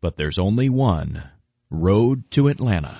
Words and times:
but 0.00 0.16
there's 0.16 0.38
only 0.38 0.68
one 0.68 1.22
road 1.70 2.30
to 2.32 2.48
Atlanta. 2.48 2.98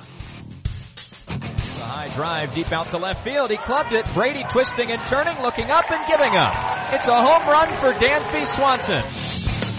The 1.26 1.34
high 1.34 2.08
drive 2.14 2.54
deep 2.54 2.72
out 2.72 2.88
to 2.90 2.98
left 2.98 3.24
field. 3.24 3.50
He 3.50 3.56
clubbed 3.56 3.92
it. 3.92 4.06
Brady 4.14 4.44
twisting 4.50 4.90
and 4.90 5.00
turning, 5.06 5.40
looking 5.40 5.70
up 5.70 5.90
and 5.90 6.06
giving 6.08 6.36
up. 6.36 6.92
It's 6.92 7.06
a 7.06 7.14
home 7.14 7.48
run 7.48 7.68
for 7.78 7.92
Dansby 7.92 8.46
Swanson. 8.46 9.02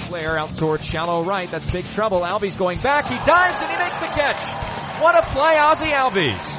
Player 0.08 0.40
out 0.40 0.58
towards 0.58 0.86
shallow 0.86 1.24
right. 1.24 1.50
That's 1.52 1.70
big 1.70 1.88
trouble. 1.90 2.22
Albies 2.22 2.58
going 2.58 2.80
back. 2.80 3.08
He 3.08 3.18
dives 3.26 3.62
and 3.62 3.72
he 3.72 3.78
makes 3.78 3.98
the 3.98 4.08
catch. 4.08 4.42
What 5.02 5.16
a 5.16 5.28
play, 5.28 5.58
Ozzie 5.58 5.88
Albies. 5.88 6.58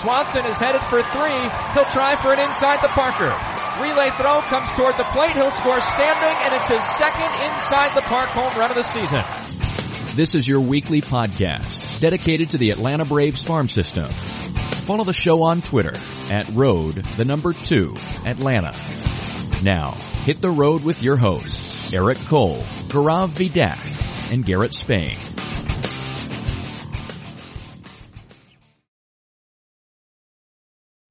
Swanson 0.00 0.46
is 0.46 0.58
headed 0.58 0.82
for 0.84 1.02
three. 1.02 1.42
He'll 1.74 1.90
try 1.92 2.16
for 2.20 2.32
an 2.32 2.40
inside 2.40 2.82
the 2.82 2.88
Parker. 2.88 3.30
Relay 3.80 4.10
throw 4.10 4.40
comes 4.42 4.70
toward 4.72 4.98
the 4.98 5.04
plate. 5.04 5.34
He'll 5.34 5.50
score 5.50 5.80
standing, 5.80 6.36
and 6.44 6.54
it's 6.54 6.68
his 6.68 6.84
second 6.96 7.30
inside 7.40 7.94
the 7.94 8.02
park 8.02 8.28
home 8.28 8.52
run 8.58 8.70
of 8.70 8.76
the 8.76 8.82
season. 8.82 9.20
This 10.14 10.34
is 10.34 10.46
your 10.46 10.60
weekly 10.60 11.00
podcast 11.00 12.00
dedicated 12.00 12.50
to 12.50 12.58
the 12.58 12.68
Atlanta 12.68 13.06
Braves 13.06 13.42
farm 13.42 13.70
system. 13.70 14.12
Follow 14.84 15.04
the 15.04 15.14
show 15.14 15.42
on 15.44 15.62
Twitter 15.62 15.94
at 16.30 16.50
road 16.50 17.02
the 17.16 17.24
number 17.24 17.54
two 17.54 17.94
Atlanta. 18.26 18.76
Now, 19.62 19.92
hit 20.24 20.42
the 20.42 20.50
road 20.50 20.84
with 20.84 21.02
your 21.02 21.16
hosts, 21.16 21.94
Eric 21.94 22.18
Cole, 22.26 22.62
Gaurav 22.88 23.30
Vidak, 23.30 24.30
and 24.30 24.44
Garrett 24.44 24.74
Spain. 24.74 25.16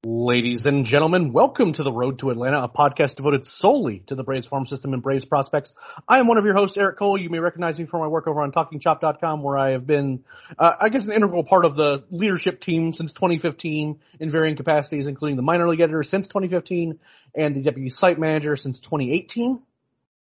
Ladies 0.04 0.66
and 0.66 0.84
gentlemen, 0.84 1.32
welcome 1.32 1.74
to 1.74 1.84
the 1.84 1.92
Road 1.92 2.18
to 2.20 2.32
Atlanta, 2.32 2.64
a 2.64 2.68
podcast 2.68 3.18
devoted 3.18 3.46
solely 3.46 4.00
to 4.08 4.16
the 4.16 4.24
Braves 4.24 4.48
farm 4.48 4.66
system 4.66 4.94
and 4.94 5.04
Braves 5.04 5.26
prospects. 5.26 5.76
I 6.08 6.18
am 6.18 6.26
one 6.26 6.40
of 6.40 6.44
your 6.44 6.56
hosts, 6.56 6.76
Eric 6.76 6.98
Cole. 6.98 7.20
You 7.20 7.30
may 7.30 7.38
recognize 7.38 7.80
me 7.80 7.86
from 7.86 8.00
my 8.00 8.08
work 8.08 8.28
over 8.28 8.42
on 8.42 8.52
TalkingChop.com, 8.52 9.44
where 9.44 9.60
I 9.60 9.74
have 9.74 9.86
been, 9.86 10.24
uh, 10.58 10.72
I 10.82 10.90
guess, 10.90 11.06
an 11.06 11.14
integral 11.14 11.44
part 11.44 11.66
of 11.66 11.76
the 11.76 12.04
leadership 12.10 12.60
team 12.60 12.94
since 12.94 13.14
2015 13.14 14.00
in 14.20 14.30
varying 14.32 14.56
capacities, 14.56 15.06
including 15.06 15.36
the 15.36 15.44
minor 15.44 15.70
league 15.70 15.82
editor 15.82 16.02
since 16.02 16.28
2015 16.28 16.98
and 17.36 17.56
the 17.56 17.62
deputy 17.62 17.90
site 17.90 18.18
manager 18.18 18.56
since 18.56 18.80
2018. 18.80 19.62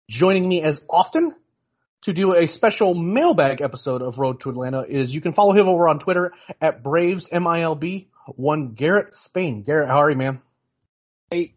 Joining 0.10 0.48
me 0.48 0.62
as 0.62 0.86
often 0.90 1.36
to 2.04 2.14
do 2.14 2.34
a 2.34 2.48
special 2.48 2.94
mailbag 2.94 3.60
episode 3.60 4.02
of 4.02 4.20
Road 4.20 4.40
to 4.40 4.52
Atlanta 4.52 4.84
is 4.84 5.14
you 5.14 5.20
can 5.20 5.34
follow 5.34 5.52
him 5.52 5.68
over 5.68 5.90
on 5.90 6.00
Twitter 6.00 6.32
at 6.62 6.82
Braves 6.82 7.28
MILB 7.28 8.06
one 8.28 8.74
Garrett 8.74 9.14
Spain. 9.14 9.64
Garrett, 9.64 9.90
how 9.90 10.02
are 10.02 10.10
you, 10.10 10.18
man? 10.18 10.42
Hey, 11.32 11.56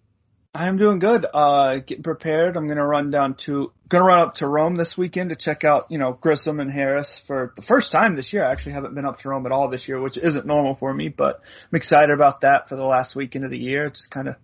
I'm 0.55 0.77
doing 0.77 0.99
good. 0.99 1.27
Uh, 1.33 1.77
getting 1.77 2.03
prepared. 2.03 2.57
I'm 2.57 2.67
gonna 2.67 2.87
run 2.87 3.11
down 3.11 3.35
to, 3.37 3.73
gonna 3.89 4.05
run 4.05 4.21
up 4.21 4.35
to 4.37 4.47
Rome 4.47 4.77
this 4.77 4.97
weekend 4.97 5.31
to 5.31 5.37
check 5.37 5.65
out, 5.65 5.87
you 5.91 5.99
know, 5.99 6.13
Grissom 6.13 6.61
and 6.61 6.71
Harris 6.71 7.19
for 7.19 7.53
the 7.57 7.63
first 7.63 7.93
time 7.93 8.17
this 8.17 8.33
year. 8.33 8.45
I 8.45 8.51
actually 8.51 8.73
haven't 8.73 8.95
been 8.95 9.07
up 9.07 9.19
to 9.21 9.29
Rome 9.29 9.47
at 9.47 9.53
all 9.53 9.69
this 9.69 9.89
year, 9.89 10.01
which 10.01 10.19
isn't 10.19 10.47
normal 10.47 10.75
for 10.75 10.93
me, 10.93 11.09
but 11.09 11.41
I'm 11.71 11.77
excited 11.77 12.11
about 12.11 12.43
that 12.43 12.69
for 12.69 12.77
the 12.77 12.85
last 12.85 13.15
weekend 13.15 13.45
of 13.45 13.51
the 13.51 13.59
year. 13.59 13.91
Just 13.91 14.11
kind 14.11 14.29
of 14.29 14.37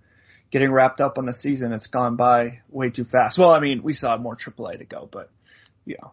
getting 0.50 0.70
wrapped 0.70 1.00
up 1.00 1.18
on 1.18 1.26
the 1.26 1.34
season. 1.34 1.72
It's 1.72 1.88
gone 1.88 2.16
by 2.16 2.60
way 2.68 2.90
too 2.90 3.04
fast. 3.04 3.38
Well, 3.38 3.50
I 3.50 3.60
mean, 3.60 3.82
we 3.82 3.92
saw 3.92 4.16
more 4.16 4.36
AAA 4.36 4.78
to 4.78 4.84
go, 4.84 5.08
but, 5.10 5.30
you 5.84 5.96
know, 6.00 6.12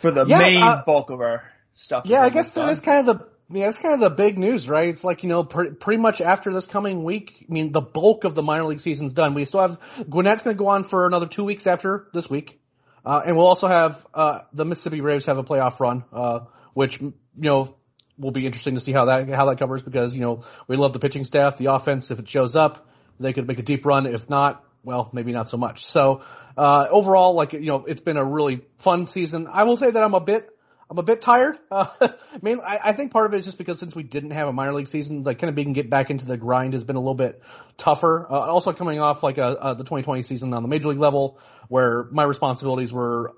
for 0.00 0.10
the 0.10 0.26
yeah, 0.26 0.38
main 0.38 0.62
uh, 0.62 0.82
bulk 0.84 1.10
of 1.10 1.20
our 1.20 1.50
stuff. 1.74 2.02
Yeah, 2.04 2.22
I 2.22 2.30
guess 2.30 2.52
that 2.54 2.68
is 2.68 2.80
kind 2.80 3.08
of 3.08 3.18
the 3.18 3.26
yeah, 3.50 3.66
that's 3.66 3.78
kind 3.78 3.94
of 3.94 4.00
the 4.00 4.10
big 4.10 4.38
news, 4.38 4.68
right? 4.68 4.88
It's 4.88 5.04
like, 5.04 5.22
you 5.22 5.28
know, 5.28 5.44
pre- 5.44 5.70
pretty 5.70 6.00
much 6.00 6.20
after 6.20 6.52
this 6.52 6.66
coming 6.66 7.04
week, 7.04 7.46
I 7.48 7.52
mean, 7.52 7.72
the 7.72 7.80
bulk 7.80 8.24
of 8.24 8.34
the 8.34 8.42
minor 8.42 8.64
league 8.64 8.80
season's 8.80 9.14
done. 9.14 9.34
We 9.34 9.44
still 9.44 9.60
have, 9.60 9.78
Gwinnett's 10.08 10.42
going 10.42 10.56
to 10.56 10.58
go 10.58 10.68
on 10.68 10.82
for 10.84 11.06
another 11.06 11.26
two 11.26 11.44
weeks 11.44 11.66
after 11.66 12.08
this 12.12 12.28
week. 12.28 12.58
Uh, 13.04 13.22
and 13.24 13.36
we'll 13.36 13.46
also 13.46 13.68
have, 13.68 14.04
uh, 14.12 14.40
the 14.52 14.64
Mississippi 14.64 15.00
Braves 15.00 15.26
have 15.26 15.38
a 15.38 15.44
playoff 15.44 15.78
run, 15.78 16.04
uh, 16.12 16.40
which, 16.74 17.00
you 17.00 17.12
know, 17.36 17.76
will 18.18 18.32
be 18.32 18.46
interesting 18.46 18.74
to 18.74 18.80
see 18.80 18.92
how 18.92 19.04
that, 19.04 19.28
how 19.28 19.46
that 19.46 19.60
covers 19.60 19.82
because, 19.82 20.14
you 20.14 20.22
know, 20.22 20.44
we 20.66 20.76
love 20.76 20.92
the 20.92 20.98
pitching 20.98 21.24
staff, 21.24 21.56
the 21.56 21.72
offense, 21.72 22.10
if 22.10 22.18
it 22.18 22.28
shows 22.28 22.56
up, 22.56 22.88
they 23.20 23.32
could 23.32 23.46
make 23.46 23.60
a 23.60 23.62
deep 23.62 23.86
run. 23.86 24.06
If 24.06 24.28
not, 24.28 24.64
well, 24.82 25.08
maybe 25.12 25.32
not 25.32 25.48
so 25.48 25.56
much. 25.56 25.84
So, 25.84 26.22
uh, 26.56 26.88
overall, 26.90 27.34
like, 27.34 27.52
you 27.52 27.60
know, 27.60 27.84
it's 27.86 28.00
been 28.00 28.16
a 28.16 28.24
really 28.24 28.62
fun 28.78 29.06
season. 29.06 29.46
I 29.52 29.64
will 29.64 29.76
say 29.76 29.90
that 29.90 30.02
I'm 30.02 30.14
a 30.14 30.20
bit, 30.20 30.48
I'm 30.88 30.98
a 30.98 31.02
bit 31.02 31.20
tired. 31.20 31.58
Uh, 31.70 31.86
I 32.00 32.14
mean, 32.42 32.60
I, 32.60 32.78
I, 32.84 32.92
think 32.92 33.10
part 33.12 33.26
of 33.26 33.34
it 33.34 33.38
is 33.38 33.44
just 33.44 33.58
because 33.58 33.80
since 33.80 33.94
we 33.96 34.04
didn't 34.04 34.30
have 34.30 34.46
a 34.46 34.52
minor 34.52 34.72
league 34.72 34.86
season, 34.86 35.24
like 35.24 35.40
kind 35.40 35.48
of 35.48 35.56
being 35.56 35.72
get 35.72 35.90
back 35.90 36.10
into 36.10 36.26
the 36.26 36.36
grind 36.36 36.74
has 36.74 36.84
been 36.84 36.96
a 36.96 37.00
little 37.00 37.14
bit 37.14 37.42
tougher. 37.76 38.26
Uh, 38.30 38.34
also 38.34 38.72
coming 38.72 39.00
off 39.00 39.22
like 39.22 39.38
a, 39.38 39.56
a, 39.60 39.74
the 39.74 39.82
2020 39.82 40.22
season 40.22 40.54
on 40.54 40.62
the 40.62 40.68
major 40.68 40.88
league 40.88 40.98
level, 40.98 41.40
where 41.68 42.04
my 42.12 42.22
responsibilities 42.22 42.92
were 42.92 43.34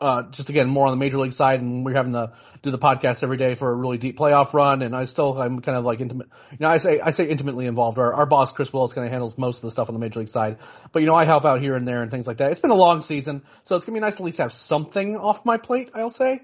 uh, 0.00 0.22
just 0.30 0.48
again 0.48 0.68
more 0.68 0.86
on 0.86 0.92
the 0.92 0.96
major 0.96 1.18
league 1.18 1.32
side, 1.32 1.60
and 1.60 1.84
we're 1.84 1.94
having 1.94 2.12
to 2.12 2.32
do 2.62 2.70
the 2.70 2.78
podcast 2.78 3.22
every 3.22 3.36
day 3.36 3.54
for 3.54 3.70
a 3.70 3.74
really 3.74 3.98
deep 3.98 4.18
playoff 4.18 4.52
run. 4.54 4.82
And 4.82 4.96
I 4.96 5.04
still 5.04 5.40
I'm 5.40 5.60
kind 5.60 5.76
of 5.76 5.84
like 5.84 6.00
intimate. 6.00 6.28
You 6.52 6.58
know, 6.60 6.68
I 6.68 6.78
say 6.78 7.00
I 7.00 7.10
say 7.10 7.28
intimately 7.28 7.66
involved. 7.66 7.98
Our, 7.98 8.12
our 8.14 8.26
boss 8.26 8.50
Chris 8.50 8.72
Willis 8.72 8.94
kind 8.94 9.06
of 9.06 9.12
handles 9.12 9.36
most 9.36 9.56
of 9.56 9.62
the 9.62 9.70
stuff 9.70 9.88
on 9.88 9.94
the 9.94 10.00
major 10.00 10.20
league 10.20 10.28
side, 10.28 10.58
but 10.92 11.00
you 11.00 11.06
know 11.06 11.14
I 11.14 11.26
help 11.26 11.44
out 11.44 11.60
here 11.60 11.76
and 11.76 11.86
there 11.86 12.02
and 12.02 12.10
things 12.10 12.26
like 12.26 12.38
that. 12.38 12.50
It's 12.50 12.60
been 12.60 12.70
a 12.70 12.74
long 12.74 13.02
season, 13.02 13.42
so 13.64 13.76
it's 13.76 13.84
gonna 13.84 13.96
be 13.96 14.00
nice 14.00 14.16
to 14.16 14.22
at 14.22 14.24
least 14.24 14.38
have 14.38 14.52
something 14.52 15.16
off 15.16 15.44
my 15.44 15.58
plate. 15.58 15.90
I'll 15.94 16.10
say. 16.10 16.40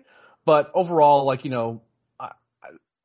But 0.47 0.71
overall, 0.73 1.27
like 1.27 1.45
you 1.45 1.51
know, 1.51 1.83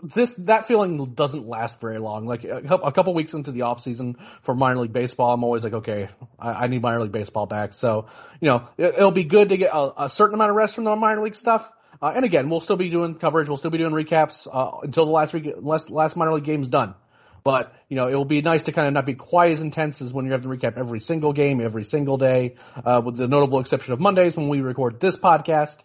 this 0.03 0.33
that 0.33 0.65
feeling 0.65 1.13
doesn't 1.13 1.47
last 1.47 1.79
very 1.79 1.99
long. 1.99 2.25
Like 2.25 2.43
a, 2.43 2.91
couple 2.91 3.13
weeks 3.13 3.33
into 3.33 3.51
the 3.51 3.63
off 3.63 3.83
season 3.83 4.17
for 4.43 4.55
minor 4.55 4.81
league 4.81 4.93
baseball, 4.93 5.33
I'm 5.33 5.43
always 5.43 5.63
like, 5.63 5.73
okay, 5.73 6.09
I, 6.39 6.51
I 6.51 6.67
need 6.67 6.81
minor 6.81 7.01
league 7.01 7.11
baseball 7.11 7.45
back. 7.45 7.73
So 7.73 8.07
you 8.39 8.47
know, 8.47 8.67
it, 8.77 8.97
will 8.97 9.11
be 9.11 9.23
good 9.23 9.49
to 9.49 9.57
get 9.57 9.71
a, 9.73 10.05
a, 10.05 10.09
certain 10.09 10.35
amount 10.35 10.51
of 10.51 10.55
rest 10.55 10.75
from 10.75 10.85
the 10.85 10.95
minor 10.95 11.23
league 11.23 11.35
stuff. 11.35 11.69
Uh, 12.01 12.13
and 12.15 12.25
again, 12.25 12.49
we'll 12.49 12.61
still 12.61 12.77
be 12.77 12.89
doing 12.89 13.15
coverage. 13.15 13.47
We'll 13.47 13.57
still 13.57 13.69
be 13.69 13.77
doing 13.77 13.93
recaps 13.93 14.47
uh, 14.51 14.79
until 14.83 15.05
the 15.05 15.11
last 15.11 15.33
week, 15.33 15.47
last, 15.57 15.89
last 15.89 16.15
minor 16.15 16.33
league 16.33 16.45
game's 16.45 16.67
done. 16.67 16.95
But 17.43 17.73
you 17.89 17.95
know, 17.95 18.07
it 18.07 18.15
will 18.15 18.25
be 18.25 18.41
nice 18.41 18.63
to 18.63 18.71
kind 18.71 18.87
of 18.87 18.93
not 18.93 19.05
be 19.05 19.15
quite 19.15 19.51
as 19.51 19.61
intense 19.61 20.01
as 20.01 20.13
when 20.13 20.25
you 20.25 20.31
have 20.31 20.43
to 20.43 20.47
recap 20.47 20.77
every 20.77 20.99
single 20.99 21.33
game 21.33 21.61
every 21.61 21.85
single 21.85 22.17
day, 22.17 22.55
uh, 22.83 23.01
with 23.03 23.17
the 23.17 23.27
notable 23.27 23.59
exception 23.59 23.93
of 23.93 23.99
Mondays 23.99 24.35
when 24.35 24.47
we 24.47 24.61
record 24.61 24.99
this 24.99 25.17
podcast 25.17 25.77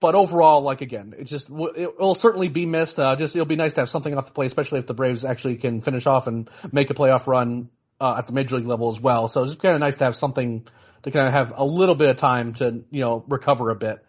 but 0.00 0.14
overall, 0.14 0.62
like 0.62 0.82
again, 0.82 1.14
it's 1.18 1.30
just 1.30 1.48
it 1.48 1.98
will 1.98 2.14
certainly 2.14 2.48
be 2.48 2.66
missed. 2.66 2.98
Uh, 2.98 3.16
just 3.16 3.34
it'll 3.34 3.46
be 3.46 3.56
nice 3.56 3.74
to 3.74 3.80
have 3.80 3.88
something 3.88 4.16
off 4.16 4.26
the 4.26 4.32
plate, 4.32 4.46
especially 4.46 4.78
if 4.78 4.86
the 4.86 4.94
Braves 4.94 5.24
actually 5.24 5.56
can 5.56 5.80
finish 5.80 6.06
off 6.06 6.26
and 6.26 6.50
make 6.70 6.90
a 6.90 6.94
playoff 6.94 7.26
run 7.26 7.70
uh, 8.00 8.16
at 8.18 8.26
the 8.26 8.32
major 8.32 8.56
league 8.56 8.66
level 8.66 8.94
as 8.94 9.00
well. 9.00 9.28
So 9.28 9.42
it's 9.42 9.52
just 9.52 9.62
kind 9.62 9.74
of 9.74 9.80
nice 9.80 9.96
to 9.96 10.04
have 10.04 10.16
something 10.16 10.66
to 11.04 11.10
kind 11.10 11.26
of 11.26 11.32
have 11.32 11.52
a 11.56 11.64
little 11.64 11.94
bit 11.94 12.10
of 12.10 12.16
time 12.18 12.54
to 12.54 12.84
you 12.90 13.00
know 13.00 13.24
recover 13.28 13.70
a 13.70 13.74
bit. 13.74 14.04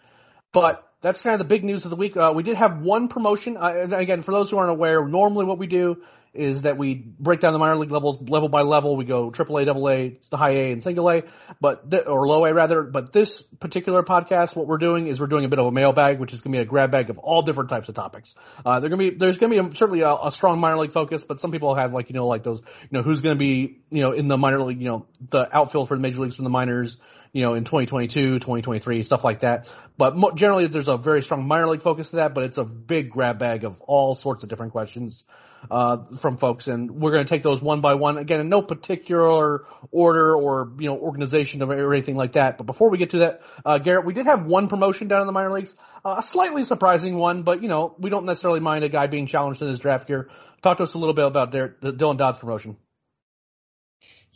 But 0.51 0.83
that's 1.01 1.21
kind 1.21 1.33
of 1.33 1.39
the 1.39 1.45
big 1.45 1.63
news 1.63 1.85
of 1.85 1.91
the 1.91 1.95
week. 1.95 2.17
Uh, 2.17 2.33
we 2.35 2.43
did 2.43 2.57
have 2.57 2.81
one 2.81 3.07
promotion. 3.07 3.55
Uh, 3.55 3.87
again, 3.91 4.23
for 4.23 4.31
those 4.31 4.49
who 4.49 4.57
aren't 4.57 4.71
aware, 4.71 5.05
normally 5.07 5.45
what 5.45 5.57
we 5.57 5.67
do 5.67 6.01
is 6.37 6.61
that 6.61 6.77
we 6.77 6.93
break 6.93 7.39
down 7.39 7.53
the 7.53 7.59
minor 7.59 7.75
league 7.77 7.91
levels 7.91 8.21
level 8.29 8.49
by 8.49 8.61
level. 8.61 8.95
We 8.95 9.05
go 9.05 9.31
triple 9.31 9.57
A, 9.57 9.65
double 9.65 9.89
A, 9.89 10.05
it's 10.07 10.29
the 10.29 10.37
high 10.37 10.51
A 10.51 10.71
and 10.71 10.81
single 10.81 11.09
A, 11.09 11.23
but 11.59 11.89
th- 11.89 12.03
or 12.05 12.27
low 12.27 12.45
A 12.45 12.53
rather. 12.53 12.83
But 12.83 13.11
this 13.11 13.41
particular 13.59 14.03
podcast, 14.03 14.55
what 14.55 14.67
we're 14.67 14.77
doing 14.77 15.07
is 15.07 15.19
we're 15.19 15.27
doing 15.27 15.45
a 15.45 15.49
bit 15.49 15.59
of 15.59 15.65
a 15.65 15.71
mailbag, 15.71 16.19
which 16.19 16.33
is 16.33 16.41
going 16.41 16.53
to 16.53 16.57
be 16.57 16.61
a 16.61 16.65
grab 16.65 16.91
bag 16.91 17.09
of 17.09 17.17
all 17.17 17.41
different 17.41 17.69
types 17.69 17.89
of 17.89 17.95
topics. 17.95 18.35
Uh, 18.65 18.79
they're 18.79 18.89
going 18.89 18.99
to 18.99 19.11
be 19.11 19.17
there's 19.17 19.37
going 19.37 19.51
to 19.51 19.63
be 19.63 19.69
a, 19.69 19.75
certainly 19.75 20.01
a, 20.01 20.13
a, 20.13 20.31
strong 20.31 20.59
minor 20.59 20.77
league 20.77 20.93
focus, 20.93 21.23
but 21.23 21.39
some 21.39 21.51
people 21.51 21.75
have 21.75 21.93
like 21.93 22.09
you 22.09 22.15
know 22.15 22.27
like 22.27 22.43
those 22.43 22.59
you 22.59 22.89
know 22.91 23.01
who's 23.01 23.21
going 23.21 23.35
to 23.35 23.39
be 23.39 23.79
you 23.89 24.01
know 24.01 24.11
in 24.11 24.27
the 24.27 24.37
minor 24.37 24.61
league 24.61 24.79
you 24.79 24.87
know 24.87 25.05
the 25.29 25.47
outfield 25.55 25.87
for 25.87 25.95
the 25.95 26.01
major 26.01 26.21
leagues 26.21 26.35
from 26.35 26.43
the 26.43 26.49
minors 26.49 26.97
you 27.33 27.43
know, 27.43 27.53
in 27.53 27.65
2022, 27.65 28.39
2023, 28.39 29.03
stuff 29.03 29.23
like 29.23 29.41
that. 29.41 29.69
But 29.97 30.15
mo- 30.15 30.31
generally, 30.31 30.65
there's 30.67 30.87
a 30.87 30.97
very 30.97 31.21
strong 31.21 31.47
minor 31.47 31.67
league 31.67 31.81
focus 31.81 32.11
to 32.11 32.15
that, 32.15 32.33
but 32.33 32.43
it's 32.45 32.57
a 32.57 32.63
big 32.63 33.11
grab 33.11 33.37
bag 33.37 33.63
of 33.63 33.79
all 33.81 34.15
sorts 34.15 34.43
of 34.43 34.49
different 34.49 34.71
questions 34.71 35.23
uh, 35.69 35.97
from 36.19 36.37
folks, 36.37 36.67
and 36.67 36.91
we're 36.91 37.11
going 37.11 37.25
to 37.25 37.29
take 37.29 37.43
those 37.43 37.61
one 37.61 37.81
by 37.81 37.95
one. 37.95 38.17
Again, 38.17 38.39
in 38.39 38.49
no 38.49 38.61
particular 38.61 39.65
order 39.91 40.35
or 40.35 40.71
you 40.79 40.87
know 40.87 40.97
organization 40.97 41.61
of 41.61 41.69
or 41.69 41.93
anything 41.93 42.15
like 42.15 42.33
that. 42.33 42.57
But 42.57 42.65
before 42.65 42.89
we 42.89 42.97
get 42.97 43.11
to 43.11 43.19
that, 43.19 43.41
uh, 43.65 43.77
Garrett, 43.77 44.05
we 44.05 44.13
did 44.13 44.25
have 44.25 44.45
one 44.45 44.67
promotion 44.67 45.07
down 45.07 45.21
in 45.21 45.27
the 45.27 45.33
minor 45.33 45.51
leagues. 45.51 45.75
a 46.05 46.21
slightly 46.21 46.63
surprising 46.63 47.15
one, 47.15 47.43
but 47.43 47.61
you 47.61 47.69
know, 47.69 47.95
we 47.97 48.09
don't 48.09 48.25
necessarily 48.25 48.59
mind 48.59 48.83
a 48.83 48.89
guy 48.89 49.07
being 49.07 49.27
challenged 49.27 49.61
in 49.61 49.67
his 49.67 49.79
draft 49.79 50.09
year. 50.09 50.29
Talk 50.61 50.77
to 50.77 50.83
us 50.83 50.93
a 50.93 50.97
little 50.97 51.13
bit 51.13 51.25
about 51.25 51.51
the 51.51 51.75
Dylan 51.91 52.17
Dodd's 52.17 52.39
promotion. 52.39 52.77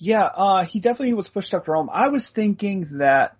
Yeah, 0.03 0.23
uh, 0.23 0.65
he 0.65 0.79
definitely 0.79 1.13
was 1.13 1.29
pushed 1.29 1.53
up 1.53 1.65
to 1.65 1.71
Rome. 1.71 1.87
I 1.91 2.07
was 2.07 2.27
thinking 2.27 2.97
that, 2.97 3.37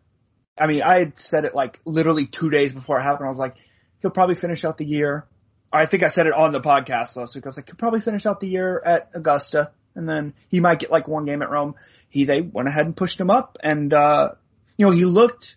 I 0.60 0.68
mean, 0.68 0.84
I 0.84 1.00
had 1.00 1.20
said 1.20 1.44
it 1.46 1.56
like 1.56 1.80
literally 1.86 2.28
two 2.28 2.52
days 2.52 2.72
before 2.72 3.00
it 3.00 3.04
happened. 3.04 3.26
I 3.26 3.30
was 3.30 3.40
like, 3.40 3.56
he'll 4.00 4.12
probably 4.12 4.36
finish 4.36 4.64
out 4.64 4.78
the 4.78 4.86
year. 4.86 5.26
I 5.72 5.86
think 5.86 6.04
I 6.04 6.08
said 6.08 6.28
it 6.28 6.34
on 6.34 6.52
the 6.52 6.60
podcast 6.60 7.16
last 7.16 7.36
week. 7.36 7.46
I 7.46 7.50
was 7.50 7.58
like, 7.58 7.68
he'll 7.68 7.76
probably 7.76 8.02
finish 8.02 8.26
out 8.26 8.40
the 8.40 8.48
year 8.48 8.82
at 8.86 9.10
Augusta, 9.14 9.72
and 9.96 10.08
then 10.08 10.34
he 10.50 10.60
might 10.60 10.80
get 10.80 10.92
like 10.92 11.08
one 11.08 11.26
game 11.26 11.42
at 11.42 11.50
Rome. 11.50 11.76
He 12.10 12.26
they 12.26 12.42
went 12.42 12.68
ahead 12.68 12.86
and 12.86 12.96
pushed 12.96 13.20
him 13.20 13.30
up, 13.30 13.58
and 13.64 13.94
uh, 13.94 14.30
you 14.78 14.86
know 14.86 14.92
he 14.92 15.06
looked. 15.06 15.56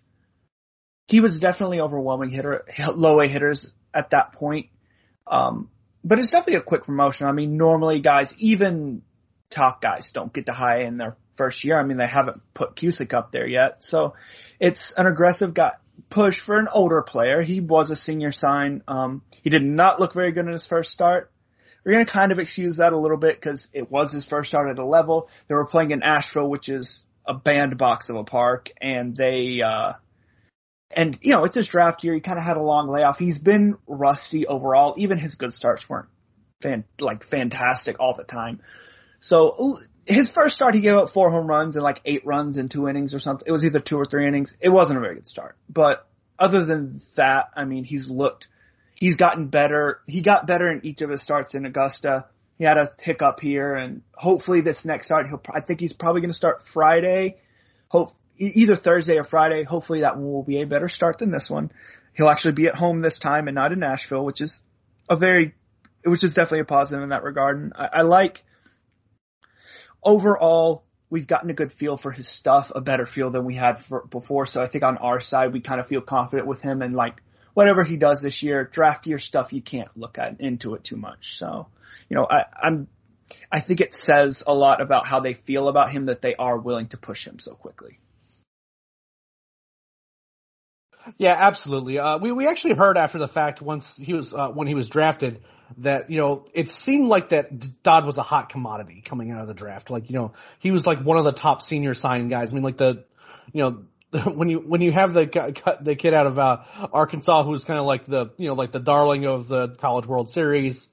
He 1.08 1.20
was 1.20 1.40
definitely 1.40 1.80
overwhelming 1.80 2.30
hitter, 2.30 2.64
low 2.94 3.20
A 3.20 3.26
hitters 3.26 3.72
at 3.92 4.10
that 4.10 4.32
point. 4.32 4.68
Um, 5.26 5.68
but 6.04 6.18
it's 6.18 6.30
definitely 6.30 6.56
a 6.56 6.62
quick 6.62 6.84
promotion. 6.84 7.26
I 7.26 7.32
mean, 7.32 7.56
normally 7.56 8.00
guys, 8.00 8.34
even 8.38 9.02
top 9.50 9.80
guys, 9.80 10.12
don't 10.12 10.32
get 10.32 10.46
to 10.46 10.52
high 10.52 10.82
in 10.82 10.96
their 10.96 11.16
first 11.34 11.64
year. 11.64 11.78
I 11.78 11.82
mean, 11.82 11.96
they 11.96 12.06
haven't 12.06 12.40
put 12.54 12.76
Cusick 12.76 13.12
up 13.12 13.32
there 13.32 13.46
yet, 13.46 13.84
so 13.84 14.14
it's 14.60 14.92
an 14.92 15.06
aggressive 15.06 15.54
guy 15.54 15.72
push 16.08 16.40
for 16.40 16.58
an 16.58 16.68
older 16.72 17.02
player. 17.02 17.42
He 17.42 17.60
was 17.60 17.90
a 17.90 17.96
senior 17.96 18.32
sign. 18.32 18.82
Um, 18.88 19.22
he 19.42 19.50
did 19.50 19.62
not 19.62 20.00
look 20.00 20.14
very 20.14 20.32
good 20.32 20.46
in 20.46 20.52
his 20.52 20.66
first 20.66 20.90
start. 20.90 21.30
We're 21.84 21.92
going 21.92 22.06
to 22.06 22.12
kind 22.12 22.32
of 22.32 22.38
excuse 22.38 22.76
that 22.76 22.92
a 22.92 22.98
little 22.98 23.18
bit 23.18 23.36
because 23.36 23.68
it 23.72 23.90
was 23.90 24.10
his 24.10 24.24
first 24.24 24.48
start 24.48 24.70
at 24.70 24.78
a 24.78 24.86
level. 24.86 25.28
They 25.48 25.54
were 25.54 25.66
playing 25.66 25.90
in 25.90 26.02
Asheville, 26.02 26.48
which 26.48 26.68
is 26.68 27.04
a 27.26 27.34
bandbox 27.34 28.08
of 28.08 28.16
a 28.16 28.24
park, 28.24 28.70
and 28.80 29.14
they, 29.14 29.60
uh, 29.64 29.92
and 30.90 31.18
you 31.20 31.32
know, 31.32 31.44
it's 31.44 31.56
his 31.56 31.66
draft 31.66 32.02
year. 32.04 32.14
He 32.14 32.20
kind 32.20 32.38
of 32.38 32.44
had 32.44 32.56
a 32.56 32.62
long 32.62 32.88
layoff. 32.88 33.18
He's 33.18 33.38
been 33.38 33.76
rusty 33.86 34.46
overall. 34.46 34.94
Even 34.96 35.18
his 35.18 35.34
good 35.34 35.52
starts 35.52 35.88
weren't 35.88 36.08
fan, 36.62 36.84
like 37.00 37.24
fantastic 37.24 37.96
all 38.00 38.14
the 38.14 38.24
time. 38.24 38.60
So 39.20 39.76
his 40.06 40.30
first 40.30 40.56
start, 40.56 40.74
he 40.74 40.80
gave 40.80 40.96
up 40.96 41.10
four 41.10 41.30
home 41.30 41.46
runs 41.46 41.76
and 41.76 41.82
like 41.82 42.00
eight 42.04 42.26
runs 42.26 42.58
in 42.58 42.68
two 42.68 42.88
innings 42.88 43.14
or 43.14 43.18
something. 43.18 43.46
It 43.46 43.52
was 43.52 43.64
either 43.64 43.80
two 43.80 43.96
or 43.96 44.04
three 44.04 44.26
innings. 44.26 44.56
It 44.60 44.68
wasn't 44.68 44.98
a 44.98 45.00
very 45.00 45.14
good 45.14 45.28
start. 45.28 45.56
But 45.68 46.06
other 46.38 46.64
than 46.64 47.00
that, 47.14 47.50
I 47.56 47.64
mean, 47.64 47.84
he's 47.84 48.08
looked, 48.08 48.48
he's 48.94 49.16
gotten 49.16 49.46
better. 49.48 50.00
He 50.06 50.20
got 50.20 50.46
better 50.46 50.70
in 50.70 50.84
each 50.84 51.00
of 51.00 51.10
his 51.10 51.22
starts 51.22 51.54
in 51.54 51.64
Augusta. 51.64 52.26
He 52.58 52.64
had 52.64 52.78
a 52.78 52.92
hiccup 53.00 53.40
here 53.40 53.74
and 53.74 54.02
hopefully 54.12 54.60
this 54.60 54.84
next 54.84 55.06
start, 55.06 55.28
he'll, 55.28 55.42
I 55.52 55.60
think 55.60 55.80
he's 55.80 55.92
probably 55.92 56.20
going 56.20 56.30
to 56.30 56.36
start 56.36 56.66
Friday. 56.66 57.38
Hope, 57.88 58.10
either 58.38 58.76
Thursday 58.76 59.18
or 59.18 59.24
Friday. 59.24 59.64
Hopefully 59.64 60.00
that 60.00 60.16
one 60.16 60.30
will 60.32 60.42
be 60.42 60.60
a 60.60 60.66
better 60.66 60.88
start 60.88 61.18
than 61.18 61.30
this 61.30 61.48
one. 61.48 61.70
He'll 62.12 62.28
actually 62.28 62.52
be 62.52 62.66
at 62.66 62.76
home 62.76 63.00
this 63.00 63.18
time 63.18 63.48
and 63.48 63.54
not 63.54 63.72
in 63.72 63.82
Asheville, 63.82 64.24
which 64.24 64.40
is 64.40 64.60
a 65.08 65.16
very, 65.16 65.54
which 66.04 66.22
is 66.22 66.34
definitely 66.34 66.60
a 66.60 66.64
positive 66.64 67.02
in 67.02 67.08
that 67.08 67.24
regard. 67.24 67.60
And 67.60 67.72
I, 67.74 67.88
I 67.92 68.02
like, 68.02 68.44
overall, 70.04 70.84
we've 71.10 71.26
gotten 71.26 71.50
a 71.50 71.54
good 71.54 71.72
feel 71.72 71.96
for 71.96 72.10
his 72.10 72.28
stuff, 72.28 72.72
a 72.74 72.80
better 72.80 73.06
feel 73.06 73.30
than 73.30 73.44
we 73.44 73.54
had 73.54 73.78
for, 73.78 74.04
before. 74.06 74.46
So 74.46 74.62
I 74.62 74.66
think 74.66 74.84
on 74.84 74.98
our 74.98 75.20
side, 75.20 75.52
we 75.52 75.60
kind 75.60 75.80
of 75.80 75.86
feel 75.86 76.00
confident 76.00 76.46
with 76.48 76.62
him 76.62 76.82
and 76.82 76.94
like 76.94 77.22
whatever 77.54 77.84
he 77.84 77.96
does 77.96 78.20
this 78.20 78.42
year, 78.42 78.64
draft 78.64 79.06
year 79.06 79.18
stuff, 79.18 79.52
you 79.52 79.62
can't 79.62 79.88
look 79.96 80.18
at 80.18 80.40
into 80.40 80.74
it 80.74 80.84
too 80.84 80.96
much. 80.96 81.38
So, 81.38 81.68
you 82.08 82.16
know, 82.16 82.26
I, 82.28 82.44
I'm, 82.60 82.88
I 83.50 83.60
think 83.60 83.80
it 83.80 83.94
says 83.94 84.42
a 84.46 84.54
lot 84.54 84.80
about 84.80 85.06
how 85.06 85.20
they 85.20 85.34
feel 85.34 85.68
about 85.68 85.90
him 85.90 86.06
that 86.06 86.20
they 86.20 86.34
are 86.34 86.58
willing 86.58 86.88
to 86.88 86.98
push 86.98 87.26
him 87.26 87.38
so 87.38 87.54
quickly. 87.54 87.98
Yeah, 91.18 91.36
absolutely. 91.38 91.98
Uh, 91.98 92.18
we 92.18 92.32
we 92.32 92.46
actually 92.46 92.74
heard 92.74 92.96
after 92.96 93.18
the 93.18 93.28
fact 93.28 93.60
once 93.60 93.96
he 93.96 94.14
was 94.14 94.32
uh, 94.32 94.48
when 94.48 94.66
he 94.66 94.74
was 94.74 94.88
drafted 94.88 95.42
that 95.78 96.10
you 96.10 96.18
know 96.18 96.44
it 96.54 96.70
seemed 96.70 97.08
like 97.08 97.30
that 97.30 97.82
Dodd 97.82 98.06
was 98.06 98.18
a 98.18 98.22
hot 98.22 98.48
commodity 98.48 99.02
coming 99.04 99.30
out 99.30 99.40
of 99.40 99.48
the 99.48 99.54
draft. 99.54 99.90
Like 99.90 100.08
you 100.08 100.16
know 100.16 100.32
he 100.58 100.70
was 100.70 100.86
like 100.86 101.02
one 101.02 101.18
of 101.18 101.24
the 101.24 101.32
top 101.32 101.62
senior 101.62 101.94
sign 101.94 102.28
guys. 102.28 102.52
I 102.52 102.54
mean 102.54 102.64
like 102.64 102.76
the 102.76 103.04
you 103.52 103.62
know 103.62 103.84
when 104.34 104.48
you 104.48 104.58
when 104.58 104.80
you 104.80 104.92
have 104.92 105.12
the 105.12 105.76
the 105.80 105.96
kid 105.96 106.14
out 106.14 106.26
of 106.26 106.38
uh, 106.38 106.58
Arkansas 106.92 107.42
who's 107.42 107.64
kind 107.64 107.80
of 107.80 107.86
like 107.86 108.04
the 108.04 108.30
you 108.36 108.48
know 108.48 108.54
like 108.54 108.72
the 108.72 108.80
darling 108.80 109.26
of 109.26 109.48
the 109.48 109.68
College 109.68 110.06
World 110.06 110.30
Series, 110.30 110.88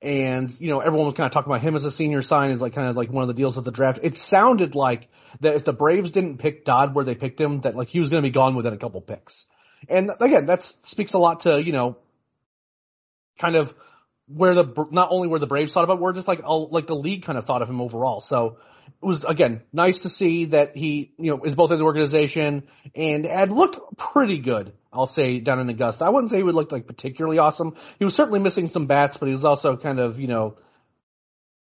and 0.00 0.50
you 0.60 0.70
know 0.70 0.80
everyone 0.80 1.06
was 1.06 1.14
kind 1.14 1.26
of 1.26 1.32
talking 1.32 1.50
about 1.50 1.62
him 1.62 1.74
as 1.74 1.84
a 1.84 1.90
senior 1.90 2.22
sign 2.22 2.50
is 2.50 2.60
like 2.60 2.74
kind 2.74 2.88
of 2.88 2.96
like 2.96 3.10
one 3.10 3.22
of 3.22 3.28
the 3.28 3.34
deals 3.34 3.56
of 3.56 3.64
the 3.64 3.72
draft. 3.72 4.00
It 4.02 4.16
sounded 4.16 4.74
like 4.74 5.08
that 5.40 5.54
if 5.54 5.64
the 5.64 5.72
Braves 5.72 6.10
didn't 6.10 6.38
pick 6.38 6.64
Dodd 6.64 6.94
where 6.94 7.04
they 7.04 7.14
picked 7.14 7.40
him, 7.40 7.60
that 7.62 7.74
like 7.74 7.88
he 7.88 7.98
was 7.98 8.08
going 8.08 8.22
to 8.22 8.28
be 8.28 8.32
gone 8.32 8.54
within 8.54 8.72
a 8.72 8.78
couple 8.78 9.00
picks. 9.00 9.46
And 9.88 10.10
again, 10.20 10.46
that 10.46 10.62
speaks 10.86 11.12
a 11.12 11.18
lot 11.18 11.40
to 11.40 11.62
you 11.62 11.72
know 11.72 11.96
kind 13.38 13.56
of 13.56 13.74
where 14.26 14.54
the 14.54 14.86
not 14.90 15.08
only 15.10 15.28
where 15.28 15.40
the 15.40 15.46
Braves 15.46 15.72
thought 15.72 15.84
about, 15.84 16.00
where 16.00 16.12
just 16.12 16.28
like 16.28 16.40
like 16.44 16.86
the 16.86 16.94
league 16.94 17.24
kind 17.24 17.38
of 17.38 17.44
thought 17.44 17.62
of 17.62 17.68
him 17.68 17.80
overall. 17.80 18.20
So 18.20 18.58
it 18.86 19.06
was 19.06 19.24
again 19.24 19.62
nice 19.72 20.00
to 20.00 20.08
see 20.08 20.46
that 20.46 20.76
he 20.76 21.12
you 21.18 21.30
know 21.30 21.44
is 21.44 21.54
both 21.54 21.72
in 21.72 21.78
the 21.78 21.84
organization 21.84 22.68
and 22.94 23.24
had 23.24 23.50
looked 23.50 23.96
pretty 23.96 24.38
good. 24.38 24.72
I'll 24.92 25.06
say 25.06 25.38
down 25.40 25.60
in 25.60 25.68
Augusta. 25.68 26.04
I 26.04 26.10
wouldn't 26.10 26.30
say 26.30 26.38
he 26.38 26.42
would 26.42 26.54
look 26.54 26.72
like 26.72 26.86
particularly 26.86 27.38
awesome. 27.38 27.76
He 27.98 28.04
was 28.04 28.14
certainly 28.14 28.40
missing 28.40 28.68
some 28.68 28.86
bats, 28.86 29.16
but 29.16 29.26
he 29.26 29.32
was 29.32 29.44
also 29.44 29.76
kind 29.76 29.98
of 29.98 30.20
you 30.20 30.28
know 30.28 30.56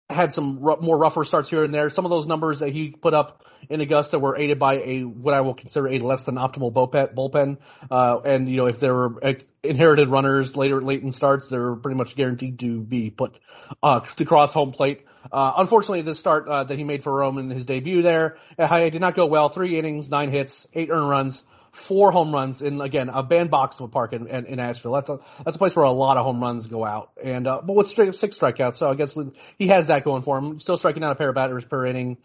had 0.09 0.33
some 0.33 0.65
r- 0.65 0.77
more 0.79 0.97
rougher 0.97 1.25
starts 1.25 1.49
here 1.49 1.63
and 1.63 1.73
there. 1.73 1.89
Some 1.89 2.05
of 2.05 2.11
those 2.11 2.27
numbers 2.27 2.59
that 2.59 2.69
he 2.69 2.89
put 2.89 3.13
up 3.13 3.43
in 3.69 3.81
Augusta 3.81 4.19
were 4.19 4.37
aided 4.37 4.59
by 4.59 4.75
a 4.75 5.01
what 5.01 5.33
I 5.33 5.41
will 5.41 5.53
consider 5.53 5.87
a 5.89 5.99
less 5.99 6.25
than 6.25 6.35
optimal 6.35 6.71
bullpen. 6.71 7.57
Uh, 7.91 8.19
and 8.23 8.49
you 8.49 8.57
know, 8.57 8.67
if 8.67 8.79
there 8.79 8.93
were 8.93 9.35
inherited 9.63 10.09
runners 10.09 10.55
later 10.55 10.81
late 10.81 11.03
in 11.03 11.11
starts, 11.11 11.49
they're 11.49 11.75
pretty 11.75 11.97
much 11.97 12.15
guaranteed 12.15 12.59
to 12.59 12.79
be 12.81 13.09
put 13.09 13.37
uh, 13.83 13.99
to 13.99 14.25
cross 14.25 14.53
home 14.53 14.71
plate. 14.71 15.05
Uh, 15.29 15.53
unfortunately, 15.57 16.03
this 16.03 16.19
start 16.19 16.47
uh, 16.47 16.63
that 16.63 16.77
he 16.77 16.85
made 16.85 17.03
for 17.03 17.13
Rome 17.13 17.37
in 17.37 17.49
his 17.49 17.65
debut 17.65 18.01
there, 18.01 18.37
did 18.57 19.01
not 19.01 19.15
go 19.15 19.25
well. 19.25 19.49
Three 19.49 19.77
innings, 19.77 20.09
nine 20.09 20.31
hits, 20.31 20.67
eight 20.73 20.89
earned 20.89 21.09
runs 21.09 21.43
four 21.77 22.11
home 22.11 22.33
runs 22.33 22.61
in 22.61 22.81
again 22.81 23.09
a 23.09 23.23
bandbox 23.23 23.79
of 23.79 23.85
a 23.85 23.87
park 23.87 24.13
in, 24.13 24.27
in, 24.27 24.45
in 24.45 24.59
Asheville. 24.59 24.93
That's 24.93 25.09
a 25.09 25.19
that's 25.45 25.55
a 25.55 25.59
place 25.59 25.75
where 25.75 25.85
a 25.85 25.91
lot 25.91 26.17
of 26.17 26.25
home 26.25 26.41
runs 26.41 26.67
go 26.67 26.83
out. 26.83 27.11
And 27.23 27.47
uh, 27.47 27.61
but 27.63 27.75
with 27.75 27.87
straight, 27.87 28.15
six 28.15 28.37
strikeouts, 28.37 28.77
so 28.77 28.89
I 28.89 28.95
guess 28.95 29.15
with, 29.15 29.33
he 29.57 29.67
has 29.67 29.87
that 29.87 30.03
going 30.03 30.23
for 30.23 30.37
him. 30.37 30.59
Still 30.59 30.77
striking 30.77 31.03
out 31.03 31.11
a 31.11 31.15
pair 31.15 31.29
of 31.29 31.35
batters 31.35 31.63
per 31.65 31.85
inning. 31.85 32.17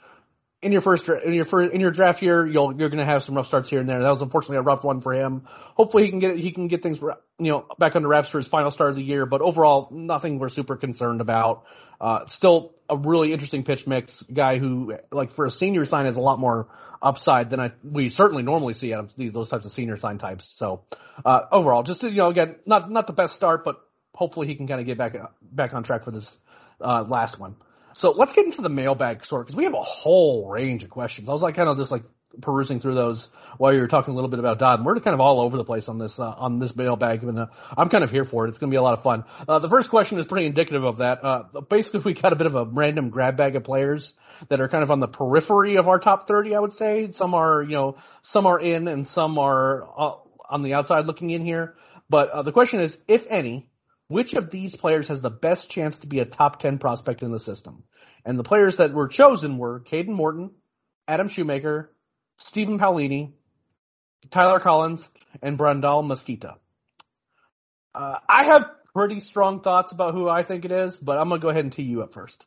In 0.62 0.70
your 0.70 0.80
first 0.80 1.08
in 1.08 1.32
your 1.34 1.44
first 1.44 1.72
in 1.72 1.80
your 1.80 1.90
draft 1.90 2.22
year, 2.22 2.46
you'll 2.46 2.78
you're 2.78 2.88
going 2.88 3.04
to 3.04 3.12
have 3.12 3.24
some 3.24 3.34
rough 3.34 3.48
starts 3.48 3.68
here 3.68 3.80
and 3.80 3.88
there. 3.88 4.00
That 4.00 4.10
was 4.10 4.22
unfortunately 4.22 4.58
a 4.58 4.62
rough 4.62 4.84
one 4.84 5.00
for 5.00 5.12
him. 5.12 5.42
Hopefully 5.74 6.04
he 6.04 6.10
can 6.10 6.20
get 6.20 6.36
he 6.38 6.52
can 6.52 6.68
get 6.68 6.82
things 6.82 7.00
you 7.00 7.50
know 7.50 7.66
back 7.80 7.96
under 7.96 8.06
wraps 8.06 8.28
for 8.28 8.38
his 8.38 8.46
final 8.46 8.70
start 8.70 8.90
of 8.90 8.96
the 8.96 9.02
year. 9.02 9.26
But 9.26 9.40
overall, 9.40 9.88
nothing 9.90 10.38
we're 10.38 10.50
super 10.50 10.76
concerned 10.76 11.20
about. 11.20 11.64
Uh, 12.00 12.26
still 12.26 12.74
a 12.88 12.96
really 12.96 13.32
interesting 13.32 13.62
pitch 13.64 13.86
mix 13.86 14.22
guy 14.22 14.58
who, 14.58 14.94
like, 15.10 15.32
for 15.32 15.46
a 15.46 15.50
senior 15.50 15.86
sign 15.86 16.06
has 16.06 16.16
a 16.16 16.20
lot 16.20 16.38
more 16.38 16.68
upside 17.00 17.50
than 17.50 17.60
I, 17.60 17.72
we 17.82 18.10
certainly 18.10 18.42
normally 18.42 18.74
see 18.74 18.92
out 18.92 19.04
of 19.04 19.32
those 19.32 19.48
types 19.48 19.64
of 19.64 19.72
senior 19.72 19.96
sign 19.96 20.18
types. 20.18 20.48
So, 20.48 20.82
uh, 21.24 21.40
overall, 21.50 21.84
just, 21.84 22.02
you 22.02 22.10
know, 22.10 22.28
again, 22.28 22.56
not, 22.66 22.90
not 22.90 23.06
the 23.06 23.12
best 23.12 23.34
start, 23.34 23.64
but 23.64 23.80
hopefully 24.14 24.46
he 24.46 24.56
can 24.56 24.66
kind 24.66 24.80
of 24.80 24.86
get 24.86 24.98
back, 24.98 25.16
back 25.40 25.74
on 25.74 25.84
track 25.84 26.04
for 26.04 26.10
this, 26.10 26.38
uh, 26.80 27.04
last 27.08 27.38
one. 27.38 27.56
So 27.94 28.12
let's 28.12 28.32
get 28.32 28.46
into 28.46 28.62
the 28.62 28.68
mailbag 28.68 29.24
sort 29.24 29.46
because 29.46 29.56
we 29.56 29.64
have 29.64 29.74
a 29.74 29.82
whole 29.82 30.48
range 30.48 30.82
of 30.84 30.90
questions. 30.90 31.28
I 31.28 31.32
was 31.32 31.42
like 31.42 31.54
kind 31.54 31.68
of 31.68 31.76
just 31.76 31.90
like 31.90 32.04
perusing 32.40 32.80
through 32.80 32.94
those 32.94 33.28
while 33.58 33.72
you 33.72 33.80
were 33.80 33.88
talking 33.88 34.12
a 34.12 34.14
little 34.14 34.30
bit 34.30 34.38
about 34.38 34.58
Dodd. 34.58 34.78
And 34.78 34.86
we're 34.86 34.98
kind 35.00 35.14
of 35.14 35.20
all 35.20 35.40
over 35.40 35.56
the 35.56 35.64
place 35.64 35.88
on 35.88 35.98
this 35.98 36.18
uh, 36.18 36.28
on 36.28 36.58
this 36.58 36.74
mailbag, 36.74 37.22
and 37.22 37.38
uh, 37.38 37.46
I'm 37.76 37.88
kind 37.88 38.04
of 38.04 38.10
here 38.10 38.24
for 38.24 38.46
it. 38.46 38.50
It's 38.50 38.58
going 38.58 38.70
to 38.70 38.74
be 38.74 38.78
a 38.78 38.82
lot 38.82 38.94
of 38.94 39.02
fun. 39.02 39.24
Uh, 39.46 39.58
the 39.58 39.68
first 39.68 39.90
question 39.90 40.18
is 40.18 40.26
pretty 40.26 40.46
indicative 40.46 40.84
of 40.84 40.98
that. 40.98 41.24
Uh, 41.24 41.42
basically, 41.68 42.00
we 42.00 42.14
got 42.14 42.32
a 42.32 42.36
bit 42.36 42.46
of 42.46 42.54
a 42.54 42.64
random 42.64 43.10
grab 43.10 43.36
bag 43.36 43.56
of 43.56 43.64
players 43.64 44.14
that 44.48 44.60
are 44.60 44.68
kind 44.68 44.82
of 44.82 44.90
on 44.90 45.00
the 45.00 45.08
periphery 45.08 45.76
of 45.76 45.88
our 45.88 45.98
top 45.98 46.26
30. 46.26 46.54
I 46.54 46.60
would 46.60 46.72
say 46.72 47.12
some 47.12 47.34
are 47.34 47.62
you 47.62 47.76
know 47.76 47.96
some 48.22 48.46
are 48.46 48.60
in 48.60 48.88
and 48.88 49.06
some 49.06 49.38
are 49.38 49.82
uh, 49.82 50.14
on 50.48 50.62
the 50.62 50.74
outside 50.74 51.06
looking 51.06 51.30
in 51.30 51.44
here. 51.44 51.74
But 52.08 52.30
uh, 52.30 52.42
the 52.42 52.52
question 52.52 52.82
is, 52.82 53.00
if 53.08 53.26
any, 53.30 53.70
which 54.12 54.34
of 54.34 54.50
these 54.50 54.76
players 54.76 55.08
has 55.08 55.22
the 55.22 55.30
best 55.30 55.70
chance 55.70 56.00
to 56.00 56.06
be 56.06 56.20
a 56.20 56.26
top 56.26 56.60
10 56.60 56.78
prospect 56.78 57.22
in 57.22 57.32
the 57.32 57.38
system? 57.38 57.82
And 58.24 58.38
the 58.38 58.44
players 58.44 58.76
that 58.76 58.92
were 58.92 59.08
chosen 59.08 59.56
were 59.56 59.80
Kadon 59.80 60.08
Morton, 60.08 60.50
Adam 61.08 61.28
Shoemaker, 61.28 61.90
Stephen 62.36 62.78
Paolini, 62.78 63.32
Tyler 64.30 64.60
Collins, 64.60 65.08
and 65.40 65.58
Brandol 65.58 66.04
Mezquita. 66.04 66.56
Uh, 67.94 68.16
I 68.28 68.44
have 68.44 68.64
pretty 68.94 69.20
strong 69.20 69.60
thoughts 69.60 69.92
about 69.92 70.12
who 70.12 70.28
I 70.28 70.42
think 70.42 70.66
it 70.66 70.72
is, 70.72 70.96
but 70.96 71.18
I'm 71.18 71.30
gonna 71.30 71.40
go 71.40 71.48
ahead 71.48 71.64
and 71.64 71.72
tee 71.72 71.82
you 71.82 72.02
up 72.02 72.12
first. 72.12 72.44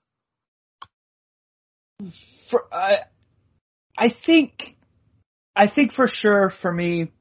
For 2.48 2.66
I, 2.72 3.00
I 3.98 4.10
think, 4.10 4.78
I 5.56 5.66
think 5.66 5.92
for 5.92 6.08
sure 6.08 6.52
for 6.52 6.72
me, 6.72 7.12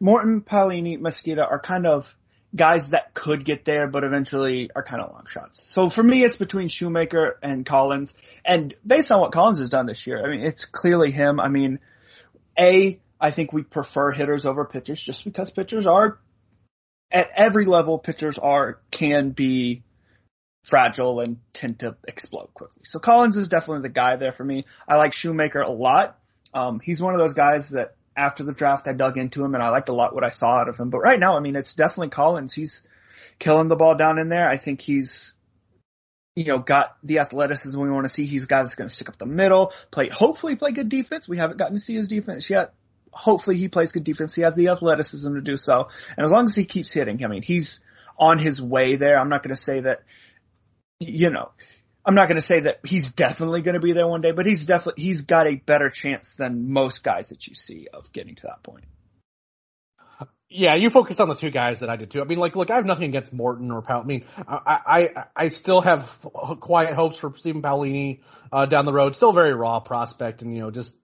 Morton, 0.00 0.42
Paolini, 0.42 1.00
Mesquita 1.00 1.42
are 1.42 1.60
kind 1.60 1.86
of 1.86 2.14
guys 2.56 2.90
that 2.90 3.14
could 3.14 3.44
get 3.44 3.64
there, 3.64 3.86
but 3.86 4.02
eventually 4.02 4.70
are 4.74 4.82
kind 4.82 5.02
of 5.02 5.12
long 5.12 5.26
shots. 5.26 5.62
So 5.62 5.90
for 5.90 6.02
me, 6.02 6.24
it's 6.24 6.36
between 6.36 6.68
Shoemaker 6.68 7.38
and 7.42 7.64
Collins. 7.64 8.14
And 8.44 8.74
based 8.84 9.12
on 9.12 9.20
what 9.20 9.32
Collins 9.32 9.58
has 9.58 9.70
done 9.70 9.86
this 9.86 10.06
year, 10.06 10.24
I 10.24 10.30
mean, 10.30 10.46
it's 10.46 10.64
clearly 10.64 11.10
him. 11.10 11.38
I 11.38 11.48
mean, 11.48 11.78
a, 12.58 12.98
I 13.20 13.30
think 13.30 13.52
we 13.52 13.62
prefer 13.62 14.10
hitters 14.10 14.46
over 14.46 14.64
pitchers 14.64 15.00
just 15.00 15.24
because 15.24 15.50
pitchers 15.50 15.86
are 15.86 16.18
at 17.10 17.28
every 17.36 17.64
level, 17.64 17.98
pitchers 17.98 18.38
are 18.38 18.80
can 18.90 19.30
be 19.30 19.82
fragile 20.64 21.20
and 21.20 21.38
tend 21.52 21.78
to 21.80 21.96
explode 22.08 22.52
quickly. 22.52 22.82
So 22.84 22.98
Collins 22.98 23.36
is 23.36 23.48
definitely 23.48 23.82
the 23.82 23.94
guy 23.94 24.16
there 24.16 24.32
for 24.32 24.44
me. 24.44 24.64
I 24.88 24.96
like 24.96 25.12
Shoemaker 25.12 25.60
a 25.60 25.70
lot. 25.70 26.18
Um, 26.52 26.80
he's 26.80 27.00
one 27.00 27.14
of 27.14 27.20
those 27.20 27.34
guys 27.34 27.70
that 27.70 27.94
after 28.16 28.44
the 28.44 28.52
draft 28.52 28.88
I 28.88 28.92
dug 28.92 29.18
into 29.18 29.44
him 29.44 29.54
and 29.54 29.62
I 29.62 29.68
liked 29.68 29.88
a 29.88 29.94
lot 29.94 30.14
what 30.14 30.24
I 30.24 30.30
saw 30.30 30.56
out 30.56 30.68
of 30.68 30.76
him. 30.76 30.90
But 30.90 30.98
right 30.98 31.20
now, 31.20 31.36
I 31.36 31.40
mean, 31.40 31.56
it's 31.56 31.74
definitely 31.74 32.08
Collins. 32.08 32.52
He's 32.54 32.82
killing 33.38 33.68
the 33.68 33.76
ball 33.76 33.96
down 33.96 34.18
in 34.18 34.28
there. 34.28 34.48
I 34.48 34.56
think 34.56 34.80
he's 34.80 35.34
you 36.36 36.44
know, 36.44 36.58
got 36.58 36.96
the 37.02 37.18
athleticism 37.18 37.80
we 37.80 37.90
want 37.90 38.06
to 38.06 38.12
see. 38.12 38.26
He's 38.26 38.44
a 38.44 38.46
guy 38.46 38.62
that's 38.62 38.74
going 38.74 38.88
to 38.88 38.94
stick 38.94 39.08
up 39.08 39.18
the 39.18 39.26
middle, 39.26 39.72
play, 39.90 40.10
hopefully 40.10 40.54
play 40.54 40.70
good 40.70 40.90
defense. 40.90 41.26
We 41.26 41.38
haven't 41.38 41.56
gotten 41.56 41.74
to 41.74 41.80
see 41.80 41.94
his 41.94 42.06
defense 42.06 42.48
yet. 42.50 42.74
Hopefully 43.10 43.56
he 43.56 43.68
plays 43.68 43.92
good 43.92 44.04
defense. 44.04 44.34
He 44.34 44.42
has 44.42 44.54
the 44.54 44.68
athleticism 44.68 45.34
to 45.34 45.40
do 45.40 45.56
so. 45.56 45.88
And 46.14 46.24
as 46.24 46.30
long 46.30 46.44
as 46.44 46.54
he 46.54 46.66
keeps 46.66 46.92
hitting, 46.92 47.24
I 47.24 47.28
mean, 47.28 47.40
he's 47.40 47.80
on 48.18 48.38
his 48.38 48.60
way 48.60 48.96
there. 48.96 49.18
I'm 49.18 49.30
not 49.30 49.42
going 49.42 49.56
to 49.56 49.60
say 49.60 49.80
that, 49.80 50.02
you 51.00 51.30
know, 51.30 51.52
I'm 52.06 52.14
not 52.14 52.28
going 52.28 52.38
to 52.38 52.46
say 52.46 52.60
that 52.60 52.80
he's 52.84 53.10
definitely 53.10 53.62
going 53.62 53.74
to 53.74 53.80
be 53.80 53.92
there 53.92 54.06
one 54.06 54.20
day, 54.20 54.30
but 54.30 54.46
he's 54.46 54.64
definitely, 54.64 55.02
he's 55.02 55.22
got 55.22 55.48
a 55.48 55.56
better 55.56 55.88
chance 55.88 56.36
than 56.36 56.70
most 56.72 57.02
guys 57.02 57.30
that 57.30 57.48
you 57.48 57.56
see 57.56 57.88
of 57.92 58.12
getting 58.12 58.36
to 58.36 58.42
that 58.44 58.62
point. 58.62 58.84
Yeah, 60.48 60.76
you 60.76 60.90
focused 60.90 61.20
on 61.20 61.28
the 61.28 61.34
two 61.34 61.50
guys 61.50 61.80
that 61.80 61.90
I 61.90 61.96
did 61.96 62.12
too. 62.12 62.20
I 62.20 62.24
mean, 62.24 62.38
like, 62.38 62.54
look, 62.54 62.70
I 62.70 62.76
have 62.76 62.86
nothing 62.86 63.08
against 63.08 63.32
Morton 63.32 63.72
or 63.72 63.82
Powell. 63.82 64.02
I 64.02 64.04
mean, 64.04 64.24
I, 64.46 64.80
I, 64.86 65.24
I 65.34 65.48
still 65.48 65.80
have 65.80 66.08
quiet 66.60 66.94
hopes 66.94 67.16
for 67.16 67.34
Stephen 67.36 67.62
Paolini, 67.62 68.20
uh, 68.52 68.64
down 68.66 68.84
the 68.84 68.92
road. 68.92 69.16
Still 69.16 69.32
very 69.32 69.52
raw 69.52 69.80
prospect 69.80 70.42
and, 70.42 70.54
you 70.54 70.60
know, 70.60 70.70
just, 70.70 70.94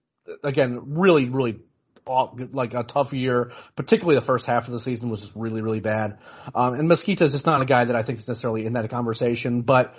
again, 0.44 0.94
really, 0.94 1.28
really, 1.28 1.58
like 2.06 2.74
a 2.74 2.84
tough 2.84 3.12
year, 3.12 3.50
particularly 3.74 4.14
the 4.14 4.24
first 4.24 4.46
half 4.46 4.68
of 4.68 4.72
the 4.72 4.78
season 4.78 5.10
was 5.10 5.22
just 5.22 5.34
really, 5.34 5.60
really 5.60 5.80
bad. 5.80 6.18
Um, 6.54 6.74
and 6.74 6.88
Mezquita 6.88 7.22
is 7.22 7.32
just 7.32 7.44
not 7.44 7.60
a 7.60 7.64
guy 7.64 7.84
that 7.84 7.96
I 7.96 8.04
think 8.04 8.20
is 8.20 8.28
necessarily 8.28 8.64
in 8.64 8.74
that 8.74 8.88
conversation, 8.90 9.62
but, 9.62 9.96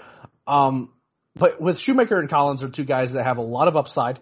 um, 0.48 0.93
but 1.36 1.60
with 1.60 1.80
Shoemaker 1.80 2.20
and 2.20 2.30
Collins 2.30 2.64
are 2.64 2.70
two 2.70 2.84
guys 2.84 3.14
that 3.14 3.24
have 3.24 3.38
a 3.38 3.42
lot 3.42 3.68
of 3.68 3.76
upside. 3.76 4.20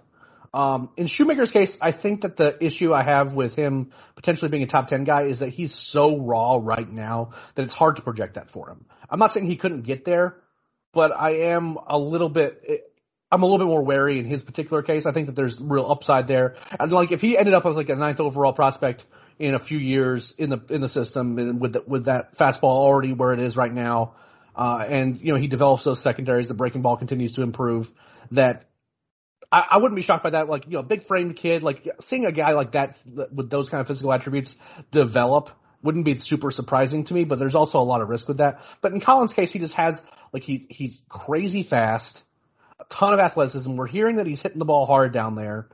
Um, 0.53 0.89
in 0.98 1.08
Shoemaker's 1.08 1.51
case, 1.51 1.77
I 1.82 1.91
think 1.91 2.22
that 2.22 2.36
the 2.36 2.62
issue 2.63 2.94
I 2.94 3.03
have 3.03 3.36
with 3.36 3.56
him 3.56 3.91
potentially 4.15 4.50
being 4.50 4.63
a 4.63 4.68
top 4.68 4.88
10 4.88 5.06
guy 5.06 5.24
is 5.24 5.39
that 5.39 5.50
he's 5.50 5.74
so 5.74 6.18
raw 6.18 6.60
right 6.62 6.89
now 6.89 7.32
that 7.56 7.63
it's 7.63 7.74
hard 7.74 7.98
to 7.98 8.01
project 8.01 8.36
that 8.36 8.50
for 8.50 8.70
him. 8.70 8.86
I'm 9.10 9.20
not 9.20 9.32
saying 9.32 9.46
he 9.46 9.56
couldn't 9.56 9.84
get 9.84 10.03
there, 10.03 10.38
but 10.94 11.12
I 11.18 11.53
am 11.53 11.77
a 11.88 11.98
little 11.98 12.27
bit, 12.27 12.86
I'm 13.32 13.44
a 13.44 13.46
little 13.46 13.60
bit 13.65 13.68
more 13.68 13.84
wary 13.84 14.20
in 14.20 14.25
his 14.25 14.44
particular 14.44 14.82
case. 14.82 15.06
I 15.06 15.13
think 15.13 15.27
that 15.27 15.36
there's 15.36 15.60
real 15.62 15.89
upside 15.89 16.27
there. 16.27 16.58
And 16.77 16.91
like 16.91 17.13
if 17.13 17.22
he 17.22 17.38
ended 17.38 17.53
up 17.53 17.65
as 17.65 17.77
like 17.77 17.89
a 17.89 17.96
ninth 17.96 18.20
overall 18.20 18.51
prospect 18.51 19.06
in 19.39 19.56
a 19.56 19.60
few 19.60 19.77
years 19.77 20.34
in 20.38 20.50
the, 20.50 20.62
in 20.70 20.82
the 20.82 20.89
system 20.89 21.38
and 21.39 21.62
with, 21.62 21.74
the, 21.74 21.84
with 21.88 22.06
that 22.06 22.38
fastball 22.38 22.63
already 22.63 23.13
where 23.13 23.32
it 23.32 23.39
is 23.39 23.56
right 23.56 23.72
now, 23.72 24.15
uh, 24.55 24.86
and 24.88 25.20
you 25.22 25.34
know, 25.34 25.39
he 25.39 25.48
develops 25.48 25.84
those 25.84 26.01
secondaries, 26.01 26.48
the 26.48 26.53
breaking 26.53 26.81
ball 26.81 26.98
continues 26.98 27.34
to 27.34 27.41
improve, 27.41 27.91
that 28.31 28.70
I, 29.51 29.65
I 29.72 29.77
wouldn't 29.77 29.96
be 29.96 30.01
shocked 30.01 30.24
by 30.24 30.31
that. 30.31 30.50
Like, 30.50 30.65
you 30.65 30.74
know, 30.74 30.79
a 30.79 30.84
big 30.84 31.03
framed 31.03 31.36
kid, 31.36 31.63
like 31.63 31.88
seeing 32.00 32.25
a 32.25 32.31
guy 32.31 32.53
like 32.53 32.72
that 32.72 32.98
with 33.05 33.50
those 33.50 33.70
kind 33.70 33.81
of 33.81 33.88
physical 33.88 34.13
attributes 34.13 34.55
develop 34.91 35.50
wouldn't 35.84 36.05
be 36.05 36.17
super 36.20 36.51
surprising 36.51 37.05
to 37.05 37.13
me, 37.13 37.24
but 37.24 37.39
there's 37.39 37.55
also 37.55 37.79
a 37.79 37.84
lot 37.84 38.01
of 38.01 38.10
risk 38.10 38.27
with 38.27 38.38
that. 38.38 38.62
But 38.81 38.93
in 38.93 39.01
Collins' 39.01 39.34
case, 39.34 39.51
he 39.51 39.60
just 39.60 39.74
has, 39.74 40.01
like, 40.31 40.43
he, 40.43 40.67
he's 40.70 41.01
crazy 41.10 41.63
fast, 41.63 42.24
a 42.79 42.84
ton 42.86 43.13
of 43.13 43.20
athleticism. 43.20 43.75
We're 43.75 43.88
hearing 43.88 44.17
that 44.17 44.27
he's 44.27 44.41
hitting 44.41 44.60
the 44.60 44.65
ball 44.65 44.86
hard 44.86 45.12
down 45.12 45.36
there. 45.36 45.70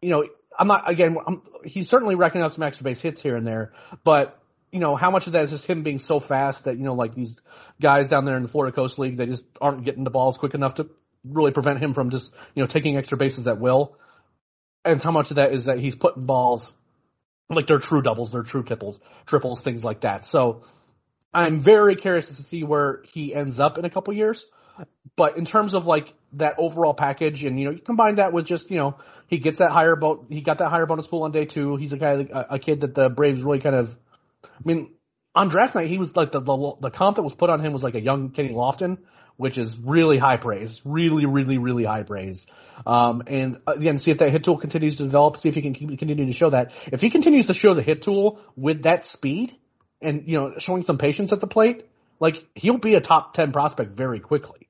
You 0.00 0.10
know, 0.10 0.26
I'm 0.56 0.68
not, 0.68 0.88
again, 0.88 1.16
I'm, 1.26 1.42
he's 1.64 1.88
certainly 1.88 2.14
racking 2.14 2.42
up 2.42 2.52
some 2.52 2.62
extra 2.62 2.84
base 2.84 3.00
hits 3.00 3.20
here 3.20 3.36
and 3.36 3.46
there, 3.46 3.72
but 4.04 4.40
you 4.72 4.80
know, 4.80 4.96
how 4.96 5.10
much 5.10 5.26
of 5.26 5.34
that 5.34 5.44
is 5.44 5.50
just 5.50 5.66
him 5.66 5.82
being 5.82 5.98
so 5.98 6.18
fast 6.18 6.64
that, 6.64 6.76
you 6.76 6.82
know, 6.82 6.94
like 6.94 7.14
these 7.14 7.36
guys 7.80 8.08
down 8.08 8.24
there 8.24 8.36
in 8.36 8.42
the 8.42 8.48
Florida 8.48 8.74
Complex 8.74 8.98
League, 8.98 9.16
they 9.18 9.26
just 9.26 9.44
aren't 9.60 9.84
getting 9.84 10.02
the 10.02 10.10
balls 10.10 10.38
quick 10.38 10.54
enough 10.54 10.76
to 10.76 10.88
really 11.24 11.52
prevent 11.52 11.80
him 11.80 11.94
from 11.94 12.10
just, 12.10 12.32
you 12.54 12.62
know, 12.62 12.66
taking 12.66 12.96
extra 12.96 13.18
bases 13.18 13.46
at 13.46 13.60
will. 13.60 13.96
And 14.84 15.00
how 15.00 15.12
much 15.12 15.30
of 15.30 15.36
that 15.36 15.52
is 15.52 15.66
that 15.66 15.78
he's 15.78 15.94
putting 15.94 16.24
balls 16.24 16.72
like 17.50 17.66
they're 17.66 17.78
true 17.78 18.02
doubles, 18.02 18.32
they're 18.32 18.42
true 18.42 18.62
triples, 18.62 18.98
triples, 19.26 19.60
things 19.60 19.84
like 19.84 20.00
that. 20.00 20.24
So 20.24 20.64
I'm 21.34 21.60
very 21.60 21.96
curious 21.96 22.26
to 22.28 22.42
see 22.42 22.64
where 22.64 23.02
he 23.12 23.34
ends 23.34 23.60
up 23.60 23.78
in 23.78 23.84
a 23.84 23.90
couple 23.90 24.14
years. 24.14 24.46
But 25.16 25.36
in 25.36 25.44
terms 25.44 25.74
of 25.74 25.86
like 25.86 26.14
that 26.34 26.54
overall 26.58 26.94
package, 26.94 27.44
and 27.44 27.58
you 27.58 27.66
know, 27.66 27.70
you 27.72 27.80
combine 27.80 28.16
that 28.16 28.32
with 28.32 28.46
just 28.46 28.70
you 28.70 28.78
know, 28.78 28.96
he 29.26 29.38
gets 29.38 29.58
that 29.58 29.70
higher 29.70 29.96
boat, 29.96 30.26
he 30.30 30.40
got 30.40 30.58
that 30.58 30.70
higher 30.70 30.86
bonus 30.86 31.06
pool 31.06 31.24
on 31.24 31.32
day 31.32 31.44
two. 31.44 31.76
He's 31.76 31.92
a 31.92 31.98
guy, 31.98 32.26
a, 32.32 32.54
a 32.54 32.58
kid 32.58 32.80
that 32.80 32.94
the 32.94 33.10
Braves 33.10 33.42
really 33.42 33.60
kind 33.60 33.74
of, 33.74 33.94
I 34.58 34.62
mean, 34.64 34.94
on 35.34 35.48
draft 35.48 35.74
night 35.74 35.88
he 35.88 35.98
was 35.98 36.14
like 36.16 36.32
the 36.32 36.40
the, 36.40 36.72
the 36.80 36.90
comp 36.90 37.16
that 37.16 37.22
was 37.22 37.34
put 37.34 37.50
on 37.50 37.60
him 37.64 37.72
was 37.72 37.82
like 37.82 37.94
a 37.94 38.00
young 38.00 38.30
Kenny 38.30 38.52
Lofton, 38.52 38.98
which 39.36 39.58
is 39.58 39.76
really 39.78 40.18
high 40.18 40.36
praise, 40.36 40.80
really, 40.84 41.26
really, 41.26 41.58
really 41.58 41.84
high 41.84 42.02
praise. 42.02 42.46
Um, 42.86 43.22
and 43.26 43.58
again, 43.66 43.98
see 43.98 44.10
if 44.10 44.18
that 44.18 44.30
hit 44.30 44.44
tool 44.44 44.58
continues 44.58 44.96
to 44.98 45.04
develop, 45.04 45.38
see 45.38 45.48
if 45.48 45.54
he 45.54 45.62
can 45.62 45.74
keep, 45.74 45.88
continue 45.98 46.26
to 46.26 46.32
show 46.32 46.50
that. 46.50 46.72
If 46.86 47.00
he 47.00 47.10
continues 47.10 47.46
to 47.46 47.54
show 47.54 47.74
the 47.74 47.82
hit 47.82 48.02
tool 48.02 48.40
with 48.56 48.84
that 48.84 49.04
speed 49.04 49.56
and, 50.00 50.24
you 50.26 50.38
know, 50.38 50.54
showing 50.58 50.82
some 50.82 50.98
patience 50.98 51.32
at 51.32 51.40
the 51.40 51.46
plate, 51.46 51.86
like 52.20 52.44
he'll 52.54 52.78
be 52.78 52.94
a 52.94 53.00
top 53.00 53.34
10 53.34 53.52
prospect 53.52 53.96
very 53.96 54.20
quickly. 54.20 54.68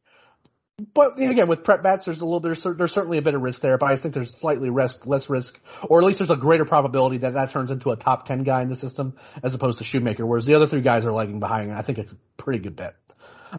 But 0.95 1.21
again, 1.21 1.49
with 1.49 1.65
prep 1.65 1.83
bats, 1.83 2.07
there's 2.07 2.23
a 2.23 2.25
little, 2.25 2.41
there's, 2.41 2.63
there's 2.63 2.93
certainly 2.93 3.19
a 3.19 3.23
bit 3.23 3.35
of 3.35 3.43
risk 3.43 3.61
there, 3.61 3.77
but 3.77 3.91
I 3.91 3.97
think 3.97 4.15
there's 4.15 4.35
slightly 4.35 4.71
risk, 4.71 5.07
less 5.07 5.29
risk, 5.29 5.61
or 5.83 6.01
at 6.01 6.07
least 6.07 6.19
there's 6.19 6.31
a 6.31 6.37
greater 6.37 6.65
probability 6.65 7.19
that 7.19 7.35
that 7.35 7.51
turns 7.51 7.71
into 7.71 7.91
a 7.91 7.97
top 7.97 8.27
10 8.27 8.43
guy 8.43 8.63
in 8.63 8.69
the 8.69 8.77
system 8.77 9.15
as 9.43 9.55
opposed 9.55 9.79
to 9.79 9.85
Shoemaker, 9.85 10.27
whereas 10.27 10.47
the 10.47 10.55
other 10.55 10.67
three 10.67 10.81
guys 10.81 11.05
are 11.05 11.13
lagging 11.13 11.41
behind. 11.41 11.73
I 11.73 11.83
think 11.83 11.99
it's 11.99 12.11
a 12.11 12.17
pretty 12.37 12.61
good 12.61 12.75
bet. 12.77 12.97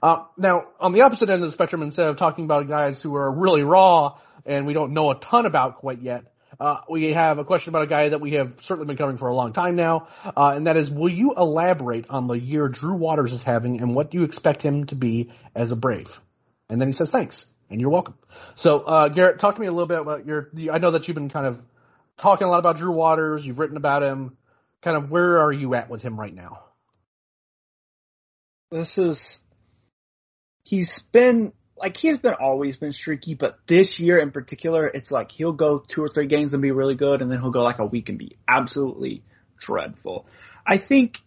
Uh, 0.01 0.23
now, 0.37 0.65
on 0.79 0.93
the 0.93 1.01
opposite 1.01 1.29
end 1.29 1.43
of 1.43 1.49
the 1.49 1.53
spectrum, 1.53 1.83
instead 1.83 2.07
of 2.07 2.17
talking 2.17 2.45
about 2.45 2.67
guys 2.67 3.01
who 3.01 3.15
are 3.15 3.31
really 3.31 3.61
raw 3.61 4.17
and 4.45 4.65
we 4.65 4.73
don't 4.73 4.93
know 4.93 5.11
a 5.11 5.15
ton 5.15 5.45
about 5.45 5.77
quite 5.77 6.01
yet, 6.01 6.33
uh, 6.59 6.77
we 6.89 7.13
have 7.13 7.37
a 7.37 7.45
question 7.45 7.69
about 7.69 7.83
a 7.83 7.87
guy 7.87 8.09
that 8.09 8.21
we 8.21 8.33
have 8.33 8.53
certainly 8.61 8.87
been 8.87 8.97
covering 8.97 9.17
for 9.17 9.27
a 9.27 9.35
long 9.35 9.53
time 9.53 9.75
now, 9.75 10.07
uh, 10.25 10.53
and 10.55 10.67
that 10.67 10.77
is, 10.77 10.89
will 10.89 11.09
you 11.09 11.35
elaborate 11.35 12.05
on 12.09 12.27
the 12.27 12.37
year 12.37 12.67
Drew 12.67 12.95
Waters 12.95 13.33
is 13.33 13.43
having 13.43 13.81
and 13.81 13.93
what 13.95 14.09
do 14.09 14.17
you 14.17 14.23
expect 14.23 14.63
him 14.63 14.85
to 14.85 14.95
be 14.95 15.31
as 15.55 15.71
a 15.71 15.75
Brave? 15.75 16.19
And 16.69 16.79
then 16.79 16.87
he 16.87 16.93
says, 16.93 17.11
thanks, 17.11 17.45
and 17.69 17.79
you're 17.79 17.89
welcome. 17.89 18.15
So, 18.55 18.79
uh, 18.79 19.09
Garrett, 19.09 19.39
talk 19.39 19.55
to 19.55 19.61
me 19.61 19.67
a 19.67 19.71
little 19.71 19.87
bit 19.87 19.99
about 19.99 20.25
your, 20.25 20.49
I 20.71 20.77
know 20.79 20.91
that 20.91 21.07
you've 21.07 21.15
been 21.15 21.29
kind 21.29 21.45
of 21.45 21.61
talking 22.17 22.47
a 22.47 22.49
lot 22.49 22.59
about 22.59 22.77
Drew 22.77 22.91
Waters, 22.91 23.45
you've 23.45 23.59
written 23.59 23.77
about 23.77 24.03
him, 24.03 24.37
kind 24.81 24.97
of 24.97 25.11
where 25.11 25.39
are 25.39 25.51
you 25.51 25.75
at 25.75 25.89
with 25.89 26.01
him 26.01 26.19
right 26.19 26.33
now? 26.33 26.59
This 28.71 28.97
is 28.97 29.39
he's 30.63 30.99
been 30.99 31.53
like 31.77 31.97
he's 31.97 32.17
been 32.17 32.33
always 32.33 32.77
been 32.77 32.91
streaky, 32.91 33.35
but 33.35 33.55
this 33.67 33.99
year 33.99 34.19
in 34.19 34.31
particular, 34.31 34.87
it's 34.87 35.11
like 35.11 35.31
he'll 35.31 35.53
go 35.53 35.79
two 35.79 36.01
or 36.01 36.07
three 36.07 36.27
games 36.27 36.53
and 36.53 36.61
be 36.61 36.71
really 36.71 36.95
good, 36.95 37.21
and 37.21 37.31
then 37.31 37.39
he'll 37.39 37.51
go 37.51 37.61
like 37.61 37.79
a 37.79 37.85
week 37.85 38.09
and 38.09 38.17
be 38.17 38.37
absolutely 38.47 39.23
dreadful. 39.57 40.25
I 40.65 40.77
think, 40.77 41.19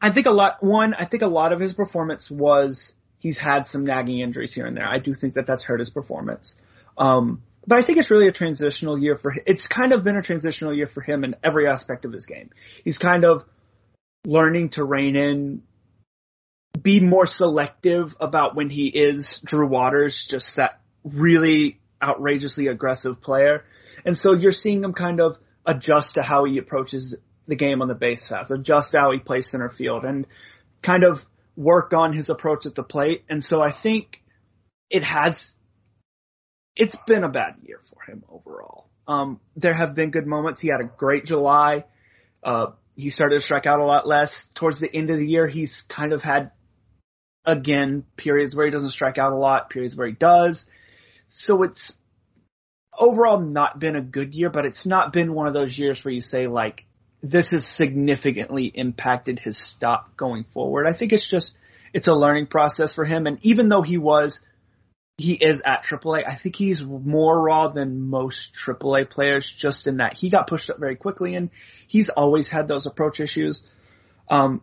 I 0.00 0.10
think 0.10 0.26
a 0.26 0.30
lot. 0.30 0.62
One, 0.62 0.94
I 0.94 1.04
think 1.04 1.22
a 1.22 1.28
lot 1.28 1.52
of 1.52 1.60
his 1.60 1.72
performance 1.72 2.30
was 2.30 2.92
he's 3.22 3.38
had 3.38 3.68
some 3.68 3.84
nagging 3.84 4.18
injuries 4.18 4.52
here 4.52 4.66
and 4.66 4.76
there. 4.76 4.86
I 4.86 4.98
do 4.98 5.14
think 5.14 5.34
that 5.34 5.46
that's 5.46 5.62
hurt 5.62 5.78
his 5.78 5.90
performance. 5.90 6.56
Um, 6.98 7.42
but 7.64 7.78
I 7.78 7.82
think 7.82 7.98
it's 7.98 8.10
really 8.10 8.26
a 8.26 8.32
transitional 8.32 8.98
year 8.98 9.16
for 9.16 9.30
him. 9.30 9.44
It's 9.46 9.68
kind 9.68 9.92
of 9.92 10.02
been 10.02 10.16
a 10.16 10.22
transitional 10.22 10.74
year 10.74 10.88
for 10.88 11.00
him 11.00 11.22
in 11.22 11.36
every 11.44 11.68
aspect 11.68 12.04
of 12.04 12.12
his 12.12 12.26
game. 12.26 12.50
He's 12.82 12.98
kind 12.98 13.24
of 13.24 13.44
learning 14.24 14.70
to 14.70 14.84
rein 14.84 15.14
in 15.14 15.62
be 16.82 16.98
more 16.98 17.26
selective 17.26 18.16
about 18.18 18.56
when 18.56 18.68
he 18.68 18.88
is 18.88 19.38
Drew 19.44 19.68
Waters, 19.68 20.26
just 20.26 20.56
that 20.56 20.80
really 21.04 21.78
outrageously 22.02 22.66
aggressive 22.66 23.20
player. 23.20 23.64
And 24.04 24.18
so 24.18 24.32
you're 24.32 24.50
seeing 24.50 24.82
him 24.82 24.94
kind 24.94 25.20
of 25.20 25.38
adjust 25.64 26.14
to 26.14 26.22
how 26.22 26.44
he 26.44 26.58
approaches 26.58 27.14
the 27.46 27.54
game 27.54 27.82
on 27.82 27.88
the 27.88 27.94
base 27.94 28.26
paths, 28.26 28.50
adjust 28.50 28.96
how 28.96 29.12
he 29.12 29.20
plays 29.20 29.48
center 29.48 29.68
field 29.68 30.04
and 30.04 30.26
kind 30.82 31.04
of 31.04 31.24
work 31.56 31.92
on 31.94 32.12
his 32.12 32.30
approach 32.30 32.66
at 32.66 32.74
the 32.74 32.82
plate. 32.82 33.24
And 33.28 33.42
so 33.42 33.60
I 33.60 33.70
think 33.70 34.22
it 34.90 35.04
has, 35.04 35.54
it's 36.76 36.96
been 37.06 37.24
a 37.24 37.28
bad 37.28 37.56
year 37.62 37.80
for 37.88 38.10
him 38.10 38.24
overall. 38.28 38.88
Um, 39.06 39.40
there 39.56 39.74
have 39.74 39.94
been 39.94 40.10
good 40.10 40.26
moments. 40.26 40.60
He 40.60 40.68
had 40.68 40.80
a 40.80 40.90
great 40.96 41.24
July. 41.24 41.84
Uh, 42.42 42.68
he 42.96 43.10
started 43.10 43.36
to 43.36 43.40
strike 43.40 43.66
out 43.66 43.80
a 43.80 43.84
lot 43.84 44.06
less. 44.06 44.46
Towards 44.54 44.78
the 44.78 44.94
end 44.94 45.10
of 45.10 45.18
the 45.18 45.26
year, 45.26 45.46
he's 45.46 45.82
kind 45.82 46.12
of 46.12 46.22
had 46.22 46.52
again, 47.44 48.04
periods 48.16 48.54
where 48.54 48.66
he 48.66 48.72
doesn't 48.72 48.90
strike 48.90 49.18
out 49.18 49.32
a 49.32 49.36
lot, 49.36 49.70
periods 49.70 49.96
where 49.96 50.06
he 50.06 50.12
does. 50.12 50.66
So 51.28 51.62
it's 51.62 51.96
overall 52.96 53.40
not 53.40 53.78
been 53.78 53.96
a 53.96 54.02
good 54.02 54.34
year, 54.34 54.50
but 54.50 54.64
it's 54.64 54.86
not 54.86 55.12
been 55.12 55.34
one 55.34 55.46
of 55.46 55.54
those 55.54 55.76
years 55.76 56.04
where 56.04 56.14
you 56.14 56.20
say 56.20 56.46
like, 56.46 56.86
this 57.22 57.50
has 57.52 57.66
significantly 57.66 58.66
impacted 58.66 59.38
his 59.38 59.56
stock 59.56 60.16
going 60.16 60.44
forward. 60.52 60.86
I 60.88 60.92
think 60.92 61.12
it's 61.12 61.28
just, 61.28 61.56
it's 61.92 62.08
a 62.08 62.14
learning 62.14 62.48
process 62.48 62.94
for 62.94 63.04
him. 63.04 63.26
And 63.26 63.38
even 63.42 63.68
though 63.68 63.82
he 63.82 63.96
was, 63.96 64.42
he 65.18 65.34
is 65.34 65.62
at 65.64 65.84
AAA, 65.84 66.24
I 66.26 66.34
think 66.34 66.56
he's 66.56 66.84
more 66.84 67.40
raw 67.40 67.68
than 67.68 68.08
most 68.08 68.54
AAA 68.54 69.08
players 69.08 69.48
just 69.48 69.86
in 69.86 69.98
that 69.98 70.16
he 70.16 70.30
got 70.30 70.48
pushed 70.48 70.68
up 70.68 70.80
very 70.80 70.96
quickly 70.96 71.36
and 71.36 71.50
he's 71.86 72.08
always 72.08 72.50
had 72.50 72.66
those 72.66 72.86
approach 72.86 73.20
issues. 73.20 73.62
Um, 74.28 74.62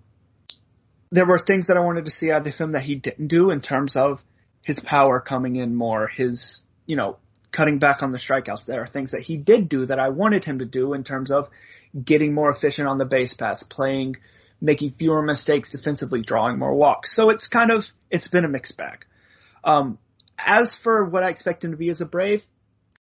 there 1.12 1.26
were 1.26 1.40
things 1.40 1.68
that 1.68 1.78
I 1.78 1.82
wanted 1.82 2.06
to 2.06 2.12
see 2.12 2.32
out 2.32 2.46
of 2.46 2.58
him 2.58 2.74
that 2.74 2.82
he 2.82 2.96
didn't 2.96 3.28
do 3.28 3.52
in 3.52 3.62
terms 3.62 3.96
of 3.96 4.22
his 4.62 4.80
power 4.80 5.22
coming 5.22 5.56
in 5.56 5.76
more, 5.76 6.08
his, 6.08 6.62
you 6.86 6.98
know, 6.98 7.18
cutting 7.52 7.80
back 7.80 8.04
on 8.04 8.12
the 8.12 8.18
strikeouts. 8.18 8.66
There 8.66 8.82
are 8.82 8.88
things 8.88 9.12
that 9.12 9.22
he 9.22 9.38
did 9.38 9.70
do 9.70 9.86
that 9.86 10.00
I 10.00 10.10
wanted 10.10 10.46
him 10.46 10.60
to 10.60 10.66
do 10.66 10.94
in 10.94 11.04
terms 11.04 11.32
of 11.32 11.50
getting 12.04 12.34
more 12.34 12.50
efficient 12.50 12.88
on 12.88 12.98
the 12.98 13.06
base 13.06 13.34
pass, 13.34 13.64
playing, 13.64 14.18
making 14.62 14.92
fewer 14.92 15.22
mistakes 15.22 15.72
defensively, 15.72 16.22
drawing 16.22 16.60
more 16.60 16.76
walks. 16.76 17.16
So 17.16 17.30
it's 17.30 17.48
kind 17.48 17.72
of, 17.72 17.90
it's 18.12 18.28
been 18.28 18.46
a 18.46 18.50
mixed 18.50 18.78
bag. 18.78 19.06
Um, 19.64 19.98
as 20.38 20.76
for 20.76 21.06
what 21.06 21.24
I 21.24 21.30
expect 21.30 21.64
him 21.64 21.72
to 21.72 21.78
be 21.78 21.90
as 21.90 22.02
a 22.02 22.06
Brave, 22.06 22.46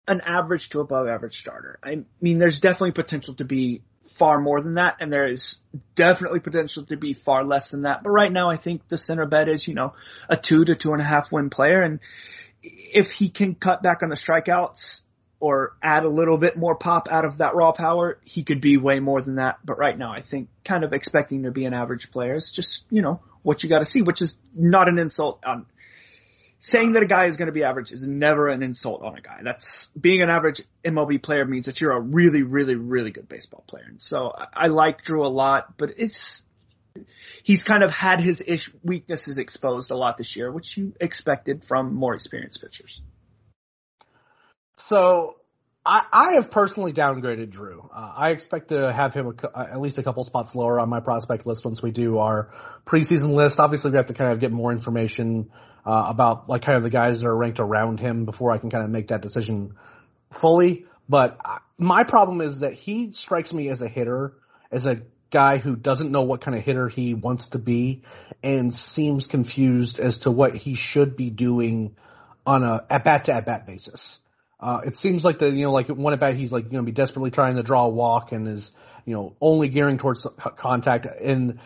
an 0.07 0.21
average 0.25 0.69
to 0.69 0.79
above 0.79 1.07
average 1.07 1.37
starter. 1.37 1.79
I 1.83 2.03
mean, 2.21 2.37
there's 2.37 2.59
definitely 2.59 2.93
potential 2.93 3.33
to 3.35 3.45
be 3.45 3.81
far 4.11 4.39
more 4.39 4.61
than 4.61 4.73
that, 4.73 4.97
and 4.99 5.11
there 5.11 5.27
is 5.27 5.59
definitely 5.93 6.39
potential 6.39 6.83
to 6.85 6.97
be 6.97 7.13
far 7.13 7.43
less 7.43 7.69
than 7.69 7.83
that. 7.83 8.03
But 8.03 8.09
right 8.09 8.31
now, 8.31 8.49
I 8.49 8.55
think 8.55 8.87
the 8.87 8.97
center 8.97 9.27
bet 9.27 9.49
is, 9.49 9.67
you 9.67 9.75
know, 9.75 9.93
a 10.27 10.37
two 10.37 10.65
to 10.65 10.75
two 10.75 10.93
and 10.93 11.01
a 11.01 11.05
half 11.05 11.31
win 11.31 11.49
player, 11.49 11.81
and 11.81 11.99
if 12.71 13.11
he 13.11 13.29
can 13.29 13.55
cut 13.55 13.81
back 13.81 14.03
on 14.03 14.09
the 14.09 14.15
strikeouts 14.15 15.01
or 15.39 15.77
add 15.83 16.03
a 16.03 16.09
little 16.09 16.37
bit 16.37 16.57
more 16.57 16.75
pop 16.75 17.07
out 17.11 17.25
of 17.25 17.39
that 17.39 17.55
raw 17.55 17.71
power, 17.71 18.19
he 18.23 18.43
could 18.43 18.61
be 18.61 18.77
way 18.77 18.99
more 18.99 19.21
than 19.21 19.35
that. 19.35 19.59
But 19.63 19.77
right 19.77 19.97
now, 19.97 20.11
I 20.11 20.21
think 20.21 20.49
kind 20.65 20.83
of 20.83 20.93
expecting 20.93 21.43
to 21.43 21.51
be 21.51 21.65
an 21.65 21.73
average 21.73 22.11
player 22.11 22.35
is 22.35 22.51
just, 22.51 22.85
you 22.89 23.01
know, 23.01 23.21
what 23.43 23.63
you 23.63 23.69
got 23.69 23.79
to 23.79 23.85
see, 23.85 24.01
which 24.01 24.21
is 24.21 24.35
not 24.55 24.89
an 24.89 24.97
insult 24.97 25.43
on 25.45 25.65
saying 26.59 26.93
that 26.93 27.03
a 27.03 27.07
guy 27.07 27.25
is 27.25 27.37
going 27.37 27.47
to 27.47 27.51
be 27.51 27.63
average 27.63 27.91
is 27.91 28.07
never 28.07 28.49
an 28.49 28.63
insult 28.63 29.03
on 29.03 29.15
a 29.15 29.21
guy. 29.21 29.39
That's 29.43 29.87
being 29.99 30.21
an 30.21 30.29
average 30.29 30.61
MLB 30.83 31.21
player 31.21 31.45
means 31.45 31.67
that 31.67 31.79
you're 31.79 31.91
a 31.91 32.01
really, 32.01 32.41
really, 32.41 32.75
really 32.75 33.11
good 33.11 33.29
baseball 33.29 33.63
player. 33.67 33.85
And 33.87 34.01
so 34.01 34.33
I, 34.35 34.65
I 34.65 34.67
like 34.67 35.03
Drew 35.03 35.25
a 35.25 35.29
lot, 35.29 35.77
but 35.77 35.91
it's 35.97 36.43
he's 37.43 37.63
kind 37.63 37.83
of 37.83 37.91
had 37.91 38.19
his 38.21 38.43
ish 38.45 38.69
weaknesses 38.83 39.37
exposed 39.37 39.91
a 39.91 39.95
lot 39.95 40.17
this 40.17 40.35
year, 40.35 40.51
which 40.51 40.77
you 40.77 40.93
expected 40.99 41.63
from 41.63 41.93
more 41.93 42.13
experienced 42.13 42.61
pitchers. 42.61 43.01
So 44.77 45.35
I, 45.85 46.05
I 46.11 46.33
have 46.33 46.51
personally 46.51 46.91
downgraded 46.91 47.49
Drew. 47.49 47.89
Uh, 47.95 48.13
I 48.15 48.29
expect 48.29 48.69
to 48.69 48.91
have 48.91 49.13
him 49.13 49.33
a, 49.43 49.59
at 49.59 49.79
least 49.79 49.97
a 49.97 50.03
couple 50.03 50.23
spots 50.25 50.53
lower 50.53 50.79
on 50.79 50.89
my 50.89 50.99
prospect 50.99 51.45
list 51.45 51.63
once 51.63 51.81
we 51.81 51.91
do 51.91 52.17
our 52.17 52.51
preseason 52.85 53.33
list. 53.33 53.59
Obviously, 53.59 53.91
we 53.91 53.97
have 53.97 54.07
to 54.07 54.13
kind 54.13 54.33
of 54.33 54.39
get 54.39 54.51
more 54.51 54.71
information 54.71 55.49
uh, 55.85 56.05
about 56.09 56.49
like 56.49 56.61
kind 56.63 56.77
of 56.77 56.83
the 56.83 56.89
guys 56.89 57.21
that 57.21 57.27
are 57.27 57.35
ranked 57.35 57.59
around 57.59 58.01
him 58.01 58.25
before 58.25 58.51
I 58.51 58.57
can 58.57 58.69
kind 58.69 58.83
of 58.83 58.89
make 58.89 59.07
that 59.07 59.21
decision 59.21 59.75
fully. 60.31 60.85
But 61.07 61.39
my 61.77 62.03
problem 62.03 62.41
is 62.41 62.59
that 62.59 62.73
he 62.73 63.13
strikes 63.13 63.53
me 63.53 63.69
as 63.69 63.81
a 63.81 63.87
hitter, 63.87 64.33
as 64.69 64.85
a 64.85 65.01
guy 65.29 65.57
who 65.57 65.75
doesn't 65.75 66.11
know 66.11 66.23
what 66.23 66.41
kind 66.41 66.57
of 66.57 66.63
hitter 66.63 66.87
he 66.87 67.13
wants 67.13 67.49
to 67.49 67.59
be 67.59 68.03
and 68.43 68.73
seems 68.73 69.27
confused 69.27 69.99
as 69.99 70.19
to 70.19 70.31
what 70.31 70.55
he 70.55 70.73
should 70.73 71.15
be 71.15 71.29
doing 71.29 71.95
on 72.45 72.63
a 72.63 72.85
at 72.89 73.03
bat 73.03 73.25
to 73.25 73.33
at 73.33 73.45
bat 73.45 73.67
basis. 73.67 74.19
Uh, 74.59 74.81
it 74.85 74.95
seems 74.95 75.23
like 75.23 75.39
the, 75.39 75.51
you 75.51 75.65
know, 75.65 75.71
like 75.71 75.87
one 75.87 76.13
at 76.13 76.19
bat, 76.19 76.35
he's 76.35 76.51
like 76.51 76.63
going 76.63 76.83
to 76.83 76.83
be 76.83 76.91
desperately 76.91 77.29
trying 77.29 77.57
to 77.57 77.63
draw 77.63 77.85
a 77.85 77.89
walk 77.89 78.31
and 78.31 78.47
is, 78.47 78.71
you 79.05 79.13
know, 79.13 79.35
only 79.39 79.67
gearing 79.67 79.97
towards 79.97 80.25
contact. 80.55 81.05
And 81.05 81.59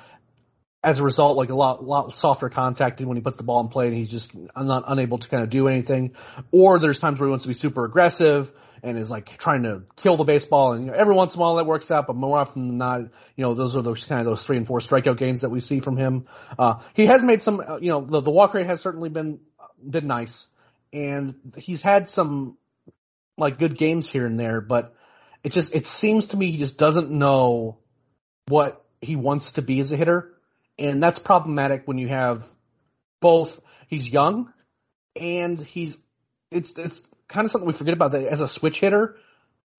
as 0.84 1.00
a 1.00 1.04
result, 1.04 1.38
like 1.38 1.50
a 1.50 1.56
lot, 1.56 1.84
lot 1.84 2.12
softer 2.14 2.50
contact 2.50 3.00
when 3.00 3.16
he 3.16 3.22
puts 3.22 3.38
the 3.38 3.44
ball 3.44 3.62
in 3.62 3.70
play 3.70 3.88
and 3.88 3.96
he's 3.96 4.12
just 4.12 4.34
not 4.36 4.84
unable 4.88 5.20
to 5.20 5.30
kind 5.30 5.44
of 5.44 5.50
do 5.50 5.68
anything. 5.68 6.16
Or 6.52 6.80
there's 6.80 7.00
times 7.00 7.20
where 7.20 7.28
he 7.28 7.30
wants 7.30 7.44
to 7.44 7.50
be 7.50 7.54
super 7.54 7.86
aggressive 7.86 8.52
and 8.84 8.98
is 8.98 9.10
like 9.10 9.38
trying 9.38 9.64
to 9.64 9.84
kill 9.98 10.16
the 10.16 10.24
baseball 10.24 10.74
and 10.74 10.86
you 10.86 10.92
know, 10.92 10.98
every 10.98 11.14
once 11.14 11.36
in 11.36 11.40
a 11.40 11.42
while 11.42 11.56
that 11.56 11.66
works 11.66 11.92
out, 11.92 12.08
but 12.08 12.16
more 12.16 12.40
often 12.40 12.68
than 12.68 12.78
not, 12.78 13.02
you 13.36 13.44
know, 13.44 13.54
those 13.54 13.76
are 13.76 13.82
those 13.82 14.06
kind 14.06 14.22
of 14.22 14.26
those 14.26 14.44
three 14.44 14.58
and 14.58 14.66
four 14.66 14.80
strikeout 14.80 15.18
games 15.18 15.42
that 15.42 15.50
we 15.50 15.60
see 15.60 15.80
from 15.80 15.98
him. 15.98 16.26
Uh, 16.58 16.76
he 16.94 17.06
has 17.06 17.24
made 17.24 17.42
some, 17.42 17.60
uh, 17.60 17.78
you 17.78 17.90
know, 17.90 18.02
the, 18.02 18.22
the 18.22 18.32
walk 18.32 18.54
rate 18.54 18.66
has 18.66 18.82
certainly 18.82 19.10
been, 19.10 19.40
been 19.88 20.08
nice 20.08 20.48
and 20.94 21.36
he's 21.58 21.82
had 21.82 22.10
some 22.10 22.58
like 23.38 23.60
good 23.60 23.78
games 23.78 24.10
here 24.10 24.26
and 24.26 24.40
there, 24.40 24.62
but 24.62 24.96
it 25.44 25.52
just, 25.52 25.74
it 25.74 25.86
seems 25.86 26.28
to 26.30 26.38
me 26.38 26.52
he 26.52 26.58
just 26.58 26.78
doesn't 26.78 27.12
know 27.12 27.78
what 28.48 28.84
he 29.02 29.16
wants 29.16 29.54
to 29.54 29.62
be 29.62 29.80
as 29.80 29.92
a 29.92 29.98
hitter 29.98 30.34
and 30.78 31.02
that's 31.02 31.20
problematic 31.20 31.84
when 31.86 31.98
you 31.98 32.08
have 32.08 32.46
both. 33.20 33.60
He's 33.88 34.12
young, 34.12 34.52
and 35.16 35.60
he's 35.60 35.98
it's 36.50 36.78
it's 36.78 37.02
kind 37.32 37.46
of 37.46 37.52
something 37.52 37.68
we 37.68 37.74
forget 37.74 37.94
about 37.94 38.12
that 38.12 38.26
as 38.26 38.42
a 38.42 38.48
switch 38.48 38.80
hitter. 38.80 39.18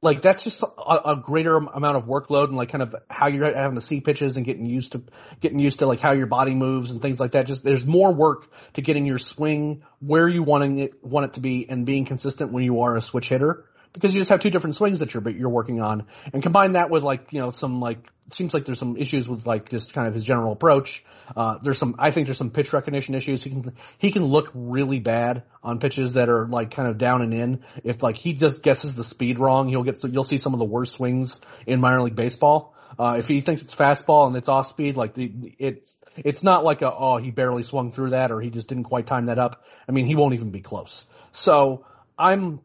Like 0.00 0.20
that's 0.20 0.42
just 0.42 0.62
a, 0.62 1.10
a, 1.10 1.16
greater 1.16 1.56
amount 1.56 1.96
of 1.96 2.06
workload 2.06 2.48
and 2.48 2.56
like 2.56 2.72
kind 2.72 2.82
of 2.82 2.96
how 3.08 3.28
you're 3.28 3.54
having 3.54 3.76
to 3.76 3.80
see 3.80 4.00
pitches 4.00 4.36
and 4.36 4.44
getting 4.44 4.66
used 4.66 4.92
to 4.92 5.04
getting 5.40 5.60
used 5.60 5.78
to 5.78 5.86
like 5.86 6.00
how 6.00 6.12
your 6.12 6.26
body 6.26 6.54
moves 6.56 6.90
and 6.90 7.00
things 7.00 7.20
like 7.20 7.32
that. 7.32 7.46
Just 7.46 7.62
there's 7.62 7.86
more 7.86 8.12
work 8.12 8.50
to 8.72 8.82
getting 8.82 9.06
your 9.06 9.18
swing 9.18 9.84
where 10.00 10.28
you 10.28 10.42
wanting 10.42 10.80
it 10.80 11.04
want 11.04 11.26
it 11.26 11.34
to 11.34 11.40
be 11.40 11.68
and 11.68 11.86
being 11.86 12.04
consistent 12.04 12.50
when 12.50 12.64
you 12.64 12.80
are 12.80 12.96
a 12.96 13.00
switch 13.00 13.28
hitter 13.28 13.64
because 13.92 14.14
you 14.14 14.20
just 14.20 14.30
have 14.30 14.40
two 14.40 14.50
different 14.50 14.76
swings 14.76 15.00
that 15.00 15.14
you're 15.14 15.28
you're 15.30 15.48
working 15.48 15.80
on, 15.80 16.06
and 16.32 16.42
combine 16.42 16.72
that 16.72 16.90
with 16.90 17.02
like 17.02 17.28
you 17.32 17.40
know 17.40 17.50
some 17.50 17.80
like 17.80 17.98
seems 18.30 18.54
like 18.54 18.64
there's 18.64 18.78
some 18.78 18.96
issues 18.96 19.28
with 19.28 19.46
like 19.46 19.70
just 19.70 19.92
kind 19.92 20.08
of 20.08 20.14
his 20.14 20.24
general 20.24 20.52
approach. 20.52 21.04
Uh, 21.36 21.58
there's 21.62 21.78
some 21.78 21.94
I 21.98 22.10
think 22.10 22.26
there's 22.26 22.38
some 22.38 22.50
pitch 22.50 22.72
recognition 22.72 23.14
issues. 23.14 23.42
He 23.42 23.50
can 23.50 23.72
he 23.98 24.10
can 24.10 24.24
look 24.24 24.50
really 24.54 24.98
bad 24.98 25.44
on 25.62 25.78
pitches 25.78 26.14
that 26.14 26.28
are 26.28 26.46
like 26.46 26.74
kind 26.74 26.88
of 26.88 26.98
down 26.98 27.22
and 27.22 27.34
in. 27.34 27.64
If 27.84 28.02
like 28.02 28.16
he 28.16 28.32
just 28.32 28.62
guesses 28.62 28.94
the 28.94 29.04
speed 29.04 29.38
wrong, 29.38 29.68
he'll 29.68 29.82
get 29.82 30.02
you'll 30.04 30.24
see 30.24 30.38
some 30.38 30.52
of 30.52 30.58
the 30.58 30.64
worst 30.64 30.96
swings 30.96 31.36
in 31.66 31.80
minor 31.80 32.02
league 32.02 32.16
baseball. 32.16 32.74
Uh, 32.98 33.16
if 33.18 33.28
he 33.28 33.40
thinks 33.40 33.62
it's 33.62 33.74
fastball 33.74 34.26
and 34.26 34.36
it's 34.36 34.48
off 34.48 34.68
speed, 34.68 34.96
like 34.96 35.14
the, 35.14 35.54
it's 35.58 35.94
it's 36.16 36.42
not 36.42 36.64
like 36.64 36.82
a 36.82 36.92
oh 36.92 37.16
he 37.16 37.30
barely 37.30 37.62
swung 37.62 37.92
through 37.92 38.10
that 38.10 38.30
or 38.30 38.40
he 38.40 38.50
just 38.50 38.68
didn't 38.68 38.84
quite 38.84 39.06
time 39.06 39.26
that 39.26 39.38
up. 39.38 39.64
I 39.88 39.92
mean 39.92 40.06
he 40.06 40.14
won't 40.14 40.34
even 40.34 40.50
be 40.50 40.60
close. 40.60 41.04
So 41.32 41.86
I'm 42.18 42.60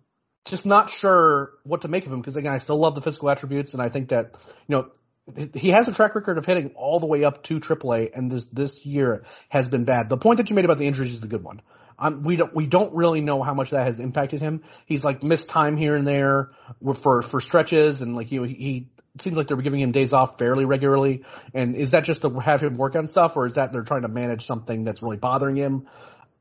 just 0.50 0.66
not 0.66 0.90
sure 0.90 1.54
what 1.64 1.82
to 1.82 1.88
make 1.88 2.06
of 2.06 2.12
him 2.12 2.20
because 2.20 2.36
again, 2.36 2.54
I 2.54 2.58
still 2.58 2.78
love 2.78 2.96
the 2.96 3.02
physical 3.02 3.30
attributes 3.30 3.74
and 3.74 3.82
I 3.82 3.90
think 3.90 4.10
that, 4.10 4.36
you 4.68 4.76
know, 4.76 4.90
he 5.54 5.70
has 5.70 5.88
a 5.88 5.92
track 5.92 6.16
record 6.16 6.38
of 6.38 6.46
hitting 6.46 6.72
all 6.76 7.00
the 7.00 7.06
way 7.06 7.24
up 7.24 7.44
to 7.44 7.60
AAA 7.60 8.12
and 8.16 8.32
this, 8.32 8.46
this 8.46 8.86
year 8.86 9.26
has 9.50 9.68
been 9.68 9.84
bad. 9.84 10.10
The 10.10 10.18
point 10.18 10.38
that 10.38 10.50
you 10.50 10.56
made 10.56 10.66
about 10.66 10.78
the 10.78 10.88
injuries 10.88 11.14
is 11.14 11.22
the 11.22 11.28
good 11.28 11.44
one. 11.44 11.62
Um, 12.00 12.24
we 12.24 12.36
don't, 12.36 12.54
we 12.54 12.68
don't 12.68 12.94
really 12.94 13.22
know 13.22 13.42
how 13.42 13.54
much 13.54 13.72
that 13.72 13.88
has 13.88 14.00
impacted 14.00 14.40
him. 14.40 14.64
He's 14.86 15.04
like 15.04 15.24
missed 15.24 15.50
time 15.50 15.78
here 15.78 15.96
and 15.96 16.06
there 16.06 16.52
for, 17.02 17.22
for 17.24 17.42
stretches 17.42 18.02
and 18.02 18.16
like, 18.16 18.28
he, 18.28 18.38
he 18.48 18.88
seems 19.22 19.36
like 19.36 19.48
they're 19.48 19.58
giving 19.58 19.82
him 19.82 19.92
days 19.92 20.14
off 20.14 20.38
fairly 20.38 20.66
regularly. 20.66 21.24
And 21.54 21.76
is 21.76 21.92
that 21.92 22.04
just 22.04 22.22
to 22.22 22.40
have 22.40 22.62
him 22.62 22.78
work 22.78 22.96
on 22.96 23.08
stuff 23.08 23.36
or 23.36 23.48
is 23.48 23.56
that 23.56 23.72
they're 23.72 23.84
trying 23.84 24.04
to 24.04 24.08
manage 24.08 24.46
something 24.46 24.84
that's 24.84 25.02
really 25.02 25.18
bothering 25.18 25.56
him? 25.56 25.88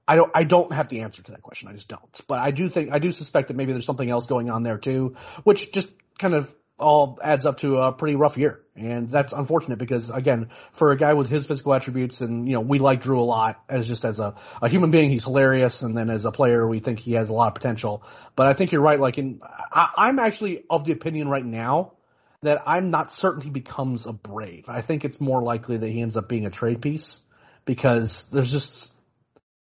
I 0.09 0.17
don't 0.17 0.31
I 0.35 0.45
don't 0.45 0.73
have 0.73 0.89
the 0.89 1.01
answer 1.01 1.23
to 1.23 1.33
that 1.33 1.43
question. 1.43 1.69
I 1.69 1.73
just 1.73 1.89
don't. 1.89 2.21
But 2.29 2.39
I 2.39 2.51
do 2.51 2.69
think 2.69 2.91
I 2.93 2.99
do 2.99 3.13
suspect 3.13 3.49
that 3.49 3.57
maybe 3.57 3.73
there's 3.73 3.87
something 3.87 4.09
else 4.09 4.27
going 4.27 4.51
on 4.51 4.63
there 4.63 4.79
too, 4.79 5.17
which 5.45 5.73
just 5.73 5.89
kind 6.19 6.35
of 6.35 6.53
all 6.79 7.19
adds 7.23 7.47
up 7.47 7.59
to 7.59 7.79
a 7.79 7.93
pretty 7.93 8.17
rough 8.17 8.37
year. 8.37 8.61
And 8.75 9.09
that's 9.11 9.33
unfortunate 9.33 9.79
because 9.79 10.11
again, 10.11 10.51
for 10.73 10.93
a 10.93 10.97
guy 10.97 11.15
with 11.15 11.29
his 11.29 11.47
physical 11.47 11.73
attributes 11.73 12.21
and, 12.21 12.47
you 12.47 12.55
know, 12.55 12.61
we 12.61 12.79
like 12.79 13.01
Drew 13.01 13.21
a 13.21 13.25
lot 13.25 13.63
as 13.69 13.89
just 13.89 14.05
as 14.05 14.19
a, 14.19 14.35
a 14.61 14.69
human 14.69 14.91
being, 14.91 15.11
he's 15.11 15.25
hilarious. 15.25 15.81
And 15.81 15.97
then 15.97 16.11
as 16.11 16.27
a 16.27 16.33
player, 16.33 16.67
we 16.67 16.81
think 16.81 16.99
he 16.99 17.13
has 17.13 17.31
a 17.31 17.33
lot 17.33 17.49
of 17.49 17.55
potential. 17.55 18.03
But 18.35 18.49
I 18.49 18.53
think 18.53 18.73
you're 18.73 18.83
right. 18.83 19.01
Like 19.01 19.17
in, 19.17 19.41
I, 19.43 19.89
I'm 19.97 20.19
actually 20.19 20.65
of 20.69 20.85
the 20.85 20.93
opinion 20.93 21.29
right 21.29 21.45
now 21.45 21.95
that 22.43 22.63
I'm 22.67 22.91
not 22.91 23.11
certain 23.11 23.41
he 23.41 23.51
becomes 23.51 24.07
a 24.07 24.13
Brave. 24.13 24.67
I 24.69 24.83
think 24.83 25.07
it's 25.07 25.21
more 25.21 25.43
likely 25.43 25.79
that 25.79 25.89
he 25.89 26.03
ends 26.03 26.19
up 26.19 26.29
being 26.29 26.45
a 26.45 26.51
trade 26.51 26.83
piece 26.83 27.21
because 27.65 28.25
there's 28.25 28.53
just 28.53 28.96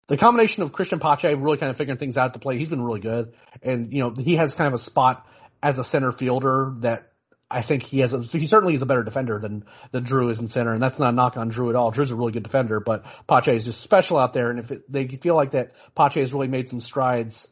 the 0.09 0.17
combination 0.17 0.63
of 0.63 0.73
Cristian 0.73 1.01
Pache 1.01 1.35
really 1.35 1.59
kind 1.59 1.71
of 1.71 1.77
figuring 1.77 1.99
things 1.99 2.17
out 2.17 2.35
to 2.35 2.41
play, 2.41 2.59
he's 2.59 2.69
been 2.69 2.83
really 2.83 3.01
good. 3.01 3.33
And, 3.63 3.93
you 3.93 4.01
know, 4.01 4.11
he 4.11 4.37
has 4.37 4.55
kind 4.55 4.69
of 4.69 4.75
a 4.75 4.83
spot 4.83 5.27
as 5.63 5.79
a 5.79 5.85
center 5.85 6.11
fielder 6.11 6.75
that 6.81 7.13
I 7.51 7.61
think 7.61 7.85
he 7.85 8.01
has 8.01 8.15
a, 8.15 8.21
he 8.21 8.47
certainly 8.47 8.75
is 8.75 8.83
a 8.83 8.87
better 8.87 9.03
defender 9.03 9.39
than, 9.39 9.65
than 9.91 10.03
Drew 10.03 10.31
is 10.31 10.39
in 10.39 10.49
center. 10.49 10.73
And 10.73 10.83
that's 10.83 10.99
not 10.99 11.11
a 11.11 11.13
knock 11.13 11.37
on 11.37 11.49
Drew 11.49 11.69
at 11.71 11.77
all. 11.77 11.91
Drew's 11.91 12.11
a 12.11 12.17
really 12.17 12.33
good 12.33 12.43
defender, 12.43 12.81
but 12.81 13.05
Pache 13.29 13.55
is 13.55 13.65
just 13.65 13.81
special 13.81 14.19
out 14.19 14.33
there. 14.33 14.51
And 14.51 14.59
if 14.59 14.71
it, 14.71 14.91
they 14.91 15.07
feel 15.07 15.37
like 15.37 15.53
that 15.53 15.75
Pache 15.95 16.19
has 16.19 16.33
really 16.33 16.49
made 16.49 16.69
some 16.69 16.81
strides 16.81 17.49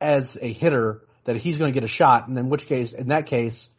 as 0.00 0.36
a 0.40 0.52
hitter, 0.52 1.02
that 1.24 1.36
he's 1.36 1.56
going 1.58 1.72
to 1.72 1.74
get 1.74 1.84
a 1.84 1.92
shot. 1.92 2.28
And 2.28 2.36
in 2.36 2.48
which 2.48 2.66
case, 2.66 2.92
in 2.92 3.08
that 3.08 3.26
case, 3.26 3.70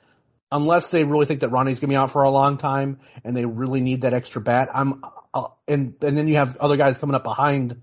unless 0.52 0.90
they 0.90 1.04
really 1.04 1.26
think 1.26 1.42
that 1.42 1.50
Ronnie's 1.50 1.80
going 1.80 1.90
to 1.90 1.94
be 1.94 1.98
out 1.98 2.12
for 2.12 2.24
a 2.24 2.30
long 2.30 2.58
time 2.58 3.00
and 3.24 3.36
they 3.36 3.46
really 3.46 3.82
need 3.82 4.02
that 4.02 4.14
extra 4.14 4.42
bat, 4.42 4.70
I'm, 4.74 5.04
uh, 5.34 5.48
and, 5.68 5.96
and 6.02 6.18
then 6.18 6.28
you 6.28 6.38
have 6.38 6.58
other 6.58 6.78
guys 6.78 6.98
coming 6.98 7.16
up 7.16 7.24
behind 7.24 7.82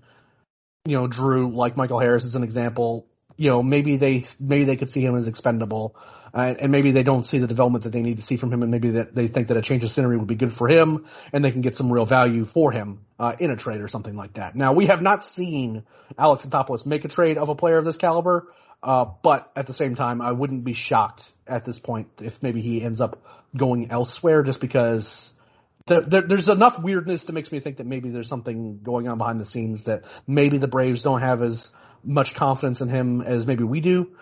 you 0.85 0.97
know, 0.97 1.07
Drew, 1.07 1.55
like 1.55 1.77
Michael 1.77 1.99
Harris 1.99 2.25
is 2.25 2.35
an 2.35 2.43
example, 2.43 3.07
you 3.37 3.49
know, 3.49 3.63
maybe 3.63 3.95
they, 3.95 4.25
maybe 4.39 4.65
they 4.65 4.75
could 4.75 4.89
see 4.89 5.01
him 5.01 5.15
as 5.15 5.27
expendable. 5.27 5.95
Uh, 6.33 6.53
and 6.59 6.71
maybe 6.71 6.91
they 6.91 7.03
don't 7.03 7.25
see 7.25 7.37
the 7.37 7.47
development 7.47 7.83
that 7.83 7.91
they 7.91 8.01
need 8.01 8.17
to 8.17 8.23
see 8.23 8.37
from 8.37 8.51
him, 8.51 8.63
and 8.63 8.71
maybe 8.71 8.89
that 8.91 9.13
they 9.13 9.27
think 9.27 9.49
that 9.49 9.57
a 9.57 9.61
change 9.61 9.83
of 9.83 9.91
scenery 9.91 10.17
would 10.17 10.27
be 10.27 10.33
good 10.33 10.51
for 10.51 10.67
him, 10.67 11.05
and 11.31 11.45
they 11.45 11.51
can 11.51 11.61
get 11.61 11.75
some 11.75 11.93
real 11.93 12.05
value 12.05 12.43
for 12.43 12.71
him 12.71 13.05
uh, 13.19 13.33
in 13.39 13.51
a 13.51 13.55
trade 13.55 13.81
or 13.81 13.87
something 13.87 14.15
like 14.15 14.33
that. 14.33 14.55
Now, 14.55 14.73
we 14.73 14.87
have 14.87 14.99
not 14.99 15.23
seen 15.23 15.83
Alex 16.17 16.43
Anthopoulos 16.43 16.87
make 16.87 17.05
a 17.05 17.07
trade 17.07 17.37
of 17.37 17.49
a 17.49 17.55
player 17.55 17.77
of 17.77 17.85
this 17.85 17.97
caliber, 17.97 18.51
uh, 18.81 19.05
but 19.21 19.51
at 19.55 19.67
the 19.67 19.73
same 19.73 19.93
time, 19.93 20.23
I 20.23 20.31
wouldn't 20.31 20.63
be 20.63 20.73
shocked 20.73 21.23
at 21.45 21.65
this 21.65 21.77
point 21.77 22.07
if 22.19 22.41
maybe 22.41 22.61
he 22.61 22.81
ends 22.81 22.99
up 22.99 23.23
going 23.55 23.91
elsewhere, 23.91 24.41
just 24.41 24.59
because 24.59 25.32
there, 25.85 26.21
there's 26.21 26.49
enough 26.49 26.79
weirdness 26.79 27.25
that 27.25 27.33
makes 27.33 27.51
me 27.51 27.59
think 27.59 27.77
that 27.77 27.85
maybe 27.85 28.09
there's 28.09 28.29
something 28.29 28.79
going 28.81 29.07
on 29.07 29.17
behind 29.17 29.39
the 29.39 29.45
scenes 29.45 29.85
that 29.85 30.03
maybe 30.25 30.57
the 30.57 30.67
Braves 30.67 31.03
don't 31.03 31.21
have 31.21 31.41
as 31.41 31.69
much 32.03 32.35
confidence 32.35 32.81
in 32.81 32.89
him 32.89 33.21
as 33.21 33.45
maybe 33.45 33.63
we 33.63 33.81
do. 33.81 34.15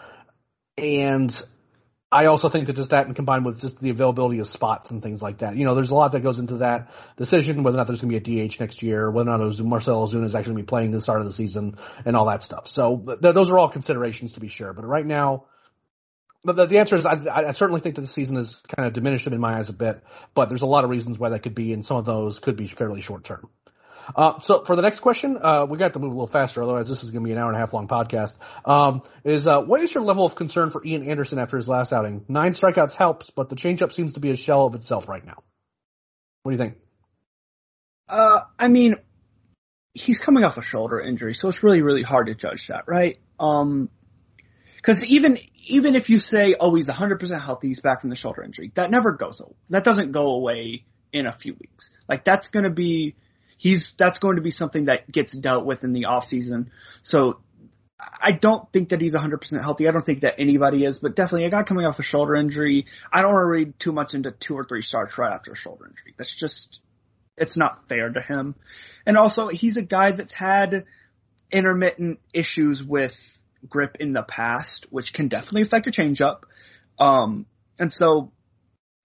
And 0.78 1.40
I 2.12 2.26
also 2.26 2.50
think 2.50 2.68
that 2.68 2.76
just 2.76 2.90
that 2.90 3.14
combined 3.16 3.46
with 3.46 3.62
just 3.62 3.80
the 3.80 3.90
availability 3.90 4.40
of 4.40 4.48
spots 4.48 4.92
and 4.92 5.02
things 5.02 5.22
like 5.22 5.38
that. 5.38 5.56
You 5.56 5.66
know, 5.66 5.76
there's 5.76 5.92
a 5.92 5.96
lot 5.96 6.12
that 6.12 6.22
goes 6.22 6.40
into 6.40 6.58
that 6.58 6.92
decision, 7.16 7.64
whether 7.64 7.78
or 7.78 7.80
not 7.80 7.88
there's 7.88 8.02
going 8.02 8.12
to 8.12 8.20
be 8.20 8.44
a 8.44 8.48
DH 8.48 8.60
next 8.60 8.84
year, 8.84 9.10
whether 9.10 9.30
or 9.30 9.38
not 9.38 9.60
Marcell 9.60 10.06
Ozuna 10.06 10.26
is 10.26 10.36
actually 10.36 10.54
going 10.54 10.58
to 10.58 10.64
be 10.64 10.68
playing 10.68 10.92
the 10.92 11.00
start 11.00 11.22
of 11.22 11.28
the 11.28 11.34
season 11.34 11.78
and 12.04 12.18
all 12.18 12.26
that 12.26 12.44
stuff. 12.44 12.68
So 12.68 12.98
th- 12.98 13.34
those 13.34 13.50
are 13.50 13.58
all 13.58 13.70
considerations 13.70 14.34
to 14.34 14.42
be 14.42 14.50
sure. 14.50 14.74
But 14.74 14.86
right 14.86 15.06
now, 15.06 15.46
the, 16.44 16.66
the 16.66 16.80
answer 16.80 16.96
is 16.96 17.06
I, 17.06 17.20
I 17.50 17.52
certainly 17.52 17.82
think 17.82 17.96
that 17.96 18.02
the 18.02 18.08
season 18.08 18.38
is 18.38 18.56
kind 18.76 18.88
of 18.88 18.94
diminished 18.94 19.28
in 19.28 19.40
my 19.40 19.58
eyes 19.58 19.70
a 19.70 19.74
bit, 19.74 20.04
but 20.34 20.50
there's 20.50 20.64
a 20.64 20.68
lot 20.68 20.84
of 20.84 20.90
reasons 20.90 21.20
why 21.20 21.30
that 21.30 21.44
could 21.44 21.56
be, 21.56 21.74
and 21.74 21.86
some 21.86 21.98
of 21.98 22.06
those 22.06 22.40
could 22.40 22.56
be 22.56 22.68
fairly 22.68 23.02
short 23.02 23.24
term. 23.24 23.50
Uh, 24.16 24.40
so 24.42 24.64
for 24.64 24.76
the 24.76 24.82
next 24.82 25.00
question, 25.00 25.38
uh, 25.42 25.66
we 25.70 25.78
got 25.78 25.94
to 25.94 26.00
move 26.00 26.12
a 26.12 26.14
little 26.14 26.28
faster, 26.28 26.64
otherwise 26.64 26.90
this 26.90 27.04
is 27.04 27.12
going 27.12 27.24
to 27.24 27.28
be 27.28 27.32
an 27.32 27.38
hour 27.38 27.48
and 27.48 27.56
a 27.56 27.60
half 27.60 27.74
long 27.74 27.88
podcast. 27.88 28.36
Um, 28.66 29.02
is 29.24 29.48
uh, 29.48 29.62
what 29.62 29.82
is 29.82 29.94
your 29.94 30.04
level 30.04 30.26
of 30.26 30.36
concern 30.36 30.70
for 30.70 30.84
Ian 30.86 31.08
Anderson 31.08 31.40
after 31.40 31.58
his 31.58 31.68
last 31.68 31.94
outing? 31.94 32.26
Nine 32.28 32.52
strikeouts 32.54 32.94
helps, 32.94 33.30
but 33.30 33.50
the 33.50 33.56
changeup 33.56 33.94
seems 33.94 34.16
to 34.16 34.20
be 34.20 34.32
a 34.32 34.36
shell 34.36 34.66
of 34.66 34.76
itself 34.76 35.08
right 35.08 35.26
now. 35.26 35.44
What 36.44 36.52
do 36.52 36.58
you 36.58 36.64
think? 36.64 36.78
Uh, 38.10 38.42
I 38.58 38.68
mean, 38.68 38.96
he's 39.94 40.20
coming 40.20 40.44
off 40.44 40.58
a 40.58 40.64
shoulder 40.64 41.00
injury, 41.00 41.34
so 41.34 41.48
it's 41.48 41.64
really, 41.64 41.82
really 41.82 42.04
hard 42.04 42.28
to 42.28 42.36
judge 42.36 42.68
that, 42.68 42.86
right? 42.88 43.20
Um, 43.40 43.90
because 44.82 45.04
even 45.06 45.38
even 45.68 45.96
if 45.96 46.10
you 46.10 46.20
say, 46.20 46.56
oh, 46.60 46.74
he's 46.74 46.90
100% 46.90 47.42
healthy, 47.42 47.68
he's 47.68 47.82
back 47.82 48.02
from 48.02 48.10
the 48.10 48.16
shoulder 48.16 48.44
injury, 48.44 48.72
that 48.74 48.90
never 48.90 49.12
goes. 49.14 49.40
away. 49.40 49.54
That 49.70 49.84
doesn't 49.84 50.12
go 50.12 50.32
away 50.32 50.86
in 51.14 51.28
a 51.28 51.32
few 51.32 51.54
weeks. 51.54 51.92
Like 52.10 52.24
that's 52.24 52.50
going 52.50 52.64
to 52.64 52.72
be 52.72 53.16
he's 53.58 53.94
that's 53.94 54.20
going 54.20 54.38
to 54.38 54.42
be 54.42 54.52
something 54.52 54.86
that 54.86 55.12
gets 55.12 55.34
dealt 55.34 55.66
with 55.66 55.84
in 55.84 55.94
the 55.94 56.06
off 56.06 56.26
season. 56.26 56.72
So 57.04 57.40
I 58.20 58.32
don't 58.32 58.72
think 58.72 58.90
that 58.90 59.02
he's 59.02 59.14
100% 59.14 59.62
healthy. 59.62 59.88
I 59.88 59.92
don't 59.92 60.06
think 60.06 60.22
that 60.22 60.36
anybody 60.40 60.86
is, 60.86 60.98
but 60.98 61.16
definitely 61.16 61.46
a 61.46 61.52
guy 61.52 61.62
coming 61.62 61.86
off 61.86 62.00
a 62.00 62.04
shoulder 62.04 62.36
injury. 62.36 62.88
I 63.14 63.22
don't 63.22 63.34
want 63.34 63.44
to 63.44 63.52
read 63.52 63.80
too 63.80 63.92
much 63.92 64.16
into 64.16 64.32
two 64.32 64.58
or 64.58 64.64
three 64.64 64.82
starts 64.82 65.18
right 65.20 65.32
after 65.32 65.52
a 65.52 65.56
shoulder 65.56 65.86
injury. 65.88 66.16
That's 66.18 66.34
just, 66.34 66.82
it's 67.38 67.58
not 67.58 67.88
fair 67.88 68.10
to 68.10 68.22
him. 68.22 68.56
And 69.06 69.18
also, 69.18 69.50
he's 69.50 69.78
a 69.78 69.84
guy 69.84 70.14
that's 70.14 70.34
had 70.34 70.86
intermittent 71.52 72.20
issues 72.34 72.84
with 72.84 73.16
grip 73.68 73.98
in 74.00 74.14
the 74.14 74.24
past, 74.24 74.88
which 74.90 75.14
can 75.14 75.28
definitely 75.28 75.62
affect 75.62 75.88
a 75.88 75.92
changeup. 75.92 76.44
Um, 77.00 77.46
and 77.80 77.92
so, 77.92 78.32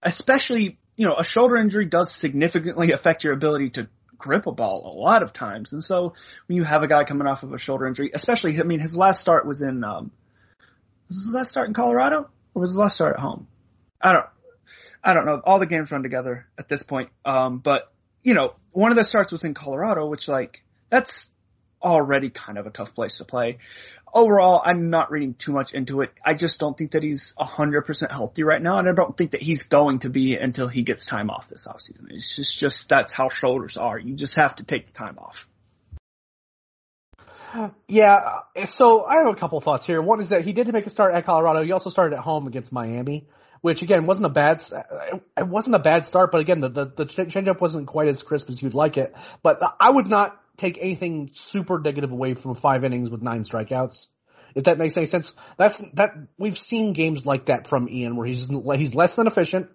especially, 0.03 0.79
you 0.97 1.07
know, 1.07 1.15
a 1.17 1.25
shoulder 1.25 1.57
injury 1.57 1.87
does 1.87 2.13
significantly 2.13 2.93
affect 2.93 3.25
your 3.25 3.33
ability 3.33 3.71
to 3.71 3.89
grip 4.19 4.47
a 4.47 4.53
ball 4.53 4.93
a 4.93 4.95
lot 4.99 5.23
of 5.23 5.33
times. 5.33 5.73
And 5.73 5.85
so 5.85 6.15
when 6.47 6.57
you 6.57 6.65
have 6.65 6.83
a 6.83 6.89
guy 6.89 7.05
coming 7.05 7.27
off 7.27 7.43
of 7.43 7.53
a 7.53 7.59
shoulder 7.59 7.87
injury, 7.87 8.11
especially, 8.15 8.59
I 8.59 8.63
mean, 8.65 8.81
his 8.81 8.97
last 8.97 9.21
start 9.21 9.47
was 9.47 9.63
in, 9.63 9.85
um, 9.85 10.11
was 11.09 11.25
his 11.25 11.35
last 11.35 11.51
start 11.51 11.69
in 11.69 11.75
Colorado 11.75 12.29
or 12.55 12.61
was 12.61 12.71
his 12.71 12.77
last 12.77 12.95
start 12.95 13.15
at 13.15 13.21
home? 13.21 13.47
I 14.01 14.13
don't, 14.13 14.27
I 15.05 15.15
don't 15.15 15.27
know. 15.27 15.41
All 15.45 15.59
the 15.59 15.67
games 15.67 15.91
run 15.91 16.03
together 16.03 16.47
at 16.59 16.69
this 16.69 16.83
point. 16.83 17.11
Um, 17.25 17.59
but 17.59 17.93
you 18.23 18.35
know, 18.35 18.55
one 18.73 18.91
of 18.91 18.97
the 18.97 19.05
starts 19.05 19.31
was 19.31 19.45
in 19.45 19.55
Colorado, 19.55 20.07
which 20.07 20.27
like, 20.27 20.65
that's 20.89 21.31
already 21.83 22.31
kind 22.31 22.59
of 22.59 22.67
a 22.67 22.71
tough 22.71 22.95
place 22.95 23.19
to 23.19 23.25
play 23.25 23.59
overall, 24.17 24.63
I'm 24.65 24.89
not 24.91 25.11
reading 25.11 25.35
too 25.35 25.53
much 25.53 25.75
into 25.75 26.01
it. 26.01 26.13
I 26.25 26.35
just 26.35 26.59
don't 26.59 26.77
think 26.77 26.93
that 26.93 27.03
he's 27.03 27.35
100% 27.39 28.11
healthy 28.11 28.43
right 28.43 28.63
now, 28.63 28.79
and 28.79 28.89
I 28.89 28.93
don't 28.93 29.17
think 29.17 29.33
that 29.33 29.43
he's 29.43 29.65
going 29.65 30.01
to 30.01 30.11
be 30.11 30.37
until 30.37 30.69
he 30.69 30.83
gets 30.83 31.07
time 31.07 31.31
off 31.31 31.49
this 31.49 31.67
offseason. 31.67 32.11
It's 32.11 32.35
just, 32.35 32.59
just 32.59 32.89
that's 32.89 33.13
how 33.13 33.29
shoulders 33.29 33.77
are. 33.77 33.99
You 33.99 34.15
just 34.15 34.37
have 34.37 34.57
to 34.57 34.65
take 34.65 34.87
the 34.87 34.93
time 34.93 35.19
off. 35.19 35.47
Yeah, 37.89 38.41
so 38.67 39.05
I 39.05 39.17
have 39.19 39.29
a 39.29 39.35
couple 39.35 39.61
thoughts 39.61 39.87
here. 39.87 40.03
One 40.03 40.21
is 40.21 40.31
that 40.31 40.45
he 40.45 40.53
did 40.53 40.71
make 40.73 40.87
a 40.87 40.91
start 40.91 41.15
at 41.15 41.25
Colorado. 41.25 41.63
He 41.63 41.73
also 41.73 41.89
started 41.89 42.17
at 42.17 42.23
home 42.23 42.47
against 42.47 42.71
Miami, 42.71 43.29
which 43.63 43.83
again 43.83 44.05
wasn't 44.05 44.27
a 44.27 44.31
bad. 44.31 44.63
It 45.39 45.47
wasn't 45.47 45.75
a 45.75 45.79
bad 45.79 46.05
start, 46.05 46.33
but 46.33 46.43
again 46.43 46.61
the 46.61 46.69
the, 46.69 46.85
the 46.85 47.05
changeup 47.07 47.61
wasn't 47.61 47.87
quite 47.87 48.09
as 48.09 48.23
crisp 48.23 48.51
as 48.51 48.61
you'd 48.61 48.75
like 48.75 48.99
it. 48.99 49.15
But 49.43 49.63
I 49.81 49.89
would 49.89 50.07
not 50.07 50.39
take 50.57 50.79
anything 50.81 51.31
super 51.33 51.79
negative 51.79 52.13
away 52.13 52.35
from 52.35 52.55
five 52.55 52.85
innings 52.85 53.11
with 53.11 53.23
nine 53.23 53.45
strikeouts. 53.45 54.07
If 54.55 54.65
that 54.65 54.79
makes 54.79 54.97
any 54.97 55.07
sense, 55.07 55.35
that's 55.59 55.79
that 55.95 56.15
we've 56.39 56.59
seen 56.59 56.95
games 56.95 57.27
like 57.27 57.47
that 57.47 57.67
from 57.67 57.89
Ian 57.89 58.17
where 58.17 58.27
he's 58.27 58.49
he's 58.49 58.95
less 58.95 59.15
than 59.15 59.27
efficient, 59.27 59.69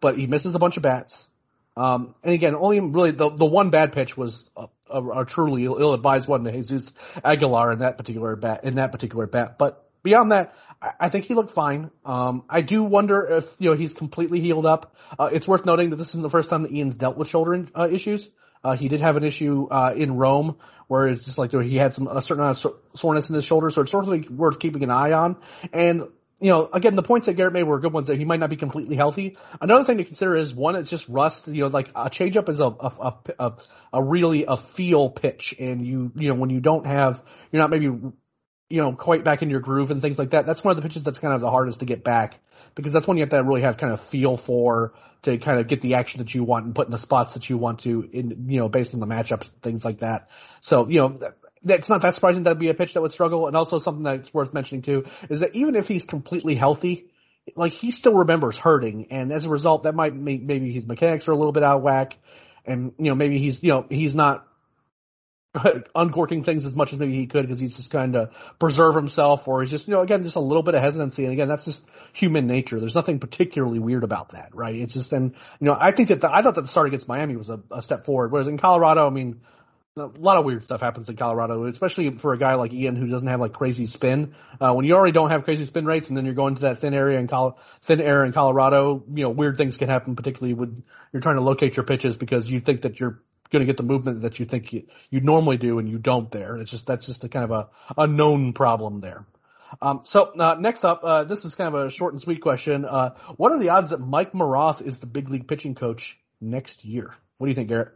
but 0.00 0.16
he 0.16 0.26
misses 0.26 0.54
a 0.54 0.58
bunch 0.58 0.78
of 0.78 0.82
bats. 0.82 1.28
Um, 1.76 2.14
and 2.22 2.34
again, 2.34 2.54
only 2.54 2.80
really 2.80 3.10
the 3.10 3.30
the 3.30 3.44
one 3.44 3.70
bad 3.70 3.92
pitch 3.92 4.16
was 4.16 4.48
a, 4.56 4.68
a, 4.90 5.20
a 5.20 5.24
truly 5.24 5.64
ill 5.64 5.94
advised 5.94 6.28
one 6.28 6.44
to 6.44 6.52
Jesus 6.52 6.92
Aguilar 7.24 7.72
in 7.72 7.78
that 7.80 7.98
particular 7.98 8.36
bat 8.36 8.64
in 8.64 8.76
that 8.76 8.92
particular 8.92 9.26
bat. 9.26 9.58
But 9.58 9.86
beyond 10.02 10.32
that, 10.32 10.54
I, 10.80 10.92
I 11.00 11.08
think 11.08 11.26
he 11.26 11.34
looked 11.34 11.52
fine. 11.52 11.90
Um, 12.04 12.44
I 12.48 12.60
do 12.60 12.82
wonder 12.84 13.26
if 13.26 13.54
you 13.58 13.70
know 13.70 13.76
he's 13.76 13.92
completely 13.92 14.40
healed 14.40 14.66
up. 14.66 14.94
Uh, 15.18 15.30
it's 15.32 15.48
worth 15.48 15.64
noting 15.64 15.90
that 15.90 15.96
this 15.96 16.08
isn't 16.10 16.22
the 16.22 16.30
first 16.30 16.50
time 16.50 16.62
that 16.62 16.72
Ian's 16.72 16.96
dealt 16.96 17.16
with 17.16 17.28
shoulder 17.28 17.66
uh, 17.74 17.88
issues. 17.90 18.30
Uh, 18.64 18.76
he 18.76 18.88
did 18.88 19.00
have 19.00 19.16
an 19.16 19.24
issue 19.24 19.66
uh, 19.70 19.92
in 19.96 20.16
Rome 20.16 20.56
where 20.88 21.06
it's 21.06 21.24
just 21.24 21.38
like 21.38 21.52
he 21.52 21.76
had 21.76 21.94
some 21.94 22.06
a 22.06 22.20
certain 22.20 22.44
amount 22.44 22.64
of 22.64 22.74
soreness 22.94 23.28
in 23.30 23.34
his 23.34 23.44
shoulder, 23.44 23.70
so 23.70 23.82
it's 23.82 23.90
certainly 23.90 24.28
worth 24.28 24.58
keeping 24.58 24.82
an 24.82 24.90
eye 24.90 25.12
on. 25.12 25.36
And 25.72 26.08
you 26.40 26.50
know, 26.50 26.68
again, 26.72 26.96
the 26.96 27.02
points 27.02 27.26
that 27.26 27.34
Garrett 27.34 27.52
made 27.52 27.62
were 27.62 27.78
good 27.78 27.92
ones 27.92 28.08
that 28.08 28.18
he 28.18 28.24
might 28.24 28.40
not 28.40 28.50
be 28.50 28.56
completely 28.56 28.96
healthy. 28.96 29.36
Another 29.60 29.84
thing 29.84 29.98
to 29.98 30.04
consider 30.04 30.36
is 30.36 30.52
one, 30.54 30.74
it's 30.76 30.90
just 30.90 31.08
rust. 31.08 31.46
You 31.46 31.62
know, 31.62 31.66
like 31.68 31.88
a 31.90 32.10
changeup 32.10 32.48
is 32.48 32.60
a 32.60 32.66
a, 32.66 33.14
a 33.38 33.52
a 33.92 34.02
really 34.02 34.44
a 34.46 34.56
feel 34.56 35.08
pitch, 35.08 35.54
and 35.58 35.86
you 35.86 36.12
you 36.16 36.28
know 36.28 36.34
when 36.34 36.50
you 36.50 36.60
don't 36.60 36.86
have 36.86 37.22
you're 37.52 37.62
not 37.62 37.70
maybe 37.70 37.86
you 37.86 38.12
know 38.70 38.92
quite 38.92 39.24
back 39.24 39.42
in 39.42 39.50
your 39.50 39.60
groove 39.60 39.90
and 39.90 40.02
things 40.02 40.18
like 40.18 40.30
that. 40.30 40.44
That's 40.44 40.64
one 40.64 40.72
of 40.72 40.76
the 40.76 40.82
pitches 40.82 41.04
that's 41.04 41.18
kind 41.18 41.32
of 41.32 41.40
the 41.40 41.50
hardest 41.50 41.80
to 41.80 41.86
get 41.86 42.02
back 42.02 42.40
because 42.74 42.92
that's 42.92 43.06
when 43.06 43.16
you 43.16 43.22
have 43.22 43.30
to 43.30 43.42
really 43.42 43.62
have 43.62 43.76
kind 43.76 43.92
of 43.92 44.00
feel 44.00 44.36
for 44.36 44.94
to 45.22 45.38
kind 45.38 45.60
of 45.60 45.68
get 45.68 45.80
the 45.80 45.94
action 45.94 46.18
that 46.18 46.34
you 46.34 46.44
want 46.44 46.66
and 46.66 46.74
put 46.74 46.86
in 46.86 46.92
the 46.92 46.98
spots 46.98 47.34
that 47.34 47.48
you 47.48 47.56
want 47.56 47.80
to 47.80 48.08
in, 48.12 48.46
you 48.48 48.58
know, 48.58 48.68
based 48.68 48.94
on 48.94 49.00
the 49.00 49.06
matchup, 49.06 49.44
things 49.62 49.84
like 49.84 49.98
that. 49.98 50.28
So, 50.60 50.88
you 50.88 51.00
know, 51.00 51.18
that's 51.62 51.88
not 51.88 52.02
that 52.02 52.14
surprising 52.14 52.42
that'd 52.42 52.58
be 52.58 52.70
a 52.70 52.74
pitch 52.74 52.94
that 52.94 53.02
would 53.02 53.12
struggle. 53.12 53.46
And 53.46 53.56
also 53.56 53.78
something 53.78 54.02
that's 54.02 54.34
worth 54.34 54.52
mentioning 54.52 54.82
too 54.82 55.06
is 55.30 55.40
that 55.40 55.54
even 55.54 55.76
if 55.76 55.86
he's 55.86 56.04
completely 56.04 56.56
healthy, 56.56 57.06
like 57.56 57.72
he 57.72 57.90
still 57.90 58.14
remembers 58.14 58.58
hurting. 58.58 59.08
And 59.10 59.32
as 59.32 59.44
a 59.44 59.48
result, 59.48 59.84
that 59.84 59.94
might 59.94 60.14
make 60.14 60.42
maybe 60.42 60.72
his 60.72 60.86
mechanics 60.86 61.28
are 61.28 61.32
a 61.32 61.36
little 61.36 61.52
bit 61.52 61.62
out 61.62 61.76
of 61.76 61.82
whack. 61.82 62.16
And, 62.64 62.92
you 62.98 63.06
know, 63.06 63.14
maybe 63.14 63.38
he's, 63.38 63.62
you 63.62 63.70
know, 63.70 63.86
he's 63.88 64.14
not 64.14 64.46
uncorking 65.94 66.44
things 66.44 66.64
as 66.64 66.74
much 66.74 66.92
as 66.92 66.98
maybe 66.98 67.14
he 67.14 67.26
could 67.26 67.42
because 67.42 67.60
he's 67.60 67.76
just 67.76 67.90
kind 67.90 68.16
of 68.16 68.30
preserve 68.58 68.94
himself 68.94 69.46
or 69.46 69.60
he's 69.60 69.70
just, 69.70 69.86
you 69.86 69.94
know, 69.94 70.00
again, 70.00 70.22
just 70.22 70.36
a 70.36 70.40
little 70.40 70.62
bit 70.62 70.74
of 70.74 70.82
hesitancy. 70.82 71.24
And 71.24 71.32
again, 71.32 71.48
that's 71.48 71.66
just 71.66 71.84
human 72.12 72.46
nature. 72.46 72.80
There's 72.80 72.94
nothing 72.94 73.18
particularly 73.18 73.78
weird 73.78 74.04
about 74.04 74.30
that, 74.30 74.50
right? 74.54 74.74
It's 74.74 74.94
just, 74.94 75.12
and, 75.12 75.34
you 75.60 75.66
know, 75.66 75.76
I 75.78 75.92
think 75.92 76.08
that 76.08 76.22
the, 76.22 76.32
I 76.32 76.42
thought 76.42 76.54
that 76.54 76.62
the 76.62 76.68
start 76.68 76.86
against 76.86 77.06
Miami 77.06 77.36
was 77.36 77.50
a, 77.50 77.60
a 77.70 77.82
step 77.82 78.06
forward. 78.06 78.32
Whereas 78.32 78.48
in 78.48 78.56
Colorado, 78.56 79.06
I 79.06 79.10
mean, 79.10 79.42
a 79.94 80.06
lot 80.18 80.38
of 80.38 80.46
weird 80.46 80.64
stuff 80.64 80.80
happens 80.80 81.10
in 81.10 81.16
Colorado, 81.16 81.66
especially 81.66 82.10
for 82.16 82.32
a 82.32 82.38
guy 82.38 82.54
like 82.54 82.72
Ian 82.72 82.96
who 82.96 83.08
doesn't 83.08 83.28
have 83.28 83.40
like 83.40 83.52
crazy 83.52 83.84
spin. 83.84 84.34
Uh, 84.58 84.72
when 84.72 84.86
you 84.86 84.94
already 84.94 85.12
don't 85.12 85.30
have 85.30 85.44
crazy 85.44 85.66
spin 85.66 85.84
rates 85.84 86.08
and 86.08 86.16
then 86.16 86.24
you're 86.24 86.34
going 86.34 86.54
to 86.54 86.62
that 86.62 86.78
thin 86.78 86.94
area 86.94 87.18
in 87.18 87.28
Col- 87.28 87.58
thin 87.82 88.00
air 88.00 88.24
in 88.24 88.32
Colorado, 88.32 89.04
you 89.12 89.24
know, 89.24 89.28
weird 89.30 89.58
things 89.58 89.76
can 89.76 89.90
happen, 89.90 90.16
particularly 90.16 90.54
when 90.54 90.82
you're 91.12 91.20
trying 91.20 91.36
to 91.36 91.42
locate 91.42 91.76
your 91.76 91.84
pitches 91.84 92.16
because 92.16 92.50
you 92.50 92.60
think 92.60 92.82
that 92.82 93.00
you're 93.00 93.20
going 93.52 93.60
to 93.60 93.66
get 93.66 93.76
the 93.76 93.82
movement 93.82 94.22
that 94.22 94.40
you 94.40 94.46
think 94.46 94.72
you, 94.72 94.84
you 95.10 95.20
normally 95.20 95.56
do 95.56 95.78
and 95.78 95.88
you 95.88 95.98
don't 95.98 96.30
there. 96.30 96.56
It's 96.56 96.70
just, 96.70 96.86
that's 96.86 97.06
just 97.06 97.24
a 97.24 97.28
kind 97.28 97.44
of 97.44 97.50
a, 97.50 97.68
a 98.02 98.06
known 98.06 98.52
problem 98.52 98.98
there. 98.98 99.24
Um, 99.80 100.00
so 100.04 100.32
uh, 100.38 100.56
next 100.58 100.84
up, 100.84 101.02
uh, 101.04 101.24
this 101.24 101.44
is 101.44 101.54
kind 101.54 101.74
of 101.74 101.86
a 101.86 101.90
short 101.90 102.12
and 102.12 102.20
sweet 102.20 102.42
question. 102.42 102.84
Uh, 102.84 103.14
what 103.36 103.52
are 103.52 103.58
the 103.58 103.70
odds 103.70 103.90
that 103.90 104.00
Mike 104.00 104.32
Maroth 104.32 104.82
is 104.82 104.98
the 104.98 105.06
big 105.06 105.30
league 105.30 105.48
pitching 105.48 105.74
coach 105.74 106.18
next 106.40 106.84
year? 106.84 107.14
What 107.38 107.46
do 107.46 107.50
you 107.50 107.54
think, 107.54 107.68
Garrett? 107.68 107.92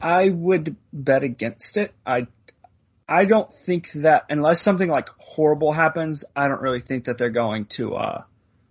I 0.00 0.28
would 0.28 0.76
bet 0.92 1.24
against 1.24 1.76
it. 1.76 1.92
I 2.06 2.28
I 3.08 3.24
don't 3.24 3.52
think 3.52 3.90
that 3.92 4.26
unless 4.28 4.60
something 4.60 4.88
like 4.88 5.08
horrible 5.18 5.72
happens, 5.72 6.24
I 6.36 6.46
don't 6.46 6.60
really 6.60 6.82
think 6.82 7.06
that 7.06 7.18
they're 7.18 7.30
going 7.30 7.64
to 7.70 7.94
uh, 7.94 8.22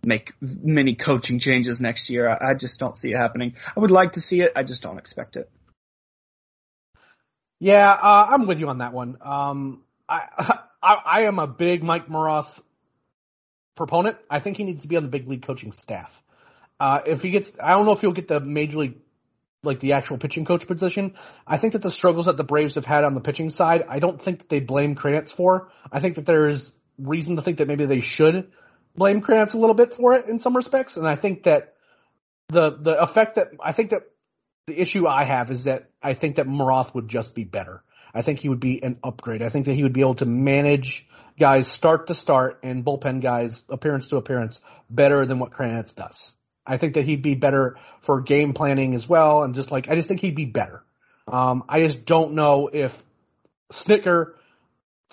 make 0.07 0.33
many 0.41 0.95
coaching 0.95 1.37
changes 1.37 1.81
next 1.81 2.09
year. 2.09 2.29
I, 2.29 2.51
I 2.51 2.53
just 2.53 2.79
don't 2.79 2.97
see 2.97 3.11
it 3.11 3.17
happening. 3.17 3.55
I 3.75 3.79
would 3.79 3.91
like 3.91 4.13
to 4.13 4.21
see 4.21 4.41
it. 4.41 4.53
I 4.55 4.63
just 4.63 4.81
don't 4.81 4.97
expect 4.97 5.35
it. 5.35 5.51
Yeah, 7.59 7.91
uh, 7.91 8.27
I'm 8.29 8.47
with 8.47 8.59
you 8.59 8.69
on 8.69 8.77
that 8.77 8.93
one. 8.93 9.17
Um, 9.21 9.83
I, 10.07 10.27
I, 10.81 10.93
I 11.05 11.21
am 11.23 11.39
a 11.39 11.47
big 11.47 11.83
Mike 11.83 12.07
Maroth 12.07 12.61
proponent. 13.75 14.17
I 14.29 14.39
think 14.39 14.57
he 14.57 14.63
needs 14.63 14.83
to 14.83 14.87
be 14.87 14.95
on 14.95 15.03
the 15.03 15.09
big 15.09 15.27
league 15.27 15.45
coaching 15.45 15.73
staff. 15.73 16.23
Uh, 16.79 16.99
if 17.05 17.21
he 17.21 17.31
gets, 17.31 17.51
I 17.61 17.73
don't 17.73 17.85
know 17.85 17.91
if 17.91 18.01
he'll 18.01 18.11
get 18.11 18.27
the 18.27 18.39
major 18.39 18.77
league, 18.77 18.95
like 19.63 19.79
the 19.79 19.93
actual 19.93 20.17
pitching 20.17 20.45
coach 20.45 20.67
position. 20.67 21.15
I 21.45 21.57
think 21.57 21.73
that 21.73 21.81
the 21.81 21.91
struggles 21.91 22.27
that 22.27 22.37
the 22.37 22.43
Braves 22.43 22.75
have 22.75 22.85
had 22.85 23.03
on 23.03 23.13
the 23.13 23.19
pitching 23.19 23.49
side, 23.49 23.83
I 23.89 23.99
don't 23.99 24.21
think 24.21 24.39
that 24.39 24.49
they 24.49 24.59
blame 24.61 24.95
Kranitz 24.95 25.31
for. 25.31 25.69
I 25.91 25.99
think 25.99 26.15
that 26.15 26.25
there 26.25 26.47
is 26.47 26.73
reason 26.97 27.35
to 27.35 27.41
think 27.41 27.57
that 27.57 27.67
maybe 27.67 27.85
they 27.85 27.99
should 27.99 28.51
blame 28.97 29.21
Kranitz 29.21 29.53
a 29.53 29.57
little 29.57 29.75
bit 29.75 29.93
for 29.93 30.13
it 30.13 30.27
in 30.27 30.39
some 30.39 30.55
respects, 30.55 30.97
and 30.97 31.07
I 31.07 31.15
think 31.15 31.43
that 31.43 31.75
the 32.49 32.71
the 32.71 32.99
effect 33.01 33.35
that 33.35 33.51
I 33.63 33.71
think 33.71 33.91
that 33.91 34.03
the 34.65 34.79
issue 34.79 35.07
I 35.07 35.23
have 35.23 35.51
is 35.51 35.65
that 35.65 35.89
I 36.01 36.13
think 36.13 36.35
that 36.37 36.47
Maroth 36.47 36.93
would 36.95 37.07
just 37.07 37.35
be 37.35 37.43
better. 37.43 37.83
I 38.13 38.21
think 38.21 38.39
he 38.39 38.49
would 38.49 38.59
be 38.59 38.83
an 38.83 38.97
upgrade. 39.03 39.41
I 39.41 39.49
think 39.49 39.65
that 39.65 39.73
he 39.73 39.83
would 39.83 39.93
be 39.93 40.01
able 40.01 40.15
to 40.15 40.25
manage 40.25 41.07
guys 41.39 41.67
start 41.67 42.07
to 42.07 42.15
start 42.15 42.59
and 42.63 42.83
bullpen 42.83 43.21
guys 43.21 43.63
appearance 43.69 44.07
to 44.07 44.17
appearance 44.17 44.59
better 44.89 45.25
than 45.25 45.39
what 45.39 45.51
Kranitz 45.51 45.93
does. 45.93 46.31
I 46.65 46.77
think 46.77 46.95
that 46.95 47.05
he'd 47.05 47.21
be 47.21 47.35
better 47.35 47.77
for 48.01 48.21
game 48.21 48.53
planning 48.53 48.95
as 48.95 49.07
well, 49.07 49.43
and 49.43 49.55
just 49.55 49.71
like 49.71 49.89
I 49.89 49.95
just 49.95 50.07
think 50.07 50.21
he'd 50.21 50.35
be 50.35 50.45
better. 50.45 50.83
Um, 51.27 51.63
I 51.69 51.81
just 51.81 52.05
don't 52.05 52.33
know 52.33 52.69
if 52.71 53.03
Snitker 53.71 54.33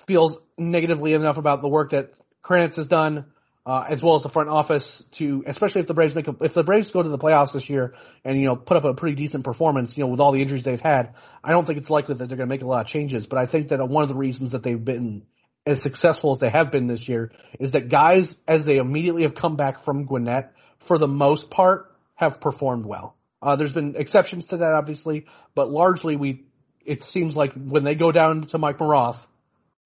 feels 0.07 0.39
negatively 0.57 1.13
enough 1.13 1.39
about 1.39 1.61
the 1.61 1.69
work 1.69 1.91
that 1.91 2.13
Kranitz 2.45 2.77
has 2.77 2.89
done, 2.89 3.27
uh, 3.67 3.87
as 3.89 4.03
well 4.03 4.15
as 4.15 4.23
the 4.23 4.29
front 4.29 4.51
office 4.51 5.03
to, 5.13 5.43
especially 5.47 5.81
if 5.81 5.87
the 5.87 5.95
Braves 5.95 6.15
make 6.15 6.29
a, 6.29 6.37
if 6.43 6.53
the 6.53 6.63
Braves 6.63 6.91
go 6.91 7.03
to 7.03 7.09
the 7.09 7.19
playoffs 7.19 7.53
this 7.53 7.71
year 7.71 7.95
and 8.25 8.39
you 8.39 8.47
know 8.47 8.57
put 8.57 8.77
up 8.77 8.85
a 8.85 8.95
pretty 8.95 9.17
decent 9.17 9.45
performance, 9.45 9.97
you 9.97 10.05
know 10.05 10.11
with 10.11 10.21
all 10.21 10.33
the 10.33 10.43
injuries 10.43 10.65
they've 10.65 10.81
had, 10.81 11.15
I 11.43 11.53
don't 11.53 11.67
think 11.67 11.79
it's 11.79 11.91
likely 11.91 12.15
that 12.15 12.29
they're 12.29 12.37
going 12.37 12.49
to 12.49 12.55
make 12.55 12.63
a 12.63 12.67
lot 12.67 12.83
of 12.83 12.87
changes. 12.87 13.27
But 13.27 13.39
I 13.39 13.47
think 13.47 13.69
that 13.69 13.87
one 13.89 14.03
of 14.03 14.09
the 14.09 14.17
reasons 14.17 14.53
that 14.53 14.63
they've 14.63 14.83
been 14.83 15.23
as 15.67 15.81
successful 15.81 16.33
as 16.33 16.41
they 16.41 16.51
have 16.51 16.71
been 16.71 16.87
this 16.87 17.09
year 17.09 17.33
is 17.59 17.73
that 17.73 17.89
guys, 17.89 18.37
as 18.47 18.65
they 18.65 18.77
immediately 18.77 19.23
have 19.23 19.35
come 19.35 19.57
back 19.57 19.83
from 19.83 20.05
Gwinnett, 20.05 20.53
for 20.81 20.99
the 20.99 21.09
most 21.09 21.51
part, 21.51 21.95
have 22.17 22.41
performed 22.41 22.85
well. 22.85 23.17
Uh, 23.41 23.57
there's 23.57 23.73
been 23.73 23.97
exceptions 23.97 24.49
to 24.49 24.59
that, 24.59 24.73
obviously, 24.73 25.27
but 25.55 25.71
largely 25.71 26.17
we, 26.17 26.45
it 26.85 27.03
seems 27.03 27.35
like 27.35 27.53
when 27.55 27.85
they 27.85 27.95
go 27.95 28.13
down 28.13 28.47
to 28.49 28.59
Mike 28.59 28.79
Maroth, 28.79 29.27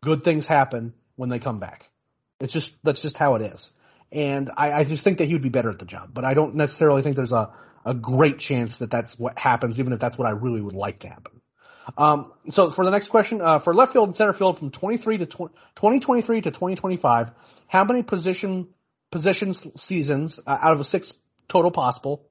good 0.02 0.24
things 0.24 0.46
happen 0.46 0.94
when 1.16 1.28
they 1.28 1.38
come 1.38 1.58
back. 1.58 1.87
It's 2.40 2.52
just, 2.52 2.82
that's 2.84 3.02
just 3.02 3.16
how 3.16 3.34
it 3.34 3.42
is. 3.42 3.70
And 4.10 4.50
I, 4.56 4.72
I 4.72 4.84
just 4.84 5.04
think 5.04 5.18
that 5.18 5.26
he 5.26 5.34
would 5.34 5.42
be 5.42 5.48
better 5.48 5.70
at 5.70 5.78
the 5.78 5.84
job, 5.84 6.10
but 6.14 6.24
I 6.24 6.34
don't 6.34 6.54
necessarily 6.54 7.02
think 7.02 7.16
there's 7.16 7.32
a, 7.32 7.50
a 7.84 7.94
great 7.94 8.38
chance 8.38 8.78
that 8.78 8.90
that's 8.90 9.18
what 9.18 9.38
happens, 9.38 9.80
even 9.80 9.92
if 9.92 10.00
that's 10.00 10.16
what 10.16 10.26
I 10.26 10.32
really 10.32 10.60
would 10.60 10.74
like 10.74 11.00
to 11.00 11.08
happen. 11.08 11.40
Um, 11.96 12.32
so 12.50 12.68
for 12.68 12.84
the 12.84 12.90
next 12.90 13.08
question, 13.08 13.40
uh, 13.40 13.58
for 13.58 13.74
left 13.74 13.92
field 13.92 14.08
and 14.08 14.16
center 14.16 14.32
field 14.32 14.58
from 14.58 14.70
23 14.70 15.18
to 15.18 15.26
20, 15.26 15.54
2023 15.76 16.40
to 16.42 16.50
2025, 16.50 17.30
how 17.66 17.84
many 17.84 18.02
position 18.02 18.68
positions 19.10 19.66
seasons 19.80 20.38
uh, 20.46 20.58
out 20.60 20.72
of 20.72 20.80
a 20.80 20.84
six 20.84 21.14
total 21.48 21.70
possible? 21.70 22.28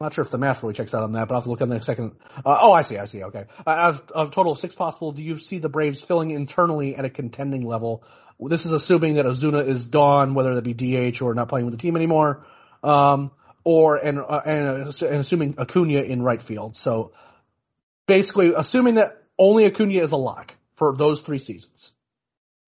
I'm 0.00 0.06
not 0.06 0.14
sure 0.14 0.24
if 0.24 0.30
the 0.30 0.38
math 0.38 0.62
really 0.62 0.74
checks 0.74 0.94
out 0.94 1.02
on 1.02 1.12
that, 1.12 1.28
but 1.28 1.34
I'll 1.34 1.40
have 1.40 1.44
to 1.44 1.50
look 1.50 1.60
on 1.60 1.68
the 1.68 1.80
second. 1.80 2.12
Uh, 2.38 2.56
oh, 2.60 2.72
I 2.72 2.82
see, 2.82 2.96
I 2.96 3.04
see. 3.04 3.22
Okay, 3.22 3.44
uh, 3.66 3.70
out 3.70 3.90
of, 3.90 4.10
of 4.12 4.30
total 4.30 4.52
of 4.52 4.58
six 4.58 4.74
possible, 4.74 5.12
do 5.12 5.22
you 5.22 5.38
see 5.38 5.58
the 5.58 5.68
Braves 5.68 6.00
filling 6.00 6.30
internally 6.30 6.96
at 6.96 7.04
a 7.04 7.10
contending 7.10 7.66
level? 7.66 8.04
This 8.48 8.64
is 8.64 8.72
assuming 8.72 9.14
that 9.14 9.26
Ozuna 9.26 9.68
is 9.68 9.84
gone, 9.84 10.34
whether 10.34 10.54
that 10.54 10.62
be 10.62 10.74
DH 10.74 11.20
or 11.20 11.34
not 11.34 11.48
playing 11.48 11.66
with 11.66 11.74
the 11.74 11.80
team 11.80 11.96
anymore, 11.96 12.46
um, 12.82 13.30
or 13.64 13.96
and, 13.96 14.18
uh, 14.18 14.40
and, 14.44 15.02
and 15.02 15.20
assuming 15.20 15.56
Acuna 15.58 16.00
in 16.00 16.22
right 16.22 16.40
field. 16.40 16.76
So 16.76 17.12
basically 18.06 18.52
assuming 18.56 18.94
that 18.94 19.22
only 19.38 19.66
Acuna 19.66 20.02
is 20.02 20.12
a 20.12 20.16
lock 20.16 20.54
for 20.76 20.96
those 20.96 21.20
three 21.20 21.38
seasons, 21.38 21.92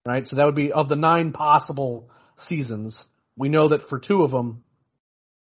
right? 0.05 0.27
So 0.27 0.35
that 0.35 0.45
would 0.45 0.55
be 0.55 0.71
of 0.71 0.89
the 0.89 0.95
nine 0.95 1.31
possible 1.31 2.09
seasons. 2.37 3.05
We 3.37 3.49
know 3.49 3.69
that 3.69 3.87
for 3.87 3.99
two 3.99 4.23
of 4.23 4.31
them, 4.31 4.63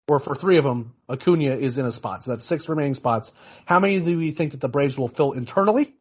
or 0.08 0.18
for 0.18 0.34
three 0.34 0.58
of 0.58 0.64
them, 0.64 0.94
Acuna 1.08 1.56
is 1.56 1.78
in 1.78 1.86
a 1.86 1.92
spot. 1.92 2.24
So 2.24 2.32
that's 2.32 2.44
six 2.44 2.68
remaining 2.68 2.94
spots. 2.94 3.32
How 3.64 3.78
many 3.78 4.00
do 4.00 4.18
we 4.18 4.32
think 4.32 4.52
that 4.52 4.60
the 4.60 4.68
Braves 4.68 4.98
will 4.98 5.08
fill 5.08 5.32
internally? 5.32 5.94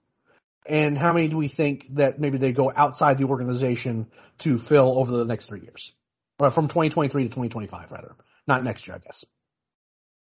And 0.70 0.96
how 0.96 1.14
many 1.14 1.28
do 1.28 1.36
we 1.36 1.48
think 1.48 1.96
that 1.96 2.20
maybe 2.20 2.38
they 2.38 2.52
go 2.52 2.72
outside 2.74 3.18
the 3.18 3.26
organization 3.26 4.06
to 4.40 4.60
fill 4.60 5.00
over 5.00 5.12
the 5.12 5.26
next 5.26 5.48
three 5.48 5.62
years? 5.62 5.92
From 6.38 6.68
2023 6.68 7.24
to 7.24 7.30
2025, 7.30 7.92
rather. 7.92 8.16
Not 8.48 8.64
next 8.64 8.88
year, 8.88 8.96
I 8.96 9.00
guess. 9.00 9.26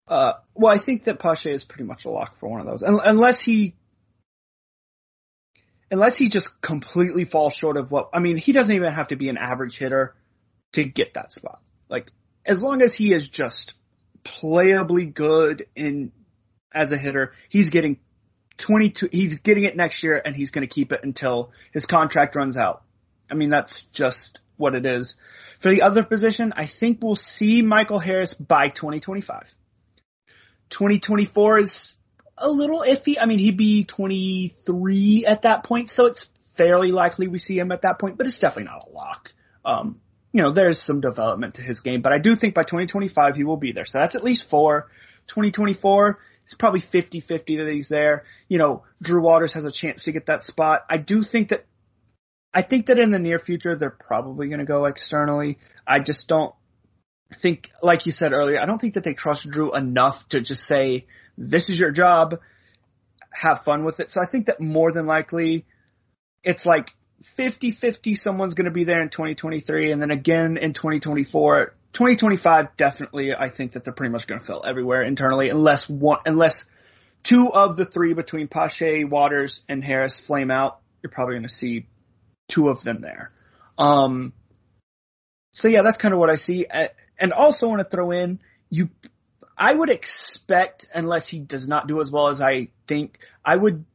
Uh, 0.07 0.33
well, 0.55 0.73
I 0.73 0.79
think 0.79 1.03
that 1.03 1.19
Pache 1.19 1.51
is 1.51 1.63
pretty 1.63 1.83
much 1.83 2.05
a 2.05 2.09
lock 2.09 2.37
for 2.39 2.49
one 2.49 2.61
of 2.61 2.65
those, 2.65 2.81
unless 2.81 3.41
he, 3.41 3.75
unless 5.91 6.17
he 6.17 6.29
just 6.29 6.59
completely 6.61 7.25
falls 7.25 7.53
short 7.53 7.77
of 7.77 7.91
what. 7.91 8.09
I 8.11 8.19
mean, 8.19 8.37
he 8.37 8.51
doesn't 8.51 8.75
even 8.75 8.91
have 8.91 9.09
to 9.09 9.15
be 9.15 9.29
an 9.29 9.37
average 9.37 9.77
hitter 9.77 10.15
to 10.73 10.83
get 10.83 11.13
that 11.13 11.31
spot. 11.31 11.61
Like, 11.89 12.11
as 12.43 12.61
long 12.61 12.81
as 12.81 12.91
he 12.91 13.13
is 13.13 13.29
just 13.29 13.75
playably 14.23 15.13
good 15.13 15.67
in 15.75 16.11
as 16.73 16.91
a 16.91 16.97
hitter, 16.97 17.33
he's 17.49 17.69
getting 17.69 17.99
22. 18.59 19.09
He's 19.11 19.35
getting 19.35 19.63
it 19.63 19.75
next 19.75 20.03
year, 20.03 20.21
and 20.23 20.35
he's 20.35 20.51
going 20.51 20.67
to 20.67 20.73
keep 20.73 20.91
it 20.91 21.01
until 21.03 21.51
his 21.71 21.85
contract 21.85 22.35
runs 22.35 22.57
out. 22.57 22.83
I 23.29 23.33
mean, 23.33 23.49
that's 23.49 23.83
just 23.85 24.39
what 24.57 24.75
it 24.75 24.85
is. 24.85 25.15
For 25.59 25.69
the 25.69 25.81
other 25.81 26.03
position, 26.03 26.53
I 26.55 26.65
think 26.65 26.99
we'll 27.01 27.15
see 27.15 27.61
Michael 27.61 27.99
Harris 27.99 28.33
by 28.33 28.69
2025. 28.69 29.53
2024 30.69 31.59
is 31.59 31.95
a 32.37 32.49
little 32.49 32.81
iffy. 32.81 33.15
I 33.19 33.25
mean, 33.25 33.39
he'd 33.39 33.57
be 33.57 33.83
23 33.83 35.25
at 35.25 35.43
that 35.43 35.63
point, 35.63 35.89
so 35.89 36.05
it's 36.05 36.29
fairly 36.55 36.91
likely 36.91 37.27
we 37.27 37.39
see 37.39 37.57
him 37.57 37.71
at 37.71 37.83
that 37.83 37.99
point, 37.99 38.17
but 38.17 38.27
it's 38.27 38.39
definitely 38.39 38.71
not 38.71 38.87
a 38.87 38.91
lock. 38.91 39.31
Um, 39.65 39.99
you 40.31 40.43
know, 40.43 40.51
there's 40.51 40.79
some 40.79 41.01
development 41.01 41.55
to 41.55 41.61
his 41.61 41.81
game, 41.81 42.01
but 42.01 42.13
I 42.13 42.17
do 42.19 42.35
think 42.35 42.53
by 42.53 42.63
2025 42.63 43.35
he 43.35 43.43
will 43.43 43.57
be 43.57 43.71
there. 43.71 43.85
So 43.85 43.97
that's 43.97 44.15
at 44.15 44.23
least 44.23 44.47
four. 44.47 44.89
2024, 45.27 46.19
it's 46.49 46.55
probably 46.55 46.81
50-50 46.81 47.59
that 47.59 47.71
he's 47.71 47.89
there. 47.89 48.23
You 48.47 48.57
know, 48.57 48.83
Drew 49.03 49.21
Waters 49.21 49.53
has 49.53 49.65
a 49.65 49.71
chance 49.71 50.05
to 50.05 50.11
get 50.11 50.25
that 50.25 50.41
spot. 50.41 50.81
I 50.89 50.97
do 50.97 51.23
think 51.23 51.49
that, 51.49 51.67
I 52.51 52.63
think 52.63 52.87
that 52.87 52.97
in 52.97 53.11
the 53.11 53.19
near 53.19 53.37
future 53.37 53.75
they're 53.75 53.91
probably 53.91 54.47
going 54.47 54.57
to 54.57 54.65
go 54.65 54.85
externally. 54.85 55.59
I 55.85 55.99
just 55.99 56.27
don't 56.27 56.55
think, 57.37 57.69
like 57.83 58.07
you 58.07 58.11
said 58.11 58.33
earlier, 58.33 58.59
I 58.59 58.65
don't 58.65 58.81
think 58.81 58.95
that 58.95 59.03
they 59.03 59.13
trust 59.13 59.47
Drew 59.47 59.75
enough 59.75 60.27
to 60.29 60.41
just 60.41 60.65
say, 60.65 61.05
this 61.37 61.69
is 61.69 61.79
your 61.79 61.91
job, 61.91 62.39
have 63.31 63.63
fun 63.63 63.85
with 63.85 63.99
it. 63.99 64.09
So 64.09 64.19
I 64.19 64.25
think 64.25 64.47
that 64.47 64.59
more 64.59 64.91
than 64.91 65.05
likely, 65.05 65.67
it's 66.43 66.65
like 66.65 66.89
50-50 67.37 68.17
someone's 68.17 68.55
going 68.55 68.65
to 68.65 68.71
be 68.71 68.85
there 68.85 69.03
in 69.03 69.09
2023 69.09 69.91
and 69.91 70.01
then 70.01 70.09
again 70.09 70.57
in 70.57 70.73
2024. 70.73 71.75
2025 71.93 72.77
definitely 72.77 73.33
I 73.33 73.49
think 73.49 73.73
that 73.73 73.83
they're 73.83 73.93
pretty 73.93 74.11
much 74.11 74.27
going 74.27 74.39
to 74.39 74.45
fill 74.45 74.63
everywhere 74.65 75.03
internally 75.03 75.49
unless 75.49 75.89
one, 75.89 76.19
unless 76.25 76.65
two 77.23 77.51
of 77.51 77.75
the 77.77 77.85
three 77.85 78.13
between 78.13 78.47
Pache, 78.47 79.03
Waters, 79.03 79.63
and 79.67 79.83
Harris 79.83 80.19
flame 80.19 80.51
out. 80.51 80.79
You're 81.01 81.11
probably 81.11 81.35
going 81.35 81.43
to 81.43 81.49
see 81.49 81.87
two 82.47 82.69
of 82.69 82.83
them 82.83 83.01
there. 83.01 83.31
Um, 83.77 84.33
so 85.51 85.67
yeah, 85.67 85.81
that's 85.81 85.97
kind 85.97 86.13
of 86.13 86.19
what 86.19 86.29
I 86.29 86.35
see. 86.35 86.67
And 87.19 87.33
also 87.33 87.67
want 87.67 87.79
to 87.79 87.89
throw 87.89 88.11
in, 88.11 88.39
you, 88.69 88.89
I 89.57 89.73
would 89.73 89.89
expect, 89.89 90.87
unless 90.93 91.27
he 91.27 91.39
does 91.39 91.67
not 91.67 91.87
do 91.87 92.01
as 92.01 92.11
well 92.11 92.27
as 92.27 92.41
I 92.41 92.69
think, 92.87 93.19
I 93.43 93.55
would 93.55 93.85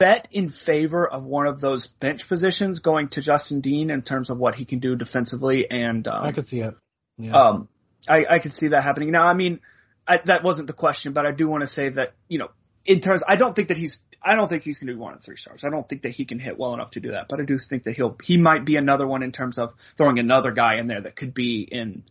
bet 0.00 0.26
in 0.32 0.48
favor 0.48 1.06
of 1.06 1.24
one 1.24 1.46
of 1.46 1.60
those 1.60 1.86
bench 1.86 2.26
positions 2.26 2.78
going 2.80 3.10
to 3.10 3.20
Justin 3.20 3.60
Dean 3.60 3.90
in 3.90 4.00
terms 4.00 4.30
of 4.30 4.38
what 4.38 4.54
he 4.54 4.64
can 4.64 4.78
do 4.78 4.96
defensively 4.96 5.70
and, 5.70 6.08
um, 6.08 6.24
I 6.24 6.32
could 6.32 6.46
see 6.46 6.60
it. 6.60 6.74
Yeah. 7.18 7.32
Um, 7.32 7.68
I, 8.08 8.24
I 8.28 8.38
could 8.38 8.54
see 8.54 8.68
that 8.68 8.82
happening. 8.82 9.10
Now, 9.10 9.26
I 9.26 9.34
mean, 9.34 9.60
I, 10.08 10.20
that 10.24 10.42
wasn't 10.42 10.68
the 10.68 10.72
question, 10.72 11.12
but 11.12 11.26
I 11.26 11.32
do 11.32 11.46
want 11.46 11.60
to 11.60 11.66
say 11.66 11.90
that, 11.90 12.14
you 12.28 12.38
know, 12.38 12.48
in 12.86 13.00
terms, 13.00 13.22
I 13.28 13.36
don't 13.36 13.54
think 13.54 13.68
that 13.68 13.76
he's 13.76 14.00
I 14.22 14.34
don't 14.34 14.48
think 14.48 14.64
he's 14.64 14.78
going 14.78 14.88
to 14.88 14.94
be 14.94 14.98
one 14.98 15.14
of 15.14 15.22
three 15.22 15.36
stars. 15.36 15.64
I 15.64 15.70
don't 15.70 15.88
think 15.88 16.02
that 16.02 16.10
he 16.10 16.24
can 16.24 16.38
hit 16.38 16.58
well 16.58 16.74
enough 16.74 16.92
to 16.92 17.00
do 17.00 17.12
that, 17.12 17.26
but 17.28 17.40
I 17.40 17.44
do 17.44 17.58
think 17.58 17.84
that 17.84 17.96
he'll 17.96 18.16
he 18.22 18.36
might 18.36 18.64
be 18.64 18.76
another 18.76 19.06
one 19.06 19.22
in 19.22 19.32
terms 19.32 19.58
of 19.58 19.72
throwing 19.96 20.18
another 20.18 20.50
guy 20.50 20.76
in 20.78 20.86
there 20.86 21.00
that 21.00 21.16
could 21.16 21.32
be 21.32 21.62
in 21.62 22.04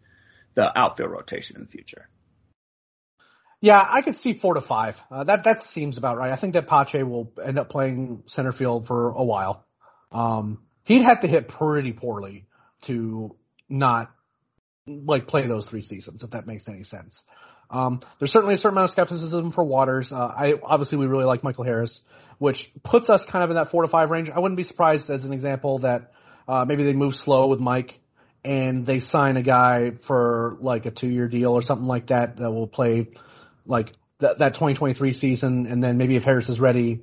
the 0.55 0.77
outfield 0.77 1.11
rotation 1.11 1.55
in 1.55 1.63
the 1.63 1.67
future. 1.67 2.07
Yeah, 3.61 3.85
I 3.85 4.01
could 4.01 4.15
see 4.15 4.33
four 4.33 4.53
to 4.53 4.61
five. 4.61 5.01
Uh, 5.11 5.25
that 5.25 5.43
that 5.43 5.63
seems 5.63 5.97
about 5.97 6.17
right. 6.17 6.31
I 6.31 6.37
think 6.37 6.53
that 6.53 6.67
Pache 6.67 7.03
will 7.03 7.33
end 7.43 7.59
up 7.59 7.69
playing 7.69 8.23
center 8.25 8.51
field 8.51 8.87
for 8.87 9.09
a 9.09 9.23
while. 9.23 9.65
Um, 10.11 10.59
he'd 10.85 11.03
have 11.03 11.21
to 11.21 11.27
hit 11.27 11.47
pretty 11.49 11.91
poorly 11.91 12.45
to 12.83 13.35
not 13.67 14.11
like 14.87 15.27
play 15.27 15.45
those 15.45 15.65
three 15.65 15.81
seasons, 15.81 16.23
if 16.23 16.31
that 16.31 16.47
makes 16.47 16.67
any 16.69 16.83
sense. 16.83 17.25
Um, 17.69 17.99
there's 18.17 18.31
certainly 18.31 18.55
a 18.55 18.57
certain 18.57 18.77
amount 18.77 18.85
of 18.85 18.91
skepticism 18.91 19.51
for 19.51 19.63
Waters. 19.63 20.11
Uh, 20.11 20.25
I 20.25 20.53
obviously 20.63 20.97
we 20.97 21.05
really 21.05 21.25
like 21.25 21.43
Michael 21.43 21.65
Harris, 21.65 22.01
which 22.39 22.71
puts 22.81 23.09
us 23.09 23.25
kind 23.25 23.43
of 23.43 23.51
in 23.51 23.57
that 23.57 23.69
four 23.69 23.83
to 23.83 23.87
five 23.87 24.09
range. 24.09 24.29
I 24.29 24.39
wouldn't 24.39 24.57
be 24.57 24.63
surprised, 24.63 25.09
as 25.09 25.25
an 25.25 25.33
example, 25.33 25.79
that 25.79 26.13
uh, 26.47 26.65
maybe 26.65 26.83
they 26.83 26.93
move 26.93 27.15
slow 27.15 27.47
with 27.47 27.59
Mike 27.59 27.99
and 28.43 28.85
they 28.85 29.01
sign 29.01 29.37
a 29.37 29.43
guy 29.43 29.91
for 29.91 30.57
like 30.61 30.85
a 30.85 30.91
two 30.91 31.09
year 31.09 31.27
deal 31.27 31.51
or 31.51 31.61
something 31.61 31.87
like 31.87 32.07
that 32.07 32.37
that 32.37 32.49
will 32.49 32.67
play 32.67 33.11
like 33.69 33.93
that 34.19 34.39
that 34.39 34.53
2023 34.55 35.13
season, 35.13 35.67
and 35.67 35.83
then 35.83 35.97
maybe 35.97 36.15
if 36.15 36.23
Harris 36.23 36.49
is 36.49 36.59
ready, 36.59 37.01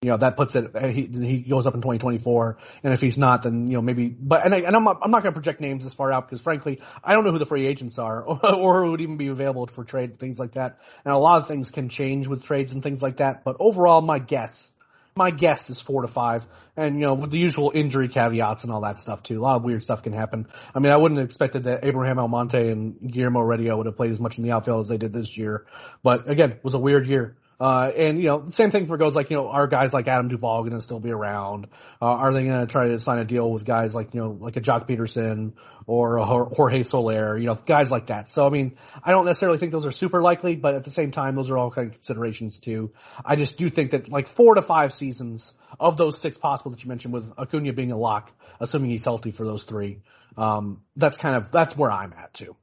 you 0.00 0.10
know, 0.10 0.16
that 0.16 0.36
puts 0.36 0.54
it, 0.54 0.76
uh, 0.76 0.86
he, 0.86 1.06
he 1.06 1.38
goes 1.40 1.66
up 1.66 1.74
in 1.74 1.80
2024. 1.80 2.58
And 2.84 2.92
if 2.92 3.00
he's 3.00 3.18
not, 3.18 3.42
then, 3.42 3.66
you 3.66 3.74
know, 3.74 3.82
maybe, 3.82 4.08
but, 4.08 4.44
and, 4.44 4.54
I, 4.54 4.58
and 4.58 4.76
I'm 4.76 4.84
not, 4.84 5.00
I'm 5.02 5.10
not 5.10 5.22
going 5.22 5.34
to 5.34 5.40
project 5.40 5.60
names 5.60 5.82
this 5.82 5.92
far 5.92 6.12
out 6.12 6.28
because 6.28 6.40
frankly, 6.40 6.80
I 7.02 7.14
don't 7.14 7.24
know 7.24 7.32
who 7.32 7.38
the 7.38 7.46
free 7.46 7.66
agents 7.66 7.98
are 7.98 8.22
or, 8.22 8.46
or 8.54 8.84
who 8.84 8.92
would 8.92 9.00
even 9.00 9.16
be 9.16 9.26
available 9.26 9.66
for 9.66 9.84
trade, 9.84 10.20
things 10.20 10.38
like 10.38 10.52
that. 10.52 10.78
And 11.04 11.12
a 11.12 11.18
lot 11.18 11.38
of 11.38 11.48
things 11.48 11.72
can 11.72 11.88
change 11.88 12.28
with 12.28 12.44
trades 12.44 12.72
and 12.72 12.82
things 12.82 13.02
like 13.02 13.16
that. 13.16 13.42
But 13.42 13.56
overall, 13.58 14.00
my 14.00 14.20
guess, 14.20 14.70
my 15.18 15.30
guess 15.30 15.68
is 15.68 15.80
four 15.80 16.02
to 16.02 16.08
five, 16.08 16.46
and 16.76 16.94
you 16.94 17.02
know 17.02 17.14
with 17.14 17.30
the 17.30 17.38
usual 17.38 17.72
injury 17.74 18.08
caveats 18.08 18.62
and 18.62 18.72
all 18.72 18.82
that 18.82 19.00
stuff 19.00 19.22
too. 19.22 19.40
A 19.40 19.42
lot 19.42 19.56
of 19.56 19.64
weird 19.64 19.82
stuff 19.84 20.02
can 20.02 20.12
happen. 20.12 20.46
I 20.74 20.78
mean, 20.78 20.92
I 20.92 20.96
wouldn't 20.96 21.18
have 21.18 21.26
expected 21.26 21.64
that 21.64 21.84
Abraham 21.84 22.18
Almonte 22.18 22.70
and 22.70 22.96
Guillermo 23.10 23.40
Heredia 23.40 23.76
would 23.76 23.86
have 23.86 23.96
played 23.96 24.12
as 24.12 24.20
much 24.20 24.38
in 24.38 24.44
the 24.44 24.52
outfield 24.52 24.82
as 24.82 24.88
they 24.88 24.96
did 24.96 25.12
this 25.12 25.36
year, 25.36 25.66
but 26.02 26.30
again, 26.30 26.52
it 26.52 26.64
was 26.64 26.74
a 26.74 26.78
weird 26.78 27.06
year. 27.06 27.36
Uh, 27.60 27.90
and 27.96 28.18
you 28.18 28.28
know, 28.28 28.48
same 28.50 28.70
thing 28.70 28.86
for 28.86 28.96
goes 28.96 29.16
like, 29.16 29.30
you 29.30 29.36
know, 29.36 29.48
are 29.48 29.66
guys 29.66 29.92
like 29.92 30.06
Adam 30.06 30.28
Duvall 30.28 30.62
going 30.62 30.74
to 30.74 30.80
still 30.80 31.00
be 31.00 31.10
around? 31.10 31.66
Uh, 32.00 32.06
are 32.06 32.32
they 32.32 32.44
going 32.44 32.60
to 32.60 32.66
try 32.66 32.88
to 32.88 33.00
sign 33.00 33.18
a 33.18 33.24
deal 33.24 33.50
with 33.50 33.64
guys 33.64 33.94
like, 33.94 34.14
you 34.14 34.20
know, 34.20 34.36
like 34.38 34.56
a 34.56 34.60
Joc 34.60 34.88
Pederson 34.88 35.54
or 35.86 36.18
a 36.18 36.24
Jorge 36.24 36.84
Soler, 36.84 37.36
you 37.36 37.46
know, 37.46 37.54
guys 37.54 37.90
like 37.90 38.06
that. 38.08 38.28
So, 38.28 38.46
I 38.46 38.50
mean, 38.50 38.76
I 39.02 39.10
don't 39.10 39.24
necessarily 39.24 39.58
think 39.58 39.72
those 39.72 39.86
are 39.86 39.92
super 39.92 40.22
likely, 40.22 40.54
but 40.54 40.76
at 40.76 40.84
the 40.84 40.90
same 40.92 41.10
time, 41.10 41.34
those 41.34 41.50
are 41.50 41.58
all 41.58 41.70
kind 41.70 41.88
of 41.88 41.94
considerations 41.94 42.60
too. 42.60 42.92
I 43.24 43.34
just 43.34 43.58
do 43.58 43.68
think 43.68 43.90
that 43.90 44.08
like 44.08 44.28
four 44.28 44.54
to 44.54 44.62
five 44.62 44.92
seasons 44.92 45.52
of 45.80 45.96
those 45.96 46.20
six 46.20 46.38
possible 46.38 46.70
that 46.70 46.84
you 46.84 46.88
mentioned 46.88 47.12
with 47.12 47.32
Acuna 47.36 47.72
being 47.72 47.90
a 47.90 47.98
lock, 47.98 48.30
assuming 48.60 48.90
he's 48.90 49.04
healthy 49.04 49.32
for 49.32 49.44
those 49.44 49.64
three, 49.64 50.02
um, 50.36 50.82
that's 50.94 51.16
kind 51.16 51.34
of, 51.34 51.50
that's 51.50 51.76
where 51.76 51.90
I'm 51.90 52.12
at 52.12 52.34
too. 52.34 52.54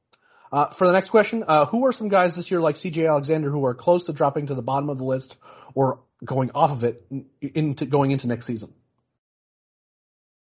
Uh, 0.51 0.69
for 0.69 0.87
the 0.87 0.93
next 0.93 1.09
question, 1.09 1.43
uh, 1.47 1.65
who 1.65 1.85
are 1.85 1.91
some 1.91 2.07
guys 2.07 2.35
this 2.35 2.51
year 2.51 2.61
like 2.61 2.75
CJ 2.75 3.09
Alexander 3.09 3.49
who 3.49 3.65
are 3.65 3.73
close 3.73 4.05
to 4.05 4.13
dropping 4.13 4.47
to 4.47 4.55
the 4.55 4.61
bottom 4.61 4.89
of 4.89 4.97
the 4.97 5.03
list 5.03 5.35
or 5.73 5.99
going 6.23 6.51
off 6.53 6.71
of 6.71 6.83
it 6.83 7.05
into 7.41 7.85
going 7.85 8.11
into 8.11 8.27
next 8.27 8.45
season? 8.45 8.73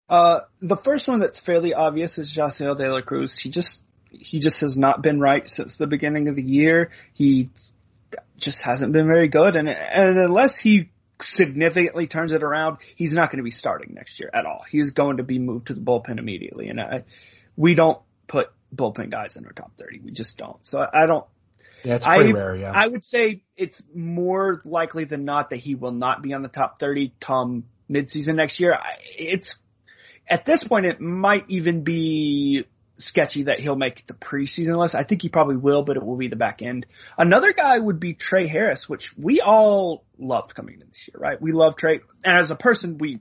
Uh, 0.08 0.40
the 0.60 0.76
first 0.76 1.06
one 1.06 1.20
that's 1.20 1.38
fairly 1.38 1.72
obvious 1.72 2.18
is 2.18 2.34
Jasseel 2.34 2.76
De 2.76 2.92
La 2.92 3.00
Cruz. 3.00 3.38
He 3.38 3.50
just 3.50 3.82
he 4.10 4.40
just 4.40 4.60
has 4.62 4.76
not 4.76 5.02
been 5.02 5.20
right 5.20 5.48
since 5.48 5.76
the 5.76 5.86
beginning 5.86 6.28
of 6.28 6.34
the 6.34 6.42
year. 6.42 6.90
He 7.14 7.50
just 8.36 8.62
hasn't 8.62 8.92
been 8.92 9.06
very 9.06 9.28
good, 9.28 9.54
and 9.54 9.68
and 9.68 10.18
unless 10.18 10.58
he 10.58 10.90
significantly 11.22 12.08
turns 12.08 12.32
it 12.32 12.42
around, 12.42 12.78
he's 12.96 13.12
not 13.12 13.30
going 13.30 13.38
to 13.38 13.44
be 13.44 13.50
starting 13.50 13.94
next 13.94 14.18
year 14.18 14.30
at 14.32 14.46
all. 14.46 14.64
He's 14.68 14.90
going 14.90 15.18
to 15.18 15.22
be 15.22 15.38
moved 15.38 15.68
to 15.68 15.74
the 15.74 15.80
bullpen 15.80 16.18
immediately, 16.18 16.68
and 16.68 16.80
I, 16.80 17.04
we 17.56 17.74
don't 17.74 18.00
put 18.26 18.50
bullpen 18.74 19.10
guys 19.10 19.36
in 19.36 19.44
our 19.46 19.52
top 19.52 19.76
30. 19.76 20.00
We 20.00 20.10
just 20.12 20.36
don't. 20.36 20.64
So 20.64 20.80
I, 20.80 21.04
I 21.04 21.06
don't. 21.06 21.26
Yeah, 21.84 21.94
it's 21.94 22.06
pretty 22.06 22.30
I, 22.30 22.32
rare. 22.32 22.56
Yeah, 22.56 22.72
I 22.74 22.86
would 22.86 23.04
say 23.04 23.42
it's 23.56 23.82
more 23.94 24.60
likely 24.64 25.04
than 25.04 25.24
not 25.24 25.50
that 25.50 25.56
he 25.56 25.74
will 25.74 25.92
not 25.92 26.22
be 26.22 26.34
on 26.34 26.42
the 26.42 26.48
top 26.48 26.78
30 26.78 27.14
come 27.20 27.64
midseason 27.90 28.34
next 28.34 28.60
year. 28.60 28.78
It's 29.18 29.60
at 30.28 30.44
this 30.44 30.62
point 30.62 30.86
it 30.86 31.00
might 31.00 31.44
even 31.48 31.82
be 31.82 32.66
sketchy 32.98 33.44
that 33.44 33.58
he'll 33.58 33.76
make 33.76 34.06
the 34.06 34.14
preseason 34.14 34.76
list. 34.76 34.94
I 34.94 35.02
think 35.02 35.22
he 35.22 35.28
probably 35.28 35.56
will, 35.56 35.82
but 35.82 35.96
it 35.96 36.04
will 36.04 36.16
be 36.16 36.28
the 36.28 36.36
back 36.36 36.62
end. 36.62 36.86
Another 37.18 37.52
guy 37.52 37.78
would 37.78 37.98
be 37.98 38.14
Trey 38.14 38.46
Harris, 38.46 38.88
which 38.88 39.16
we 39.16 39.40
all 39.40 40.04
loved 40.18 40.54
coming 40.54 40.80
in 40.80 40.86
this 40.86 41.08
year, 41.08 41.18
right? 41.18 41.40
We 41.40 41.52
love 41.52 41.76
Trey, 41.76 42.00
and 42.24 42.38
as 42.38 42.50
a 42.50 42.56
person, 42.56 42.98
we 42.98 43.20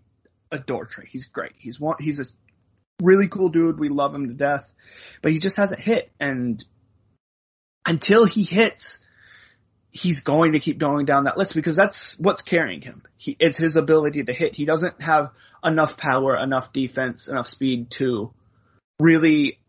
adore 0.52 0.86
Trey. 0.86 1.06
He's 1.08 1.26
great. 1.26 1.54
He's 1.58 1.80
one. 1.80 1.96
He's 2.00 2.20
a 2.20 2.26
really 3.02 3.28
cool 3.28 3.50
dude. 3.50 3.80
We 3.80 3.90
love 3.90 4.14
him 4.14 4.28
to 4.28 4.34
death, 4.34 4.72
but 5.22 5.32
he 5.32 5.40
just 5.40 5.58
hasn't 5.58 5.80
hit. 5.80 6.12
And 6.20 6.64
until 7.86 8.26
he 8.26 8.44
hits, 8.44 9.00
he's 9.92 10.22
going 10.22 10.54
to 10.54 10.60
keep 10.60 10.78
going 10.78 11.06
down 11.06 11.24
that 11.26 11.38
list 11.38 11.56
because 11.56 11.76
that's 11.76 12.18
what's 12.20 12.42
carrying 12.42 12.82
him. 12.82 13.04
He, 13.18 13.36
is 13.40 13.58
his 13.58 13.76
ability 13.76 14.24
to 14.24 14.34
hit. 14.34 14.56
He 14.56 14.66
doesn't 14.66 15.02
have 15.02 15.32
enough 15.64 15.98
power, 15.98 16.38
enough 16.38 16.72
defense, 16.72 17.28
enough 17.28 17.48
speed 17.48 17.92
to 17.92 18.34
really 19.00 19.60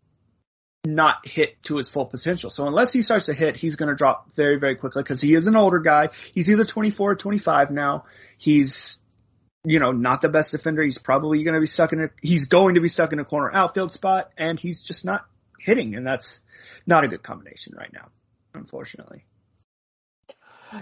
not 0.87 1.27
hit 1.27 1.63
to 1.65 1.77
his 1.77 1.89
full 1.89 2.07
potential. 2.07 2.51
So 2.51 2.67
unless 2.67 2.93
he 2.93 3.03
starts 3.03 3.27
to 3.27 3.35
hit, 3.35 3.57
he's 3.57 3.77
going 3.77 3.91
to 3.91 3.95
drop 3.95 4.33
very, 4.35 4.59
very 4.59 4.77
quickly 4.77 5.03
because 5.03 5.21
he 5.21 5.35
is 5.35 5.47
an 5.47 5.57
older 5.57 5.79
guy. 5.79 6.09
He's 6.35 6.49
either 6.49 6.65
24 6.65 7.11
or 7.11 7.15
25 7.17 7.71
now. 7.71 8.05
He's 8.39 8.99
you 9.65 9.79
know, 9.79 9.93
not 9.93 10.23
the 10.23 10.29
best 10.29 10.53
defender. 10.53 10.83
He's 10.83 10.99
probably 10.99 11.43
going 11.43 11.55
to 11.55 11.61
be 11.61 11.67
stuck 11.67 11.93
in 11.93 12.03
a, 12.03 12.09
he's 12.23 12.47
going 12.47 12.77
to 12.77 12.81
be 12.81 12.89
stuck 12.89 13.13
in 13.13 13.19
a 13.19 13.25
corner 13.25 13.51
outfield 13.53 13.93
spot 13.93 14.31
and 14.39 14.59
he's 14.59 14.81
just 14.81 15.05
not 15.05 15.27
hitting. 15.59 15.95
And 15.95 16.07
that's 16.07 16.41
not 16.87 17.05
a 17.05 17.09
good 17.09 17.23
combination 17.23 17.75
right 17.77 17.93
now, 17.93 18.09
unfortunately. 18.55 19.25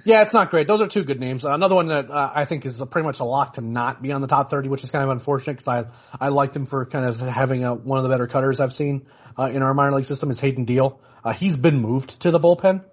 Yeah, 0.05 0.21
it's 0.23 0.35
not 0.35 0.51
great. 0.51 0.69
Those 0.69 0.83
are 0.83 0.87
two 0.87 1.03
good 1.03 1.19
names. 1.19 1.45
Another 1.45 1.75
one 1.75 1.89
that 1.89 2.11
uh, 2.11 2.31
I 2.35 2.45
think 2.45 2.67
is 2.67 2.81
pretty 2.91 3.07
much 3.07 3.21
a 3.21 3.25
lock 3.25 3.55
to 3.55 3.63
not 3.63 4.03
be 4.03 4.13
on 4.13 4.21
the 4.21 4.27
top 4.27 4.51
30, 4.51 4.69
which 4.69 4.85
is 4.85 4.91
kind 4.91 5.03
of 5.03 5.11
unfortunate 5.11 5.55
because 5.55 5.69
I, 5.69 5.85
I 6.21 6.29
liked 6.29 6.55
him 6.55 6.67
for 6.67 6.85
kind 6.85 7.07
of 7.07 7.19
having 7.21 7.65
a, 7.65 7.75
one 7.75 7.99
of 7.99 8.03
the 8.03 8.11
better 8.11 8.27
cutters 8.27 8.61
I've 8.61 8.75
seen 8.75 9.07
uh, 9.39 9.45
in 9.45 9.63
our 9.63 9.73
minor 9.73 9.97
league 9.97 10.05
system 10.05 10.31
is 10.31 10.39
Hayden 10.41 10.67
Deal. 10.67 11.01
Uh, 11.25 11.33
he's 11.33 11.57
been 11.57 11.81
moved 11.81 12.21
to 12.21 12.31
the 12.31 12.39
bullpen, 12.39 12.85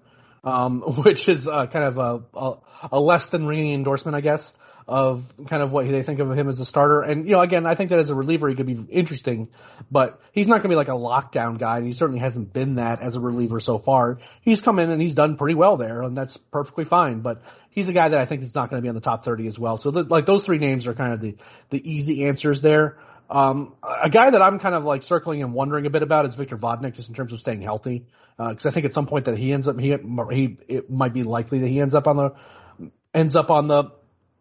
um, 0.45 0.81
which 1.03 1.27
is 1.27 1.49
uh, 1.49 1.67
kind 1.67 1.85
of 1.85 1.97
a, 1.97 2.39
a, 2.39 2.53
a 2.93 2.99
less 2.99 3.27
than 3.27 3.45
ringing 3.45 3.73
endorsement, 3.73 4.15
I 4.15 4.21
guess 4.21 4.53
of 4.87 5.25
kind 5.47 5.63
of 5.63 5.71
what 5.71 5.87
they 5.87 6.03
think 6.03 6.19
of 6.19 6.31
him 6.31 6.47
as 6.47 6.59
a 6.59 6.65
starter. 6.65 7.01
And, 7.01 7.25
you 7.25 7.31
know, 7.31 7.41
again, 7.41 7.65
I 7.65 7.73
think 7.73 7.89
that 7.89 7.97
as 7.97 8.11
a 8.11 8.15
reliever, 8.15 8.47
he 8.47 8.55
could 8.55 8.67
be 8.67 8.77
interesting, 8.89 9.47
but 9.89 10.21
he's 10.31 10.47
not 10.47 10.57
going 10.57 10.63
to 10.63 10.69
be 10.69 10.75
like 10.75 10.89
a 10.89 10.91
lockdown 10.91 11.57
guy, 11.57 11.77
and 11.77 11.87
he 11.87 11.93
certainly 11.93 12.19
hasn't 12.19 12.53
been 12.53 12.75
that 12.75 13.01
as 13.01 13.15
a 13.15 13.19
reliever 13.19 13.59
so 13.59 13.79
far. 13.79 14.19
He's 14.41 14.61
come 14.61 14.77
in 14.77 14.91
and 14.91 15.01
he's 15.01 15.15
done 15.15 15.37
pretty 15.37 15.55
well 15.55 15.77
there, 15.77 16.03
and 16.03 16.15
that's 16.15 16.37
perfectly 16.37 16.83
fine, 16.83 17.21
but 17.21 17.41
he's 17.71 17.89
a 17.89 17.93
guy 17.93 18.09
that 18.09 18.19
I 18.19 18.25
think 18.25 18.43
is 18.43 18.53
not 18.53 18.69
going 18.69 18.79
to 18.79 18.83
be 18.83 18.89
on 18.89 18.95
the 18.95 19.01
top 19.01 19.23
30 19.23 19.47
as 19.47 19.57
well. 19.57 19.77
So, 19.77 19.89
the, 19.89 20.03
like, 20.03 20.27
those 20.27 20.43
three 20.43 20.59
names 20.59 20.85
are 20.85 20.93
kind 20.93 21.13
of 21.13 21.19
the, 21.19 21.35
the 21.71 21.91
easy 21.91 22.25
answers 22.25 22.61
there. 22.61 22.99
Um, 23.27 23.73
a 23.81 24.09
guy 24.09 24.29
that 24.29 24.41
I'm 24.41 24.59
kind 24.59 24.75
of 24.75 24.83
like 24.83 25.01
circling 25.01 25.41
and 25.41 25.51
wondering 25.51 25.87
a 25.87 25.89
bit 25.89 26.03
about 26.03 26.27
is 26.27 26.35
Victor 26.35 26.57
Vodnik, 26.57 26.93
just 26.93 27.09
in 27.09 27.15
terms 27.15 27.33
of 27.33 27.39
staying 27.39 27.61
healthy. 27.61 28.05
Because 28.37 28.65
uh, 28.65 28.69
I 28.69 28.71
think 28.71 28.85
at 28.85 28.93
some 28.93 29.07
point 29.07 29.25
that 29.25 29.37
he 29.37 29.51
ends 29.51 29.67
up, 29.67 29.79
he 29.79 29.95
he 30.31 30.57
it 30.67 30.91
might 30.91 31.13
be 31.13 31.23
likely 31.23 31.59
that 31.59 31.67
he 31.67 31.79
ends 31.79 31.95
up 31.95 32.05
on 32.05 32.17
the 32.17 32.89
ends 33.13 33.35
up 33.35 33.49
on 33.49 33.67
the 33.67 33.85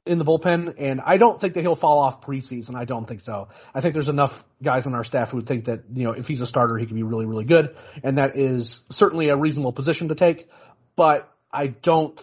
in 0.07 0.19
the 0.19 0.25
bullpen, 0.25 0.75
and 0.79 1.01
I 1.01 1.17
don't 1.17 1.41
think 1.41 1.55
that 1.55 1.63
he'll 1.63 1.77
fall 1.77 2.01
off 2.01 2.21
preseason. 2.21 2.75
I 2.75 2.85
don't 2.85 3.07
think 3.07 3.23
so. 3.23 3.49
I 3.75 3.81
think 3.81 3.95
there's 3.95 4.11
enough 4.11 4.45
guys 4.63 4.87
on 4.87 4.95
our 4.95 5.05
staff 5.05 5.31
who 5.31 5.39
would 5.39 5.47
think 5.47 5.65
that, 5.65 5.85
you 5.95 6.05
know, 6.05 6.13
if 6.13 6.29
he's 6.29 6.43
a 6.43 6.47
starter, 6.47 6.77
he 6.77 6.87
can 6.87 6.97
be 6.97 7.03
really, 7.03 7.27
really 7.27 7.47
good, 7.47 7.75
and 8.03 8.19
that 8.19 8.37
is 8.37 8.83
certainly 8.91 9.31
a 9.31 9.37
reasonable 9.37 9.73
position 9.73 10.09
to 10.09 10.15
take, 10.15 10.51
but 10.95 11.33
I 11.51 11.69
don't, 11.69 12.21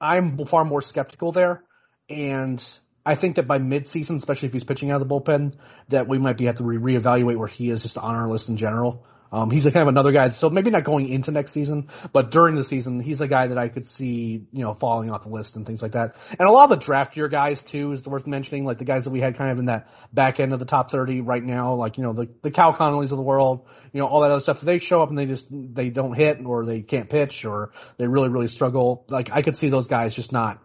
I'm 0.00 0.44
far 0.46 0.64
more 0.64 0.82
skeptical 0.82 1.32
there, 1.32 1.64
and 2.08 2.62
I 3.04 3.14
think 3.16 3.36
that 3.36 3.48
by 3.48 3.58
midseason, 3.58 4.16
especially 4.16 4.48
if 4.48 4.52
he's 4.52 4.64
pitching 4.64 4.90
out 4.90 5.00
of 5.00 5.08
the 5.08 5.12
bullpen, 5.12 5.54
that 5.88 6.06
we 6.06 6.18
might 6.18 6.36
be 6.36 6.46
have 6.46 6.56
to 6.56 6.64
re- 6.64 6.94
reevaluate 6.94 7.36
where 7.36 7.48
he 7.48 7.70
is 7.70 7.82
just 7.82 7.98
on 7.98 8.14
our 8.14 8.28
list 8.28 8.48
in 8.48 8.56
general. 8.56 9.04
Um, 9.32 9.50
he's 9.50 9.64
a 9.66 9.70
kind 9.70 9.82
of 9.82 9.88
another 9.88 10.10
guy, 10.10 10.30
so 10.30 10.50
maybe 10.50 10.70
not 10.70 10.82
going 10.82 11.08
into 11.08 11.30
next 11.30 11.52
season, 11.52 11.88
but 12.12 12.32
during 12.32 12.56
the 12.56 12.64
season, 12.64 12.98
he's 12.98 13.20
a 13.20 13.28
guy 13.28 13.46
that 13.46 13.58
I 13.58 13.68
could 13.68 13.86
see, 13.86 14.46
you 14.52 14.62
know, 14.62 14.74
falling 14.74 15.10
off 15.10 15.22
the 15.22 15.28
list 15.28 15.54
and 15.54 15.64
things 15.64 15.80
like 15.80 15.92
that. 15.92 16.16
And 16.36 16.48
a 16.48 16.50
lot 16.50 16.64
of 16.64 16.70
the 16.70 16.84
draft 16.84 17.16
year 17.16 17.28
guys 17.28 17.62
too 17.62 17.92
is 17.92 18.06
worth 18.06 18.26
mentioning, 18.26 18.64
like 18.64 18.78
the 18.78 18.84
guys 18.84 19.04
that 19.04 19.10
we 19.10 19.20
had 19.20 19.38
kind 19.38 19.52
of 19.52 19.58
in 19.58 19.66
that 19.66 19.88
back 20.12 20.40
end 20.40 20.52
of 20.52 20.58
the 20.58 20.64
top 20.64 20.90
30 20.90 21.20
right 21.20 21.42
now, 21.42 21.74
like, 21.74 21.96
you 21.96 22.02
know, 22.02 22.12
the, 22.12 22.28
the 22.42 22.50
Cal 22.50 22.74
Conleys 22.74 23.12
of 23.12 23.18
the 23.18 23.22
world, 23.22 23.66
you 23.92 24.00
know, 24.00 24.06
all 24.06 24.22
that 24.22 24.32
other 24.32 24.40
stuff. 24.40 24.60
They 24.60 24.80
show 24.80 25.00
up 25.00 25.10
and 25.10 25.18
they 25.18 25.26
just, 25.26 25.46
they 25.50 25.90
don't 25.90 26.14
hit 26.14 26.44
or 26.44 26.64
they 26.64 26.80
can't 26.82 27.08
pitch 27.08 27.44
or 27.44 27.70
they 27.98 28.08
really, 28.08 28.30
really 28.30 28.48
struggle, 28.48 29.04
like 29.08 29.30
I 29.32 29.42
could 29.42 29.56
see 29.56 29.68
those 29.68 29.86
guys 29.86 30.14
just 30.14 30.32
not, 30.32 30.60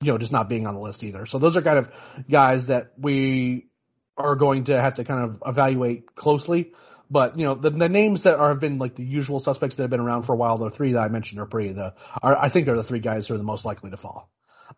you 0.00 0.12
know, 0.12 0.18
just 0.18 0.32
not 0.32 0.48
being 0.48 0.66
on 0.68 0.74
the 0.74 0.80
list 0.80 1.02
either. 1.02 1.26
So 1.26 1.38
those 1.38 1.56
are 1.56 1.62
kind 1.62 1.78
of 1.78 1.90
guys 2.30 2.66
that 2.66 2.92
we 2.98 3.66
are 4.16 4.36
going 4.36 4.64
to 4.64 4.80
have 4.80 4.94
to 4.94 5.04
kind 5.04 5.24
of 5.24 5.42
evaluate 5.46 6.14
closely. 6.14 6.72
But 7.10 7.38
you 7.38 7.44
know 7.44 7.54
the, 7.54 7.70
the 7.70 7.88
names 7.88 8.24
that 8.24 8.36
are 8.36 8.48
have 8.48 8.60
been 8.60 8.78
like 8.78 8.96
the 8.96 9.04
usual 9.04 9.40
suspects 9.40 9.76
that 9.76 9.84
have 9.84 9.90
been 9.90 10.00
around 10.00 10.22
for 10.22 10.32
a 10.32 10.36
while. 10.36 10.58
The 10.58 10.70
three 10.70 10.92
that 10.92 11.00
I 11.00 11.08
mentioned 11.08 11.40
are 11.40 11.46
pretty 11.46 11.72
the 11.72 11.94
are 12.22 12.36
I 12.36 12.48
think 12.48 12.68
are 12.68 12.76
the 12.76 12.82
three 12.82 13.00
guys 13.00 13.26
who 13.26 13.34
are 13.34 13.38
the 13.38 13.44
most 13.44 13.64
likely 13.64 13.90
to 13.90 13.96
fall. 13.96 14.28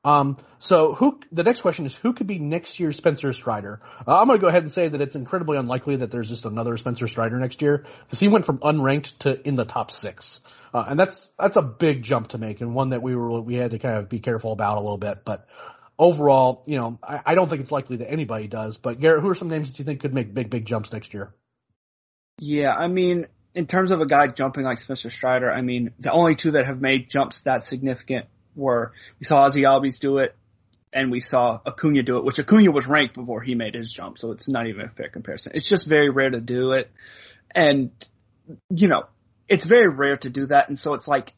Um, 0.04 0.36
so 0.58 0.94
who 0.94 1.20
the 1.32 1.42
next 1.42 1.62
question 1.62 1.86
is 1.86 1.94
who 1.94 2.12
could 2.12 2.26
be 2.26 2.38
next 2.38 2.78
year's 2.78 2.96
Spencer 2.96 3.32
Strider? 3.32 3.80
Uh, 4.06 4.16
I'm 4.16 4.26
going 4.26 4.38
to 4.38 4.42
go 4.42 4.48
ahead 4.48 4.62
and 4.62 4.70
say 4.70 4.88
that 4.88 5.00
it's 5.00 5.16
incredibly 5.16 5.56
unlikely 5.56 5.96
that 5.96 6.10
there's 6.10 6.28
just 6.28 6.44
another 6.44 6.76
Spencer 6.76 7.08
Strider 7.08 7.38
next 7.38 7.62
year 7.62 7.84
because 8.04 8.20
he 8.20 8.28
went 8.28 8.44
from 8.44 8.58
unranked 8.58 9.18
to 9.18 9.48
in 9.48 9.56
the 9.56 9.64
top 9.64 9.90
six, 9.90 10.40
uh, 10.72 10.84
and 10.88 10.98
that's 10.98 11.30
that's 11.38 11.56
a 11.56 11.62
big 11.62 12.02
jump 12.02 12.28
to 12.28 12.38
make 12.38 12.60
and 12.60 12.74
one 12.74 12.90
that 12.90 13.02
we 13.02 13.16
were 13.16 13.40
we 13.40 13.56
had 13.56 13.72
to 13.72 13.78
kind 13.78 13.96
of 13.96 14.08
be 14.08 14.20
careful 14.20 14.52
about 14.52 14.76
a 14.76 14.80
little 14.80 14.98
bit. 14.98 15.24
But 15.24 15.46
overall, 15.98 16.62
you 16.66 16.76
know, 16.76 16.98
I, 17.02 17.20
I 17.26 17.34
don't 17.34 17.48
think 17.48 17.60
it's 17.62 17.72
likely 17.72 17.96
that 17.96 18.10
anybody 18.10 18.46
does. 18.46 18.76
But 18.76 19.00
Garrett, 19.00 19.22
who 19.22 19.28
are 19.28 19.34
some 19.34 19.48
names 19.48 19.70
that 19.70 19.78
you 19.78 19.84
think 19.84 20.00
could 20.00 20.14
make 20.14 20.32
big 20.32 20.50
big 20.50 20.64
jumps 20.66 20.92
next 20.92 21.12
year? 21.12 21.34
Yeah, 22.38 22.72
I 22.72 22.86
mean, 22.88 23.26
in 23.54 23.66
terms 23.66 23.90
of 23.90 24.00
a 24.00 24.06
guy 24.06 24.28
jumping 24.28 24.64
like 24.64 24.78
Spencer 24.78 25.10
Strider, 25.10 25.50
I 25.50 25.62
mean, 25.62 25.92
the 25.98 26.12
only 26.12 26.34
two 26.34 26.52
that 26.52 26.66
have 26.66 26.80
made 26.80 27.10
jumps 27.10 27.40
that 27.40 27.64
significant 27.64 28.26
were 28.54 28.92
we 29.18 29.26
saw 29.26 29.48
Ozzy 29.48 29.62
Albies 29.62 29.98
do 29.98 30.18
it, 30.18 30.34
and 30.92 31.10
we 31.10 31.20
saw 31.20 31.60
Acuna 31.66 32.02
do 32.02 32.18
it, 32.18 32.24
which 32.24 32.38
Acuna 32.38 32.70
was 32.70 32.86
ranked 32.86 33.14
before 33.14 33.40
he 33.40 33.54
made 33.54 33.74
his 33.74 33.92
jump, 33.92 34.18
so 34.18 34.32
it's 34.32 34.48
not 34.48 34.66
even 34.66 34.82
a 34.82 34.88
fair 34.88 35.08
comparison. 35.08 35.52
It's 35.54 35.68
just 35.68 35.86
very 35.86 36.10
rare 36.10 36.30
to 36.30 36.40
do 36.40 36.72
it, 36.72 36.90
and 37.54 37.90
you 38.70 38.88
know, 38.88 39.04
it's 39.48 39.64
very 39.64 39.88
rare 39.88 40.16
to 40.18 40.30
do 40.30 40.46
that, 40.46 40.68
and 40.68 40.78
so 40.78 40.94
it's 40.94 41.08
like 41.08 41.34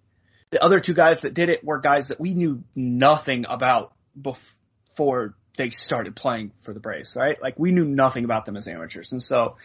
the 0.51 0.63
other 0.63 0.81
two 0.81 0.95
guys 0.95 1.23
that 1.23 1.35
did 1.35 1.49
it 1.49 1.65
were 1.65 1.79
guys 1.79 2.09
that 2.09 2.21
we 2.21 2.35
knew 2.35 2.63
nothing 2.75 3.47
about 3.49 3.93
before 4.21 5.35
they 5.57 5.71
started 5.71 6.15
playing 6.17 6.53
for 6.61 6.75
the 6.75 6.81
Braves, 6.81 7.17
right? 7.17 7.41
Like 7.41 7.59
we 7.59 7.71
knew 7.73 7.85
nothing 7.85 8.25
about 8.25 8.45
them 8.47 8.57
as 8.57 8.69
amateurs, 8.69 9.13
and 9.13 9.23
so 9.23 9.57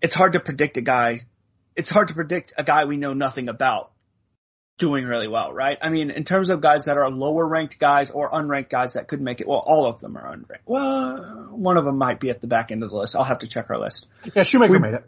it's 0.00 0.14
hard 0.14 0.32
to 0.34 0.40
predict 0.40 0.76
a 0.76 0.80
guy. 0.80 1.26
It's 1.76 1.90
hard 1.90 2.08
to 2.08 2.14
predict 2.14 2.52
a 2.56 2.64
guy 2.64 2.84
we 2.84 2.96
know 2.96 3.12
nothing 3.12 3.48
about 3.48 3.92
doing 4.78 5.04
really 5.04 5.28
well, 5.28 5.52
right? 5.52 5.76
I 5.80 5.90
mean, 5.90 6.10
in 6.10 6.24
terms 6.24 6.48
of 6.48 6.60
guys 6.60 6.86
that 6.86 6.96
are 6.96 7.10
lower 7.10 7.46
ranked 7.46 7.78
guys 7.78 8.10
or 8.10 8.30
unranked 8.30 8.70
guys 8.70 8.94
that 8.94 9.08
could 9.08 9.20
make 9.20 9.40
it, 9.40 9.46
well, 9.46 9.62
all 9.64 9.86
of 9.86 10.00
them 10.00 10.16
are 10.16 10.34
unranked. 10.34 10.62
Well, 10.66 11.48
one 11.50 11.76
of 11.76 11.84
them 11.84 11.98
might 11.98 12.18
be 12.18 12.30
at 12.30 12.40
the 12.40 12.46
back 12.46 12.72
end 12.72 12.82
of 12.82 12.88
the 12.88 12.96
list. 12.96 13.14
I'll 13.14 13.24
have 13.24 13.40
to 13.40 13.46
check 13.46 13.66
our 13.70 13.78
list. 13.78 14.08
Yeah, 14.34 14.42
Shoemaker 14.42 14.72
we, 14.72 14.78
made 14.78 14.94
it. 14.94 15.04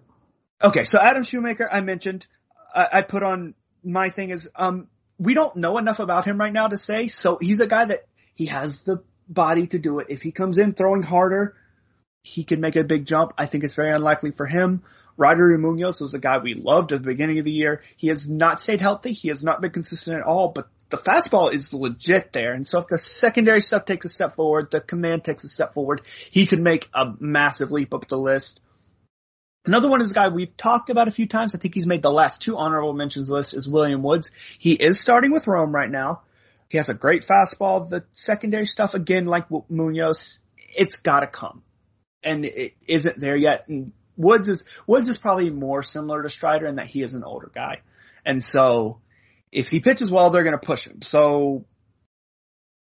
Okay, 0.63 0.85
so 0.85 1.01
Adam 1.01 1.25
Shoemaker, 1.25 1.69
I 1.73 1.81
mentioned, 1.81 2.27
I, 2.73 2.89
I 2.93 3.03
put 3.03 3.23
on 3.23 3.55
my 3.83 4.11
thing 4.11 4.31
is, 4.31 4.49
um, 4.55 4.89
we 5.19 5.35
don't 5.35 5.57
know 5.57 5.79
enough 5.79 5.99
about 5.99 6.27
him 6.27 6.39
right 6.39 6.53
now 6.53 6.69
to 6.69 6.77
say, 6.77 7.09
so 7.09 7.39
he's 7.41 7.61
a 7.61 7.67
guy 7.67 7.87
that 7.87 8.07
he 8.35 8.47
has 8.47 8.83
the 8.83 9.03
body 9.29 9.67
to 9.69 9.79
do 9.79 9.99
it. 10.01 10.09
If 10.11 10.23
he 10.23 10.33
comes 10.33 10.59
in 10.59 10.75
throwing 10.75 11.03
harder, 11.03 11.57
he 12.23 12.45
could 12.45 12.61
make 12.61 12.77
a 12.77 12.85
big 12.85 13.05
jump. 13.05 13.33
I 13.37 13.47
think 13.47 13.65
it's 13.65 13.75
very 13.75 13.93
unlikely 13.93 14.31
for 14.31 14.47
him. 14.47 14.83
Roddery 15.19 15.59
Munoz 15.59 16.01
was 16.01 16.15
a 16.15 16.19
guy 16.19 16.39
we 16.39 16.55
loved 16.55 16.93
at 16.93 17.03
the 17.03 17.07
beginning 17.07 17.39
of 17.39 17.45
the 17.45 17.51
year. 17.51 17.83
He 17.97 18.09
has 18.09 18.31
not 18.31 18.61
stayed 18.61 18.81
healthy. 18.81 19.13
He 19.13 19.29
has 19.29 19.45
not 19.45 19.61
been 19.61 19.71
consistent 19.71 20.17
at 20.17 20.25
all, 20.25 20.49
but 20.49 20.69
the 20.89 20.97
fastball 20.97 21.53
is 21.53 21.75
legit 21.75 22.33
there. 22.33 22.55
And 22.55 22.67
so 22.67 22.79
if 22.79 22.87
the 22.87 22.99
secondary 22.99 23.61
stuff 23.61 23.85
takes 23.85 24.07
a 24.07 24.09
step 24.09 24.37
forward, 24.37 24.71
the 24.71 24.81
command 24.81 25.25
takes 25.25 25.45
a 25.45 25.49
step 25.49 25.75
forward, 25.75 26.03
he 26.31 26.47
could 26.47 26.61
make 26.61 26.89
a 26.95 27.13
massive 27.19 27.71
leap 27.71 27.93
up 27.93 28.09
the 28.09 28.19
list. 28.19 28.61
Another 29.65 29.89
one 29.89 30.01
is 30.01 30.11
a 30.11 30.15
guy 30.15 30.29
we've 30.29 30.57
talked 30.57 30.91
about 30.91 31.09
a 31.09 31.13
few 31.13 31.29
times. 31.29 31.55
I 31.55 31.59
think 31.59 31.75
he's 31.75 31.87
made 31.87 32.03
the 32.03 32.11
last 32.11 32.43
two 32.43 32.57
honorable 32.57 32.95
mentions 32.95 33.31
list 33.31 33.55
is 33.55 33.69
William 33.69 34.03
Woods. 34.03 34.31
He 34.59 34.73
is 34.73 35.01
starting 35.01 35.31
with 35.31 35.47
Rome 35.47 35.75
right 35.75 35.91
now. 35.91 36.23
He 36.69 36.79
has 36.79 36.89
a 36.89 36.95
great 36.95 37.27
fastball. 37.27 37.89
The 37.89 38.05
secondary 38.13 38.67
stuff, 38.67 38.95
again, 38.95 39.27
like 39.27 39.47
Munoz, 39.69 40.41
it's 40.57 40.97
gotta 40.97 41.27
come. 41.27 41.63
And 42.25 42.45
it 42.45 42.75
isn't 42.87 43.19
there 43.19 43.37
yet. 43.37 43.69
And 43.69 43.93
Woods 44.17 44.49
is 44.49 44.65
Woods 44.87 45.09
is 45.09 45.17
probably 45.17 45.51
more 45.51 45.83
similar 45.83 46.23
to 46.23 46.29
Strider 46.29 46.67
in 46.67 46.77
that 46.77 46.87
he 46.87 47.03
is 47.03 47.15
an 47.15 47.25
older 47.25 47.51
guy, 47.53 47.81
and 48.25 48.43
so 48.43 49.01
if 49.51 49.69
he 49.69 49.81
pitches 49.81 50.11
well, 50.11 50.31
they're 50.31 50.45
going 50.45 50.59
to 50.59 50.67
push 50.67 50.87
him. 50.87 51.03
So 51.03 51.67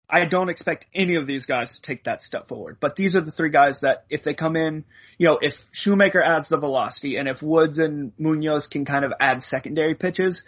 I 0.10 0.26
don't 0.26 0.50
expect 0.50 0.86
any 0.94 1.16
of 1.16 1.28
these 1.28 1.46
guys 1.46 1.76
to 1.76 1.82
take 1.82 2.06
that 2.06 2.22
step 2.22 2.48
forward. 2.48 2.78
But 2.80 2.96
these 2.96 3.16
are 3.16 3.22
the 3.22 3.32
three 3.32 3.50
guys 3.50 3.82
that 3.82 4.06
if 4.10 4.24
they 4.24 4.34
come 4.34 4.56
in, 4.56 4.86
you 5.18 5.28
know, 5.28 5.38
if 5.42 5.68
Shoemaker 5.72 6.22
adds 6.22 6.50
the 6.50 6.58
velocity 6.58 7.18
and 7.18 7.28
if 7.28 7.42
Woods 7.42 7.80
and 7.80 8.14
Munoz 8.18 8.68
can 8.68 8.86
kind 8.86 9.04
of 9.04 9.14
add 9.20 9.44
secondary 9.44 9.96
pitches, 9.96 10.44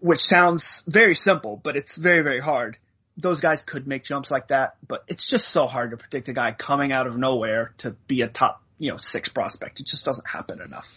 which 0.00 0.20
sounds 0.20 0.82
very 0.86 1.14
simple, 1.14 1.60
but 1.62 1.76
it's 1.76 1.96
very, 1.96 2.22
very 2.22 2.40
hard. 2.40 2.78
Those 3.18 3.40
guys 3.40 3.62
could 3.62 3.86
make 3.86 4.04
jumps 4.04 4.30
like 4.30 4.48
that, 4.48 4.76
but 4.86 5.04
it's 5.08 5.28
just 5.28 5.48
so 5.48 5.66
hard 5.66 5.90
to 5.90 5.96
predict 5.96 6.28
a 6.28 6.32
guy 6.32 6.52
coming 6.52 6.92
out 6.92 7.06
of 7.06 7.16
nowhere 7.16 7.74
to 7.78 7.90
be 8.06 8.22
a 8.22 8.28
top 8.28 8.62
you 8.78 8.90
know, 8.90 8.96
six 8.96 9.28
prospect. 9.28 9.80
It 9.80 9.86
just 9.86 10.04
doesn't 10.04 10.26
happen 10.26 10.60
enough. 10.60 10.90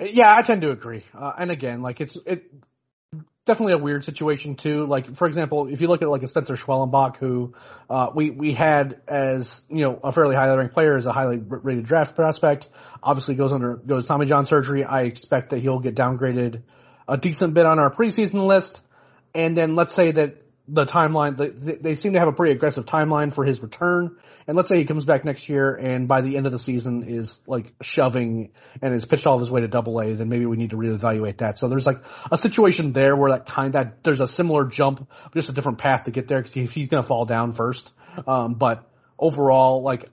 Yeah, 0.00 0.34
I 0.34 0.42
tend 0.42 0.62
to 0.62 0.70
agree. 0.70 1.04
Uh, 1.14 1.32
and 1.38 1.50
again, 1.50 1.82
like 1.82 2.00
it's 2.00 2.16
it 2.26 2.50
definitely 3.46 3.74
a 3.74 3.78
weird 3.78 4.04
situation 4.04 4.56
too. 4.56 4.86
Like 4.86 5.16
for 5.16 5.26
example, 5.26 5.68
if 5.68 5.80
you 5.80 5.88
look 5.88 6.02
at 6.02 6.08
like 6.08 6.22
a 6.22 6.26
Spencer 6.26 6.54
Schwellenbach, 6.54 7.16
who 7.16 7.54
uh, 7.88 8.10
we 8.14 8.30
we 8.30 8.52
had 8.52 9.00
as 9.08 9.64
you 9.70 9.84
know 9.84 9.98
a 10.02 10.12
fairly 10.12 10.34
highly 10.34 10.56
ranked 10.56 10.74
player 10.74 10.96
as 10.96 11.06
a 11.06 11.12
highly 11.12 11.38
rated 11.38 11.84
draft 11.84 12.14
prospect, 12.14 12.68
obviously 13.02 13.36
goes 13.36 13.52
under 13.52 13.76
goes 13.76 14.06
Tommy 14.06 14.26
John 14.26 14.44
surgery. 14.44 14.84
I 14.84 15.02
expect 15.02 15.50
that 15.50 15.60
he'll 15.60 15.80
get 15.80 15.94
downgraded 15.94 16.62
a 17.08 17.16
decent 17.16 17.54
bit 17.54 17.64
on 17.64 17.78
our 17.78 17.90
preseason 17.90 18.46
list. 18.46 18.82
And 19.34 19.56
then 19.56 19.76
let's 19.76 19.94
say 19.94 20.12
that 20.12 20.45
the 20.68 20.84
timeline, 20.84 21.36
the, 21.36 21.78
they 21.80 21.94
seem 21.94 22.14
to 22.14 22.18
have 22.18 22.28
a 22.28 22.32
pretty 22.32 22.52
aggressive 22.52 22.86
timeline 22.86 23.32
for 23.32 23.44
his 23.44 23.60
return. 23.62 24.16
And 24.46 24.56
let's 24.56 24.68
say 24.68 24.78
he 24.78 24.84
comes 24.84 25.04
back 25.04 25.24
next 25.24 25.48
year 25.48 25.74
and 25.74 26.06
by 26.06 26.20
the 26.20 26.36
end 26.36 26.46
of 26.46 26.52
the 26.52 26.58
season 26.58 27.08
is 27.08 27.40
like 27.46 27.72
shoving 27.82 28.50
and 28.80 28.92
has 28.92 29.04
pitched 29.04 29.26
all 29.26 29.38
his 29.38 29.50
way 29.50 29.60
to 29.60 29.68
double 29.68 30.00
A, 30.00 30.12
then 30.14 30.28
maybe 30.28 30.46
we 30.46 30.56
need 30.56 30.70
to 30.70 30.76
reevaluate 30.76 31.38
that. 31.38 31.58
So 31.58 31.68
there's 31.68 31.86
like 31.86 32.02
a 32.30 32.38
situation 32.38 32.92
there 32.92 33.16
where 33.16 33.32
that 33.32 33.46
kind 33.46 33.74
of, 33.74 33.88
there's 34.02 34.20
a 34.20 34.28
similar 34.28 34.64
jump, 34.64 35.08
just 35.34 35.48
a 35.48 35.52
different 35.52 35.78
path 35.78 36.04
to 36.04 36.10
get 36.10 36.28
there 36.28 36.42
because 36.42 36.72
he's 36.72 36.88
going 36.88 37.02
to 37.02 37.06
fall 37.06 37.24
down 37.24 37.52
first. 37.52 37.92
Um, 38.26 38.54
but 38.54 38.88
overall, 39.18 39.82
like 39.82 40.08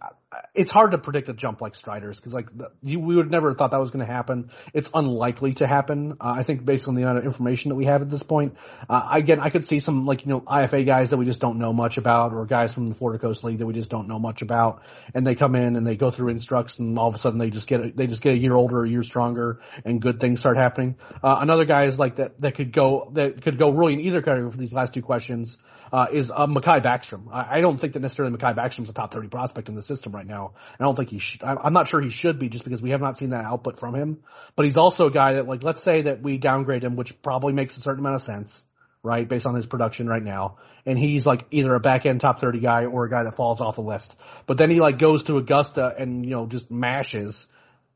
it's 0.54 0.72
hard 0.72 0.92
to 0.92 0.98
predict 0.98 1.30
a 1.30 1.34
jump 1.34 1.62
like 1.62 1.76
Strider's 1.76 2.18
because 2.20 2.34
like 2.34 2.56
the, 2.56 2.72
you, 2.82 3.00
we 3.00 3.16
would 3.16 3.30
never 3.30 3.50
have 3.50 3.58
thought 3.58 3.72
that 3.72 3.80
was 3.80 3.92
going 3.92 4.06
to 4.06 4.12
happen. 4.12 4.52
It's 4.74 4.90
unlikely 4.94 5.54
to 5.56 5.68
happen. 5.68 6.14
Uh, 6.20 6.34
I 6.38 6.44
think 6.44 6.66
based 6.66 6.88
on 6.88 6.96
the 6.96 7.04
amount 7.04 7.20
of 7.20 7.26
information 7.26 7.70
that 7.70 7.76
we 7.76 7.86
have 7.86 8.02
at 8.02 8.10
this 8.10 8.24
point. 8.24 8.56
Uh, 8.90 9.10
again, 9.12 9.40
I 9.40 9.50
could 9.50 9.66
see 9.66 9.80
some 9.80 10.06
like 10.06 10.26
you 10.26 10.32
know 10.32 10.42
IFA 10.42 10.86
guys 10.86 11.10
that 11.12 11.18
we 11.18 11.26
just 11.26 11.40
don't 11.40 11.60
know 11.60 11.74
much 11.74 11.98
about, 11.98 12.34
or 12.34 12.46
guys 12.46 12.74
from 12.74 12.88
the 12.88 12.96
Florida 12.96 13.20
Coast 13.20 13.44
League 13.44 13.60
that 13.60 13.66
we 13.66 13.74
just 13.74 13.90
don't 13.90 14.08
know 14.08 14.20
much 14.20 14.42
about, 14.42 14.84
and 15.14 15.26
they 15.26 15.36
come 15.36 15.56
in 15.56 15.76
and 15.76 15.86
they 15.86 15.96
go 15.96 16.12
through 16.12 16.30
instructs, 16.30 16.80
and 16.80 16.98
all 16.98 17.08
of 17.08 17.16
a 17.16 17.20
sudden 17.20 17.40
they 17.40 17.50
just 17.50 17.68
get 17.68 17.96
they 17.96 18.08
just 18.08 18.22
get 18.22 18.34
a 18.34 18.38
year 18.38 18.56
older, 18.56 18.84
a 18.84 18.90
year 18.90 19.04
stronger, 19.04 19.60
and 19.86 20.02
good 20.02 20.20
things 20.20 20.40
start 20.40 20.58
happening. 20.58 20.96
Uh, 21.24 21.38
another 21.42 21.66
guy 21.66 21.86
is 21.86 22.00
like 22.00 22.18
that 22.18 22.40
that 22.40 22.56
could 22.56 22.72
go 22.72 23.10
that 23.14 23.42
could 23.42 23.58
go 23.58 23.72
really 23.72 23.94
in 23.94 24.02
either 24.02 24.22
category 24.22 24.52
for 24.52 24.58
these 24.58 24.74
last 24.74 24.94
two 24.94 25.02
questions 25.02 25.60
uh, 25.94 26.08
is 26.12 26.32
uh, 26.32 26.48
Mahki 26.48 26.82
Backstrom. 26.82 27.32
I, 27.32 27.58
I, 27.58 27.62
don't 27.62 27.80
think 27.80 27.94
that 27.94 28.00
necessarily 28.00 28.36
Mahki 28.36 28.56
Backstrom's 28.56 28.90
a 28.90 28.94
top 28.94 29.14
30 29.14 29.28
prospect 29.28 29.70
in 29.70 29.76
the 29.76 29.84
system 29.84 30.12
right 30.12 30.26
now. 30.26 30.54
I 30.80 30.84
don't 30.84 30.96
think 30.96 31.10
he 31.12 31.20
should, 31.20 31.44
I'm 31.44 31.72
not 31.72 31.88
sure 31.88 32.02
he 32.02 32.10
should 32.10 32.40
be 32.40 32.50
just 32.50 32.64
because 32.64 32.82
we 32.82 32.90
have 32.90 33.00
not 33.00 33.16
seen 33.16 33.30
that 33.30 33.46
output 33.46 33.80
from 33.80 33.94
him. 33.94 34.24
But 34.56 34.66
he's 34.66 34.78
also 34.78 35.06
a 35.06 35.12
guy 35.12 35.34
that 35.34 35.48
like, 35.48 35.64
let's 35.64 35.84
say 35.84 36.02
that 36.02 36.24
we 36.24 36.40
downgrade 36.40 36.84
him, 36.84 36.96
which 36.96 37.22
probably 37.22 37.54
makes 37.54 37.78
a 37.78 37.82
certain 37.82 38.00
amount 38.00 38.16
of 38.16 38.22
sense, 38.24 38.64
right? 39.04 39.30
Based 39.30 39.46
on 39.46 39.54
his 39.54 39.68
production 39.68 40.08
right 40.08 40.24
now. 40.24 40.58
And 40.84 40.98
he's 40.98 41.28
like 41.28 41.46
either 41.52 41.76
a 41.76 41.80
back 41.80 42.08
end 42.08 42.22
top 42.22 42.42
30 42.42 42.60
guy 42.60 42.86
or 42.86 43.06
a 43.06 43.10
guy 43.10 43.26
that 43.26 43.36
falls 43.36 43.62
off 43.62 43.76
the 43.76 43.82
list. 43.82 44.16
But 44.48 44.58
then 44.58 44.72
he 44.72 44.80
like 44.80 44.98
goes 44.98 45.26
to 45.26 45.38
Augusta 45.38 45.94
and, 45.96 46.26
you 46.26 46.32
know, 46.32 46.48
just 46.48 46.72
mashes 46.72 47.46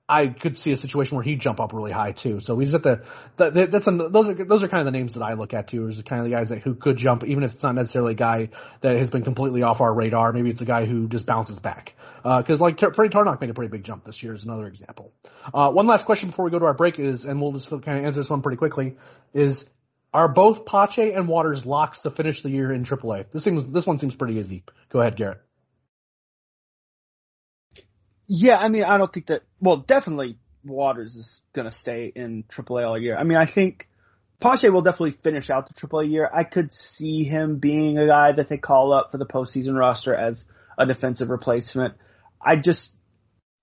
I 0.09 0.27
could 0.27 0.57
see 0.57 0.71
a 0.71 0.77
situation 0.77 1.17
where 1.17 1.23
he'd 1.23 1.41
jump 1.41 1.59
up 1.59 1.73
really 1.73 1.91
high 1.91 2.13
too. 2.13 2.39
So 2.39 2.57
he's 2.57 2.73
at 2.73 2.83
the, 2.83 3.03
that's 3.35 3.85
those 3.85 4.29
are 4.29 4.33
those 4.33 4.63
are 4.63 4.69
kind 4.69 4.79
of 4.79 4.85
the 4.85 4.97
names 4.97 5.15
that 5.15 5.23
I 5.23 5.33
look 5.33 5.53
at 5.53 5.67
too. 5.67 5.85
Is 5.87 6.01
kind 6.03 6.21
of 6.21 6.29
the 6.29 6.33
guys 6.33 6.49
that 6.49 6.61
who 6.61 6.75
could 6.75 6.95
jump, 6.95 7.25
even 7.25 7.43
if 7.43 7.53
it's 7.53 7.63
not 7.63 7.75
necessarily 7.75 8.13
a 8.13 8.15
guy 8.15 8.49
that 8.81 8.95
has 8.95 9.09
been 9.09 9.23
completely 9.23 9.63
off 9.63 9.81
our 9.81 9.93
radar. 9.93 10.31
Maybe 10.31 10.49
it's 10.49 10.61
a 10.61 10.65
guy 10.65 10.85
who 10.85 11.09
just 11.09 11.25
bounces 11.25 11.59
back. 11.59 11.93
Because 12.23 12.61
uh, 12.61 12.63
like 12.63 12.79
Freddy 12.79 13.09
Tarnok 13.09 13.41
made 13.41 13.49
a 13.49 13.53
pretty 13.53 13.69
big 13.69 13.83
jump 13.83 14.05
this 14.05 14.23
year 14.23 14.33
is 14.33 14.45
another 14.45 14.67
example. 14.67 15.11
Uh, 15.53 15.71
one 15.71 15.87
last 15.87 16.05
question 16.05 16.29
before 16.29 16.45
we 16.45 16.51
go 16.51 16.59
to 16.59 16.65
our 16.65 16.73
break 16.73 16.99
is, 16.99 17.25
and 17.25 17.41
we'll 17.41 17.51
just 17.51 17.69
kind 17.69 17.99
of 17.99 18.05
answer 18.05 18.21
this 18.21 18.29
one 18.29 18.41
pretty 18.41 18.57
quickly, 18.57 18.97
is 19.33 19.65
are 20.13 20.27
both 20.27 20.65
Pache 20.65 21.11
and 21.11 21.27
Waters 21.27 21.65
locks 21.65 22.01
to 22.01 22.11
finish 22.11 22.41
the 22.41 22.49
year 22.49 22.71
in 22.71 22.85
AAA? 22.85 23.25
This 23.31 23.43
seems 23.43 23.71
this 23.71 23.85
one 23.85 23.99
seems 23.99 24.15
pretty 24.15 24.35
easy. 24.35 24.63
Go 24.89 25.01
ahead, 25.01 25.17
Garrett. 25.17 25.41
Yeah, 28.27 28.57
I 28.57 28.67
mean, 28.69 28.83
I 28.83 28.97
don't 28.97 29.11
think 29.11 29.27
that. 29.27 29.43
Well, 29.59 29.77
definitely 29.77 30.37
Waters 30.63 31.15
is 31.15 31.41
gonna 31.53 31.71
stay 31.71 32.11
in 32.13 32.43
AAA 32.43 32.85
all 32.87 32.97
year. 32.97 33.17
I 33.17 33.23
mean, 33.23 33.37
I 33.37 33.45
think 33.45 33.87
Pache 34.39 34.69
will 34.69 34.81
definitely 34.81 35.11
finish 35.11 35.49
out 35.49 35.67
the 35.67 35.73
AAA 35.73 36.11
year. 36.11 36.29
I 36.31 36.43
could 36.43 36.71
see 36.71 37.23
him 37.23 37.57
being 37.57 37.97
a 37.97 38.07
guy 38.07 38.33
that 38.33 38.49
they 38.49 38.57
call 38.57 38.93
up 38.93 39.11
for 39.11 39.17
the 39.17 39.25
postseason 39.25 39.77
roster 39.77 40.13
as 40.13 40.45
a 40.77 40.85
defensive 40.85 41.29
replacement. 41.29 41.95
I 42.39 42.55
just, 42.55 42.93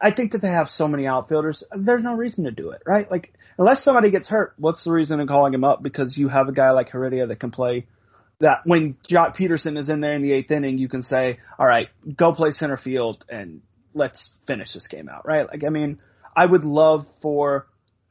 I 0.01 0.11
think 0.11 0.33
that 0.33 0.43
they 0.43 0.49
have 0.49 0.69
so 0.69 0.89
many 0.89 1.07
outfielders. 1.07 1.63
There's 1.71 2.03
no 2.03 2.15
reason 2.15 2.45
to 2.45 2.51
do 2.51 2.71
it, 2.71 2.83
right? 2.85 3.09
Like, 3.09 3.35
unless 3.57 3.83
somebody 3.85 4.11
gets 4.11 4.27
hurt, 4.27 4.55
what's 4.57 4.83
the 4.83 4.91
reason 4.91 5.21
in 5.21 5.29
calling 5.29 5.55
him 5.55 5.63
up? 5.63 5.83
Because 5.83 6.17
you 6.17 6.29
have 6.29 6.49
a 6.49 6.53
guy 6.53 6.73
like 6.73 6.91
Heredia 6.91 7.27
that 7.27 7.39
can 7.39 7.53
play 7.53 7.87
that 8.41 8.63
when 8.65 8.95
Joc 9.09 9.37
Pederson 9.37 9.79
is 9.79 9.89
in 9.89 10.01
there 10.01 10.15
in 10.15 10.23
the 10.23 10.33
eighth 10.33 10.51
inning, 10.51 10.79
you 10.79 10.89
can 10.89 11.03
say, 11.03 11.39
all 11.57 11.67
right, 11.67 11.89
go 12.17 12.33
play 12.33 12.51
center 12.51 12.77
field 12.77 13.25
and 13.29 13.63
let's 13.95 14.33
finish 14.47 14.73
this 14.73 14.87
game 14.89 15.09
out, 15.09 15.27
right? 15.27 15.47
Like, 15.47 15.65
I 15.65 15.71
mean, 15.71 15.99
I 16.37 16.45
would 16.45 16.65
love 16.65 17.07
for 17.21 17.67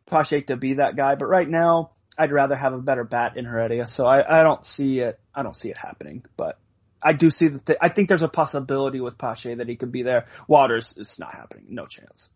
Pache 0.06 0.44
to 0.44 0.58
be 0.58 0.76
that 0.76 0.96
guy, 0.96 1.16
but 1.16 1.26
right 1.26 1.48
now, 1.48 1.92
I'd 2.18 2.32
rather 2.32 2.56
have 2.56 2.74
a 2.74 2.80
better 2.80 3.04
bat 3.04 3.38
in 3.38 3.46
Heredia, 3.46 3.88
so 3.88 4.06
I, 4.06 4.40
I 4.40 4.44
don't 4.44 4.66
see 4.66 5.00
it. 5.00 5.20
I 5.34 5.44
don't 5.44 5.58
see 5.58 5.70
it 5.70 5.78
happening, 5.78 6.24
but 6.38 6.60
I 7.02 7.14
do 7.14 7.30
see 7.30 7.48
that. 7.48 7.78
I 7.82 7.90
think 7.90 8.08
there's 8.08 8.22
a 8.22 8.28
possibility 8.28 9.02
with 9.02 9.18
Pache 9.18 9.56
that 9.56 9.68
he 9.68 9.76
could 9.76 9.92
be 9.92 10.04
there. 10.04 10.28
Waters 10.48 10.94
is 10.96 11.18
not 11.20 11.34
happening. 11.34 11.66
No 11.70 11.86
chance. 11.86 12.30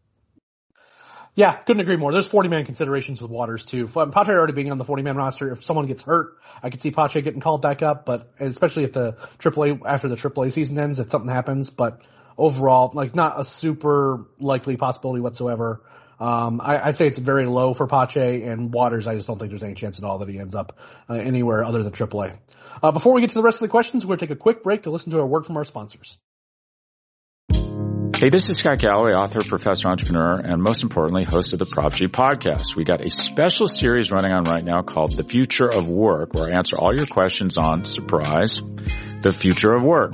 Yeah, 1.36 1.56
couldn't 1.56 1.82
agree 1.82 1.98
more. 1.98 2.12
There's 2.12 2.26
40 2.26 2.50
man 2.50 2.66
considerations 2.66 3.22
with 3.22 3.30
Waters 3.30 3.64
too. 3.64 3.88
Pache 3.88 4.32
already 4.32 4.54
being 4.54 4.72
on 4.72 4.80
the 4.80 4.84
40 4.84 5.04
man 5.04 5.16
roster, 5.16 5.52
if 5.52 5.64
someone 5.64 5.86
gets 5.86 6.02
hurt, 6.02 6.38
I 6.64 6.72
could 6.72 6.82
see 6.82 6.90
Pache 6.90 7.22
getting 7.22 7.42
called 7.42 7.62
back 7.62 7.84
up, 7.84 8.08
but 8.08 8.32
especially 8.40 8.86
if 8.86 8.94
the 8.94 9.18
AAA, 9.38 9.82
after 9.86 10.08
the 10.08 10.16
AAA 10.16 10.52
season 10.52 10.80
ends, 10.80 10.98
if 10.98 11.12
something 11.12 11.30
happens, 11.30 11.70
but 11.70 12.02
overall, 12.38 12.92
like 12.94 13.16
not 13.16 13.40
a 13.40 13.44
super 13.44 14.26
likely 14.40 14.78
possibility 14.78 15.22
whatsoever. 15.22 15.82
Um, 16.20 16.62
I, 16.64 16.88
would 16.88 16.98
say 16.98 17.08
it's 17.08 17.18
very 17.18 17.46
low 17.46 17.74
for 17.74 17.88
Pache 17.88 18.44
and 18.44 18.74
Waters. 18.74 19.08
I 19.08 19.16
just 19.16 19.28
don't 19.28 19.38
think 19.38 19.52
there's 19.52 19.64
any 19.64 19.76
chance 19.76 20.00
at 20.00 20.04
all 20.04 20.20
that 20.20 20.30
he 20.30 20.40
ends 20.40 20.56
up 20.56 20.78
uh, 21.10 21.14
anywhere 21.14 21.64
other 21.64 21.84
than 21.84 21.92
AAA. 21.92 22.38
Uh, 22.82 22.92
before 22.92 23.14
we 23.14 23.22
get 23.22 23.32
to 23.32 23.36
the 23.36 23.44
rest 23.44 23.58
of 23.58 23.62
the 23.62 23.68
questions, 23.68 24.04
we're 24.04 24.18
going 24.18 24.20
to 24.20 24.26
take 24.28 24.36
a 24.36 24.40
quick 24.40 24.64
break 24.64 24.84
to 24.84 24.92
listen 24.92 25.12
to 25.12 25.20
a 25.20 25.26
word 25.26 25.46
from 25.46 25.58
our 25.58 25.66
sponsors. 25.66 26.18
Hey, 28.20 28.30
this 28.30 28.50
is 28.50 28.58
Scott 28.58 28.80
Galloway, 28.80 29.12
author, 29.12 29.44
professor, 29.44 29.90
entrepreneur, 29.90 30.40
and 30.40 30.60
most 30.62 30.82
importantly, 30.82 31.24
host 31.24 31.54
of 31.54 31.60
the 31.60 31.68
Prop 31.68 31.94
G 31.94 32.08
podcast. 32.08 32.76
We 32.76 32.84
got 32.84 33.06
a 33.06 33.12
special 33.12 33.68
series 33.68 34.10
running 34.10 34.32
on 34.32 34.44
right 34.46 34.64
now 34.64 34.82
called 34.82 35.16
The 35.16 35.24
Future 35.24 35.68
of 35.68 35.88
Work, 35.88 36.34
where 36.34 36.52
I 36.52 36.58
answer 36.58 36.78
all 36.78 36.96
your 36.96 37.06
questions 37.06 37.58
on 37.58 37.86
surprise, 37.86 38.60
the 39.22 39.32
future 39.40 39.72
of 39.72 39.84
work. 39.84 40.14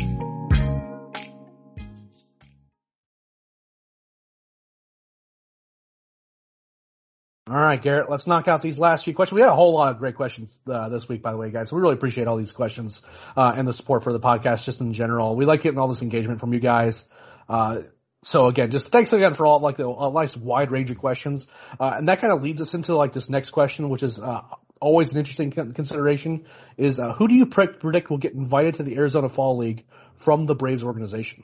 All 7.51 7.59
right, 7.59 7.81
Garrett, 7.81 8.09
let's 8.09 8.27
knock 8.27 8.47
out 8.47 8.61
these 8.61 8.79
last 8.79 9.03
few 9.03 9.13
questions. 9.13 9.35
We 9.35 9.41
had 9.41 9.49
a 9.49 9.55
whole 9.55 9.73
lot 9.73 9.91
of 9.91 9.97
great 9.97 10.15
questions 10.15 10.57
uh, 10.71 10.87
this 10.87 11.09
week, 11.09 11.21
by 11.21 11.31
the 11.31 11.37
way, 11.37 11.51
guys. 11.51 11.69
So 11.69 11.75
we 11.75 11.81
really 11.81 11.95
appreciate 11.95 12.25
all 12.25 12.37
these 12.37 12.53
questions 12.53 13.01
uh, 13.35 13.53
and 13.53 13.67
the 13.67 13.73
support 13.73 14.05
for 14.05 14.13
the 14.13 14.21
podcast 14.21 14.63
just 14.63 14.79
in 14.79 14.93
general. 14.93 15.35
We 15.35 15.43
like 15.43 15.61
getting 15.61 15.77
all 15.77 15.89
this 15.89 16.01
engagement 16.01 16.39
from 16.39 16.53
you 16.53 16.61
guys. 16.61 17.05
Uh, 17.49 17.79
so 18.23 18.47
again, 18.47 18.71
just 18.71 18.87
thanks 18.87 19.11
again 19.11 19.33
for 19.33 19.45
all 19.45 19.59
like 19.59 19.75
the 19.75 19.85
a 19.85 20.13
nice 20.13 20.37
wide 20.37 20.71
range 20.71 20.91
of 20.91 20.97
questions, 20.99 21.45
uh, 21.77 21.93
and 21.97 22.07
that 22.07 22.21
kind 22.21 22.31
of 22.31 22.41
leads 22.41 22.61
us 22.61 22.73
into 22.73 22.95
like 22.95 23.11
this 23.11 23.29
next 23.29 23.49
question, 23.49 23.89
which 23.89 24.03
is 24.03 24.17
uh, 24.17 24.43
always 24.79 25.11
an 25.11 25.17
interesting 25.17 25.51
consideration: 25.51 26.45
is 26.77 27.01
uh, 27.01 27.11
who 27.11 27.27
do 27.27 27.33
you 27.33 27.47
predict 27.47 28.09
will 28.09 28.17
get 28.17 28.31
invited 28.33 28.75
to 28.75 28.83
the 28.83 28.95
Arizona 28.95 29.27
Fall 29.27 29.57
League 29.57 29.83
from 30.15 30.45
the 30.45 30.55
Braves 30.55 30.85
organization? 30.85 31.43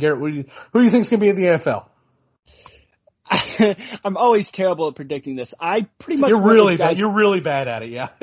Garrett, 0.00 0.34
you, 0.34 0.44
who 0.72 0.80
do 0.80 0.84
you 0.84 0.90
think 0.90 1.02
is 1.02 1.10
going 1.10 1.20
to 1.20 1.24
be 1.24 1.28
in 1.28 1.36
the 1.36 1.56
AFL? 1.56 1.84
I'm 4.04 4.16
always 4.16 4.50
terrible 4.50 4.88
at 4.88 4.94
predicting 4.94 5.36
this. 5.36 5.54
I 5.60 5.86
pretty 5.98 6.20
much 6.20 6.30
you're 6.30 6.42
really 6.42 6.76
bad. 6.76 6.98
You're 6.98 7.12
really 7.12 7.40
bad 7.40 7.68
at 7.68 7.82
it. 7.82 7.90
Yeah. 7.90 8.08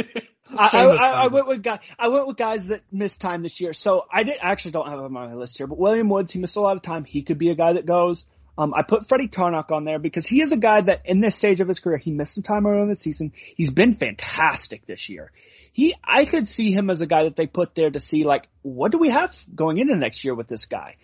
I, 0.58 0.86
I, 0.86 1.08
I, 1.24 1.28
went 1.28 1.48
with 1.48 1.64
guys. 1.64 1.80
I 1.98 2.08
went 2.08 2.28
with 2.28 2.38
guys 2.38 2.68
that 2.68 2.82
missed 2.92 3.20
time 3.20 3.44
this 3.44 3.60
year. 3.60 3.74
So 3.74 4.06
I 4.12 4.24
did 4.24 4.38
actually 4.42 4.72
don't 4.72 4.88
have 4.88 5.00
him 5.00 5.06
on 5.06 5.30
my 5.30 5.34
list 5.34 5.58
here, 5.58 5.68
but 5.68 5.78
William 5.78 6.08
Woods, 6.08 6.32
he 6.32 6.40
missed 6.40 6.56
a 6.56 6.62
lot 6.62 6.78
of 6.78 6.84
time. 6.84 7.04
He 7.04 7.24
could 7.24 7.38
be 7.38 7.50
a 7.50 7.56
guy 7.56 7.74
that 7.74 7.86
goes. 7.86 8.26
Um, 8.58 8.74
I 8.74 8.84
put 8.84 9.08
Freddy 9.08 9.28
Tarnok 9.28 9.72
on 9.72 9.84
there 9.84 10.00
because 10.00 10.26
he 10.26 10.42
is 10.42 10.52
a 10.54 10.58
guy 10.58 10.82
that 10.82 11.02
in 11.06 11.20
this 11.20 11.36
stage 11.36 11.60
of 11.60 11.68
his 11.68 11.80
career, 11.80 11.98
he 11.98 12.12
missed 12.12 12.36
some 12.36 12.44
time 12.44 12.66
early 12.66 12.84
in 12.84 12.90
the 12.90 12.96
season. 12.96 13.34
He's 13.36 13.70
been 13.70 13.96
fantastic 13.96 14.86
this 14.86 15.10
year. 15.10 15.32
He, 15.74 15.94
I 16.02 16.24
could 16.24 16.48
see 16.48 16.72
him 16.72 16.90
as 16.90 17.02
a 17.02 17.06
guy 17.06 17.24
that 17.24 17.36
they 17.36 17.48
put 17.48 17.76
there 17.76 17.90
to 17.90 18.00
see 18.00 18.24
like, 18.24 18.48
what 18.62 18.94
do 18.94 18.98
we 18.98 19.10
have 19.10 19.36
going 19.54 19.78
into 19.78 19.98
next 19.98 20.24
year 20.24 20.34
with 20.34 20.48
this 20.48 20.66
guy? 20.66 20.96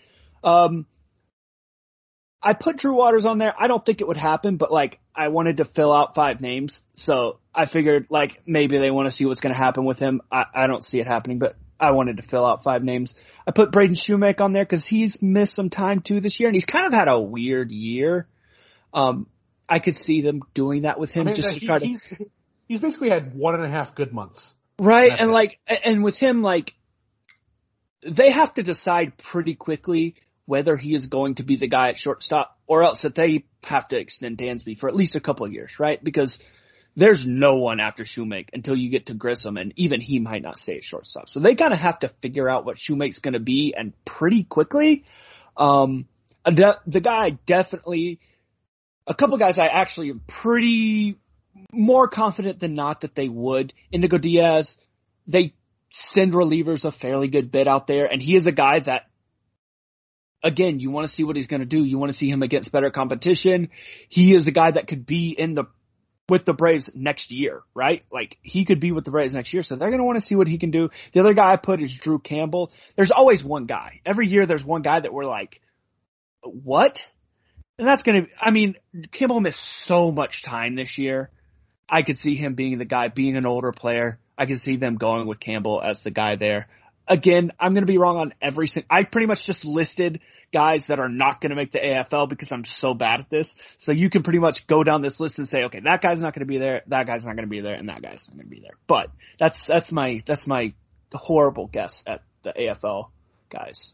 Um, 0.45 0.85
I 2.43 2.53
put 2.53 2.77
Drew 2.77 2.95
Waters 2.95 3.25
on 3.25 3.37
there. 3.37 3.53
I 3.57 3.67
don't 3.67 3.85
think 3.85 4.01
it 4.01 4.07
would 4.07 4.17
happen, 4.17 4.57
but 4.57 4.71
like 4.71 4.99
I 5.15 5.27
wanted 5.27 5.57
to 5.57 5.65
fill 5.65 5.93
out 5.93 6.15
five 6.15 6.41
names, 6.41 6.81
so 6.95 7.39
I 7.53 7.65
figured 7.65 8.07
like 8.09 8.41
maybe 8.47 8.79
they 8.79 8.89
want 8.89 9.07
to 9.07 9.11
see 9.11 9.25
what's 9.25 9.41
going 9.41 9.53
to 9.53 9.59
happen 9.59 9.85
with 9.85 9.99
him. 9.99 10.21
I, 10.31 10.45
I 10.53 10.67
don't 10.67 10.83
see 10.83 10.99
it 10.99 11.07
happening, 11.07 11.37
but 11.37 11.55
I 11.79 11.91
wanted 11.91 12.17
to 12.17 12.23
fill 12.23 12.45
out 12.45 12.63
five 12.63 12.83
names. 12.83 13.13
I 13.47 13.51
put 13.51 13.71
Braden 13.71 13.95
Shewmake 13.95 14.41
on 14.41 14.53
there 14.53 14.63
because 14.63 14.85
he's 14.85 15.21
missed 15.21 15.53
some 15.53 15.69
time 15.69 16.01
too 16.01 16.19
this 16.19 16.39
year, 16.39 16.49
and 16.49 16.55
he's 16.55 16.65
kind 16.65 16.87
of 16.87 16.93
had 16.93 17.07
a 17.07 17.19
weird 17.19 17.71
year. 17.71 18.27
Um, 18.93 19.27
I 19.69 19.79
could 19.79 19.95
see 19.95 20.21
them 20.21 20.41
doing 20.53 20.83
that 20.83 20.99
with 20.99 21.11
him 21.11 21.23
I 21.23 21.25
mean, 21.27 21.35
just 21.35 21.53
to 21.53 21.65
try 21.65 21.79
to. 21.79 21.85
He's, 21.85 22.21
he's 22.67 22.79
basically 22.79 23.09
had 23.09 23.35
one 23.35 23.55
and 23.55 23.63
a 23.63 23.69
half 23.69 23.93
good 23.95 24.13
months, 24.13 24.53
right? 24.79 25.11
And, 25.11 25.21
and 25.21 25.31
like, 25.31 25.59
and 25.85 26.03
with 26.03 26.17
him, 26.17 26.41
like, 26.41 26.73
they 28.03 28.31
have 28.31 28.53
to 28.55 28.63
decide 28.63 29.17
pretty 29.17 29.53
quickly 29.53 30.15
whether 30.45 30.75
he 30.75 30.93
is 30.93 31.07
going 31.07 31.35
to 31.35 31.43
be 31.43 31.55
the 31.55 31.67
guy 31.67 31.89
at 31.89 31.97
shortstop 31.97 32.57
or 32.67 32.83
else 32.83 33.03
that 33.03 33.15
they 33.15 33.45
have 33.63 33.87
to 33.89 33.97
extend 33.97 34.37
Dansby 34.37 34.77
for 34.77 34.89
at 34.89 34.95
least 34.95 35.15
a 35.15 35.19
couple 35.19 35.45
of 35.45 35.53
years, 35.53 35.79
right? 35.79 36.03
Because 36.03 36.39
there's 36.95 37.25
no 37.25 37.55
one 37.55 37.79
after 37.79 38.03
Shewmake 38.03 38.49
until 38.53 38.75
you 38.75 38.89
get 38.89 39.05
to 39.07 39.13
Grissom 39.13 39.57
and 39.57 39.73
even 39.77 40.01
he 40.01 40.19
might 40.19 40.41
not 40.41 40.59
stay 40.59 40.77
at 40.77 40.83
shortstop. 40.83 41.29
So 41.29 41.39
they 41.39 41.55
kind 41.55 41.73
of 41.73 41.79
have 41.79 41.99
to 41.99 42.09
figure 42.21 42.49
out 42.49 42.65
what 42.65 42.77
Shewmake's 42.77 43.19
going 43.19 43.33
to 43.33 43.39
be 43.39 43.73
and 43.77 43.93
pretty 44.03 44.43
quickly. 44.43 45.05
Um, 45.55 46.07
the, 46.45 46.79
the 46.85 46.99
guy 46.99 47.37
definitely, 47.45 48.19
a 49.07 49.13
couple 49.13 49.37
guys 49.37 49.57
I 49.57 49.67
actually 49.67 50.09
am 50.09 50.21
pretty 50.27 51.17
more 51.71 52.07
confident 52.07 52.59
than 52.59 52.73
not 52.73 53.01
that 53.01 53.15
they 53.15 53.29
would. 53.29 53.73
Indigo 53.91 54.17
Diaz, 54.17 54.77
they 55.27 55.53
send 55.91 56.33
relievers 56.33 56.83
a 56.83 56.91
fairly 56.91 57.27
good 57.27 57.51
bit 57.51 57.67
out 57.67 57.87
there 57.87 58.11
and 58.11 58.21
he 58.21 58.35
is 58.35 58.47
a 58.47 58.51
guy 58.51 58.79
that 58.79 59.07
again, 60.43 60.79
you 60.79 60.91
want 60.91 61.07
to 61.07 61.13
see 61.13 61.23
what 61.23 61.35
he's 61.35 61.47
going 61.47 61.61
to 61.61 61.67
do. 61.67 61.83
You 61.83 61.97
want 61.97 62.11
to 62.11 62.17
see 62.17 62.29
him 62.29 62.41
against 62.41 62.71
better 62.71 62.89
competition. 62.89 63.69
He 64.09 64.33
is 64.33 64.47
a 64.47 64.51
guy 64.51 64.71
that 64.71 64.87
could 64.87 65.05
be 65.05 65.29
in 65.29 65.53
the 65.53 65.65
with 66.29 66.45
the 66.45 66.53
Braves 66.53 66.91
next 66.95 67.31
year, 67.31 67.61
right? 67.73 68.03
Like 68.11 68.37
he 68.41 68.63
could 68.63 68.79
be 68.79 68.93
with 68.93 69.03
the 69.03 69.11
Braves 69.11 69.33
next 69.33 69.53
year, 69.53 69.63
so 69.63 69.75
they're 69.75 69.89
going 69.89 69.99
to 69.99 70.05
want 70.05 70.17
to 70.17 70.25
see 70.25 70.35
what 70.35 70.47
he 70.47 70.57
can 70.57 70.71
do. 70.71 70.89
The 71.11 71.19
other 71.19 71.33
guy 71.33 71.51
I 71.51 71.57
put 71.57 71.81
is 71.81 71.93
Drew 71.93 72.19
Campbell. 72.19 72.71
There's 72.95 73.11
always 73.11 73.43
one 73.43 73.65
guy. 73.65 73.99
Every 74.05 74.27
year 74.27 74.45
there's 74.45 74.63
one 74.63 74.81
guy 74.81 75.01
that 75.01 75.11
we're 75.11 75.25
like, 75.25 75.59
what? 76.41 77.05
And 77.77 77.87
that's 77.87 78.03
going 78.03 78.25
to, 78.25 78.31
I 78.39 78.51
mean, 78.51 78.75
Campbell 79.11 79.41
missed 79.41 79.59
so 79.59 80.11
much 80.11 80.41
time 80.41 80.73
this 80.73 80.97
year. 80.97 81.31
I 81.89 82.03
could 82.03 82.17
see 82.17 82.35
him 82.35 82.55
being 82.55 82.77
the 82.77 82.85
guy, 82.85 83.09
being 83.09 83.35
an 83.35 83.45
older 83.45 83.73
player. 83.73 84.17
I 84.37 84.45
could 84.45 84.59
see 84.59 84.77
them 84.77 84.95
going 84.95 85.27
with 85.27 85.39
Campbell 85.39 85.81
as 85.83 86.03
the 86.03 86.11
guy 86.11 86.37
there 86.37 86.69
again, 87.07 87.51
I'm 87.59 87.73
going 87.73 87.83
to 87.83 87.91
be 87.91 87.97
wrong 87.97 88.17
on 88.17 88.33
every 88.41 88.67
single, 88.67 88.87
I 88.89 89.03
pretty 89.03 89.27
much 89.27 89.45
just 89.45 89.65
listed 89.65 90.19
guys 90.51 90.87
that 90.87 90.99
are 90.99 91.09
not 91.09 91.41
going 91.41 91.51
to 91.51 91.55
make 91.55 91.71
the 91.71 91.79
AFL 91.79 92.27
because 92.29 92.51
I'm 92.51 92.65
so 92.65 92.93
bad 92.93 93.21
at 93.21 93.29
this. 93.29 93.55
So 93.77 93.91
you 93.91 94.09
can 94.09 94.23
pretty 94.23 94.39
much 94.39 94.67
go 94.67 94.83
down 94.83 95.01
this 95.01 95.19
list 95.19 95.39
and 95.39 95.47
say, 95.47 95.63
okay, 95.65 95.79
that 95.81 96.01
guy's 96.01 96.21
not 96.21 96.33
going 96.33 96.45
to 96.45 96.51
be 96.51 96.57
there, 96.57 96.81
that 96.87 97.07
guy's 97.07 97.25
not 97.25 97.35
going 97.35 97.47
to 97.47 97.49
be 97.49 97.61
there, 97.61 97.75
and 97.75 97.89
that 97.89 98.01
guy's 98.01 98.27
not 98.27 98.37
going 98.37 98.49
to 98.49 98.55
be 98.55 98.61
there. 98.61 98.77
But 98.87 99.11
that's, 99.39 99.65
that's 99.65 99.91
my, 99.91 100.21
that's 100.25 100.47
my 100.47 100.73
horrible 101.13 101.67
guess 101.67 102.03
at 102.05 102.21
the 102.43 102.53
AFL 102.53 103.09
guys. 103.49 103.93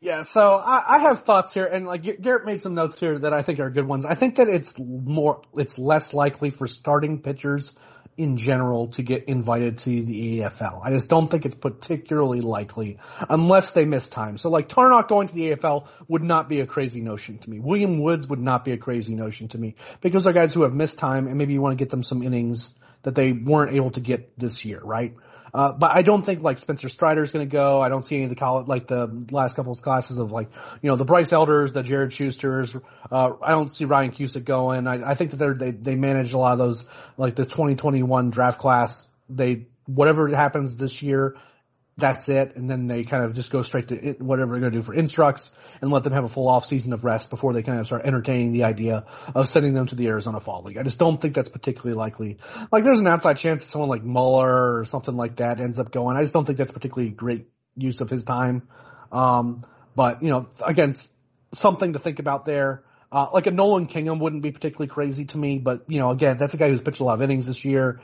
Yeah, 0.00 0.22
so 0.22 0.54
I, 0.54 0.96
I 0.96 0.98
have 1.00 1.24
thoughts 1.24 1.52
here, 1.52 1.66
and 1.66 1.86
like 1.86 2.02
Garrett 2.22 2.46
made 2.46 2.62
some 2.62 2.74
notes 2.74 2.98
here 2.98 3.18
that 3.18 3.34
I 3.34 3.42
think 3.42 3.60
are 3.60 3.68
good 3.68 3.86
ones. 3.86 4.06
I 4.06 4.14
think 4.14 4.36
that 4.36 4.48
it's 4.48 4.74
more, 4.78 5.42
it's 5.54 5.78
less 5.78 6.14
likely 6.14 6.48
for 6.48 6.66
starting 6.66 7.20
pitchers 7.20 7.76
in 8.18 8.36
general 8.36 8.88
to 8.88 9.02
get 9.02 9.24
invited 9.28 9.78
to 9.78 10.02
the 10.02 10.40
AFL. 10.40 10.80
I 10.82 10.90
just 10.90 11.08
don't 11.08 11.28
think 11.30 11.46
it's 11.46 11.54
particularly 11.54 12.40
likely 12.40 12.98
unless 13.30 13.70
they 13.70 13.84
miss 13.84 14.08
time. 14.08 14.38
So 14.38 14.50
like 14.50 14.68
Tarnok 14.68 15.06
going 15.08 15.28
to 15.28 15.34
the 15.34 15.52
AFL 15.52 15.86
would 16.08 16.24
not 16.24 16.48
be 16.48 16.60
a 16.60 16.66
crazy 16.66 17.00
notion 17.00 17.38
to 17.38 17.48
me. 17.48 17.60
William 17.60 18.02
Woods 18.02 18.26
would 18.26 18.40
not 18.40 18.64
be 18.64 18.72
a 18.72 18.76
crazy 18.76 19.14
notion 19.14 19.46
to 19.48 19.58
me 19.58 19.76
because 20.00 20.24
they're 20.24 20.32
guys 20.32 20.52
who 20.52 20.62
have 20.62 20.74
missed 20.74 20.98
time 20.98 21.28
and 21.28 21.38
maybe 21.38 21.52
you 21.52 21.60
want 21.60 21.78
to 21.78 21.82
get 21.82 21.90
them 21.90 22.02
some 22.02 22.22
innings 22.22 22.74
that 23.04 23.14
they 23.14 23.30
weren't 23.30 23.74
able 23.74 23.92
to 23.92 24.00
get 24.00 24.36
this 24.36 24.64
year, 24.64 24.80
right? 24.82 25.14
Uh, 25.52 25.72
but 25.72 25.90
I 25.92 26.02
don't 26.02 26.24
think 26.24 26.42
like 26.42 26.58
Spencer 26.58 26.88
Strider 26.88 27.22
is 27.22 27.32
going 27.32 27.48
to 27.48 27.50
go. 27.50 27.80
I 27.80 27.88
don't 27.88 28.04
see 28.04 28.16
any 28.16 28.24
of 28.24 28.30
the 28.30 28.36
college, 28.36 28.66
like 28.66 28.86
the 28.86 29.26
last 29.30 29.56
couple 29.56 29.72
of 29.72 29.82
classes 29.82 30.18
of 30.18 30.30
like, 30.30 30.50
you 30.82 30.90
know, 30.90 30.96
the 30.96 31.04
Bryce 31.04 31.32
Elders, 31.32 31.72
the 31.72 31.82
Jared 31.82 32.12
Shusters. 32.12 32.76
Uh, 33.10 33.32
I 33.42 33.52
don't 33.52 33.74
see 33.74 33.84
Ryan 33.84 34.12
Cusick 34.12 34.44
going. 34.44 34.86
I, 34.86 35.10
I 35.10 35.14
think 35.14 35.30
that 35.30 35.36
they're, 35.38 35.54
they, 35.54 35.70
they 35.70 35.94
manage 35.94 36.32
a 36.32 36.38
lot 36.38 36.52
of 36.52 36.58
those, 36.58 36.84
like 37.16 37.34
the 37.34 37.44
2021 37.44 38.30
draft 38.30 38.60
class. 38.60 39.08
They, 39.28 39.66
whatever 39.86 40.28
happens 40.28 40.76
this 40.76 41.02
year, 41.02 41.36
that's 41.98 42.28
it. 42.28 42.54
And 42.56 42.70
then 42.70 42.86
they 42.86 43.02
kind 43.02 43.24
of 43.24 43.34
just 43.34 43.50
go 43.50 43.62
straight 43.62 43.88
to 43.88 43.96
it, 43.96 44.22
whatever 44.22 44.52
they're 44.52 44.60
going 44.60 44.72
to 44.72 44.78
do 44.78 44.82
for 44.82 44.94
instructs 44.94 45.50
and 45.82 45.90
let 45.90 46.04
them 46.04 46.12
have 46.12 46.24
a 46.24 46.28
full 46.28 46.48
off 46.48 46.64
season 46.64 46.92
of 46.92 47.04
rest 47.04 47.28
before 47.28 47.52
they 47.52 47.62
kind 47.62 47.80
of 47.80 47.86
start 47.86 48.06
entertaining 48.06 48.52
the 48.52 48.64
idea 48.64 49.04
of 49.34 49.48
sending 49.48 49.74
them 49.74 49.86
to 49.86 49.96
the 49.96 50.06
Arizona 50.06 50.38
Fall 50.38 50.62
League. 50.62 50.78
I 50.78 50.84
just 50.84 50.98
don't 50.98 51.20
think 51.20 51.34
that's 51.34 51.48
particularly 51.48 51.98
likely. 51.98 52.38
Like 52.70 52.84
there's 52.84 53.00
an 53.00 53.08
outside 53.08 53.36
chance 53.36 53.64
that 53.64 53.70
someone 53.70 53.90
like 53.90 54.04
Muller 54.04 54.78
or 54.78 54.84
something 54.84 55.16
like 55.16 55.36
that 55.36 55.60
ends 55.60 55.80
up 55.80 55.90
going. 55.90 56.16
I 56.16 56.22
just 56.22 56.32
don't 56.32 56.44
think 56.44 56.56
that's 56.56 56.72
particularly 56.72 57.10
great 57.10 57.48
use 57.76 58.00
of 58.00 58.08
his 58.08 58.24
time. 58.24 58.68
Um, 59.10 59.66
but 59.96 60.22
you 60.22 60.30
know, 60.30 60.48
again, 60.64 60.94
something 61.52 61.94
to 61.94 61.98
think 61.98 62.20
about 62.20 62.44
there. 62.44 62.84
Uh, 63.10 63.26
like 63.32 63.46
a 63.46 63.50
Nolan 63.50 63.86
Kingham 63.86 64.20
wouldn't 64.20 64.42
be 64.42 64.52
particularly 64.52 64.88
crazy 64.88 65.24
to 65.24 65.38
me, 65.38 65.58
but 65.58 65.84
you 65.88 65.98
know, 65.98 66.10
again, 66.10 66.36
that's 66.38 66.54
a 66.54 66.58
guy 66.58 66.68
who's 66.68 66.82
pitched 66.82 67.00
a 67.00 67.04
lot 67.04 67.14
of 67.14 67.22
innings 67.22 67.46
this 67.46 67.64
year. 67.64 68.00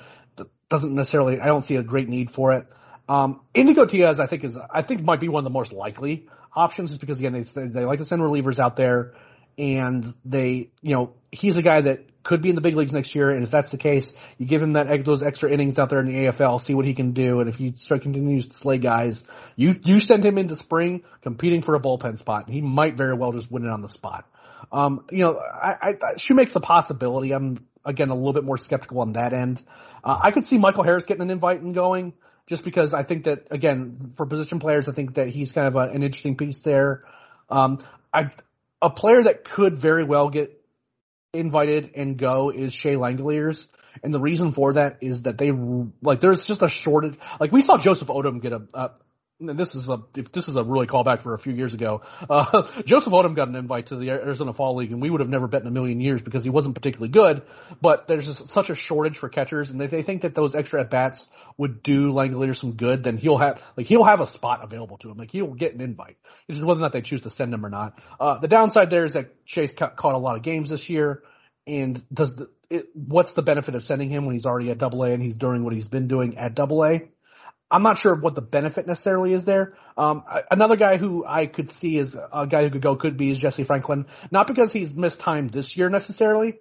Doesn't 0.69 0.95
necessarily, 0.95 1.41
I 1.41 1.47
don't 1.47 1.65
see 1.65 1.77
a 1.77 1.83
great 1.83 2.09
need 2.09 2.31
for 2.31 2.53
it. 2.53 2.67
Um, 3.09 3.41
Indigo 3.53 3.85
Diaz, 3.85 4.21
I 4.21 4.27
think 4.27 4.45
is, 4.45 4.59
I 4.71 4.83
think 4.83 5.03
might 5.03 5.21
be 5.21 5.29
one 5.29 5.41
of 5.41 5.45
the 5.45 5.51
most 5.51 5.73
likely 5.73 6.27
options 6.55 6.91
just 6.91 7.01
because 7.01 7.19
again, 7.19 7.33
they, 7.33 7.67
they 7.67 7.85
like 7.85 7.99
to 7.99 8.05
send 8.05 8.23
relievers 8.23 8.59
out 8.59 8.77
there 8.77 9.15
and 9.59 10.07
they, 10.25 10.71
you 10.81 10.95
know, 10.95 11.13
he's 11.31 11.59
a 11.59 11.63
guy 11.63 11.81
that 11.83 12.23
could 12.23 12.41
be 12.41 12.49
in 12.49 12.55
the 12.55 12.61
big 12.61 12.75
leagues 12.75 12.93
next 12.93 13.15
year. 13.15 13.31
And 13.31 13.45
if 13.45 13.51
that's 13.51 13.71
the 13.71 13.77
case, 13.77 14.15
you 14.39 14.47
give 14.47 14.63
him 14.63 14.73
that, 14.73 15.05
those 15.05 15.23
extra 15.23 15.51
innings 15.51 15.79
out 15.79 15.91
there 15.91 16.01
in 16.01 16.07
the 16.07 16.15
AFL, 16.25 16.61
see 16.63 16.75
what 16.75 16.87
he 16.87 16.95
can 16.95 17.13
do. 17.13 17.41
And 17.41 17.49
if 17.49 17.57
he 17.57 17.73
continues 17.73 18.49
to 18.49 18.55
slay 18.55 18.79
guys, 18.79 19.25
you, 19.55 19.79
you 19.85 20.01
send 20.01 20.25
him 20.25 20.39
into 20.39 20.57
spring 20.57 21.03
competing 21.23 21.61
for 21.61 21.75
a 21.75 21.81
bullpen 21.81 22.19
spot. 22.19 22.47
And 22.47 22.55
he 22.55 22.63
might 22.63 22.97
very 22.97 23.15
well 23.15 23.33
just 23.33 23.51
win 23.51 23.65
it 23.65 23.71
on 23.71 23.83
the 23.83 23.89
spot. 23.89 24.27
Um, 24.73 25.05
you 25.11 25.25
know, 25.25 25.39
I, 25.39 25.77
I, 25.83 26.15
Shewmake's 26.17 26.57
a 26.57 26.61
possibility. 26.61 27.33
I'm 27.33 27.67
again 27.85 28.09
a 28.09 28.15
little 28.15 28.33
bit 28.33 28.45
more 28.45 28.57
skeptical 28.57 29.01
on 29.01 29.13
that 29.13 29.33
end. 29.33 29.63
Uh, 30.03 30.19
I 30.23 30.31
could 30.31 30.47
see 30.47 30.59
Michael 30.59 30.83
Harris 30.85 31.05
getting 31.05 31.23
an 31.23 31.31
invite 31.31 31.61
and 31.61 31.75
going 31.75 32.15
just 32.47 32.65
because 32.65 32.95
I 32.95 33.03
think 33.03 33.25
that 33.25 33.49
again 33.51 34.13
for 34.15 34.27
position 34.27 34.59
players, 34.59 34.89
I 34.89 34.93
think 34.93 35.15
that 35.15 35.29
he's 35.29 35.53
kind 35.53 35.67
of 35.67 35.77
a, 35.77 35.91
an 35.91 36.03
interesting 36.03 36.37
piece 36.37 36.61
there. 36.61 37.05
Um, 37.49 37.85
I, 38.13 38.31
a 38.81 38.91
player 38.91 39.23
that 39.23 39.45
could 39.45 39.79
very 39.79 40.05
well 40.05 40.29
get 40.29 40.61
invited 41.33 41.93
and 41.97 42.17
go 42.17 42.51
is 42.51 42.73
Shea 42.73 42.95
Langeliers. 42.95 43.69
And 44.03 44.13
the 44.13 44.21
reason 44.21 44.53
for 44.53 44.75
that 44.75 44.99
is 45.03 45.23
that 45.23 45.39
they, 45.39 45.53
like, 46.03 46.21
there's 46.21 46.47
just 46.47 46.63
a 46.63 46.69
shortage. 46.69 47.17
Like, 47.39 47.53
we 47.53 47.63
saw 47.63 47.79
Joseph 47.79 48.09
Odom 48.09 48.43
get 48.43 48.53
a, 48.53 48.63
uh, 48.75 48.89
this 49.47 49.75
is 49.75 49.89
a 49.89 49.99
if 50.17 50.33
this 50.33 50.49
is 50.49 50.57
a 50.57 50.63
really 50.63 50.87
callback 50.87 51.21
for 51.21 51.35
a 51.35 51.39
few 51.39 51.53
years 51.53 51.75
ago. 51.75 52.03
Uh, 52.29 52.69
Joseph 52.85 53.13
Odom 53.13 53.35
got 53.35 53.49
an 53.49 53.57
invite 53.57 53.87
to 53.87 53.97
the 53.97 54.11
Arizona 54.11 54.53
Fall 54.53 54.77
League, 54.77 54.93
and 54.93 55.01
we 55.01 55.11
would 55.11 55.21
have 55.21 55.29
never 55.29 55.47
bet 55.47 55.63
in 55.63 55.67
a 55.67 55.71
million 55.71 56.01
years 56.01 56.23
because 56.23 56.45
he 56.45 56.51
wasn't 56.51 56.75
particularly 56.75 57.11
good. 57.11 57.43
But 57.81 58.09
there's 58.09 58.27
just 58.27 58.49
such 58.49 58.71
a 58.71 58.75
shortage 58.75 59.19
for 59.19 59.29
catchers, 59.29 59.71
and 59.71 59.81
if 59.83 59.91
they 59.91 60.03
think 60.03 60.23
that 60.23 60.35
those 60.35 60.55
extra 60.55 60.81
at 60.81 60.91
bats 60.91 61.29
would 61.57 61.83
do 61.83 62.13
Langeliers 62.13 62.57
some 62.57 62.73
good, 62.73 63.05
then 63.05 63.17
he'll 63.17 63.39
have 63.39 63.65
like 63.77 63.87
he'll 63.87 64.05
have 64.05 64.21
a 64.21 64.27
spot 64.27 64.63
available 64.63 64.99
to 64.99 65.11
him. 65.11 65.19
Like 65.19 65.31
he'll 65.31 65.55
get 65.55 65.75
an 65.75 65.81
invite. 65.81 66.17
It's 66.49 66.59
just 66.59 66.67
whether 66.67 66.81
or 66.81 66.83
not 66.83 66.93
they 66.93 67.03
choose 67.03 67.23
to 67.23 67.31
send 67.31 67.53
him 67.55 67.65
or 67.65 67.71
not. 67.71 67.99
Uh, 68.21 68.39
the 68.39 68.49
downside 68.49 68.91
there 68.91 69.05
is 69.05 69.15
that 69.15 69.45
Chase 69.47 69.73
ca- 69.73 69.91
caught 69.91 70.15
a 70.15 70.19
lot 70.19 70.37
of 70.37 70.43
games 70.43 70.71
this 70.71 70.89
year, 70.89 71.23
and 71.67 72.03
does 72.13 72.37
the, 72.37 72.51
it, 72.71 72.89
what's 72.95 73.33
the 73.33 73.43
benefit 73.43 73.75
of 73.75 73.85
sending 73.85 74.11
him 74.11 74.25
when 74.25 74.35
he's 74.35 74.47
already 74.47 74.71
at 74.71 74.79
Double 74.79 75.03
A 75.05 75.13
and 75.13 75.23
he's 75.23 75.37
doing 75.37 75.65
what 75.65 75.73
he's 75.73 75.89
been 75.89 76.09
doing 76.09 76.37
at 76.37 76.55
Double 76.55 76.85
A? 76.85 77.03
I'm 77.71 77.83
not 77.83 77.99
sure 77.99 78.15
what 78.15 78.35
the 78.35 78.43
benefit 78.43 78.87
necessarily 78.87 79.33
is 79.33 79.45
there. 79.45 79.75
Um, 79.97 80.25
another 80.51 80.77
guy 80.77 80.97
who 80.97 81.25
I 81.27 81.47
could 81.47 81.71
see 81.71 81.99
as 81.99 82.15
a 82.15 82.47
guy 82.47 82.63
who 82.63 82.71
could 82.71 82.83
go 82.83 82.97
could 82.97 83.17
be 83.17 83.31
is 83.31 83.39
Jesse 83.39 83.65
Franklin. 83.65 84.07
Not 84.31 84.47
because 84.47 84.73
he's 84.73 84.95
missed 84.95 85.19
time 85.19 85.49
this 85.49 85.77
year 85.77 85.89
necessarily, 85.89 86.59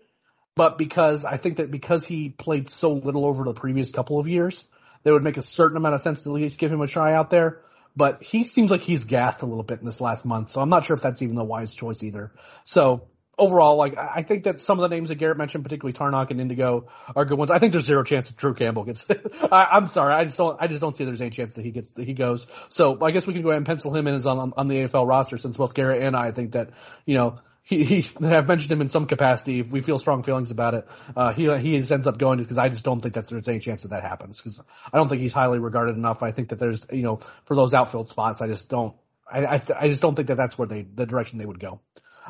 but 0.55 0.77
because 0.77 1.25
I 1.25 1.37
think 1.37 1.57
that 1.57 1.71
because 1.71 2.05
he 2.05 2.29
played 2.29 2.69
so 2.69 2.93
little 2.93 3.25
over 3.25 3.43
the 3.43 3.53
previous 3.53 3.91
couple 3.91 4.19
of 4.19 4.27
years, 4.27 4.67
that 5.03 5.11
would 5.11 5.23
make 5.23 5.37
a 5.37 5.43
certain 5.43 5.77
amount 5.77 5.95
of 5.95 6.01
sense 6.01 6.23
to 6.23 6.29
at 6.29 6.41
least 6.41 6.57
give 6.57 6.71
him 6.71 6.81
a 6.81 6.87
try 6.87 7.13
out 7.13 7.29
there. 7.29 7.61
But 7.95 8.23
he 8.23 8.43
seems 8.43 8.71
like 8.71 8.81
he's 8.81 9.03
gassed 9.03 9.43
a 9.43 9.45
little 9.45 9.63
bit 9.63 9.79
in 9.79 9.85
this 9.85 10.01
last 10.01 10.25
month, 10.25 10.51
so 10.51 10.61
I'm 10.61 10.69
not 10.69 10.85
sure 10.85 10.95
if 10.95 11.03
that's 11.03 11.21
even 11.21 11.37
a 11.37 11.43
wise 11.43 11.75
choice 11.75 12.01
either. 12.01 12.31
So 12.65 13.07
overall, 13.37 13.77
like 13.77 13.97
I 13.97 14.23
think 14.23 14.43
that 14.43 14.61
some 14.61 14.79
of 14.79 14.89
the 14.89 14.95
names 14.95 15.09
that 15.09 15.15
Garrett 15.15 15.37
mentioned, 15.37 15.63
particularly 15.63 15.93
Tarnok 15.93 16.31
and 16.31 16.39
Indigo, 16.39 16.87
are 17.15 17.25
good 17.25 17.37
ones. 17.37 17.51
I 17.51 17.59
think 17.59 17.71
there's 17.71 17.85
zero 17.85 18.03
chance 18.03 18.27
that 18.27 18.37
Drew 18.37 18.53
Campbell 18.53 18.83
gets. 18.83 19.05
I, 19.51 19.77
am 19.77 19.87
sorry, 19.87 20.13
I 20.13 20.25
just 20.25 20.37
don't. 20.37 20.57
I 20.61 20.67
just 20.67 20.81
don't 20.81 20.95
see 20.95 21.05
there's 21.05 21.21
any 21.21 21.31
chance 21.31 21.55
that 21.55 21.65
he 21.65 21.71
gets 21.71 21.91
that 21.91 22.05
he 22.05 22.13
goes. 22.13 22.47
So 22.69 23.03
I 23.03 23.11
guess 23.11 23.25
we 23.25 23.33
can 23.33 23.41
go 23.41 23.49
ahead 23.49 23.57
and 23.57 23.65
pencil 23.65 23.95
him 23.95 24.07
in 24.07 24.15
as 24.15 24.25
on 24.25 24.53
on 24.55 24.67
the 24.67 24.75
AFL 24.75 25.07
roster 25.07 25.37
since 25.37 25.57
both 25.57 25.73
Garrett 25.73 26.03
and 26.03 26.15
I 26.15 26.31
think 26.31 26.53
that 26.53 26.69
you 27.05 27.15
know. 27.15 27.39
He, 27.65 27.85
he, 27.85 28.01
have 28.25 28.45
mentioned 28.45 28.73
him 28.73 28.81
in 28.81 28.89
some 28.89 29.05
capacity. 29.05 29.61
If 29.61 29.71
we 29.71 29.79
feel 29.79 29.97
strong 29.97 30.23
feelings 30.23 30.51
about 30.51 30.73
it, 30.73 30.85
uh, 31.15 31.31
he, 31.31 31.43
he 31.59 31.77
ends 31.77 32.07
up 32.07 32.17
going 32.17 32.39
because 32.39 32.57
I 32.57 32.67
just 32.67 32.83
don't 32.83 32.99
think 32.99 33.13
that 33.13 33.29
there's 33.29 33.47
any 33.47 33.59
chance 33.59 33.83
that 33.83 33.91
that 33.91 34.03
happens 34.03 34.37
because 34.37 34.61
I 34.91 34.97
don't 34.97 35.07
think 35.07 35.21
he's 35.21 35.31
highly 35.31 35.59
regarded 35.59 35.95
enough. 35.95 36.23
I 36.23 36.31
think 36.31 36.49
that 36.49 36.59
there's, 36.59 36.85
you 36.91 37.03
know, 37.03 37.21
for 37.45 37.55
those 37.55 37.73
outfield 37.73 38.09
spots, 38.09 38.41
I 38.41 38.47
just 38.47 38.67
don't, 38.67 38.95
I, 39.31 39.45
I, 39.45 39.61
I 39.79 39.87
just 39.87 40.01
don't 40.01 40.13
think 40.13 40.27
that 40.27 40.35
that's 40.35 40.57
where 40.57 40.67
they, 40.67 40.81
the 40.81 41.05
direction 41.05 41.39
they 41.39 41.45
would 41.45 41.61
go. 41.61 41.79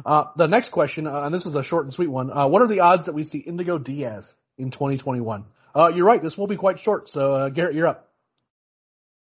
Uh, 0.05 0.25
the 0.35 0.47
next 0.47 0.69
question, 0.69 1.07
uh, 1.07 1.21
and 1.21 1.33
this 1.33 1.45
is 1.45 1.55
a 1.55 1.63
short 1.63 1.85
and 1.85 1.93
sweet 1.93 2.09
one. 2.09 2.31
Uh, 2.31 2.47
what 2.47 2.61
are 2.61 2.67
the 2.67 2.81
odds 2.81 3.05
that 3.05 3.13
we 3.13 3.23
see 3.23 3.39
Indigo 3.39 3.77
Diaz 3.77 4.35
in 4.57 4.71
2021? 4.71 5.45
Uh, 5.75 5.89
you're 5.93 6.05
right. 6.05 6.21
This 6.21 6.37
will 6.37 6.47
be 6.47 6.55
quite 6.55 6.79
short. 6.79 7.09
So, 7.09 7.33
uh, 7.33 7.49
Garrett, 7.49 7.75
you're 7.75 7.87
up. 7.87 8.09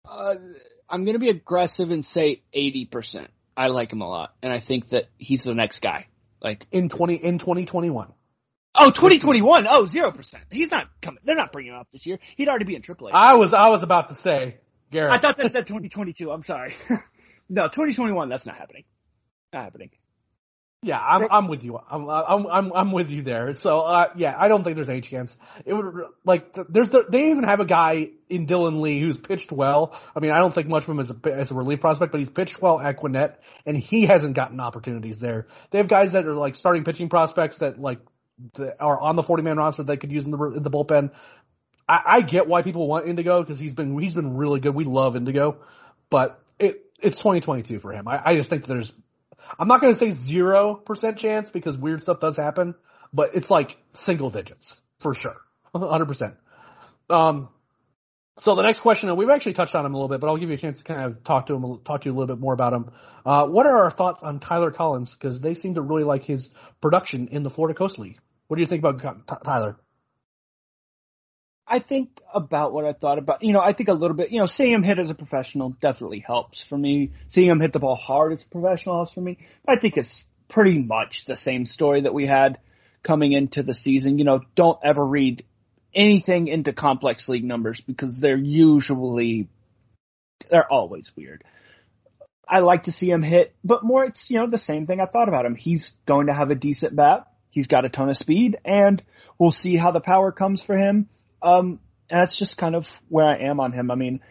Uh, 0.07 0.35
I'm 0.89 1.03
going 1.03 1.15
to 1.15 1.19
be 1.19 1.29
aggressive 1.29 1.91
and 1.91 2.05
say 2.05 2.41
80%. 2.55 3.27
I 3.55 3.67
like 3.67 3.91
him 3.91 4.01
a 4.01 4.07
lot. 4.07 4.33
And 4.41 4.53
I 4.53 4.59
think 4.59 4.89
that 4.89 5.09
he's 5.17 5.43
the 5.43 5.55
next 5.55 5.81
guy. 5.81 6.07
Like 6.41 6.67
in 6.71 6.89
20, 6.89 7.15
in 7.15 7.39
2021. 7.39 8.13
Oh, 8.79 8.91
2021. 8.91 9.65
Oh, 9.67 9.85
0%. 9.85 10.35
He's 10.51 10.69
not 10.69 10.87
coming. 11.01 11.19
They're 11.23 11.35
not 11.35 11.51
bringing 11.51 11.73
him 11.73 11.79
up 11.79 11.87
this 11.91 12.05
year. 12.05 12.19
He'd 12.35 12.47
already 12.47 12.65
be 12.65 12.75
in 12.75 12.83
AAA. 12.83 13.11
I 13.13 13.35
was, 13.35 13.53
I 13.53 13.69
was 13.69 13.81
about 13.81 14.09
to 14.09 14.15
say, 14.15 14.57
Garrett. 14.91 15.15
I 15.15 15.17
thought 15.17 15.37
that 15.37 15.51
said 15.51 15.65
2022. 15.65 16.31
I'm 16.31 16.43
sorry. 16.43 16.75
no, 17.49 17.63
2021. 17.63 18.29
That's 18.29 18.45
not 18.45 18.55
happening. 18.55 18.83
Not 19.51 19.63
happening. 19.63 19.89
Yeah, 20.87 20.99
I'm 20.99 21.27
I'm 21.29 21.47
with 21.49 21.65
you. 21.65 21.77
I'm 21.91 22.09
I'm 22.09 22.47
I'm 22.47 22.73
I'm 22.73 22.91
with 22.93 23.11
you 23.11 23.21
there. 23.21 23.53
So 23.55 23.81
uh, 23.81 24.05
yeah, 24.15 24.33
I 24.39 24.47
don't 24.47 24.63
think 24.63 24.77
there's 24.77 24.89
any 24.89 25.01
chance. 25.01 25.37
It 25.65 25.73
would 25.73 26.05
like 26.23 26.55
there's 26.69 26.95
they 27.09 27.31
even 27.31 27.43
have 27.43 27.59
a 27.59 27.65
guy 27.65 28.11
in 28.29 28.47
Dylan 28.47 28.79
Lee 28.79 29.01
who's 29.01 29.17
pitched 29.17 29.51
well. 29.51 29.99
I 30.15 30.21
mean, 30.21 30.31
I 30.31 30.39
don't 30.39 30.53
think 30.55 30.69
much 30.69 30.83
of 30.83 30.89
him 30.89 31.01
as 31.01 31.11
a 31.11 31.33
as 31.33 31.51
a 31.51 31.55
relief 31.55 31.81
prospect, 31.81 32.13
but 32.13 32.21
he's 32.21 32.29
pitched 32.29 32.61
well 32.61 32.79
at 32.79 32.95
Gwinnett, 32.95 33.41
and 33.65 33.75
he 33.75 34.05
hasn't 34.05 34.33
gotten 34.35 34.61
opportunities 34.61 35.19
there. 35.19 35.47
They 35.71 35.79
have 35.79 35.89
guys 35.89 36.13
that 36.13 36.25
are 36.25 36.33
like 36.33 36.55
starting 36.55 36.85
pitching 36.85 37.09
prospects 37.09 37.57
that 37.57 37.81
like 37.81 37.99
are 38.79 39.01
on 39.01 39.17
the 39.17 39.23
40 39.23 39.43
man 39.43 39.57
roster 39.57 39.83
they 39.83 39.97
could 39.97 40.13
use 40.13 40.23
in 40.23 40.31
the 40.31 40.41
in 40.55 40.63
the 40.63 40.71
bullpen. 40.71 41.11
I, 41.85 42.01
I 42.05 42.21
get 42.21 42.47
why 42.47 42.61
people 42.61 42.87
want 42.87 43.09
Indigo 43.09 43.43
because 43.43 43.59
he's 43.59 43.73
been 43.73 43.99
he's 43.99 44.15
been 44.15 44.37
really 44.37 44.61
good. 44.61 44.73
We 44.73 44.85
love 44.85 45.17
Indigo, 45.17 45.57
but 46.09 46.41
it 46.57 46.85
it's 46.97 47.17
2022 47.17 47.79
for 47.79 47.91
him. 47.91 48.07
I, 48.07 48.21
I 48.23 48.35
just 48.35 48.49
think 48.49 48.65
there's 48.65 48.93
I'm 49.59 49.67
not 49.67 49.81
going 49.81 49.93
to 49.93 49.99
say 49.99 50.11
zero 50.11 50.75
percent 50.75 51.17
chance 51.17 51.49
because 51.49 51.77
weird 51.77 52.03
stuff 52.03 52.19
does 52.19 52.37
happen, 52.37 52.75
but 53.13 53.35
it's 53.35 53.49
like 53.49 53.77
single 53.93 54.29
digits 54.29 54.79
for 54.99 55.13
sure, 55.13 55.37
100 55.71 56.05
percent. 56.05 56.35
Um, 57.09 57.49
so 58.39 58.53
the 58.53 58.61
next 58.61 58.81
question, 58.81 59.09
and 59.09 59.17
we've 59.17 59.29
actually 59.29 59.53
touched 59.53 59.73
on 59.73 59.85
him 59.85 59.93
a 59.93 59.97
little 59.97 60.09
bit, 60.09 60.19
but 60.19 60.27
I'll 60.27 60.37
give 60.37 60.49
you 60.49 60.55
a 60.55 60.59
chance 60.59 60.77
to 60.77 60.83
kind 60.83 61.01
of 61.01 61.23
talk 61.23 61.47
to 61.47 61.55
him, 61.55 61.79
talk 61.83 62.01
to 62.01 62.09
you 62.09 62.15
a 62.15 62.17
little 62.17 62.35
bit 62.35 62.39
more 62.39 62.53
about 62.53 62.73
him. 62.73 62.91
Uh, 63.25 63.47
what 63.47 63.65
are 63.65 63.83
our 63.83 63.91
thoughts 63.91 64.21
on 64.21 64.39
Tyler 64.39 64.69
Collins? 64.69 65.13
Because 65.15 65.41
they 65.41 65.55
seem 65.55 65.73
to 65.73 65.81
really 65.81 66.03
like 66.03 66.23
his 66.23 66.51
production 66.79 67.29
in 67.29 67.41
the 67.41 67.49
Florida 67.49 67.75
Coast 67.75 67.97
League. 67.97 68.19
What 68.47 68.57
do 68.57 68.61
you 68.61 68.67
think 68.67 68.83
about 68.83 69.43
Tyler? 69.43 69.77
I 71.67 71.79
think 71.79 72.21
about 72.33 72.71
what 72.71 72.85
I 72.85 72.93
thought 72.93 73.17
about. 73.17 73.43
You 73.43 73.51
know, 73.51 73.59
I 73.59 73.73
think 73.73 73.89
a 73.89 73.93
little 73.93 74.15
bit. 74.15 74.31
You 74.31 74.39
know, 74.39 74.45
seeing 74.45 74.71
him 74.71 74.83
hit 74.83 74.99
as 74.99 75.09
a 75.09 75.15
professional 75.15 75.71
definitely 75.81 76.23
helps 76.25 76.63
for 76.63 76.77
me. 76.77 77.11
Seeing 77.27 77.49
him 77.49 77.59
hit 77.59 77.73
the 77.73 77.79
ball 77.79 77.95
hard 77.95 78.31
as 78.33 78.43
a 78.43 78.47
professional 78.47 78.95
helps 78.95 79.13
for 79.13 79.21
me. 79.21 79.39
I 79.67 79.75
think 79.75 79.97
it's 79.97 80.25
pretty 80.47 80.79
much 80.79 81.25
the 81.25 81.35
same 81.35 81.65
story 81.65 82.01
that 82.01 82.13
we 82.13 82.25
had 82.25 82.59
coming 83.03 83.33
into 83.33 83.63
the 83.63 83.73
season. 83.73 84.17
You 84.17 84.23
know, 84.23 84.41
don't 84.55 84.79
ever 84.81 85.05
read 85.05 85.43
anything 85.93 86.47
into 86.47 86.71
complex 86.71 87.27
league 87.27 87.43
numbers 87.43 87.81
because 87.81 88.19
they're 88.21 88.37
usually 88.37 89.49
they're 90.49 90.71
always 90.71 91.11
weird. 91.17 91.43
I 92.47 92.59
like 92.59 92.83
to 92.83 92.93
see 92.93 93.09
him 93.09 93.23
hit, 93.23 93.53
but 93.65 93.83
more 93.83 94.05
it's 94.05 94.29
you 94.31 94.39
know 94.39 94.47
the 94.47 94.57
same 94.57 94.87
thing 94.87 95.01
I 95.01 95.05
thought 95.05 95.27
about 95.27 95.45
him. 95.45 95.55
He's 95.55 95.97
going 96.05 96.27
to 96.27 96.33
have 96.33 96.49
a 96.49 96.55
decent 96.55 96.95
bat. 96.95 97.27
He's 97.49 97.67
got 97.67 97.83
a 97.83 97.89
ton 97.89 98.07
of 98.07 98.15
speed, 98.15 98.57
and 98.63 99.03
we'll 99.37 99.51
see 99.51 99.75
how 99.75 99.91
the 99.91 99.99
power 99.99 100.31
comes 100.31 100.61
for 100.61 100.77
him 100.77 101.09
um, 101.41 101.79
that's 102.09 102.37
just 102.37 102.57
kind 102.57 102.75
of 102.75 103.01
where 103.09 103.25
I 103.25 103.49
am 103.49 103.59
on 103.59 103.71
him. 103.71 103.91
I 103.91 103.95
mean, 103.95 104.21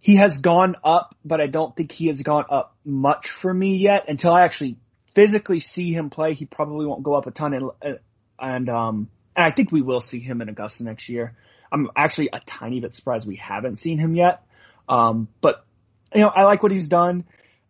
he 0.00 0.16
has 0.16 0.38
gone 0.38 0.76
up, 0.82 1.14
but 1.24 1.40
I 1.40 1.46
don't 1.46 1.76
think 1.76 1.92
he 1.92 2.06
has 2.06 2.22
gone 2.22 2.44
up 2.50 2.76
much 2.84 3.30
for 3.30 3.52
me 3.52 3.76
yet. 3.76 4.08
Until 4.08 4.32
I 4.32 4.44
actually 4.44 4.76
physically 5.14 5.60
see 5.60 5.92
him 5.92 6.10
play, 6.10 6.34
he 6.34 6.46
probably 6.46 6.86
won't 6.86 7.02
go 7.02 7.14
up 7.14 7.26
a 7.26 7.30
ton. 7.30 7.52
And, 7.52 7.98
and 8.38 8.68
um, 8.68 9.08
and 9.36 9.46
I 9.46 9.50
think 9.50 9.70
we 9.70 9.82
will 9.82 10.00
see 10.00 10.20
him 10.20 10.40
in 10.40 10.48
Augusta 10.48 10.84
next 10.84 11.08
year. 11.08 11.36
I'm 11.72 11.88
actually 11.94 12.30
a 12.32 12.40
tiny 12.40 12.80
bit 12.80 12.92
surprised 12.92 13.26
we 13.26 13.36
haven't 13.36 13.76
seen 13.76 13.98
him 13.98 14.14
yet. 14.14 14.42
Um, 14.88 15.28
but 15.40 15.64
you 16.14 16.20
know, 16.20 16.32
I 16.34 16.42
like 16.44 16.62
what 16.62 16.72
he's 16.72 16.88
done. 16.88 17.24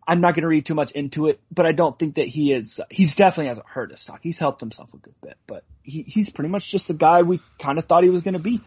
I'm 0.07 0.21
not 0.21 0.33
going 0.33 0.41
to 0.41 0.47
read 0.47 0.65
too 0.65 0.73
much 0.73 0.91
into 0.91 1.27
it, 1.27 1.39
but 1.51 1.65
I 1.65 1.71
don't 1.73 1.97
think 1.97 2.15
that 2.15 2.27
he 2.27 2.51
is. 2.51 2.79
He's 2.89 3.15
definitely 3.15 3.49
hasn't 3.49 3.67
hurt 3.67 3.91
his 3.91 4.01
stock. 4.01 4.19
He's 4.23 4.39
helped 4.39 4.59
himself 4.59 4.93
a 4.93 4.97
good 4.97 5.13
bit, 5.21 5.37
but 5.47 5.63
he, 5.83 6.03
he's 6.03 6.29
pretty 6.29 6.49
much 6.49 6.69
just 6.71 6.87
the 6.87 6.93
guy 6.93 7.21
we 7.21 7.39
kind 7.59 7.77
of 7.77 7.85
thought 7.85 8.03
he 8.03 8.09
was 8.09 8.23
going 8.23 8.33
to 8.33 8.39
be. 8.39 8.61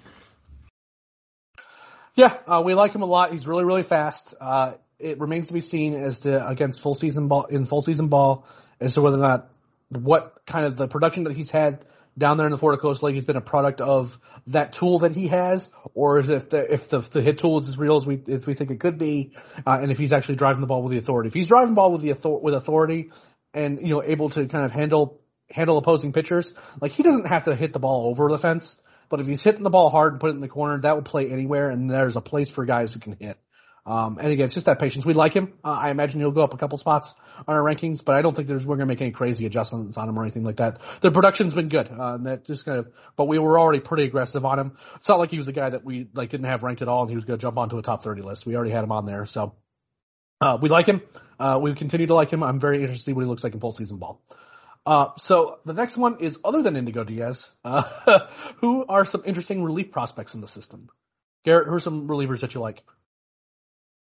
Yeah, 2.15 2.37
uh, 2.47 2.63
we 2.65 2.75
like 2.75 2.95
him 2.95 3.03
a 3.03 3.07
lot. 3.07 3.33
He's 3.33 3.47
really, 3.47 3.65
really 3.65 3.83
fast. 3.83 4.35
Uh, 4.41 4.75
it 4.99 5.19
remains 5.19 5.49
to 5.49 5.53
be 5.53 5.61
seen 5.61 5.95
as 5.95 6.21
to 6.21 6.47
against 6.47 6.81
full 6.81 6.95
season 6.95 7.27
ball 7.29 7.45
in 7.47 7.65
full 7.65 7.83
season 7.83 8.09
ball 8.09 8.47
as 8.81 8.95
to 8.95 9.03
whether 9.03 9.17
or 9.17 9.29
not 9.29 9.51
what 9.91 10.41
kind 10.47 10.67
of 10.67 10.77
the 10.77 10.87
production 10.87 11.25
that 11.25 11.35
he's 11.35 11.51
had 11.51 11.85
down 12.17 12.37
there 12.37 12.47
in 12.47 12.53
the 12.53 12.59
Florida 12.59 12.81
Coast 12.81 13.03
League 13.03 13.17
has 13.17 13.25
been 13.25 13.37
a 13.37 13.41
product 13.41 13.81
of 13.81 14.19
that 14.49 14.73
tool 14.73 15.01
that 15.01 15.13
he 15.13 15.29
has, 15.29 15.71
or 15.95 16.19
is 16.19 16.31
if 16.31 16.51
the 16.51 16.73
if 16.73 16.89
the, 16.89 17.01
the 17.01 17.23
hit 17.23 17.39
tool 17.39 17.61
is 17.61 17.69
as 17.69 17.79
real 17.79 17.97
as 17.97 18.07
we 18.07 18.23
as 18.29 18.47
we 18.47 18.55
think 18.55 18.71
it 18.71 18.81
could 18.81 18.99
be, 18.99 19.33
uh, 19.67 19.79
and 19.81 19.91
if 19.91 19.99
he's 19.99 20.13
actually 20.13 20.37
driving 20.37 20.61
the 20.61 20.67
ball 20.67 20.83
with 20.83 20.93
the 20.93 20.99
authority. 20.99 21.29
If 21.29 21.35
he's 21.35 21.49
driving 21.49 21.71
the 21.71 21.75
ball 21.75 21.93
with 21.93 22.03
the 22.03 22.13
author- 22.13 22.39
with 22.41 22.55
authority, 22.55 23.11
and 23.53 23.81
you 23.81 23.95
know 23.95 24.03
able 24.03 24.31
to 24.31 24.47
kind 24.47 24.65
of 24.65 24.73
handle 24.73 25.21
handle 25.51 25.79
opposing 25.79 26.13
pitchers, 26.13 26.53
like 26.81 26.93
he 26.93 27.03
doesn't 27.03 27.27
have 27.27 27.45
to 27.45 27.55
hit 27.55 27.73
the 27.73 27.79
ball 27.79 28.09
over 28.09 28.29
the 28.31 28.39
fence. 28.39 28.79
But 29.09 29.21
if 29.21 29.27
he's 29.27 29.43
hitting 29.43 29.63
the 29.63 29.71
ball 29.71 29.91
hard 29.91 30.13
and 30.15 30.21
put 30.21 30.31
it 30.31 30.35
in 30.35 30.41
the 30.41 30.49
corner, 30.49 30.81
that 30.81 30.95
will 30.95 31.03
play 31.03 31.31
anywhere, 31.31 31.71
and 31.71 31.91
there's 31.91 32.17
a 32.17 32.21
place 32.21 32.49
for 32.49 32.65
guys 32.65 32.93
who 32.93 33.01
can 33.01 33.17
hit. 33.19 33.39
Um, 33.87 34.19
and 34.19 34.33
again, 34.33 34.47
it's 34.47 34.55
just 34.55 34.67
that 34.67 34.79
patience. 34.79 35.05
We 35.05 35.13
like 35.13 35.35
him. 35.35 35.53
Uh, 35.63 35.73
I 35.73 35.91
imagine 35.91 36.21
he'll 36.21 36.31
go 36.31 36.43
up 36.43 36.55
a 36.55 36.57
couple 36.57 36.79
spots 36.79 37.15
on 37.47 37.55
our 37.55 37.63
rankings, 37.63 38.03
but 38.03 38.15
I 38.15 38.23
don't 38.23 38.35
think 38.35 38.49
there's 38.49 38.65
we're 38.65 38.77
gonna 38.77 38.87
make 38.87 39.03
any 39.03 39.11
crazy 39.11 39.45
adjustments 39.45 39.99
on 39.99 40.09
him 40.09 40.19
or 40.19 40.23
anything 40.23 40.43
like 40.43 40.57
that. 40.57 40.81
The 41.01 41.11
production's 41.11 41.53
been 41.53 41.69
good. 41.69 41.89
Uh, 41.89 42.17
that 42.19 42.47
just 42.47 42.65
kind 42.65 42.79
of, 42.79 42.89
but 43.17 43.27
we 43.27 43.39
were 43.39 43.59
already 43.59 43.81
pretty 43.81 44.05
aggressive 44.05 44.45
on 44.47 44.59
him. 44.59 44.77
It's 44.97 45.09
not 45.09 45.19
like 45.19 45.31
he 45.31 45.37
was 45.37 45.49
a 45.49 45.53
guy 45.53 45.69
that 45.69 45.85
we 45.85 46.09
like 46.15 46.31
didn't 46.31 46.47
have 46.47 46.63
ranked 46.63 46.81
at 46.81 46.89
all, 46.89 47.03
and 47.03 47.11
he 47.11 47.17
was 47.17 47.27
gonna 47.27 47.39
jump 47.39 47.59
onto 47.59 47.77
a 47.77 47.83
top 47.83 48.03
30 48.03 48.23
list. 48.23 48.47
We 48.47 48.57
already 48.57 48.73
had 48.73 48.85
him 48.85 48.93
on 48.93 49.05
there, 49.05 49.27
so 49.27 49.55
uh, 50.41 50.57
we 50.61 50.71
like 50.71 50.87
him. 50.87 51.03
Uh, 51.39 51.59
we 51.61 51.75
continue 51.75 52.07
to 52.07 52.15
like 52.15 52.31
him. 52.31 52.43
I'm 52.43 52.61
very 52.61 52.77
interested 52.77 53.01
to 53.01 53.05
see 53.05 53.13
what 53.13 53.23
he 53.23 53.29
looks 53.29 53.45
like 53.45 53.53
in 53.53 53.61
full 53.61 53.73
season 53.73 53.99
ball. 53.99 54.23
Uh, 54.87 55.09
so 55.19 55.59
the 55.65 55.73
next 55.73 55.97
one 55.97 56.21
is 56.21 56.39
other 56.45 56.63
than 56.63 56.77
Indigo 56.77 57.05
Diaz, 57.05 57.51
uh, 57.65 57.83
who 58.57 58.85
are 58.87 59.05
some 59.05 59.23
interesting 59.25 59.63
relief 59.63 59.93
prospects 59.93 60.35
in 60.35 60.41
the 60.41 60.49
system? 60.49 60.89
Garrett, 61.45 61.69
who 61.69 61.75
are 61.75 61.81
some 61.81 62.09
relievers 62.09 62.41
that 62.41 62.55
you 62.55 62.61
like? 62.61 62.83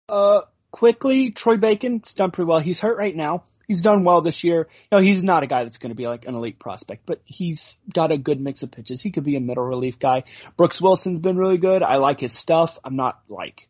Uh, 0.10 0.41
quickly, 0.72 1.32
Troy 1.32 1.58
Bacon's 1.58 2.14
done 2.14 2.32
pretty 2.32 2.47
well. 2.47 2.60
He's 2.60 2.80
hurt 2.80 2.97
right 2.97 3.16
now. 3.16 3.43
he's 3.68 3.82
done 3.82 4.04
well 4.04 4.22
this 4.22 4.43
year. 4.43 4.68
You 4.91 4.97
know, 4.97 5.04
he's 5.04 5.24
not 5.24 5.43
a 5.43 5.47
guy 5.47 5.64
that's 5.64 5.78
going 5.78 5.91
to 5.91 5.95
be 5.95 6.08
like 6.08 6.26
an 6.26 6.36
elite 6.36 6.60
prospect, 6.60 7.04
but 7.06 7.22
he's 7.26 7.78
got 7.93 8.12
a 8.12 8.18
good 8.18 8.39
mix 8.41 8.64
of 8.64 8.72
pitches. 8.72 9.02
He 9.02 9.12
could 9.12 9.24
be 9.24 9.38
a 9.38 9.39
middle 9.39 9.64
relief 9.64 9.97
guy. 9.99 10.24
Brooks 10.58 10.82
Wilson's 10.82 11.20
been 11.20 11.38
really 11.38 11.58
good. 11.58 11.82
I 11.82 11.95
like 11.97 12.20
his 12.20 12.34
stuff. 12.34 12.78
I'm 12.84 12.95
not 12.95 13.22
like 13.30 13.68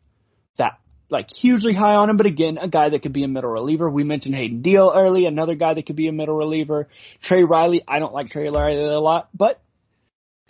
that 0.56 0.78
like 1.08 1.30
hugely 1.30 1.74
high 1.74 1.94
on 1.94 2.10
him, 2.10 2.16
but 2.16 2.26
again, 2.26 2.58
a 2.58 2.66
guy 2.66 2.88
that 2.88 3.02
could 3.02 3.12
be 3.12 3.22
a 3.22 3.28
middle 3.28 3.50
reliever. 3.50 3.88
We 3.88 4.02
mentioned 4.02 4.34
Hayden 4.34 4.62
Deal 4.62 4.90
early, 4.94 5.26
another 5.26 5.54
guy 5.54 5.74
that 5.74 5.86
could 5.86 5.96
be 5.96 6.08
a 6.08 6.12
middle 6.12 6.34
reliever. 6.34 6.88
Trey 7.20 7.44
Riley, 7.44 7.82
I 7.86 7.98
don't 7.98 8.14
like 8.14 8.30
Trey 8.30 8.48
Riley 8.48 8.82
a 8.82 8.98
lot, 8.98 9.28
but 9.34 9.60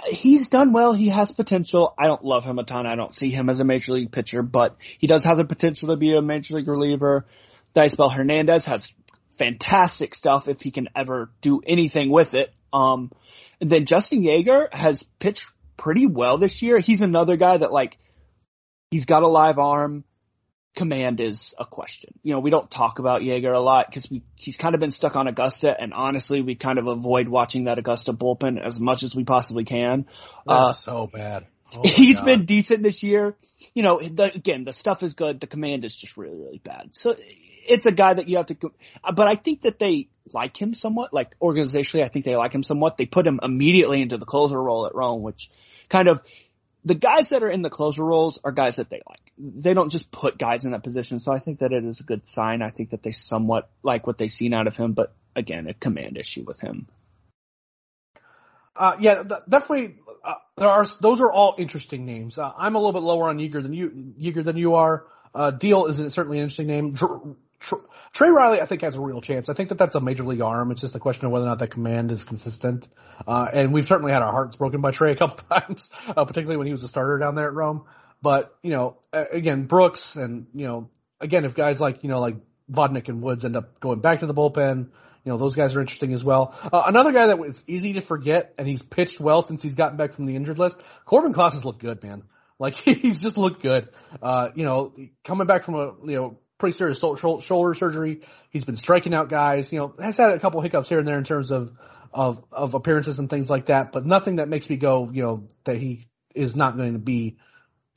he's 0.07 0.49
done 0.49 0.73
well. 0.73 0.93
He 0.93 1.09
has 1.09 1.33
potential. 1.33 1.95
I 1.99 2.07
don't 2.07 2.25
love 2.25 2.45
him 2.45 2.59
a 2.59 2.65
ton. 2.65 2.87
I 2.87 2.97
don't 2.97 3.15
see 3.15 3.31
him 3.31 3.49
as 3.49 3.61
a 3.61 3.65
major 3.65 3.93
league 3.93 4.13
pitcher, 4.13 4.43
but 4.43 4.77
he 4.99 5.07
does 5.07 5.25
have 5.25 5.37
the 5.37 5.45
potential 5.45 5.89
to 5.89 5.97
be 5.97 6.17
a 6.17 6.23
major 6.23 6.55
league 6.55 6.69
reliever. 6.69 7.27
Daysbel 7.75 8.11
Hernandez 8.11 8.67
has 8.67 8.93
fantastic 9.39 10.15
stuff 10.15 10.49
if 10.49 10.61
he 10.61 10.71
can 10.71 10.89
ever 10.95 11.31
do 11.41 11.61
anything 11.67 12.11
with 12.11 12.35
it. 12.35 12.53
Um, 12.73 13.11
and 13.61 13.71
then 13.71 13.87
Justin 13.87 14.23
Yeager 14.23 14.73
has 14.75 15.03
pitched 15.19 15.47
pretty 15.77 16.07
well 16.07 16.39
this 16.39 16.63
year. 16.63 16.79
He's 16.79 17.03
another 17.03 17.37
guy 17.37 17.57
that 17.57 17.73
like, 17.73 17.99
he's 18.91 19.05
got 19.05 19.23
a 19.23 19.29
live 19.29 19.59
arm 19.59 20.05
command 20.75 21.21
is 21.21 21.55
a 21.59 21.65
question. 21.65 22.15
You 22.23 22.35
know, 22.35 22.41
we 22.41 22.51
don't 22.51 22.71
talk 22.71 22.99
about 22.99 23.21
Yeager 23.21 23.55
a 23.55 23.61
lot 23.61 23.87
because 23.89 24.11
we 24.11 24.23
he's 24.37 24.57
kind 24.57 24.75
of 24.75 24.81
been 24.81 24.91
stuck 24.91 25.17
on 25.17 25.27
Augusta, 25.27 25.75
and 25.79 25.93
honestly, 25.93 26.43
we 26.43 26.55
kind 26.55 26.79
of 26.79 26.87
avoid 26.87 27.29
watching 27.29 27.65
that 27.65 27.79
Augusta 27.79 28.13
bullpen 28.13 28.61
as 28.61 28.81
much 28.81 29.03
as 29.03 29.15
we 29.15 29.25
possibly 29.25 29.65
can. 29.65 30.07
Uh, 30.47 30.73
so 30.73 31.07
bad. 31.07 31.47
Oh 31.75 31.83
he's 31.85 32.19
God. 32.19 32.27
been 32.27 32.45
decent 32.45 32.83
this 32.83 33.03
year. 33.03 33.37
You 33.75 33.83
know, 33.83 33.99
the, 34.01 34.35
again, 34.35 34.65
the 34.65 34.73
stuff 34.73 35.03
is 35.03 35.15
good. 35.15 35.41
The 35.41 35.47
command 35.47 35.85
is 35.87 35.97
just 35.97 36.17
really, 36.19 36.37
really 36.37 36.61
bad. 36.63 36.91
So 36.93 37.17
it's 37.19 37.87
a 37.87 37.93
guy 37.93 38.13
that 38.15 38.29
you 38.29 38.37
have 38.37 38.47
to, 38.47 38.57
but 39.15 39.31
I 39.31 39.37
think 39.37 39.63
that 39.63 39.79
they 39.79 40.09
like 40.35 40.61
him 40.61 40.75
somewhat, 40.75 41.15
like 41.15 41.39
organizationally, 41.41 42.05
I 42.05 42.09
think 42.09 42.27
they 42.27 42.37
like 42.37 42.55
him 42.55 42.63
somewhat. 42.63 42.99
They 42.99 43.07
put 43.07 43.27
him 43.27 43.41
immediately 43.43 44.03
into 44.03 44.19
the 44.19 44.27
closer 44.27 44.63
role 44.63 44.87
at 44.87 44.95
Rome, 44.95 45.23
which 45.23 45.49
kind 45.89 46.09
of, 46.09 46.21
the 46.85 46.95
guys 46.97 47.29
that 47.29 47.45
are 47.45 47.49
in 47.49 47.63
the 47.63 47.71
closer 47.71 48.05
roles 48.05 48.41
are 48.43 48.51
guys 48.51 48.77
that 48.77 48.91
they 48.91 49.01
like. 49.09 49.32
They 49.45 49.75
don't 49.75 49.91
just 49.91 50.11
put 50.13 50.39
guys 50.39 50.65
in 50.65 50.71
that 50.71 50.85
position. 50.85 51.19
So 51.19 51.33
I 51.33 51.41
think 51.41 51.59
that 51.59 51.73
it 51.73 51.85
is 51.85 51.99
a 52.01 52.05
good 52.05 52.29
sign. 52.29 52.63
I 52.63 52.71
think 52.71 52.91
that 52.91 53.03
they 53.03 53.11
somewhat 53.11 53.69
like 53.83 54.07
what 54.07 54.17
they've 54.17 54.31
seen 54.31 54.55
out 54.55 54.69
of 54.69 54.77
him, 54.77 54.93
but 54.93 55.15
again, 55.35 55.67
a 55.67 55.75
command 55.75 56.17
issue 56.17 56.45
with 56.47 56.61
him. 56.61 56.87
Uh, 58.77 58.97
yeah, 59.01 59.23
th- 59.23 59.43
definitely. 59.49 59.97
Uh, 60.25 60.35
there 60.57 60.69
are 60.69 60.87
those 61.01 61.21
are 61.21 61.33
all 61.33 61.57
interesting 61.59 62.07
names. 62.07 62.39
Uh, 62.39 62.51
I'm 62.57 62.77
a 62.77 62.79
little 62.79 62.93
bit 62.93 63.03
lower 63.03 63.29
on 63.29 63.39
Yeager 63.39 63.63
than 63.63 63.73
you 63.73 64.15
Yeager 64.21 64.45
than 64.45 64.57
you 64.57 64.77
are. 64.77 65.07
Uh, 65.35 65.51
Deal 65.51 65.87
is 65.87 65.97
certainly 66.15 66.39
an 66.39 66.45
interesting 66.45 66.69
name. 66.69 66.95
Tr- 66.95 67.77
Trey 68.13 68.29
Riley, 68.29 68.61
I 68.61 68.67
think, 68.67 68.83
has 68.83 68.97
a 68.97 69.01
real 69.01 69.21
chance. 69.21 69.49
I 69.49 69.55
think 69.55 69.71
that 69.71 69.79
that's 69.79 69.95
a 69.95 70.01
major 70.01 70.25
league 70.25 70.43
arm. 70.43 70.71
It's 70.71 70.81
just 70.81 70.95
a 70.95 70.99
question 70.99 71.27
of 71.27 71.33
whether 71.33 71.47
or 71.47 71.49
not 71.49 71.61
that 71.61 71.71
command 71.71 72.13
is 72.13 72.25
consistent. 72.25 72.87
Uh, 73.27 73.47
and 73.53 73.73
we've 73.73 73.87
certainly 73.87 74.13
had 74.13 74.21
our 74.21 74.33
hearts 74.33 74.57
broken 74.57 74.81
by 74.81 74.91
Trey 74.91 75.13
a 75.13 75.17
couple 75.17 75.37
times, 75.61 75.91
uh, 76.09 76.25
particularly 76.25 76.57
when 76.57 76.67
he 76.67 76.73
was 76.73 76.83
a 76.83 76.89
starter 76.89 77.19
down 77.19 77.35
there 77.35 77.47
at 77.47 77.55
Rome. 77.55 77.85
But, 78.23 78.57
you 78.63 78.71
know, 78.71 78.99
again, 79.13 79.67
Brooks 79.67 80.17
and, 80.17 80.47
you 80.55 80.67
know, 80.67 80.91
again, 81.21 81.45
if 81.45 81.55
guys 81.55 81.81
like, 81.81 82.05
you 82.05 82.09
know, 82.09 82.21
like 82.21 82.37
Vodnik 82.71 83.09
and 83.09 83.21
Woods 83.21 83.45
end 83.45 83.57
up 83.57 83.81
going 83.81 84.01
back 84.01 84.21
to 84.21 84.27
the 84.27 84.35
bullpen, 84.35 84.89
you 85.25 85.31
know, 85.31 85.39
those 85.39 85.55
guys 85.55 85.77
are 85.77 85.81
interesting 85.81 86.13
as 86.15 86.25
well. 86.25 86.55
Uh, 86.63 86.83
another 86.87 87.13
guy 87.13 87.29
that 87.29 87.39
it's 87.41 87.63
easy 87.67 87.95
to 87.95 88.01
forget, 88.01 88.55
and 88.59 88.67
he's 88.67 88.83
pitched 88.83 89.21
well 89.21 89.43
since 89.43 89.63
he's 89.63 89.75
gotten 89.75 89.97
back 89.97 90.15
from 90.15 90.27
the 90.27 90.35
injured 90.35 90.59
list. 90.59 90.81
Corbin 91.05 91.33
Clouse 91.33 91.55
has 91.55 91.65
looked 91.65 91.81
good, 91.81 92.03
man. 92.03 92.25
Like 92.59 92.75
he's 92.85 93.21
just 93.21 93.37
looked 93.37 93.63
good. 93.63 93.89
Uh, 94.21 94.49
you 94.55 94.65
know, 94.65 94.95
coming 95.25 95.47
back 95.47 95.65
from 95.65 95.75
a 95.75 95.93
you 96.05 96.17
know 96.17 96.39
pretty 96.59 96.77
serious 96.77 96.99
shoulder 96.99 97.75
surgery. 97.75 98.23
He's 98.51 98.65
been 98.65 98.77
striking 98.77 99.15
out 99.15 99.29
guys. 99.29 99.73
You 99.73 99.79
know, 99.81 99.95
has 100.01 100.17
had 100.17 100.31
a 100.31 100.41
couple 100.41 100.61
hiccups 100.61 100.89
here 100.89 100.99
and 100.99 101.07
there 101.07 101.19
in 101.19 101.25
terms 101.25 101.51
of 101.51 101.73
of 102.13 102.45
of 102.51 102.75
appearances 102.75 103.19
and 103.19 103.31
things 103.31 103.49
like 103.49 103.67
that, 103.67 103.93
but 103.93 104.05
nothing 104.05 104.37
that 104.37 104.49
makes 104.49 104.69
me 104.69 104.77
go, 104.77 105.09
you 105.13 105.23
know, 105.23 105.49
that 105.65 105.77
he 105.77 106.09
is 106.35 106.57
not 106.57 106.77
going 106.77 106.93
to 106.95 106.99
be 106.99 107.37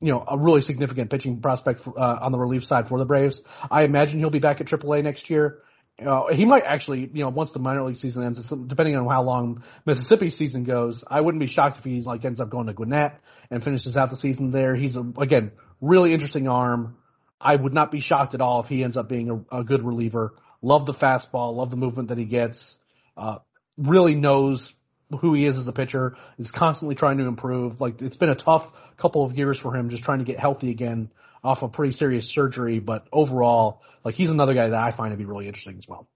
you 0.01 0.11
know, 0.11 0.23
a 0.27 0.37
really 0.37 0.61
significant 0.61 1.09
pitching 1.09 1.41
prospect 1.41 1.81
for, 1.81 1.97
uh, 1.99 2.19
on 2.21 2.31
the 2.31 2.37
relief 2.37 2.65
side 2.65 2.87
for 2.87 2.99
the 2.99 3.05
Braves. 3.05 3.41
I 3.71 3.83
imagine 3.83 4.19
he'll 4.19 4.29
be 4.29 4.39
back 4.39 4.61
at 4.61 4.67
AAA 4.67 5.03
next 5.03 5.29
year. 5.29 5.61
Uh, 6.05 6.33
he 6.33 6.43
might 6.43 6.63
actually, 6.65 7.09
you 7.13 7.23
know, 7.23 7.29
once 7.29 7.51
the 7.51 7.59
minor 7.59 7.83
league 7.83 7.95
season 7.95 8.25
ends, 8.25 8.49
depending 8.49 8.97
on 8.97 9.07
how 9.07 9.23
long 9.23 9.63
Mississippi 9.85 10.29
season 10.29 10.65
goes, 10.65 11.05
I 11.09 11.21
wouldn't 11.21 11.39
be 11.39 11.47
shocked 11.47 11.77
if 11.77 11.85
he 11.85 12.01
like 12.01 12.25
ends 12.25 12.41
up 12.41 12.49
going 12.49 12.67
to 12.67 12.73
Gwinnett 12.73 13.21
and 13.49 13.63
finishes 13.63 13.95
out 13.95 14.09
the 14.09 14.17
season 14.17 14.51
there. 14.51 14.75
He's 14.75 14.97
a, 14.97 15.05
again 15.17 15.51
really 15.79 16.13
interesting 16.13 16.49
arm. 16.49 16.97
I 17.39 17.55
would 17.55 17.73
not 17.73 17.91
be 17.91 18.01
shocked 18.01 18.33
at 18.33 18.41
all 18.41 18.59
if 18.61 18.67
he 18.67 18.83
ends 18.83 18.97
up 18.97 19.07
being 19.07 19.45
a, 19.51 19.59
a 19.59 19.63
good 19.63 19.83
reliever. 19.83 20.35
Love 20.61 20.85
the 20.85 20.93
fastball, 20.93 21.55
love 21.55 21.69
the 21.69 21.77
movement 21.77 22.09
that 22.09 22.17
he 22.17 22.25
gets. 22.25 22.75
Uh, 23.15 23.37
really 23.77 24.15
knows 24.15 24.73
who 25.19 25.33
he 25.33 25.45
is 25.45 25.57
as 25.57 25.67
a 25.67 25.73
pitcher. 25.73 26.17
Is 26.37 26.51
constantly 26.51 26.95
trying 26.95 27.17
to 27.17 27.25
improve. 27.25 27.81
Like 27.81 28.01
it's 28.01 28.17
been 28.17 28.29
a 28.29 28.35
tough 28.35 28.71
couple 28.97 29.23
of 29.23 29.37
years 29.37 29.57
for 29.57 29.75
him, 29.75 29.89
just 29.89 30.03
trying 30.03 30.19
to 30.19 30.25
get 30.25 30.39
healthy 30.39 30.71
again 30.71 31.11
off 31.43 31.61
a 31.61 31.67
pretty 31.67 31.93
serious 31.93 32.27
surgery. 32.27 32.79
But 32.79 33.07
overall, 33.11 33.81
like 34.03 34.15
he's 34.15 34.29
another 34.31 34.53
guy 34.53 34.69
that 34.69 34.79
I 34.79 34.91
find 34.91 35.11
to 35.11 35.17
be 35.17 35.25
really 35.25 35.47
interesting 35.47 35.77
as 35.77 35.87
well. 35.87 36.07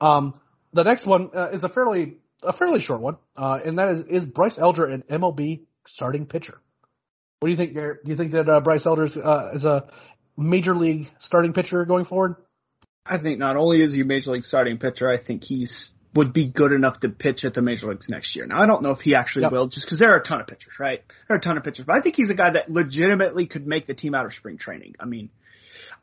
Um, 0.00 0.40
the 0.72 0.84
next 0.84 1.06
one 1.06 1.30
uh, 1.34 1.50
is 1.50 1.64
a 1.64 1.68
fairly 1.68 2.18
a 2.42 2.52
fairly 2.52 2.80
short 2.80 3.00
one, 3.00 3.16
uh, 3.36 3.58
and 3.64 3.78
that 3.78 3.88
is 3.88 4.02
is 4.02 4.24
Bryce 4.26 4.58
Elder 4.58 4.86
an 4.86 5.02
MLB 5.10 5.62
starting 5.86 6.26
pitcher? 6.26 6.60
What 7.40 7.46
do 7.46 7.50
you 7.50 7.56
think, 7.56 7.74
Garrett? 7.74 8.04
Do 8.04 8.10
you 8.10 8.16
think 8.16 8.32
that 8.32 8.48
uh, 8.48 8.60
Bryce 8.60 8.84
Elder 8.84 9.08
uh, 9.24 9.52
is 9.54 9.64
a 9.64 9.88
major 10.36 10.74
league 10.74 11.10
starting 11.20 11.52
pitcher 11.52 11.84
going 11.84 12.04
forward? 12.04 12.36
I 13.04 13.18
think 13.18 13.38
not 13.38 13.56
only 13.56 13.80
is 13.80 13.94
he 13.94 14.02
a 14.02 14.04
major 14.04 14.32
league 14.32 14.44
starting 14.44 14.78
pitcher, 14.78 15.10
I 15.10 15.16
think 15.16 15.42
he's 15.44 15.90
would 16.14 16.32
be 16.32 16.46
good 16.46 16.72
enough 16.72 17.00
to 17.00 17.08
pitch 17.08 17.44
at 17.44 17.54
the 17.54 17.62
major 17.62 17.88
leagues 17.88 18.08
next 18.08 18.34
year. 18.34 18.46
Now 18.46 18.60
I 18.60 18.66
don't 18.66 18.82
know 18.82 18.90
if 18.90 19.00
he 19.00 19.14
actually 19.14 19.42
yep. 19.42 19.52
will, 19.52 19.66
just 19.66 19.86
because 19.86 19.98
there 19.98 20.12
are 20.12 20.16
a 20.16 20.22
ton 20.22 20.40
of 20.40 20.46
pitchers, 20.46 20.78
right? 20.78 21.02
There 21.28 21.36
are 21.36 21.38
a 21.38 21.40
ton 21.40 21.56
of 21.56 21.64
pitchers, 21.64 21.86
but 21.86 21.96
I 21.96 22.00
think 22.00 22.16
he's 22.16 22.30
a 22.30 22.34
guy 22.34 22.50
that 22.50 22.70
legitimately 22.70 23.46
could 23.46 23.66
make 23.66 23.86
the 23.86 23.94
team 23.94 24.14
out 24.14 24.26
of 24.26 24.34
spring 24.34 24.56
training. 24.56 24.96
I 24.98 25.04
mean, 25.04 25.30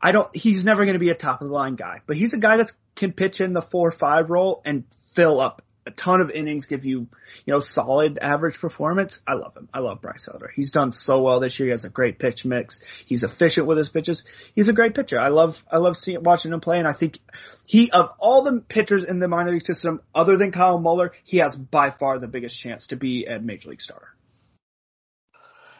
I 0.00 0.12
don't. 0.12 0.34
He's 0.34 0.64
never 0.64 0.84
going 0.84 0.94
to 0.94 1.00
be 1.00 1.10
a 1.10 1.14
top 1.14 1.42
of 1.42 1.48
the 1.48 1.54
line 1.54 1.74
guy, 1.74 2.00
but 2.06 2.16
he's 2.16 2.32
a 2.32 2.38
guy 2.38 2.58
that 2.58 2.72
can 2.94 3.12
pitch 3.12 3.40
in 3.40 3.52
the 3.52 3.62
four 3.62 3.88
or 3.88 3.92
five 3.92 4.30
role 4.30 4.62
and 4.64 4.84
fill 5.14 5.40
up 5.40 5.62
a 5.88 5.90
ton 5.92 6.20
of 6.20 6.30
innings, 6.30 6.66
give 6.66 6.84
you, 6.84 7.08
you 7.46 7.54
know, 7.54 7.60
solid 7.60 8.18
average 8.20 8.58
performance. 8.58 9.20
I 9.26 9.34
love 9.34 9.56
him. 9.56 9.68
I 9.72 9.80
love 9.80 10.02
Bryce 10.02 10.28
Elder. 10.30 10.50
He's 10.54 10.70
done 10.70 10.92
so 10.92 11.22
well 11.22 11.40
this 11.40 11.58
year. 11.58 11.68
He 11.68 11.70
has 11.70 11.84
a 11.84 11.88
great 11.88 12.18
pitch 12.18 12.44
mix. 12.44 12.80
He's 13.06 13.24
efficient 13.24 13.66
with 13.66 13.78
his 13.78 13.88
pitches. 13.88 14.22
He's 14.54 14.68
a 14.68 14.74
great 14.74 14.94
pitcher. 14.94 15.18
I 15.18 15.28
love, 15.28 15.62
I 15.70 15.78
love 15.78 15.96
seeing, 15.96 16.22
watching 16.22 16.52
him 16.52 16.60
play. 16.60 16.78
And 16.78 16.86
I 16.86 16.92
think 16.92 17.18
he, 17.64 17.90
of 17.90 18.12
all 18.18 18.42
the 18.42 18.60
pitchers 18.60 19.02
in 19.02 19.18
the 19.18 19.28
minor 19.28 19.50
league 19.50 19.64
system, 19.64 20.00
other 20.14 20.36
than 20.36 20.52
Kyle 20.52 20.78
Muller, 20.78 21.12
he 21.24 21.38
has 21.38 21.56
by 21.56 21.90
far 21.90 22.18
the 22.18 22.28
biggest 22.28 22.58
chance 22.58 22.88
to 22.88 22.96
be 22.96 23.24
a 23.24 23.38
major 23.40 23.70
league 23.70 23.80
starter. 23.80 24.08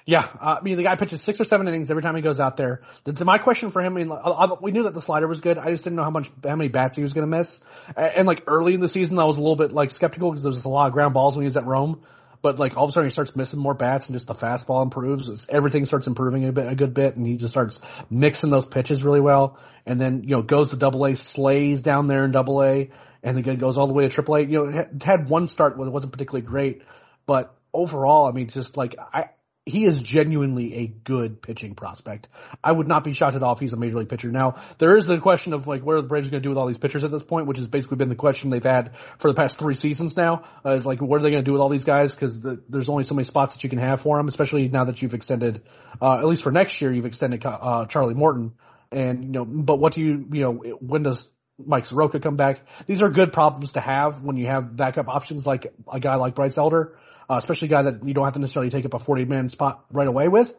Yeah, 0.08 0.20
uh, 0.40 0.56
I 0.58 0.62
mean 0.62 0.78
the 0.78 0.84
guy 0.84 0.96
pitches 0.96 1.20
six 1.20 1.38
or 1.38 1.44
seven 1.44 1.68
innings 1.68 1.90
every 1.90 2.02
time 2.02 2.16
he 2.16 2.22
goes 2.22 2.40
out 2.40 2.56
there. 2.56 2.80
The, 3.04 3.26
my 3.26 3.36
question 3.36 3.70
for 3.70 3.82
him, 3.82 3.94
I 3.94 4.04
mean, 4.04 4.10
i 4.10 4.46
we 4.58 4.70
knew 4.70 4.84
that 4.84 4.94
the 4.94 5.02
slider 5.02 5.28
was 5.28 5.42
good. 5.42 5.58
I 5.58 5.68
just 5.70 5.84
didn't 5.84 5.96
know 5.96 6.02
how 6.02 6.08
much, 6.08 6.30
how 6.42 6.56
many 6.56 6.70
bats 6.70 6.96
he 6.96 7.02
was 7.02 7.12
going 7.12 7.30
to 7.30 7.36
miss. 7.36 7.60
And, 7.94 8.16
and, 8.16 8.26
like 8.26 8.44
early 8.46 8.72
in 8.72 8.80
the 8.80 8.88
season, 8.88 9.18
I 9.18 9.24
was 9.24 9.36
a 9.36 9.42
little 9.42 9.54
bit 9.54 9.70
like 9.70 9.90
skeptical 9.90 10.30
because 10.30 10.44
there 10.44 10.50
was 10.50 10.64
a 10.64 10.70
lot 10.70 10.86
of 10.86 10.94
ground 10.94 11.12
balls 11.12 11.36
when 11.36 11.42
he 11.42 11.48
was 11.48 11.58
at 11.58 11.66
Rome. 11.66 12.00
But 12.40 12.58
like 12.58 12.74
all 12.74 12.84
of 12.84 12.88
a 12.88 12.92
sudden 12.94 13.08
he 13.08 13.12
starts 13.12 13.36
missing 13.36 13.60
more 13.60 13.74
bats 13.74 14.08
and 14.08 14.16
just 14.16 14.28
the 14.28 14.34
fastball 14.34 14.82
improves. 14.82 15.28
It's, 15.28 15.46
everything 15.46 15.84
starts 15.84 16.06
improving 16.06 16.46
a 16.46 16.52
bit, 16.52 16.72
a 16.72 16.74
good 16.74 16.94
bit, 16.94 17.16
and 17.16 17.26
he 17.26 17.36
just 17.36 17.52
starts 17.52 17.78
mixing 18.08 18.48
those 18.48 18.64
pitches 18.64 19.04
really 19.04 19.20
well. 19.20 19.58
And 19.84 20.00
then 20.00 20.22
you 20.22 20.36
know 20.36 20.40
goes 20.40 20.70
to 20.70 20.76
Double 20.76 21.04
A, 21.04 21.16
slays 21.16 21.82
down 21.82 22.06
there 22.06 22.24
in 22.24 22.32
Double 22.32 22.62
A, 22.62 22.92
and 23.22 23.36
then 23.36 23.56
goes 23.58 23.76
all 23.76 23.86
the 23.86 23.92
way 23.92 24.04
to 24.04 24.08
Triple 24.08 24.36
A. 24.36 24.40
You 24.40 24.64
know, 24.64 24.86
had 25.04 25.28
one 25.28 25.48
start 25.48 25.78
it 25.78 25.78
wasn't 25.78 26.12
particularly 26.12 26.46
great, 26.46 26.80
but 27.26 27.54
overall, 27.74 28.26
I 28.26 28.32
mean, 28.32 28.48
just 28.48 28.78
like 28.78 28.94
I, 29.12 29.26
he 29.68 29.84
is 29.84 30.02
genuinely 30.02 30.74
a 30.76 30.86
good 30.86 31.42
pitching 31.42 31.74
prospect. 31.74 32.28
I 32.64 32.72
would 32.72 32.88
not 32.88 33.04
be 33.04 33.12
shocked 33.12 33.36
at 33.36 33.42
all 33.42 33.52
if 33.52 33.60
he's 33.60 33.72
a 33.72 33.76
major 33.76 33.98
league 33.98 34.08
pitcher. 34.08 34.30
Now, 34.30 34.56
there 34.78 34.96
is 34.96 35.06
the 35.06 35.18
question 35.18 35.52
of 35.52 35.66
like, 35.66 35.82
what 35.84 35.96
are 35.96 36.02
the 36.02 36.08
Braves 36.08 36.30
going 36.30 36.42
to 36.42 36.46
do 36.46 36.48
with 36.48 36.58
all 36.58 36.66
these 36.66 36.78
pitchers 36.78 37.04
at 37.04 37.10
this 37.10 37.22
point, 37.22 37.46
which 37.46 37.58
has 37.58 37.68
basically 37.68 37.98
been 37.98 38.08
the 38.08 38.14
question 38.14 38.50
they've 38.50 38.62
had 38.62 38.92
for 39.18 39.28
the 39.28 39.34
past 39.34 39.58
three 39.58 39.74
seasons 39.74 40.16
now. 40.16 40.44
Uh, 40.64 40.70
is 40.70 40.86
like, 40.86 41.00
what 41.00 41.20
are 41.20 41.22
they 41.22 41.30
going 41.30 41.44
to 41.44 41.48
do 41.48 41.52
with 41.52 41.60
all 41.60 41.68
these 41.68 41.84
guys? 41.84 42.14
Because 42.14 42.40
the, 42.40 42.62
there's 42.68 42.88
only 42.88 43.04
so 43.04 43.14
many 43.14 43.24
spots 43.24 43.54
that 43.54 43.64
you 43.64 43.70
can 43.70 43.78
have 43.78 44.00
for 44.00 44.16
them, 44.16 44.28
especially 44.28 44.68
now 44.68 44.84
that 44.84 45.02
you've 45.02 45.14
extended, 45.14 45.62
uh, 46.00 46.14
at 46.14 46.26
least 46.26 46.42
for 46.42 46.52
next 46.52 46.80
year, 46.80 46.92
you've 46.92 47.06
extended 47.06 47.44
uh, 47.44 47.86
Charlie 47.86 48.14
Morton. 48.14 48.52
And 48.90 49.24
you 49.24 49.30
know, 49.30 49.44
but 49.44 49.78
what 49.78 49.92
do 49.92 50.00
you, 50.00 50.26
you 50.32 50.40
know, 50.40 50.52
when 50.80 51.02
does 51.02 51.28
Mike 51.58 51.84
Soroka 51.84 52.20
come 52.20 52.36
back? 52.36 52.60
These 52.86 53.02
are 53.02 53.10
good 53.10 53.34
problems 53.34 53.72
to 53.72 53.80
have 53.80 54.22
when 54.22 54.36
you 54.36 54.46
have 54.46 54.74
backup 54.74 55.08
options 55.08 55.46
like 55.46 55.74
a 55.92 56.00
guy 56.00 56.16
like 56.16 56.34
Bryce 56.34 56.56
Elder 56.56 56.96
uh, 57.28 57.36
especially 57.36 57.68
a 57.68 57.70
guy 57.70 57.82
that 57.82 58.06
you 58.06 58.14
don't 58.14 58.24
have 58.24 58.34
to 58.34 58.40
necessarily 58.40 58.70
take 58.70 58.84
up 58.84 58.94
a 58.94 58.98
40 58.98 59.24
man 59.26 59.48
spot 59.48 59.84
right 59.90 60.08
away 60.08 60.28
with. 60.28 60.52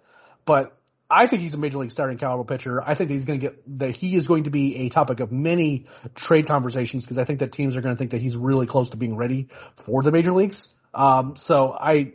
But 0.46 0.76
I 1.10 1.26
think 1.26 1.42
he's 1.42 1.56
a 1.56 1.58
major 1.58 1.80
league 1.80 1.92
starting 1.92 2.18
caliber 2.18 2.44
pitcher. 2.44 2.82
I 2.82 2.94
think 2.94 3.10
that 3.10 3.16
he's 3.16 3.26
going 3.26 3.40
to 3.40 3.48
get 3.48 3.80
that 3.80 3.96
he 3.96 4.16
is 4.16 4.28
going 4.28 4.44
to 4.44 4.52
be 4.52 4.76
a 4.78 4.90
topic 4.90 5.20
of 5.20 5.32
many 5.32 5.88
trade 6.14 6.48
conversations 6.48 7.04
because 7.04 7.18
I 7.18 7.24
think 7.26 7.40
that 7.40 7.52
teams 7.52 7.76
are 7.76 7.82
going 7.82 7.96
to 7.96 7.98
think 7.98 8.12
that 8.12 8.22
he's 8.22 8.38
really 8.38 8.68
close 8.68 8.92
to 8.92 8.98
being 8.98 9.16
ready 9.16 9.48
for 9.78 10.04
the 10.04 10.12
major 10.12 10.32
leagues. 10.32 10.68
Um, 10.94 11.36
so 11.38 11.72
I, 11.72 12.14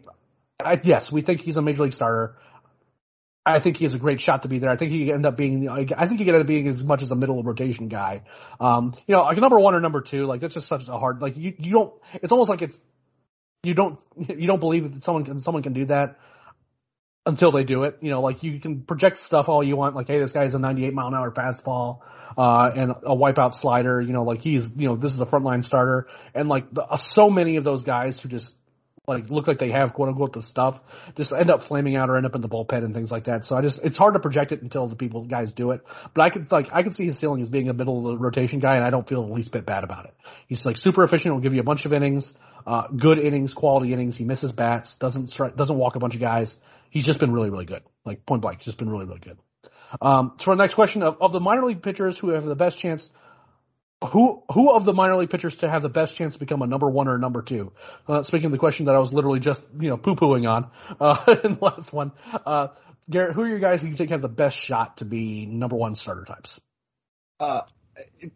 I, 0.65 0.81
yes, 0.83 1.11
we 1.11 1.23
think 1.23 1.41
he's 1.41 1.57
a 1.57 1.63
major 1.63 1.83
league 1.83 1.93
starter. 1.93 2.37
I 3.47 3.59
think 3.59 3.77
he 3.77 3.85
has 3.85 3.95
a 3.95 3.99
great 3.99 4.21
shot 4.21 4.43
to 4.43 4.49
be 4.49 4.59
there. 4.59 4.71
I 4.71 4.77
think 4.77 4.91
he 4.91 5.05
could 5.05 5.15
end 5.15 5.27
up 5.27 5.37
being, 5.37 5.69
I 5.69 6.07
think 6.07 6.19
he 6.19 6.25
could 6.25 6.35
end 6.35 6.43
up 6.43 6.47
being 6.47 6.67
as 6.67 6.83
much 6.83 7.03
as 7.03 7.11
a 7.11 7.17
middle 7.17 7.43
rotation 7.43 7.89
guy. 7.89 8.23
Um, 8.59 8.95
you 9.07 9.15
know, 9.15 9.23
like 9.23 9.37
number 9.37 9.59
one 9.59 9.75
or 9.75 9.81
number 9.81 10.01
two, 10.01 10.25
like 10.25 10.41
that's 10.41 10.55
just 10.55 10.67
such 10.67 10.89
a 10.89 10.99
hard, 10.99 11.21
like 11.21 11.37
you, 11.37 11.53
you 11.59 11.73
don't, 11.73 11.93
it's 12.23 12.33
almost 12.33 12.49
like 12.49 12.63
it's, 12.63 12.81
you 13.65 13.75
don't, 13.75 13.99
you 14.17 14.47
don't 14.47 14.61
believe 14.61 14.95
that 14.95 15.05
someone 15.05 15.25
can, 15.25 15.41
someone 15.41 15.62
can 15.62 15.73
do 15.73 15.87
that 15.87 16.17
until 17.27 17.51
they 17.51 17.65
do 17.65 17.85
it. 17.85 17.99
You 18.01 18.11
know, 18.11 18.21
like 18.21 18.43
you 18.43 18.61
can 18.61 18.83
project 18.83 19.19
stuff 19.19 19.49
all 19.49 19.62
you 19.62 19.77
want, 19.77 19.95
like, 19.95 20.09
hey, 20.09 20.19
this 20.19 20.33
guy's 20.33 20.55
a 20.55 20.59
98 20.59 20.93
mile 20.93 21.09
an 21.09 21.15
hour 21.15 21.31
fastball, 21.31 22.01
uh, 22.37 22.71
and 22.75 22.91
a 22.91 23.15
wipeout 23.15 23.55
slider, 23.55 24.01
you 24.01 24.12
know, 24.12 24.25
like 24.25 24.41
he's, 24.41 24.75
you 24.77 24.89
know, 24.89 24.97
this 24.97 25.12
is 25.12 25.21
a 25.21 25.27
frontline 25.27 25.65
starter. 25.65 26.09
And 26.35 26.49
like 26.49 26.73
the, 26.73 26.83
uh, 26.83 26.97
so 26.97 27.31
many 27.31 27.57
of 27.57 27.65
those 27.65 27.85
guys 27.85 28.21
who 28.21 28.29
just 28.29 28.57
like 29.07 29.29
look 29.29 29.47
like 29.47 29.59
they 29.59 29.71
have 29.71 29.93
quote 29.93 30.09
unquote 30.09 30.33
the 30.33 30.41
stuff 30.41 30.81
just 31.17 31.33
end 31.33 31.51
up 31.51 31.63
flaming 31.63 31.97
out 31.97 32.09
or 32.09 32.17
end 32.17 32.25
up 32.25 32.35
in 32.35 32.41
the 32.41 32.49
bullpen 32.49 32.85
and 32.85 32.95
things 32.95 33.13
like 33.13 33.25
that. 33.25 33.45
So 33.45 33.57
I 33.57 33.61
just 33.61 33.85
it's 33.85 33.99
hard 33.99 34.15
to 34.15 34.21
project 34.21 34.53
it 34.53 34.63
until 34.63 34.87
the 34.87 34.97
people 34.97 35.25
guys 35.25 35.53
do 35.53 35.73
it. 35.73 35.85
But 36.15 36.23
I 36.23 36.31
could 36.31 36.51
like 36.51 36.69
I 36.73 36.83
could 36.83 36.95
see 36.95 37.05
his 37.05 37.19
ceiling 37.19 37.43
as 37.43 37.51
being 37.51 37.69
a 37.69 37.75
middle 37.75 37.99
of 37.99 38.05
the 38.05 38.17
rotation 38.17 38.61
guy, 38.61 38.77
and 38.77 38.85
I 38.85 38.91
don't 38.91 39.07
feel 39.07 39.23
the 39.27 39.33
least 39.33 39.53
bit 39.53 39.67
bad 39.67 39.85
about 39.85 40.07
it. 40.07 40.15
He's 40.47 40.65
like 40.65 40.77
super 40.77 41.03
efficient. 41.03 41.35
Will 41.35 41.43
give 41.43 41.55
you 41.55 41.61
a 41.61 41.65
bunch 41.65 41.85
of 41.85 41.93
innings, 41.93 42.35
uh, 42.67 42.89
good 42.89 43.19
innings, 43.19 43.53
quality 43.53 43.93
innings. 43.93 44.17
He 44.17 44.25
misses 44.25 44.53
bats, 44.53 44.97
doesn't 44.97 45.31
stri- 45.31 45.55
doesn't 45.55 45.77
walk 45.77 45.97
a 45.97 45.99
bunch 45.99 46.15
of 46.15 46.21
guys. 46.21 46.57
He's 46.91 47.05
just 47.05 47.21
been 47.21 47.33
really 47.33 47.51
really 47.51 47.67
good. 47.67 47.83
Like 48.05 48.25
point 48.25 48.43
blank, 48.43 48.61
just 48.61 48.79
been 48.79 48.91
really 48.91 49.05
really 49.05 49.21
good. 49.21 49.39
Um, 50.01 50.33
so 50.39 50.51
our 50.51 50.57
next 50.57 50.75
question 50.75 51.03
of, 51.03 51.19
of 51.21 51.33
the 51.33 51.41
minor 51.41 51.65
league 51.65 51.83
pitchers 51.83 52.19
who 52.19 52.31
have 52.31 52.45
the 52.45 52.57
best 52.57 52.79
chance 52.79 53.11
who 54.07 54.43
who 54.53 54.75
of 54.75 54.85
the 54.85 54.93
minor 54.93 55.17
league 55.17 55.31
pitchers 55.31 55.57
to 55.59 55.71
have 55.71 55.83
the 55.83 55.89
best 55.89 56.15
chance 56.17 56.35
to 56.35 56.41
become 56.41 56.63
a 56.63 56.67
number 56.67 56.89
one 56.89 57.09
or 57.09 57.15
a 57.15 57.19
number 57.19 57.43
two? 57.43 57.73
Uh, 58.09 58.23
speaking 58.23 58.47
of 58.47 58.53
the 58.53 58.59
question 58.59 58.87
that 58.87 58.95
I 58.95 58.99
was 58.99 59.13
literally 59.13 59.41
just 59.41 59.65
you 59.79 59.91
know 59.91 59.97
poo 59.97 60.15
pooing 60.15 60.49
on 60.49 60.71
uh, 61.01 61.25
in 61.45 61.53
the 61.53 61.59
last 61.65 61.93
one, 61.93 62.13
uh, 62.47 62.69
Garrett, 63.11 63.35
who 63.35 63.43
are 63.43 63.49
your 63.49 63.59
guys 63.59 63.83
who 63.83 63.89
you 63.89 63.95
think 63.95 64.11
have 64.11 64.23
the 64.23 64.29
best 64.29 64.57
shot 64.57 64.99
to 64.99 65.05
be 65.05 65.47
number 65.47 65.77
one 65.77 65.95
starter 65.95 66.25
types? 66.25 66.61
Uh, 67.39 67.63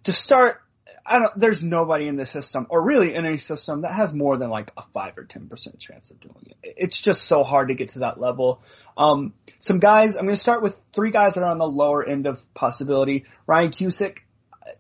to 0.05 0.13
start, 0.13 0.61
I 1.07 1.19
don't. 1.19 1.39
There's 1.39 1.63
nobody 1.63 2.07
in 2.07 2.17
the 2.17 2.27
system, 2.27 2.67
or 2.71 2.83
really 2.83 3.15
in 3.15 3.25
any 3.25 3.39
system, 3.39 3.83
that 3.83 3.93
has 3.93 4.13
more 4.13 4.37
than 4.37 4.51
like 4.51 4.71
a 4.77 4.83
five 4.93 5.17
or 5.17 5.25
ten 5.25 5.49
percent 5.49 5.79
chance 5.79 6.11
of 6.11 6.21
doing 6.21 6.53
it. 6.63 6.75
It's 6.77 7.01
just 7.01 7.25
so 7.25 7.43
hard 7.43 7.69
to 7.69 7.75
get 7.75 7.91
to 7.91 8.01
that 8.01 8.21
level. 8.21 8.63
Um, 8.97 9.35
some 9.61 9.79
guys. 9.79 10.17
I'm 10.17 10.25
going 10.25 10.35
to 10.35 10.41
start 10.41 10.63
with 10.63 10.79
three 10.93 11.11
guys 11.11 11.35
that 11.35 11.43
are 11.43 11.51
on 11.51 11.59
the 11.59 11.67
lower 11.67 12.07
end 12.07 12.27
of 12.27 12.43
possibility. 12.55 13.25
Ryan 13.47 13.71
Cusick, 13.71 14.19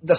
the 0.03 0.15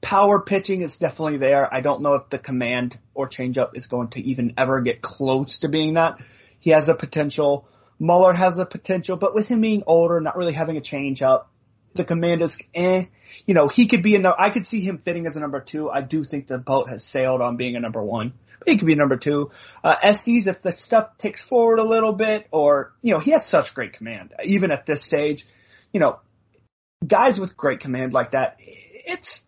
power 0.00 0.40
pitching 0.40 0.82
is 0.82 0.96
definitely 0.96 1.38
there. 1.38 1.72
I 1.72 1.80
don't 1.80 2.02
know 2.02 2.14
if 2.14 2.28
the 2.30 2.38
command 2.38 2.98
or 3.14 3.28
changeup 3.28 3.70
is 3.74 3.86
going 3.86 4.08
to 4.10 4.20
even 4.20 4.54
ever 4.56 4.80
get 4.80 5.02
close 5.02 5.60
to 5.60 5.68
being 5.68 5.94
that. 5.94 6.18
He 6.60 6.70
has 6.70 6.88
a 6.88 6.94
potential. 6.94 7.68
Muller 7.98 8.32
has 8.32 8.58
a 8.58 8.66
potential, 8.66 9.16
but 9.16 9.34
with 9.34 9.48
him 9.48 9.60
being 9.60 9.82
older, 9.86 10.20
not 10.20 10.36
really 10.36 10.52
having 10.52 10.76
a 10.76 10.80
changeup, 10.80 11.46
the 11.94 12.04
command 12.04 12.42
is 12.42 12.58
eh. 12.74 13.04
You 13.46 13.54
know, 13.54 13.68
he 13.68 13.86
could 13.86 14.02
be 14.02 14.16
a. 14.16 14.34
I 14.38 14.50
could 14.50 14.66
see 14.66 14.80
him 14.80 14.98
fitting 14.98 15.26
as 15.26 15.36
a 15.36 15.40
number 15.40 15.60
two. 15.60 15.90
I 15.90 16.00
do 16.00 16.24
think 16.24 16.46
the 16.46 16.58
boat 16.58 16.88
has 16.88 17.04
sailed 17.04 17.40
on 17.40 17.56
being 17.56 17.76
a 17.76 17.80
number 17.80 18.02
one. 18.02 18.34
But 18.58 18.68
he 18.68 18.78
could 18.78 18.86
be 18.86 18.92
a 18.94 18.96
number 18.96 19.16
two. 19.16 19.50
Uh, 19.84 19.94
Estes 20.02 20.46
if 20.46 20.62
the 20.62 20.72
stuff 20.72 21.18
takes 21.18 21.40
forward 21.40 21.78
a 21.78 21.84
little 21.84 22.12
bit, 22.12 22.46
or 22.50 22.92
you 23.02 23.12
know, 23.12 23.20
he 23.20 23.32
has 23.32 23.44
such 23.46 23.74
great 23.74 23.94
command. 23.94 24.32
Even 24.44 24.70
at 24.70 24.86
this 24.86 25.02
stage, 25.02 25.46
you 25.92 26.00
know, 26.00 26.20
guys 27.06 27.38
with 27.38 27.56
great 27.56 27.80
command 27.80 28.12
like 28.12 28.32
that, 28.32 28.56
it's 28.58 29.42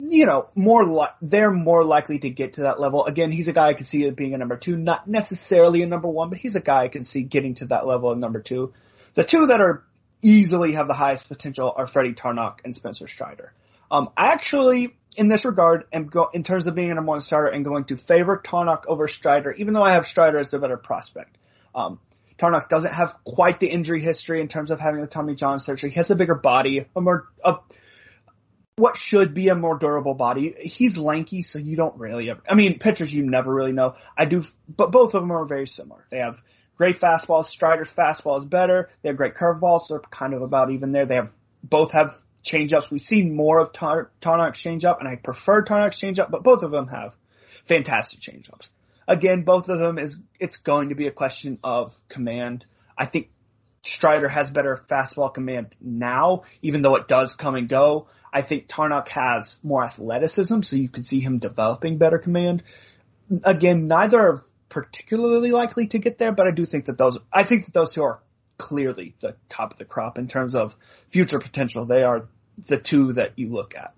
you 0.00 0.26
know, 0.26 0.48
more 0.54 0.84
li- 0.84 1.14
they're 1.22 1.52
more 1.52 1.84
likely 1.84 2.18
to 2.18 2.30
get 2.30 2.54
to 2.54 2.62
that 2.62 2.80
level. 2.80 3.04
Again, 3.04 3.30
he's 3.30 3.48
a 3.48 3.52
guy 3.52 3.68
I 3.68 3.74
can 3.74 3.86
see 3.86 4.08
being 4.10 4.34
a 4.34 4.38
number 4.38 4.56
two, 4.56 4.76
not 4.76 5.06
necessarily 5.06 5.82
a 5.82 5.86
number 5.86 6.08
one, 6.08 6.30
but 6.30 6.38
he's 6.38 6.56
a 6.56 6.60
guy 6.60 6.84
I 6.84 6.88
can 6.88 7.04
see 7.04 7.22
getting 7.22 7.54
to 7.56 7.66
that 7.66 7.86
level 7.86 8.10
of 8.10 8.18
number 8.18 8.40
two. 8.40 8.72
The 9.14 9.24
two 9.24 9.46
that 9.46 9.60
are 9.60 9.84
easily 10.20 10.72
have 10.72 10.88
the 10.88 10.94
highest 10.94 11.28
potential 11.28 11.72
are 11.76 11.86
Freddy 11.86 12.12
Tarnok 12.12 12.60
and 12.64 12.74
Spencer 12.74 13.06
Strider. 13.06 13.52
Um, 13.90 14.10
actually, 14.16 14.96
in 15.16 15.28
this 15.28 15.44
regard, 15.44 15.84
am 15.92 16.06
go- 16.06 16.30
in 16.34 16.42
terms 16.42 16.66
of 16.66 16.74
being 16.74 16.90
a 16.90 16.94
number 16.94 17.10
one 17.10 17.20
starter, 17.20 17.48
and 17.48 17.64
going 17.64 17.84
to 17.84 17.96
favor 17.96 18.42
Tarnok 18.44 18.86
over 18.88 19.06
Strider, 19.06 19.52
even 19.52 19.74
though 19.74 19.84
I 19.84 19.92
have 19.92 20.08
Strider 20.08 20.38
as 20.38 20.50
the 20.50 20.58
better 20.58 20.76
prospect. 20.76 21.38
Um, 21.74 22.00
Tarnok 22.38 22.68
doesn't 22.68 22.92
have 22.92 23.14
quite 23.22 23.60
the 23.60 23.68
injury 23.68 24.00
history 24.00 24.40
in 24.40 24.48
terms 24.48 24.72
of 24.72 24.80
having 24.80 25.00
the 25.00 25.06
Tommy 25.06 25.36
John 25.36 25.60
surgery. 25.60 25.90
He 25.90 25.96
has 25.96 26.10
a 26.10 26.16
bigger 26.16 26.34
body, 26.34 26.86
a 26.96 27.00
more, 27.00 27.28
a, 27.44 27.58
what 28.76 28.96
should 28.96 29.34
be 29.34 29.48
a 29.48 29.54
more 29.54 29.78
durable 29.78 30.14
body. 30.14 30.54
He's 30.60 30.98
lanky, 30.98 31.42
so 31.42 31.58
you 31.58 31.76
don't 31.76 31.96
really 31.98 32.30
ever, 32.30 32.42
I 32.48 32.54
mean, 32.54 32.78
pitchers 32.78 33.12
you 33.12 33.22
never 33.22 33.52
really 33.52 33.72
know. 33.72 33.94
I 34.18 34.24
do, 34.24 34.44
but 34.68 34.90
both 34.90 35.14
of 35.14 35.22
them 35.22 35.30
are 35.30 35.44
very 35.44 35.66
similar. 35.66 36.06
They 36.10 36.18
have 36.18 36.40
great 36.76 37.00
fastballs. 37.00 37.46
Strider's 37.46 37.92
fastball 37.92 38.38
is 38.38 38.44
better. 38.44 38.90
They 39.02 39.10
have 39.10 39.16
great 39.16 39.34
curveballs. 39.34 39.88
They're 39.88 40.00
kind 40.10 40.34
of 40.34 40.42
about 40.42 40.72
even 40.72 40.90
there. 40.90 41.06
They 41.06 41.16
have, 41.16 41.30
both 41.62 41.92
have 41.92 42.16
changeups. 42.44 42.90
We 42.90 42.98
see 42.98 43.22
more 43.22 43.60
of 43.60 43.72
Tar- 43.72 44.10
Tarnok's 44.20 44.60
changeup, 44.60 44.98
and 44.98 45.08
I 45.08 45.16
prefer 45.16 45.62
Tarnok's 45.62 46.00
changeup, 46.00 46.30
but 46.30 46.42
both 46.42 46.62
of 46.62 46.72
them 46.72 46.88
have 46.88 47.14
fantastic 47.66 48.20
changeups. 48.20 48.68
Again, 49.06 49.42
both 49.42 49.68
of 49.68 49.78
them 49.78 49.98
is, 49.98 50.18
it's 50.40 50.56
going 50.56 50.88
to 50.88 50.94
be 50.94 51.06
a 51.06 51.12
question 51.12 51.58
of 51.62 51.94
command. 52.08 52.66
I 52.98 53.06
think 53.06 53.30
Strider 53.84 54.28
has 54.28 54.50
better 54.50 54.82
fastball 54.90 55.32
command 55.32 55.76
now, 55.80 56.42
even 56.62 56.82
though 56.82 56.96
it 56.96 57.06
does 57.06 57.34
come 57.34 57.54
and 57.54 57.68
go. 57.68 58.08
I 58.34 58.42
think 58.42 58.66
Tarnok 58.66 59.08
has 59.10 59.60
more 59.62 59.84
athleticism, 59.84 60.62
so 60.62 60.74
you 60.74 60.88
can 60.88 61.04
see 61.04 61.20
him 61.20 61.38
developing 61.38 61.98
better 61.98 62.18
command. 62.18 62.64
Again, 63.44 63.86
neither 63.86 64.18
are 64.20 64.44
particularly 64.68 65.52
likely 65.52 65.86
to 65.86 65.98
get 66.00 66.18
there, 66.18 66.32
but 66.32 66.48
I 66.48 66.50
do 66.50 66.66
think 66.66 66.86
that 66.86 66.98
those, 66.98 67.16
I 67.32 67.44
think 67.44 67.66
that 67.66 67.74
those 67.74 67.92
two 67.92 68.02
are 68.02 68.20
clearly 68.58 69.14
the 69.20 69.36
top 69.48 69.70
of 69.70 69.78
the 69.78 69.84
crop 69.84 70.18
in 70.18 70.26
terms 70.26 70.56
of 70.56 70.74
future 71.10 71.38
potential. 71.38 71.84
They 71.84 72.02
are 72.02 72.28
the 72.66 72.76
two 72.76 73.12
that 73.12 73.38
you 73.38 73.52
look 73.52 73.76
at. 73.76 73.94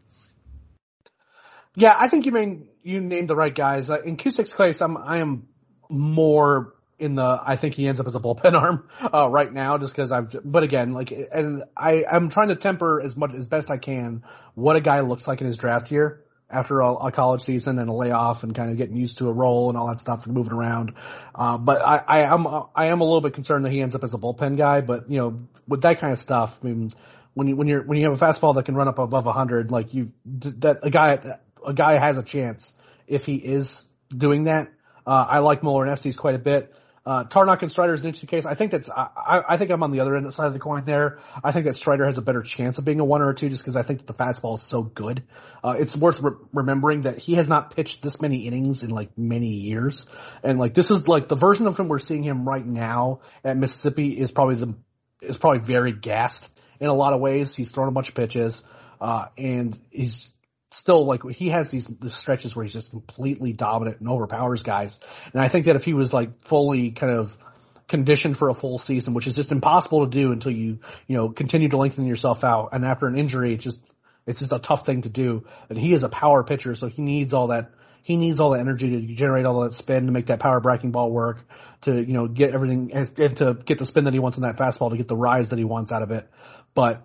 Yeah, 1.74 1.94
I 1.98 2.08
think 2.08 2.26
you 2.26 2.32
mean 2.32 2.68
you 2.82 3.00
named 3.00 3.28
the 3.28 3.36
right 3.36 3.54
guys. 3.54 3.88
Uh, 3.90 4.00
in 4.02 4.18
Cusick's 4.18 4.54
case, 4.54 4.82
I'm 4.82 4.96
I 4.96 5.18
am 5.18 5.48
more 5.88 6.74
in 6.98 7.14
the 7.14 7.40
I 7.44 7.56
think 7.56 7.74
he 7.74 7.86
ends 7.86 8.00
up 8.00 8.06
as 8.06 8.14
a 8.14 8.20
bullpen 8.20 8.54
arm 8.60 8.88
uh, 9.12 9.28
right 9.28 9.52
now 9.52 9.78
just 9.78 9.92
because 9.92 10.12
I've 10.12 10.34
but 10.44 10.62
again 10.62 10.92
like 10.92 11.10
and 11.10 11.64
I 11.76 12.04
I'm 12.10 12.30
trying 12.30 12.48
to 12.48 12.56
temper 12.56 13.00
as 13.00 13.16
much 13.16 13.34
as 13.34 13.46
best 13.46 13.70
I 13.70 13.76
can 13.76 14.24
what 14.54 14.76
a 14.76 14.80
guy 14.80 15.00
looks 15.00 15.28
like 15.28 15.40
in 15.40 15.46
his 15.46 15.56
draft 15.56 15.90
year 15.90 16.22
after 16.48 16.80
a, 16.80 16.92
a 16.94 17.12
college 17.12 17.42
season 17.42 17.78
and 17.78 17.88
a 17.88 17.92
layoff 17.92 18.44
and 18.44 18.54
kind 18.54 18.70
of 18.70 18.76
getting 18.76 18.96
used 18.96 19.18
to 19.18 19.28
a 19.28 19.32
role 19.32 19.68
and 19.68 19.76
all 19.76 19.88
that 19.88 19.98
stuff 19.98 20.26
and 20.26 20.34
moving 20.34 20.52
around. 20.52 20.92
Uh, 21.34 21.58
but 21.58 21.82
I, 21.84 21.96
I 22.06 22.32
am 22.32 22.46
I 22.74 22.86
am 22.86 23.00
a 23.00 23.04
little 23.04 23.20
bit 23.20 23.34
concerned 23.34 23.64
that 23.64 23.72
he 23.72 23.80
ends 23.80 23.94
up 23.94 24.04
as 24.04 24.14
a 24.14 24.18
bullpen 24.18 24.56
guy. 24.56 24.80
But 24.80 25.10
you 25.10 25.18
know 25.18 25.38
with 25.66 25.82
that 25.82 26.00
kind 26.00 26.12
of 26.12 26.18
stuff, 26.18 26.58
I 26.62 26.66
mean 26.66 26.94
when 27.34 27.48
you 27.48 27.56
when 27.56 27.68
you're 27.68 27.82
when 27.82 27.98
you 27.98 28.08
have 28.08 28.20
a 28.20 28.24
fastball 28.24 28.54
that 28.54 28.64
can 28.64 28.74
run 28.74 28.88
up 28.88 28.98
above 28.98 29.26
hundred, 29.26 29.70
like 29.70 29.92
you 29.92 30.12
that 30.24 30.78
a 30.82 30.90
guy 30.90 31.18
a 31.66 31.74
guy 31.74 31.98
has 31.98 32.16
a 32.16 32.22
chance 32.22 32.74
if 33.06 33.26
he 33.26 33.34
is 33.34 33.86
doing 34.16 34.44
that. 34.44 34.72
Uh, 35.06 35.24
I 35.28 35.38
like 35.38 35.62
Muller 35.62 35.84
and 35.84 35.92
Estes 35.92 36.16
quite 36.16 36.34
a 36.34 36.38
bit. 36.38 36.72
Uh, 37.06 37.22
Tarnok 37.22 37.62
and 37.62 37.70
Strider 37.70 37.94
is 37.94 38.00
an 38.00 38.08
interesting 38.08 38.26
case. 38.26 38.44
I 38.44 38.54
think 38.54 38.72
that's, 38.72 38.90
I, 38.90 39.42
I 39.48 39.56
think 39.56 39.70
I'm 39.70 39.82
on 39.84 39.92
the 39.92 40.00
other 40.00 40.16
end 40.16 40.26
of 40.26 40.32
the 40.32 40.36
side 40.36 40.48
of 40.48 40.54
the 40.54 40.58
coin 40.58 40.84
there. 40.84 41.20
I 41.44 41.52
think 41.52 41.66
that 41.66 41.76
Strider 41.76 42.04
has 42.04 42.18
a 42.18 42.22
better 42.22 42.42
chance 42.42 42.78
of 42.78 42.84
being 42.84 42.98
a 42.98 43.04
one 43.04 43.22
or 43.22 43.30
a 43.30 43.34
two 43.34 43.48
just 43.48 43.62
because 43.62 43.76
I 43.76 43.82
think 43.82 44.04
that 44.04 44.08
the 44.08 44.14
fastball 44.14 44.56
is 44.56 44.62
so 44.62 44.82
good. 44.82 45.22
Uh, 45.62 45.76
it's 45.78 45.96
worth 45.96 46.20
re- 46.20 46.32
remembering 46.52 47.02
that 47.02 47.18
he 47.18 47.34
has 47.34 47.48
not 47.48 47.76
pitched 47.76 48.02
this 48.02 48.20
many 48.20 48.48
innings 48.48 48.82
in 48.82 48.90
like 48.90 49.16
many 49.16 49.52
years. 49.52 50.08
And 50.42 50.58
like 50.58 50.74
this 50.74 50.90
is 50.90 51.06
like 51.06 51.28
the 51.28 51.36
version 51.36 51.68
of 51.68 51.78
him 51.78 51.86
we're 51.86 52.00
seeing 52.00 52.24
him 52.24 52.46
right 52.46 52.66
now 52.66 53.20
at 53.44 53.56
Mississippi 53.56 54.18
is 54.18 54.32
probably 54.32 54.56
the, 54.56 54.74
is 55.22 55.36
probably 55.36 55.60
very 55.60 55.92
gassed 55.92 56.50
in 56.80 56.88
a 56.88 56.94
lot 56.94 57.12
of 57.12 57.20
ways. 57.20 57.54
He's 57.54 57.70
thrown 57.70 57.86
a 57.88 57.92
bunch 57.92 58.08
of 58.08 58.16
pitches, 58.16 58.64
uh, 59.00 59.26
and 59.38 59.78
he's, 59.90 60.34
still 60.86 61.04
like 61.04 61.28
he 61.30 61.48
has 61.48 61.68
these, 61.72 61.88
these 61.88 62.14
stretches 62.14 62.54
where 62.54 62.62
he's 62.62 62.72
just 62.72 62.90
completely 62.90 63.52
dominant 63.52 63.98
and 63.98 64.08
overpowers 64.08 64.62
guys. 64.62 65.00
And 65.32 65.42
I 65.42 65.48
think 65.48 65.66
that 65.66 65.74
if 65.74 65.84
he 65.84 65.94
was 65.94 66.12
like 66.12 66.42
fully 66.42 66.92
kind 66.92 67.12
of 67.12 67.36
conditioned 67.88 68.38
for 68.38 68.50
a 68.50 68.54
full 68.54 68.78
season, 68.78 69.12
which 69.12 69.26
is 69.26 69.34
just 69.34 69.50
impossible 69.50 70.04
to 70.04 70.10
do 70.10 70.30
until 70.30 70.52
you, 70.52 70.78
you 71.08 71.16
know, 71.16 71.30
continue 71.30 71.68
to 71.70 71.76
lengthen 71.76 72.06
yourself 72.06 72.44
out. 72.44 72.68
And 72.70 72.84
after 72.84 73.08
an 73.08 73.18
injury, 73.18 73.54
it's 73.54 73.64
just, 73.64 73.82
it's 74.28 74.38
just 74.38 74.52
a 74.52 74.60
tough 74.60 74.86
thing 74.86 75.02
to 75.02 75.08
do. 75.08 75.44
And 75.68 75.76
he 75.76 75.92
is 75.92 76.04
a 76.04 76.08
power 76.08 76.44
pitcher, 76.44 76.76
so 76.76 76.86
he 76.86 77.02
needs 77.02 77.34
all 77.34 77.48
that, 77.48 77.72
he 78.04 78.16
needs 78.16 78.38
all 78.38 78.50
the 78.50 78.60
energy 78.60 78.90
to 78.90 79.12
generate 79.12 79.44
all 79.44 79.62
that 79.62 79.74
spin 79.74 80.06
to 80.06 80.12
make 80.12 80.26
that 80.26 80.38
power 80.38 80.60
breaking 80.60 80.92
ball 80.92 81.10
work, 81.10 81.38
to, 81.80 81.92
you 81.96 82.12
know, 82.12 82.28
get 82.28 82.54
everything, 82.54 82.92
and 82.92 83.36
to 83.38 83.54
get 83.54 83.78
the 83.78 83.86
spin 83.86 84.04
that 84.04 84.12
he 84.12 84.20
wants 84.20 84.38
on 84.38 84.42
that 84.42 84.56
fastball, 84.56 84.90
to 84.90 84.96
get 84.96 85.08
the 85.08 85.16
rise 85.16 85.48
that 85.48 85.58
he 85.58 85.64
wants 85.64 85.90
out 85.90 86.02
of 86.02 86.12
it. 86.12 86.30
But 86.74 87.02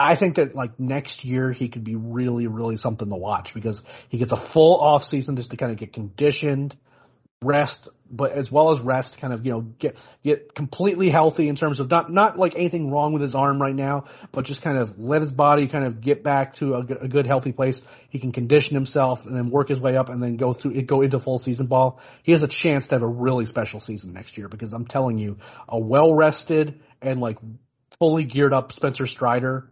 I 0.00 0.14
think 0.14 0.36
that 0.36 0.54
like 0.54 0.78
next 0.78 1.24
year 1.24 1.52
he 1.52 1.68
could 1.68 1.84
be 1.84 1.96
really, 1.96 2.46
really 2.46 2.76
something 2.76 3.08
to 3.08 3.16
watch 3.16 3.52
because 3.52 3.82
he 4.08 4.18
gets 4.18 4.32
a 4.32 4.36
full 4.36 4.80
off 4.80 5.04
season 5.04 5.36
just 5.36 5.50
to 5.50 5.56
kind 5.56 5.72
of 5.72 5.78
get 5.78 5.92
conditioned 5.92 6.76
rest, 7.42 7.88
but 8.10 8.32
as 8.32 8.50
well 8.50 8.72
as 8.72 8.80
rest, 8.80 9.18
kind 9.18 9.32
of 9.32 9.44
you 9.44 9.52
know 9.52 9.60
get 9.60 9.96
get 10.22 10.54
completely 10.54 11.10
healthy 11.10 11.48
in 11.48 11.56
terms 11.56 11.80
of 11.80 11.90
not 11.90 12.10
not 12.10 12.38
like 12.38 12.54
anything 12.56 12.90
wrong 12.90 13.12
with 13.12 13.22
his 13.22 13.34
arm 13.34 13.60
right 13.60 13.74
now, 13.74 14.04
but 14.32 14.44
just 14.44 14.62
kind 14.62 14.78
of 14.78 14.98
let 14.98 15.20
his 15.20 15.32
body 15.32 15.68
kind 15.68 15.84
of 15.84 16.00
get 16.00 16.22
back 16.22 16.54
to 16.54 16.74
a, 16.74 16.80
a 16.80 17.08
good 17.08 17.26
healthy 17.26 17.52
place. 17.52 17.82
He 18.08 18.18
can 18.18 18.32
condition 18.32 18.74
himself 18.74 19.26
and 19.26 19.36
then 19.36 19.50
work 19.50 19.68
his 19.68 19.80
way 19.80 19.96
up 19.96 20.08
and 20.08 20.22
then 20.22 20.36
go 20.36 20.52
through 20.52 20.72
it 20.72 20.86
go 20.86 21.02
into 21.02 21.18
full 21.18 21.38
season 21.38 21.66
ball. 21.66 22.00
He 22.22 22.32
has 22.32 22.42
a 22.42 22.48
chance 22.48 22.88
to 22.88 22.96
have 22.96 23.02
a 23.02 23.08
really 23.08 23.46
special 23.46 23.80
season 23.80 24.12
next 24.12 24.38
year 24.38 24.48
because 24.48 24.72
I'm 24.72 24.86
telling 24.86 25.18
you, 25.18 25.38
a 25.68 25.78
well 25.78 26.14
rested 26.14 26.80
and 27.00 27.20
like 27.20 27.38
fully 27.98 28.24
geared 28.24 28.52
up 28.52 28.72
Spencer 28.72 29.06
Strider 29.06 29.70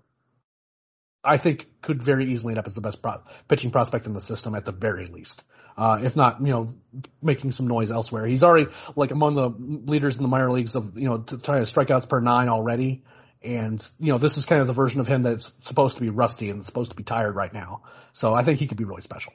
I 1.26 1.36
think 1.36 1.66
could 1.82 2.02
very 2.02 2.32
easily 2.32 2.52
end 2.52 2.58
up 2.58 2.66
as 2.66 2.74
the 2.74 2.80
best 2.80 3.02
pro- 3.02 3.22
pitching 3.48 3.70
prospect 3.70 4.06
in 4.06 4.14
the 4.14 4.20
system 4.20 4.54
at 4.54 4.64
the 4.64 4.72
very 4.72 5.06
least. 5.06 5.42
Uh, 5.76 6.00
if 6.02 6.16
not, 6.16 6.40
you 6.40 6.52
know, 6.52 6.74
making 7.20 7.52
some 7.52 7.66
noise 7.68 7.90
elsewhere. 7.90 8.26
He's 8.26 8.42
already 8.42 8.70
like 8.94 9.10
among 9.10 9.34
the 9.34 9.90
leaders 9.90 10.16
in 10.16 10.22
the 10.22 10.28
minor 10.28 10.50
leagues 10.50 10.74
of, 10.74 10.96
you 10.96 11.08
know, 11.08 11.18
trying 11.18 11.64
to 11.64 11.70
strikeouts 11.70 12.08
per 12.08 12.20
nine 12.20 12.48
already. 12.48 13.04
And, 13.42 13.86
you 13.98 14.10
know, 14.10 14.18
this 14.18 14.38
is 14.38 14.46
kind 14.46 14.62
of 14.62 14.66
the 14.66 14.72
version 14.72 15.00
of 15.00 15.06
him 15.06 15.22
that's 15.22 15.52
supposed 15.60 15.96
to 15.96 16.02
be 16.02 16.08
rusty 16.08 16.48
and 16.48 16.64
supposed 16.64 16.90
to 16.90 16.96
be 16.96 17.02
tired 17.02 17.36
right 17.36 17.52
now. 17.52 17.82
So 18.14 18.32
I 18.32 18.42
think 18.42 18.58
he 18.58 18.66
could 18.66 18.78
be 18.78 18.84
really 18.84 19.02
special. 19.02 19.34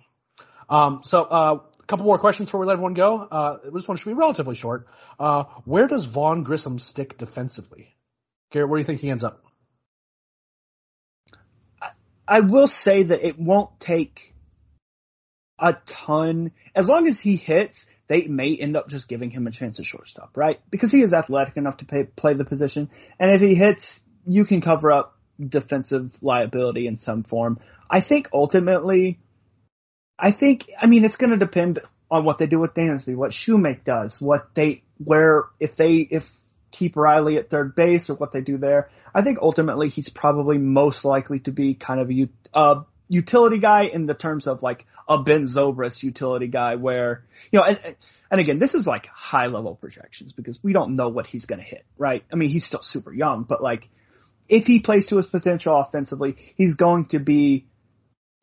Um, 0.68 1.02
so, 1.04 1.24
uh, 1.24 1.60
a 1.80 1.86
couple 1.86 2.06
more 2.06 2.18
questions 2.18 2.50
before 2.50 2.62
we 2.62 2.66
let 2.66 2.74
everyone 2.74 2.94
go. 2.94 3.20
Uh, 3.20 3.58
this 3.72 3.88
one 3.88 3.98
should 3.98 4.10
be 4.10 4.14
relatively 4.14 4.56
short. 4.56 4.88
Uh, 5.20 5.44
where 5.66 5.88
does 5.88 6.06
Vaughn 6.06 6.44
Grissom 6.44 6.80
stick 6.80 7.18
defensively? 7.18 7.96
Garrett, 8.52 8.70
where 8.70 8.78
do 8.78 8.82
you 8.82 8.86
think 8.86 9.02
he 9.02 9.10
ends 9.10 9.24
up? 9.24 9.44
I 12.32 12.40
will 12.40 12.68
say 12.68 13.04
that 13.04 13.28
it 13.28 13.38
won't 13.38 13.78
take 13.82 14.34
a 15.60 15.76
ton. 15.86 16.52
As 16.74 16.88
long 16.88 17.06
as 17.10 17.20
he 17.20 17.36
hits, 17.36 17.86
they 18.08 18.28
may 18.28 18.56
end 18.56 18.78
up 18.78 18.88
just 18.88 19.10
giving 19.10 19.32
him 19.32 19.48
a 19.48 19.52
chance 19.52 19.82
at 19.82 19.86
shortstop, 19.86 20.38
right? 20.38 20.62
Because 20.70 20.94
he 20.94 21.02
is 21.02 21.14
athletic 21.14 21.58
enough 21.58 21.78
to 21.78 21.86
pay, 21.86 22.06
play 22.06 22.34
the 22.34 22.46
position. 22.46 22.90
And 23.20 23.36
if 23.36 23.42
he 23.42 23.54
hits, 23.54 24.00
you 24.26 24.46
can 24.46 24.62
cover 24.62 24.94
up 24.94 25.20
defensive 25.46 26.18
liability 26.22 26.88
in 26.88 27.02
some 27.02 27.24
form. 27.24 27.60
I 27.90 28.00
think 28.00 28.30
ultimately, 28.34 29.20
I 30.18 30.32
think, 30.32 30.70
I 30.80 30.88
mean, 30.88 31.04
it's 31.04 31.18
going 31.18 31.32
to 31.32 31.38
depend 31.38 31.82
on 32.10 32.24
what 32.24 32.38
they 32.38 32.48
do 32.48 32.60
with 32.60 32.74
Dansby, 32.74 33.14
what 33.14 33.32
Shewmake 33.32 33.84
does, 33.84 34.22
what 34.22 34.56
they, 34.56 34.84
where, 35.00 35.50
if 35.60 35.76
they, 35.76 36.08
if 36.10 36.34
keep 36.72 36.96
Riley 36.96 37.38
at 37.38 37.50
third 37.50 37.76
base 37.76 38.10
or 38.10 38.16
what 38.16 38.32
they 38.32 38.42
do 38.42 38.58
there. 38.58 38.90
I 39.14 39.22
think 39.22 39.40
ultimately 39.42 39.90
he's 39.90 40.10
probably 40.10 40.58
most 40.58 41.06
likely 41.06 41.40
to 41.42 41.52
be 41.52 41.74
kind 41.74 42.00
of 42.00 42.10
a 42.56 42.86
utility 43.08 43.58
guy 43.60 43.84
in 43.84 44.06
the 44.06 44.14
terms 44.14 44.48
of 44.48 44.64
like 44.64 44.86
a 45.08 45.18
Ben 45.18 45.46
Zobrist 45.46 46.02
utility 46.04 46.48
guy 46.48 46.76
where, 46.76 47.26
you 47.52 47.60
know, 47.60 47.66
and, 47.66 47.96
and 48.32 48.40
again, 48.40 48.60
this 48.60 48.74
is 48.74 48.88
like 48.88 49.08
high 49.08 49.48
level 49.48 49.76
projections 49.76 50.32
because 50.32 50.64
we 50.64 50.72
don't 50.72 50.96
know 50.96 51.10
what 51.10 51.28
he's 51.28 51.46
going 51.46 51.60
to 51.60 51.66
hit, 51.66 51.86
right? 51.98 52.24
I 52.32 52.38
mean, 52.38 52.50
he's 52.50 52.66
still 52.66 52.82
super 52.82 53.14
young, 53.14 53.44
but 53.44 53.62
like 53.62 53.90
if 54.48 54.66
he 54.66 54.80
plays 54.80 55.08
to 55.08 55.18
his 55.18 55.28
potential 55.28 55.78
offensively, 55.78 56.38
he's 56.56 56.76
going 56.76 57.06
to 57.08 57.20
be 57.20 57.68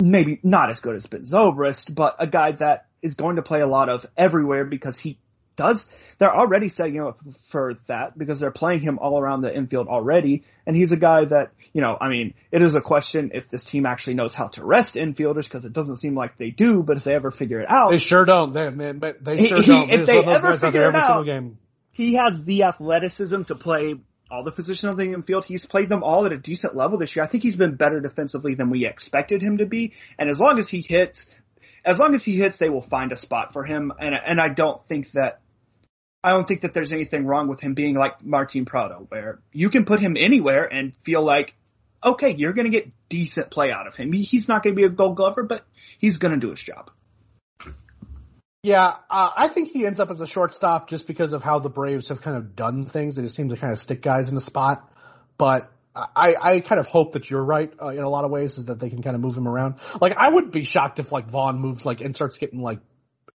maybe 0.02 0.38
not 0.42 0.70
as 0.70 0.80
good 0.80 0.96
as 0.96 1.06
Ben 1.06 1.24
Zobrist, 1.24 1.94
but 1.94 2.16
a 2.18 2.26
guy 2.26 2.52
that 2.52 2.86
is 3.00 3.14
going 3.14 3.36
to 3.36 3.42
play 3.42 3.60
a 3.60 3.66
lot 3.66 3.88
of 3.88 4.06
everywhere 4.16 4.64
because 4.64 4.98
he 4.98 5.18
does, 5.58 5.86
they're 6.18 6.34
already 6.34 6.68
setting 6.68 6.94
him 6.94 7.06
up 7.08 7.20
for 7.48 7.74
that 7.86 8.16
because 8.16 8.40
they're 8.40 8.50
playing 8.50 8.80
him 8.80 8.98
all 8.98 9.20
around 9.20 9.42
the 9.42 9.54
infield 9.54 9.88
already. 9.88 10.44
And 10.66 10.74
he's 10.74 10.92
a 10.92 10.96
guy 10.96 11.26
that, 11.26 11.52
you 11.74 11.82
know, 11.82 11.98
I 12.00 12.08
mean, 12.08 12.34
it 12.50 12.62
is 12.62 12.74
a 12.74 12.80
question 12.80 13.32
if 13.34 13.50
this 13.50 13.64
team 13.64 13.84
actually 13.84 14.14
knows 14.14 14.32
how 14.32 14.48
to 14.48 14.64
rest 14.64 14.94
infielders 14.94 15.44
because 15.44 15.64
it 15.64 15.72
doesn't 15.72 15.96
seem 15.96 16.14
like 16.14 16.38
they 16.38 16.50
do, 16.50 16.82
but 16.82 16.96
if 16.96 17.04
they 17.04 17.14
ever 17.14 17.30
figure 17.30 17.60
it 17.60 17.70
out. 17.70 17.90
They 17.90 17.98
sure 17.98 18.24
don't. 18.24 18.52
They, 18.52 18.70
man, 18.70 18.98
but 18.98 19.22
they 19.22 19.46
sure 19.46 19.60
don't. 19.60 19.90
if 19.90 20.06
they 20.06 20.24
ever 20.24 20.56
figure 20.56 20.88
it 20.88 20.94
out, 20.94 21.26
he 21.92 22.14
has 22.14 22.42
the 22.44 22.62
athleticism 22.62 23.42
to 23.42 23.54
play 23.54 23.96
all 24.30 24.44
the 24.44 24.52
positions 24.52 24.90
of 24.90 24.96
the 24.96 25.12
infield. 25.12 25.44
He's 25.44 25.66
played 25.66 25.88
them 25.88 26.02
all 26.02 26.26
at 26.26 26.32
a 26.32 26.38
decent 26.38 26.76
level 26.76 26.98
this 26.98 27.16
year. 27.16 27.24
I 27.24 27.28
think 27.28 27.42
he's 27.42 27.56
been 27.56 27.76
better 27.76 28.00
defensively 28.00 28.54
than 28.54 28.70
we 28.70 28.86
expected 28.86 29.42
him 29.42 29.58
to 29.58 29.66
be. 29.66 29.94
And 30.18 30.28
as 30.30 30.40
long 30.40 30.58
as 30.58 30.68
he 30.68 30.82
hits, 30.86 31.26
as 31.84 31.98
long 31.98 32.14
as 32.14 32.22
he 32.22 32.36
hits, 32.36 32.58
they 32.58 32.68
will 32.68 32.82
find 32.82 33.12
a 33.12 33.16
spot 33.16 33.52
for 33.52 33.64
him. 33.64 33.92
And 33.98 34.14
and 34.14 34.40
I 34.40 34.48
don't 34.48 34.86
think 34.86 35.12
that 35.12 35.40
I 36.22 36.30
don't 36.30 36.48
think 36.48 36.62
that 36.62 36.72
there's 36.72 36.92
anything 36.92 37.26
wrong 37.26 37.48
with 37.48 37.60
him 37.60 37.74
being 37.74 37.94
like 37.94 38.24
Martin 38.24 38.64
Prado, 38.64 39.06
where 39.08 39.40
you 39.52 39.70
can 39.70 39.84
put 39.84 40.00
him 40.00 40.16
anywhere 40.18 40.64
and 40.64 40.92
feel 41.02 41.24
like, 41.24 41.54
okay, 42.04 42.34
you're 42.36 42.52
going 42.52 42.70
to 42.70 42.76
get 42.76 42.90
decent 43.08 43.50
play 43.50 43.70
out 43.70 43.86
of 43.86 43.94
him. 43.94 44.12
He's 44.12 44.48
not 44.48 44.62
going 44.62 44.74
to 44.74 44.80
be 44.80 44.86
a 44.86 44.90
gold 44.90 45.16
glover, 45.16 45.44
but 45.44 45.64
he's 45.98 46.18
going 46.18 46.34
to 46.34 46.40
do 46.40 46.50
his 46.50 46.60
job. 46.60 46.90
Yeah, 48.62 48.96
uh, 49.08 49.30
I 49.36 49.48
think 49.48 49.70
he 49.70 49.86
ends 49.86 50.00
up 50.00 50.10
as 50.10 50.20
a 50.20 50.26
shortstop 50.26 50.88
just 50.88 51.06
because 51.06 51.32
of 51.32 51.44
how 51.44 51.60
the 51.60 51.68
Braves 51.68 52.08
have 52.08 52.20
kind 52.20 52.36
of 52.36 52.56
done 52.56 52.84
things. 52.84 53.14
They 53.14 53.22
just 53.22 53.36
seem 53.36 53.50
to 53.50 53.56
kind 53.56 53.72
of 53.72 53.78
stick 53.78 54.02
guys 54.02 54.28
in 54.28 54.34
the 54.34 54.40
spot. 54.40 54.90
But 55.38 55.70
I, 55.94 56.34
I 56.40 56.60
kind 56.60 56.80
of 56.80 56.88
hope 56.88 57.12
that 57.12 57.30
you're 57.30 57.42
right 57.42 57.72
uh, 57.80 57.88
in 57.88 58.02
a 58.02 58.08
lot 58.08 58.24
of 58.24 58.32
ways, 58.32 58.58
is 58.58 58.64
that 58.64 58.80
they 58.80 58.90
can 58.90 59.02
kind 59.02 59.14
of 59.14 59.22
move 59.22 59.36
him 59.36 59.46
around. 59.46 59.76
Like 60.00 60.14
I 60.16 60.28
would 60.28 60.50
be 60.50 60.64
shocked 60.64 60.98
if 60.98 61.12
like 61.12 61.28
Vaughn 61.28 61.60
moves 61.60 61.86
like 61.86 62.00
and 62.00 62.14
starts 62.14 62.38
getting 62.38 62.60
like 62.60 62.80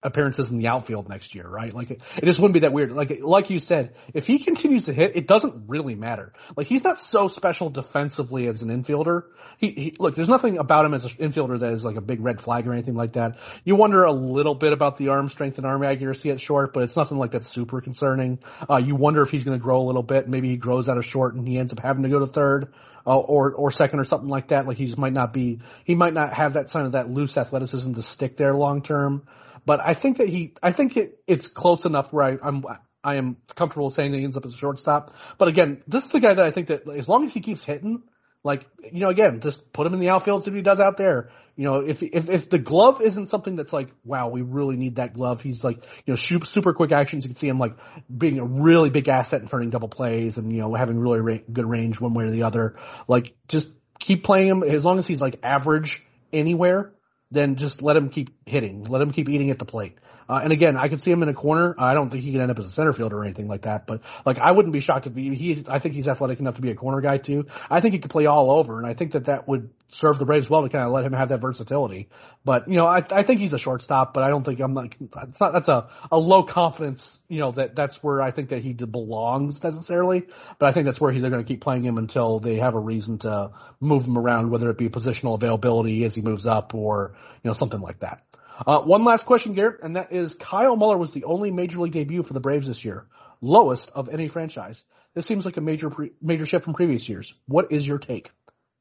appearances 0.00 0.50
in 0.50 0.58
the 0.58 0.68
outfield 0.68 1.08
next 1.08 1.34
year, 1.34 1.46
right? 1.48 1.74
Like 1.74 1.90
it, 1.90 2.00
just 2.24 2.38
wouldn't 2.38 2.54
be 2.54 2.60
that 2.60 2.72
weird. 2.72 2.92
Like 2.92 3.18
like 3.20 3.50
you 3.50 3.58
said, 3.58 3.94
if 4.14 4.28
he 4.28 4.38
continues 4.38 4.84
to 4.84 4.92
hit, 4.92 5.16
it 5.16 5.26
doesn't 5.26 5.64
really 5.66 5.96
matter. 5.96 6.32
Like 6.56 6.68
he's 6.68 6.84
not 6.84 7.00
so 7.00 7.26
special 7.26 7.68
defensively 7.68 8.46
as 8.46 8.62
an 8.62 8.68
infielder. 8.68 9.24
He, 9.58 9.70
he 9.70 9.96
look, 9.98 10.14
there's 10.14 10.28
nothing 10.28 10.58
about 10.58 10.84
him 10.84 10.94
as 10.94 11.04
an 11.04 11.10
infielder 11.10 11.58
that 11.58 11.72
is 11.72 11.84
like 11.84 11.96
a 11.96 12.00
big 12.00 12.20
red 12.20 12.40
flag 12.40 12.68
or 12.68 12.72
anything 12.72 12.94
like 12.94 13.14
that. 13.14 13.38
You 13.64 13.74
wonder 13.74 14.04
a 14.04 14.12
little 14.12 14.54
bit 14.54 14.72
about 14.72 14.98
the 14.98 15.08
arm 15.08 15.28
strength 15.30 15.58
and 15.58 15.66
arm 15.66 15.82
accuracy 15.82 16.30
at 16.30 16.40
short, 16.40 16.72
but 16.72 16.84
it's 16.84 16.96
nothing 16.96 17.18
like 17.18 17.32
that's 17.32 17.48
super 17.48 17.80
concerning. 17.80 18.38
Uh, 18.70 18.76
you 18.76 18.94
wonder 18.94 19.22
if 19.22 19.30
he's 19.30 19.42
going 19.42 19.58
to 19.58 19.62
grow 19.62 19.82
a 19.82 19.86
little 19.86 20.04
bit. 20.04 20.28
Maybe 20.28 20.48
he 20.48 20.56
grows 20.56 20.88
out 20.88 20.96
of 20.96 21.06
short 21.06 21.34
and 21.34 21.46
he 21.46 21.58
ends 21.58 21.72
up 21.72 21.80
having 21.80 22.04
to 22.04 22.08
go 22.08 22.20
to 22.20 22.26
third. 22.26 22.72
Uh, 23.06 23.16
or 23.16 23.52
or 23.52 23.70
second 23.70 24.00
or 24.00 24.04
something 24.04 24.28
like 24.28 24.48
that. 24.48 24.66
Like 24.66 24.76
he 24.76 24.84
just 24.84 24.98
might 24.98 25.14
not 25.14 25.32
be, 25.32 25.60
he 25.84 25.94
might 25.94 26.12
not 26.12 26.34
have 26.34 26.54
that 26.54 26.70
kind 26.70 26.84
of 26.84 26.92
that 26.92 27.08
loose 27.08 27.38
athleticism 27.38 27.94
to 27.94 28.02
stick 28.02 28.36
there 28.36 28.52
long 28.52 28.82
term. 28.82 29.22
But 29.68 29.80
I 29.84 29.92
think 29.92 30.16
that 30.16 30.30
he, 30.30 30.54
I 30.62 30.72
think 30.72 30.96
it, 30.96 31.20
it's 31.26 31.46
close 31.46 31.84
enough 31.84 32.10
where 32.10 32.24
I, 32.24 32.38
I'm, 32.42 32.64
I 33.04 33.16
am 33.16 33.36
comfortable 33.54 33.90
saying 33.90 34.12
that 34.12 34.16
he 34.16 34.24
ends 34.24 34.34
up 34.34 34.46
as 34.46 34.54
a 34.54 34.56
shortstop. 34.56 35.12
But 35.36 35.48
again, 35.48 35.82
this 35.86 36.04
is 36.04 36.08
the 36.08 36.20
guy 36.20 36.32
that 36.32 36.42
I 36.42 36.48
think 36.48 36.68
that 36.68 36.88
as 36.88 37.06
long 37.06 37.26
as 37.26 37.34
he 37.34 37.40
keeps 37.40 37.64
hitting, 37.64 38.02
like, 38.42 38.66
you 38.90 39.00
know, 39.00 39.10
again, 39.10 39.40
just 39.40 39.70
put 39.70 39.86
him 39.86 39.92
in 39.92 40.00
the 40.00 40.08
outfield, 40.08 40.42
see 40.42 40.52
what 40.52 40.56
he 40.56 40.62
does 40.62 40.80
out 40.80 40.96
there. 40.96 41.28
You 41.54 41.64
know, 41.64 41.80
if, 41.86 42.02
if, 42.02 42.30
if 42.30 42.48
the 42.48 42.58
glove 42.58 43.02
isn't 43.02 43.26
something 43.26 43.56
that's 43.56 43.70
like, 43.70 43.90
wow, 44.04 44.30
we 44.30 44.40
really 44.40 44.76
need 44.76 44.96
that 44.96 45.12
glove. 45.12 45.42
He's 45.42 45.62
like, 45.62 45.84
you 46.06 46.14
know, 46.14 46.16
super 46.16 46.72
quick 46.72 46.90
actions. 46.90 47.24
You 47.24 47.28
can 47.28 47.36
see 47.36 47.48
him 47.48 47.58
like 47.58 47.76
being 48.16 48.38
a 48.38 48.46
really 48.46 48.88
big 48.88 49.06
asset 49.10 49.42
in 49.42 49.48
turning 49.48 49.68
double 49.68 49.88
plays 49.88 50.38
and, 50.38 50.50
you 50.50 50.60
know, 50.60 50.72
having 50.72 50.98
really 50.98 51.20
ra- 51.20 51.44
good 51.52 51.68
range 51.68 52.00
one 52.00 52.14
way 52.14 52.24
or 52.24 52.30
the 52.30 52.44
other. 52.44 52.76
Like, 53.06 53.34
just 53.48 53.70
keep 53.98 54.24
playing 54.24 54.48
him 54.48 54.62
as 54.62 54.82
long 54.82 54.96
as 54.96 55.06
he's 55.06 55.20
like 55.20 55.40
average 55.42 56.02
anywhere 56.32 56.94
then 57.30 57.56
just 57.56 57.82
let 57.82 57.96
him 57.96 58.10
keep 58.10 58.30
hitting. 58.46 58.84
Let 58.84 59.02
him 59.02 59.12
keep 59.12 59.28
eating 59.28 59.50
at 59.50 59.58
the 59.58 59.64
plate. 59.64 59.98
Uh, 60.28 60.40
and 60.42 60.52
again, 60.52 60.76
I 60.76 60.88
could 60.88 61.00
see 61.00 61.10
him 61.10 61.22
in 61.22 61.28
a 61.28 61.34
corner. 61.34 61.74
I 61.78 61.94
don't 61.94 62.10
think 62.10 62.22
he 62.22 62.32
could 62.32 62.40
end 62.40 62.50
up 62.50 62.58
as 62.58 62.66
a 62.66 62.70
center 62.70 62.92
fielder 62.92 63.18
or 63.18 63.24
anything 63.24 63.48
like 63.48 63.62
that. 63.62 63.86
But 63.86 64.02
like, 64.26 64.38
I 64.38 64.52
wouldn't 64.52 64.72
be 64.72 64.80
shocked 64.80 65.06
if 65.06 65.14
he, 65.14 65.34
he. 65.34 65.64
I 65.68 65.78
think 65.78 65.94
he's 65.94 66.06
athletic 66.06 66.38
enough 66.38 66.56
to 66.56 66.60
be 66.60 66.70
a 66.70 66.74
corner 66.74 67.00
guy 67.00 67.16
too. 67.18 67.46
I 67.70 67.80
think 67.80 67.94
he 67.94 68.00
could 68.00 68.10
play 68.10 68.26
all 68.26 68.50
over, 68.50 68.78
and 68.78 68.86
I 68.86 68.94
think 68.94 69.12
that 69.12 69.26
that 69.26 69.48
would 69.48 69.70
serve 69.88 70.18
the 70.18 70.26
Braves 70.26 70.50
well 70.50 70.62
to 70.62 70.68
kind 70.68 70.84
of 70.84 70.92
let 70.92 71.04
him 71.04 71.14
have 71.14 71.30
that 71.30 71.40
versatility. 71.40 72.08
But 72.44 72.68
you 72.68 72.76
know, 72.76 72.86
I, 72.86 73.02
I 73.10 73.22
think 73.22 73.40
he's 73.40 73.54
a 73.54 73.58
shortstop, 73.58 74.12
but 74.12 74.22
I 74.22 74.28
don't 74.28 74.44
think 74.44 74.60
I'm 74.60 74.74
like 74.74 74.96
it's 75.00 75.40
not 75.40 75.52
that's 75.54 75.68
a 75.68 75.88
a 76.12 76.18
low 76.18 76.42
confidence. 76.42 77.18
You 77.28 77.40
know 77.40 77.50
that 77.52 77.74
that's 77.74 78.02
where 78.02 78.20
I 78.20 78.30
think 78.30 78.50
that 78.50 78.62
he 78.62 78.74
belongs 78.74 79.62
necessarily. 79.62 80.26
But 80.58 80.68
I 80.68 80.72
think 80.72 80.86
that's 80.86 81.00
where 81.00 81.10
he, 81.10 81.20
they're 81.20 81.30
going 81.30 81.44
to 81.44 81.48
keep 81.48 81.62
playing 81.62 81.84
him 81.84 81.96
until 81.96 82.38
they 82.38 82.56
have 82.56 82.74
a 82.74 82.80
reason 82.80 83.18
to 83.20 83.52
move 83.80 84.04
him 84.04 84.18
around, 84.18 84.50
whether 84.50 84.68
it 84.68 84.76
be 84.76 84.90
positional 84.90 85.34
availability 85.34 86.04
as 86.04 86.14
he 86.14 86.20
moves 86.20 86.46
up 86.46 86.74
or 86.74 87.14
you 87.42 87.48
know 87.48 87.54
something 87.54 87.80
like 87.80 88.00
that. 88.00 88.22
Uh, 88.66 88.80
one 88.80 89.04
last 89.04 89.24
question, 89.24 89.54
Garrett, 89.54 89.82
and 89.82 89.96
that 89.96 90.12
is 90.12 90.34
Kyle 90.34 90.76
Muller 90.76 90.98
was 90.98 91.12
the 91.12 91.24
only 91.24 91.50
major 91.50 91.80
league 91.80 91.92
debut 91.92 92.22
for 92.22 92.32
the 92.32 92.40
Braves 92.40 92.66
this 92.66 92.84
year, 92.84 93.06
lowest 93.40 93.90
of 93.94 94.08
any 94.08 94.28
franchise. 94.28 94.82
This 95.14 95.26
seems 95.26 95.44
like 95.44 95.56
a 95.56 95.60
major 95.60 95.90
pre- 95.90 96.12
major 96.20 96.46
shift 96.46 96.64
from 96.64 96.74
previous 96.74 97.08
years. 97.08 97.34
What 97.46 97.72
is 97.72 97.86
your 97.86 97.98
take, 97.98 98.30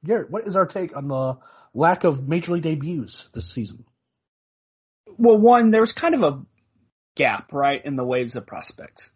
Garrett? 0.03 0.31
What 0.31 0.47
is 0.47 0.55
our 0.55 0.65
take 0.65 0.95
on 0.95 1.07
the 1.07 1.37
lack 1.73 2.03
of 2.03 2.27
major 2.27 2.53
league 2.53 2.63
debuts 2.63 3.29
this 3.33 3.51
season? 3.51 3.85
Well, 5.17 5.37
one, 5.37 5.69
there 5.69 5.81
was 5.81 5.93
kind 5.93 6.15
of 6.15 6.23
a 6.23 6.41
gap, 7.15 7.53
right, 7.53 7.83
in 7.83 7.95
the 7.95 8.05
waves 8.05 8.35
of 8.35 8.45
prospects. 8.45 9.11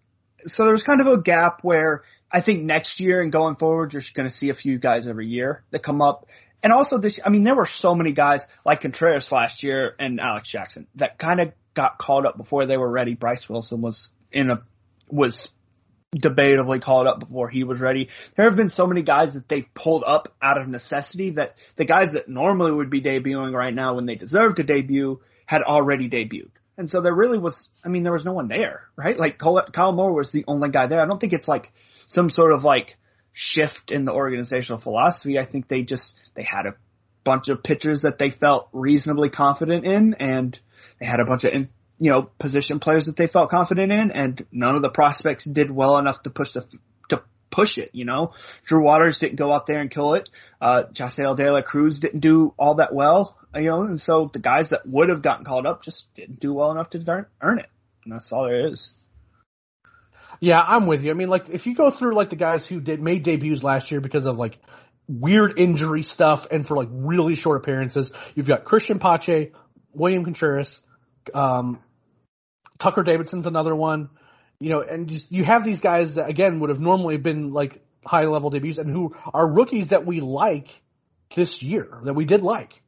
So 0.45 0.63
there 0.63 0.71
was 0.71 0.83
kind 0.83 1.01
of 1.01 1.07
a 1.07 1.21
gap 1.21 1.63
where 1.63 2.03
I 2.31 2.41
think 2.41 2.63
next 2.63 2.99
year 2.99 3.21
and 3.21 3.31
going 3.31 3.55
forward, 3.55 3.93
you're 3.93 4.01
just 4.01 4.15
going 4.15 4.27
to 4.27 4.33
see 4.33 4.49
a 4.49 4.55
few 4.55 4.79
guys 4.79 5.05
every 5.05 5.27
year 5.27 5.63
that 5.71 5.83
come 5.83 6.01
up 6.01 6.27
and 6.63 6.71
also 6.71 6.97
this, 6.97 7.19
I 7.23 7.29
mean, 7.29 7.43
there 7.43 7.55
were 7.55 7.65
so 7.65 7.95
many 7.95 8.11
guys 8.11 8.47
like 8.65 8.81
Contreras 8.81 9.31
last 9.31 9.63
year 9.63 9.95
and 9.99 10.19
Alex 10.19 10.49
Jackson 10.49 10.87
that 10.95 11.17
kind 11.17 11.39
of 11.39 11.53
got 11.73 11.97
called 11.97 12.25
up 12.25 12.37
before 12.37 12.65
they 12.65 12.77
were 12.77 12.89
ready. 12.89 13.15
Bryce 13.15 13.49
Wilson 13.49 13.81
was 13.81 14.11
in 14.31 14.51
a, 14.51 14.61
was 15.09 15.49
debatably 16.15 16.81
called 16.81 17.07
up 17.07 17.19
before 17.19 17.49
he 17.49 17.63
was 17.63 17.79
ready. 17.79 18.09
There 18.35 18.45
have 18.45 18.57
been 18.57 18.69
so 18.69 18.85
many 18.85 19.01
guys 19.01 19.33
that 19.33 19.47
they 19.47 19.61
pulled 19.61 20.03
up 20.05 20.33
out 20.41 20.59
of 20.59 20.67
necessity 20.67 21.31
that 21.31 21.57
the 21.77 21.85
guys 21.85 22.13
that 22.13 22.27
normally 22.27 22.73
would 22.73 22.89
be 22.89 23.01
debuting 23.01 23.53
right 23.53 23.73
now 23.73 23.95
when 23.95 24.05
they 24.05 24.15
deserve 24.15 24.55
to 24.55 24.63
debut 24.63 25.21
had 25.45 25.61
already 25.61 26.09
debuted. 26.09 26.51
And 26.77 26.89
so 26.89 27.01
there 27.01 27.13
really 27.13 27.37
was, 27.37 27.69
I 27.85 27.89
mean, 27.89 28.03
there 28.03 28.11
was 28.11 28.25
no 28.25 28.33
one 28.33 28.47
there, 28.47 28.87
right? 28.95 29.17
Like 29.17 29.37
Kyle 29.37 29.91
Muller 29.91 30.11
was 30.11 30.31
the 30.31 30.45
only 30.47 30.69
guy 30.69 30.87
there. 30.87 31.01
I 31.01 31.05
don't 31.05 31.19
think 31.19 31.33
it's 31.33 31.47
like 31.47 31.71
some 32.07 32.29
sort 32.29 32.53
of 32.53 32.63
like 32.63 32.97
shift 33.33 33.91
in 33.91 34.05
the 34.05 34.11
organizational 34.11 34.79
philosophy. 34.79 35.39
I 35.39 35.43
think 35.43 35.67
they 35.67 35.83
just, 35.83 36.15
they 36.35 36.43
had 36.43 36.65
a 36.65 36.75
bunch 37.23 37.47
of 37.47 37.63
pitchers 37.63 38.01
that 38.01 38.17
they 38.17 38.29
felt 38.29 38.69
reasonably 38.71 39.29
confident 39.29 39.85
in 39.85 40.15
and 40.15 40.57
they 40.99 41.05
had 41.05 41.19
a 41.19 41.25
bunch 41.25 41.43
of, 41.43 41.53
you 41.53 42.11
know, 42.11 42.23
position 42.39 42.79
players 42.79 43.05
that 43.05 43.15
they 43.15 43.27
felt 43.27 43.49
confident 43.49 43.91
in 43.91 44.11
and 44.11 44.45
none 44.51 44.75
of 44.75 44.81
the 44.81 44.89
prospects 44.89 45.45
did 45.45 45.71
well 45.71 45.97
enough 45.97 46.21
to 46.23 46.29
push 46.29 46.53
the, 46.53 46.65
to 47.09 47.21
push 47.49 47.77
it, 47.77 47.91
you 47.93 48.05
know. 48.05 48.33
Drew 48.63 48.83
Waters 48.83 49.19
didn't 49.19 49.35
go 49.35 49.51
out 49.51 49.67
there 49.67 49.79
and 49.79 49.91
kill 49.91 50.15
it. 50.15 50.29
Uh, 50.59 50.83
Jasseel 50.91 51.35
De 51.35 51.51
La 51.51 51.61
Cruz 51.61 51.99
didn't 51.99 52.21
do 52.21 52.53
all 52.57 52.75
that 52.75 52.93
well, 52.93 53.37
you 53.55 53.65
know, 53.65 53.83
and 53.83 53.99
so 53.99 54.29
the 54.31 54.39
guys 54.39 54.69
that 54.69 54.87
would 54.87 55.09
have 55.09 55.21
gotten 55.21 55.45
called 55.45 55.65
up 55.65 55.83
just 55.83 56.13
didn't 56.13 56.39
do 56.39 56.53
well 56.53 56.71
enough 56.71 56.89
to 56.91 57.27
earn 57.41 57.59
it. 57.59 57.69
And 58.03 58.13
that's 58.13 58.31
all 58.31 58.45
there 58.45 58.67
is. 58.67 59.00
Yeah, 60.41 60.59
I'm 60.59 60.87
with 60.87 61.03
you. 61.03 61.11
I 61.11 61.13
mean, 61.13 61.29
like, 61.29 61.49
if 61.49 61.67
you 61.67 61.75
go 61.75 61.91
through 61.91 62.15
like 62.15 62.31
the 62.31 62.35
guys 62.35 62.67
who 62.67 62.81
did 62.81 62.99
made 62.99 63.23
debuts 63.23 63.63
last 63.63 63.91
year 63.91 64.01
because 64.01 64.25
of 64.25 64.37
like 64.37 64.57
weird 65.07 65.59
injury 65.59 66.01
stuff 66.01 66.47
and 66.49 66.67
for 66.67 66.75
like 66.75 66.89
really 66.91 67.35
short 67.35 67.57
appearances, 67.57 68.11
you've 68.33 68.47
got 68.47 68.65
Cristian 68.65 68.99
Pache, 68.99 69.51
William 69.93 70.23
Contreras, 70.23 70.81
um, 71.35 71.79
Tucker 72.79 73.03
Davidson's 73.03 73.45
another 73.45 73.75
one, 73.75 74.09
you 74.59 74.69
know, 74.69 74.81
and 74.81 75.07
just 75.07 75.31
you 75.31 75.43
have 75.43 75.63
these 75.63 75.79
guys 75.79 76.15
that 76.15 76.27
again 76.27 76.59
would 76.59 76.71
have 76.71 76.79
normally 76.79 77.17
been 77.17 77.53
like 77.53 77.79
high 78.03 78.25
level 78.25 78.49
debuts 78.49 78.79
and 78.79 78.89
who 78.89 79.15
are 79.31 79.47
rookies 79.47 79.89
that 79.89 80.07
we 80.07 80.21
like 80.21 80.69
this 81.35 81.61
year 81.61 81.99
that 82.03 82.15
we 82.15 82.25
did 82.25 82.41
like, 82.41 82.81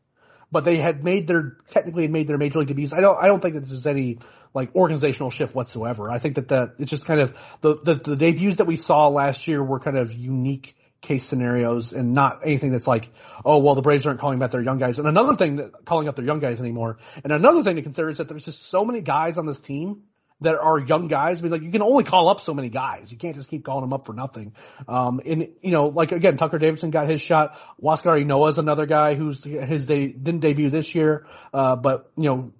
but 0.51 0.63
they 0.63 0.77
had 0.77 1.03
made 1.03 1.27
their 1.27 1.57
technically 1.69 2.03
had 2.03 2.11
made 2.11 2.27
their 2.27 2.39
major 2.39 2.57
league 2.57 2.69
debuts. 2.69 2.93
I 2.93 3.01
don't 3.01 3.23
I 3.23 3.27
don't 3.27 3.41
think 3.41 3.53
that 3.53 3.67
there's 3.67 3.85
any 3.85 4.17
like 4.53 4.75
organizational 4.75 5.29
shift 5.29 5.55
whatsoever. 5.55 6.11
I 6.11 6.19
think 6.19 6.35
that 6.35 6.49
that 6.49 6.75
it's 6.79 6.91
just 6.91 7.05
kind 7.05 7.21
of 7.21 7.35
the, 7.61 7.75
the 7.83 7.95
the 7.95 8.15
debuts 8.15 8.57
that 8.57 8.67
we 8.67 8.75
saw 8.75 9.07
last 9.07 9.47
year 9.47 9.63
were 9.63 9.79
kind 9.79 9.97
of 9.97 10.13
unique 10.13 10.75
case 11.01 11.25
scenarios 11.25 11.91
and 11.91 12.13
not 12.13 12.39
anything 12.43 12.71
that's 12.71 12.87
like, 12.87 13.09
oh 13.43 13.57
well, 13.59 13.75
the 13.75 13.81
Braves 13.81 14.07
aren't 14.07 14.19
calling 14.19 14.37
about 14.37 14.51
their 14.51 14.63
young 14.63 14.79
guys. 14.79 14.99
And 14.99 15.07
another 15.07 15.35
thing 15.35 15.57
that 15.57 15.85
calling 15.85 16.07
up 16.07 16.15
their 16.15 16.25
young 16.25 16.39
guys 16.39 16.59
anymore. 16.59 16.97
And 17.23 17.33
another 17.33 17.61
thing 17.63 17.75
to 17.75 17.81
consider 17.81 18.09
is 18.09 18.17
that 18.17 18.27
there's 18.27 18.45
just 18.45 18.67
so 18.67 18.85
many 18.85 19.01
guys 19.01 19.37
on 19.37 19.45
this 19.45 19.59
team 19.59 20.03
that 20.41 20.55
are 20.55 20.79
young 20.79 21.07
guys. 21.07 21.39
I 21.39 21.43
mean, 21.43 21.51
like 21.51 21.61
you 21.61 21.71
can 21.71 21.81
only 21.81 22.03
call 22.03 22.29
up 22.29 22.41
so 22.41 22.53
many 22.53 22.69
guys. 22.69 23.11
You 23.11 23.17
can't 23.17 23.35
just 23.35 23.49
keep 23.49 23.63
calling 23.63 23.83
them 23.83 23.93
up 23.93 24.05
for 24.05 24.13
nothing. 24.13 24.53
Um, 24.87 25.21
and 25.25 25.49
you 25.61 25.71
know, 25.71 25.87
like 25.87 26.11
again, 26.11 26.37
Tucker 26.37 26.57
Davidson 26.57 26.91
got 26.91 27.09
his 27.09 27.21
shot. 27.21 27.57
Huascar 27.81 28.23
Ynoa 28.23 28.49
is 28.49 28.57
another 28.57 28.85
guy 28.85 29.15
who's 29.15 29.43
his 29.43 29.85
day 29.85 30.07
didn't 30.07 30.41
debut 30.41 30.69
this 30.69 30.93
year, 30.95 31.27
uh, 31.53 31.75
but 31.75 32.11
you 32.17 32.29
know, 32.29 32.51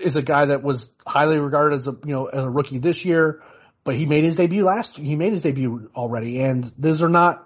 is 0.00 0.16
a 0.16 0.22
guy 0.22 0.46
that 0.46 0.62
was 0.62 0.90
highly 1.06 1.38
regarded 1.38 1.76
as 1.76 1.88
a 1.88 1.96
you 2.04 2.12
know 2.12 2.26
as 2.26 2.42
a 2.42 2.50
rookie 2.50 2.78
this 2.78 3.04
year. 3.04 3.42
But 3.84 3.96
he 3.96 4.06
made 4.06 4.24
his 4.24 4.36
debut 4.36 4.64
last. 4.64 4.96
He 4.96 5.16
made 5.16 5.32
his 5.32 5.42
debut 5.42 5.90
already, 5.94 6.40
and 6.40 6.70
those 6.76 7.02
are 7.02 7.08
not. 7.08 7.44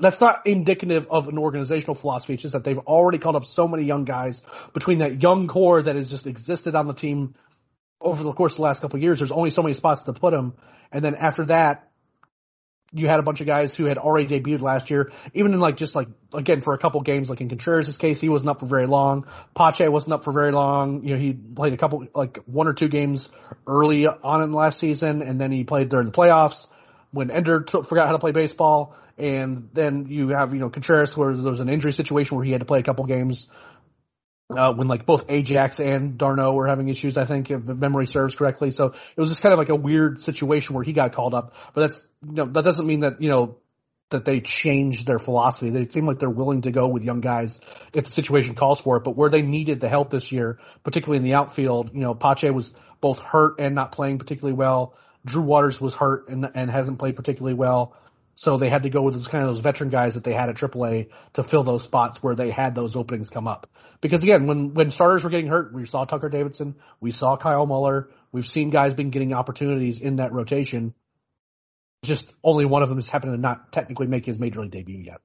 That's 0.00 0.20
not 0.20 0.46
indicative 0.46 1.06
of 1.08 1.28
an 1.28 1.38
organizational 1.38 1.94
philosophy. 1.94 2.34
It's 2.34 2.42
just 2.42 2.54
that 2.54 2.64
they've 2.64 2.78
already 2.78 3.18
called 3.18 3.36
up 3.36 3.44
so 3.44 3.68
many 3.68 3.84
young 3.84 4.04
guys 4.04 4.42
between 4.72 4.98
that 4.98 5.22
young 5.22 5.46
core 5.46 5.82
that 5.82 5.94
has 5.94 6.10
just 6.10 6.26
existed 6.26 6.74
on 6.74 6.88
the 6.88 6.94
team 6.94 7.36
over 8.04 8.22
the 8.22 8.32
course 8.32 8.52
of 8.52 8.56
the 8.56 8.62
last 8.62 8.80
couple 8.82 8.98
of 8.98 9.02
years, 9.02 9.18
there's 9.18 9.32
only 9.32 9.50
so 9.50 9.62
many 9.62 9.72
spots 9.72 10.04
to 10.04 10.12
put 10.12 10.32
them, 10.32 10.54
And 10.92 11.02
then 11.02 11.14
after 11.16 11.46
that, 11.46 11.90
you 12.94 13.08
had 13.08 13.18
a 13.18 13.22
bunch 13.22 13.40
of 13.40 13.46
guys 13.46 13.74
who 13.74 13.86
had 13.86 13.98
already 13.98 14.26
debuted 14.26 14.62
last 14.62 14.88
year, 14.88 15.12
even 15.34 15.52
in 15.52 15.60
like 15.60 15.76
just 15.76 15.96
like 15.96 16.08
again 16.32 16.60
for 16.60 16.74
a 16.74 16.78
couple 16.78 17.00
games, 17.00 17.28
like 17.28 17.40
in 17.40 17.48
Contreras' 17.48 17.96
case, 17.96 18.20
he 18.20 18.28
wasn't 18.28 18.50
up 18.50 18.60
for 18.60 18.66
very 18.66 18.86
long. 18.86 19.26
Pache 19.54 19.88
wasn't 19.88 20.14
up 20.14 20.24
for 20.24 20.32
very 20.32 20.52
long. 20.52 21.02
You 21.02 21.14
know, 21.14 21.20
he 21.20 21.32
played 21.32 21.72
a 21.72 21.76
couple 21.76 22.06
like 22.14 22.38
one 22.46 22.68
or 22.68 22.72
two 22.72 22.88
games 22.88 23.28
early 23.66 24.06
on 24.06 24.42
in 24.42 24.52
last 24.52 24.78
season, 24.78 25.22
and 25.22 25.40
then 25.40 25.50
he 25.50 25.64
played 25.64 25.88
during 25.88 26.06
the 26.06 26.12
playoffs 26.12 26.68
when 27.10 27.30
Ender 27.30 27.62
t- 27.62 27.82
forgot 27.82 28.06
how 28.06 28.12
to 28.12 28.18
play 28.18 28.32
baseball. 28.32 28.94
And 29.18 29.68
then 29.72 30.06
you 30.08 30.28
have 30.28 30.54
you 30.54 30.60
know 30.60 30.70
Contreras, 30.70 31.16
where 31.16 31.32
there 31.34 31.50
was 31.50 31.60
an 31.60 31.68
injury 31.68 31.92
situation 31.92 32.36
where 32.36 32.44
he 32.44 32.52
had 32.52 32.60
to 32.60 32.66
play 32.66 32.78
a 32.78 32.84
couple 32.84 33.04
games 33.06 33.48
uh, 34.50 34.72
when 34.72 34.88
like 34.88 35.06
both 35.06 35.26
Ajax 35.28 35.80
and 35.80 36.18
d'Arnaud 36.18 36.52
were 36.52 36.66
having 36.66 36.88
issues, 36.88 37.16
I 37.16 37.24
think, 37.24 37.50
if 37.50 37.64
the 37.64 37.74
memory 37.74 38.06
serves 38.06 38.36
correctly. 38.36 38.70
So 38.70 38.86
it 38.86 39.20
was 39.20 39.30
just 39.30 39.42
kind 39.42 39.52
of 39.52 39.58
like 39.58 39.70
a 39.70 39.74
weird 39.74 40.20
situation 40.20 40.74
where 40.74 40.84
he 40.84 40.92
got 40.92 41.14
called 41.14 41.34
up. 41.34 41.54
But 41.74 41.82
that's, 41.82 42.08
you 42.26 42.34
know, 42.34 42.46
that 42.46 42.64
doesn't 42.64 42.86
mean 42.86 43.00
that, 43.00 43.22
you 43.22 43.30
know, 43.30 43.58
that 44.10 44.24
they 44.24 44.40
changed 44.40 45.06
their 45.06 45.18
philosophy. 45.18 45.70
They 45.70 45.88
seem 45.88 46.06
like 46.06 46.18
they're 46.18 46.30
willing 46.30 46.62
to 46.62 46.70
go 46.70 46.86
with 46.86 47.02
young 47.02 47.20
guys 47.20 47.60
if 47.94 48.04
the 48.04 48.10
situation 48.10 48.54
calls 48.54 48.80
for 48.80 48.98
it. 48.98 49.04
But 49.04 49.16
where 49.16 49.30
they 49.30 49.42
needed 49.42 49.80
the 49.80 49.88
help 49.88 50.10
this 50.10 50.30
year, 50.30 50.58
particularly 50.82 51.18
in 51.18 51.24
the 51.24 51.36
outfield, 51.36 51.90
you 51.94 52.00
know, 52.00 52.14
Pache 52.14 52.50
was 52.50 52.74
both 53.00 53.20
hurt 53.20 53.58
and 53.58 53.74
not 53.74 53.92
playing 53.92 54.18
particularly 54.18 54.54
well. 54.54 54.94
Drew 55.24 55.42
Waters 55.42 55.80
was 55.80 55.94
hurt 55.94 56.28
and, 56.28 56.48
and 56.54 56.70
hasn't 56.70 56.98
played 56.98 57.16
particularly 57.16 57.54
well. 57.54 57.96
So 58.36 58.56
they 58.56 58.68
had 58.68 58.82
to 58.82 58.90
go 58.90 59.02
with 59.02 59.14
those 59.14 59.28
kind 59.28 59.44
of 59.44 59.54
those 59.54 59.60
veteran 59.62 59.90
guys 59.90 60.14
that 60.14 60.24
they 60.24 60.32
had 60.32 60.48
at 60.48 60.56
AAA 60.56 61.08
to 61.34 61.42
fill 61.42 61.62
those 61.62 61.84
spots 61.84 62.22
where 62.22 62.34
they 62.34 62.50
had 62.50 62.74
those 62.74 62.96
openings 62.96 63.30
come 63.30 63.46
up. 63.46 63.70
Because 64.00 64.22
again, 64.22 64.46
when 64.46 64.74
when 64.74 64.90
starters 64.90 65.22
were 65.24 65.30
getting 65.30 65.46
hurt, 65.46 65.72
we 65.72 65.86
saw 65.86 66.04
Tucker 66.04 66.28
Davidson, 66.28 66.74
we 67.00 67.10
saw 67.10 67.36
Kyle 67.36 67.66
Muller, 67.66 68.10
we've 68.32 68.46
seen 68.46 68.70
guys 68.70 68.94
been 68.94 69.10
getting 69.10 69.32
opportunities 69.32 70.00
in 70.00 70.16
that 70.16 70.32
rotation. 70.32 70.94
Just 72.04 72.34
only 72.42 72.64
one 72.64 72.82
of 72.82 72.88
them 72.88 72.98
is 72.98 73.08
happening 73.08 73.36
to 73.36 73.40
not 73.40 73.72
technically 73.72 74.06
make 74.06 74.26
his 74.26 74.38
major 74.38 74.60
league 74.60 74.72
debut 74.72 74.98
yet. 74.98 75.20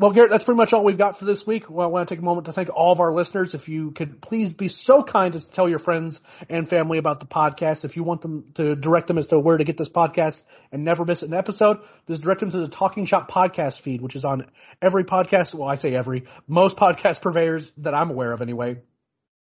Well, 0.00 0.12
Garrett, 0.12 0.30
that's 0.30 0.44
pretty 0.44 0.58
much 0.58 0.72
all 0.72 0.84
we've 0.84 0.96
got 0.96 1.18
for 1.18 1.24
this 1.24 1.44
week. 1.44 1.68
Well, 1.68 1.84
I 1.84 1.90
want 1.90 2.08
to 2.08 2.14
take 2.14 2.22
a 2.22 2.24
moment 2.24 2.46
to 2.46 2.52
thank 2.52 2.70
all 2.72 2.92
of 2.92 3.00
our 3.00 3.12
listeners. 3.12 3.54
If 3.54 3.68
you 3.68 3.90
could 3.90 4.22
please 4.22 4.54
be 4.54 4.68
so 4.68 5.02
kind 5.02 5.34
as 5.34 5.46
to 5.46 5.52
tell 5.52 5.68
your 5.68 5.80
friends 5.80 6.20
and 6.48 6.68
family 6.68 6.98
about 6.98 7.18
the 7.18 7.26
podcast. 7.26 7.84
If 7.84 7.96
you 7.96 8.04
want 8.04 8.22
them 8.22 8.44
to 8.54 8.76
direct 8.76 9.08
them 9.08 9.18
as 9.18 9.26
to 9.28 9.40
where 9.40 9.56
to 9.56 9.64
get 9.64 9.76
this 9.76 9.88
podcast 9.88 10.44
and 10.70 10.84
never 10.84 11.04
miss 11.04 11.24
an 11.24 11.34
episode, 11.34 11.78
just 12.06 12.22
direct 12.22 12.38
them 12.38 12.50
to 12.52 12.58
the 12.58 12.68
Talking 12.68 13.06
Chop 13.06 13.28
podcast 13.28 13.80
feed, 13.80 14.00
which 14.00 14.14
is 14.14 14.24
on 14.24 14.46
every 14.80 15.02
podcast. 15.02 15.52
Well, 15.52 15.68
I 15.68 15.74
say 15.74 15.96
every, 15.96 16.26
most 16.46 16.76
podcast 16.76 17.20
purveyors 17.20 17.72
that 17.78 17.92
I'm 17.92 18.10
aware 18.10 18.30
of 18.30 18.40
anyway. 18.40 18.82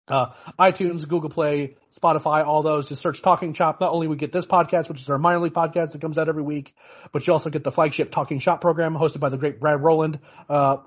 Uh, 0.09 0.29
iTunes, 0.59 1.07
Google 1.07 1.29
Play, 1.29 1.77
Spotify, 1.99 2.47
all 2.47 2.63
those. 2.63 2.89
Just 2.89 3.03
search 3.03 3.23
Talking 3.23 3.53
Chop. 3.53 3.81
Not 3.81 3.93
only 3.93 4.07
we 4.07 4.17
get 4.17 4.33
this 4.33 4.47
podcast, 4.47 4.89
which 4.89 5.01
is 5.01 5.09
our 5.11 5.19
minor 5.19 5.41
league 5.41 5.55
podcast 5.55 5.93
that 5.93 6.01
comes 6.01 6.19
out 6.19 6.29
every 6.29 6.43
week, 6.43 6.75
but 7.13 7.27
you 7.27 7.33
also 7.33 7.51
get 7.51 7.65
the 7.65 7.71
flagship 7.71 8.11
Talking 8.11 8.39
Chop 8.39 8.61
program 8.61 8.95
hosted 8.95 9.21
by 9.21 9.29
the 9.29 9.39
great 9.39 9.61
Brad 9.61 9.83
Rowland. 9.83 10.19
Uh, 10.49 10.79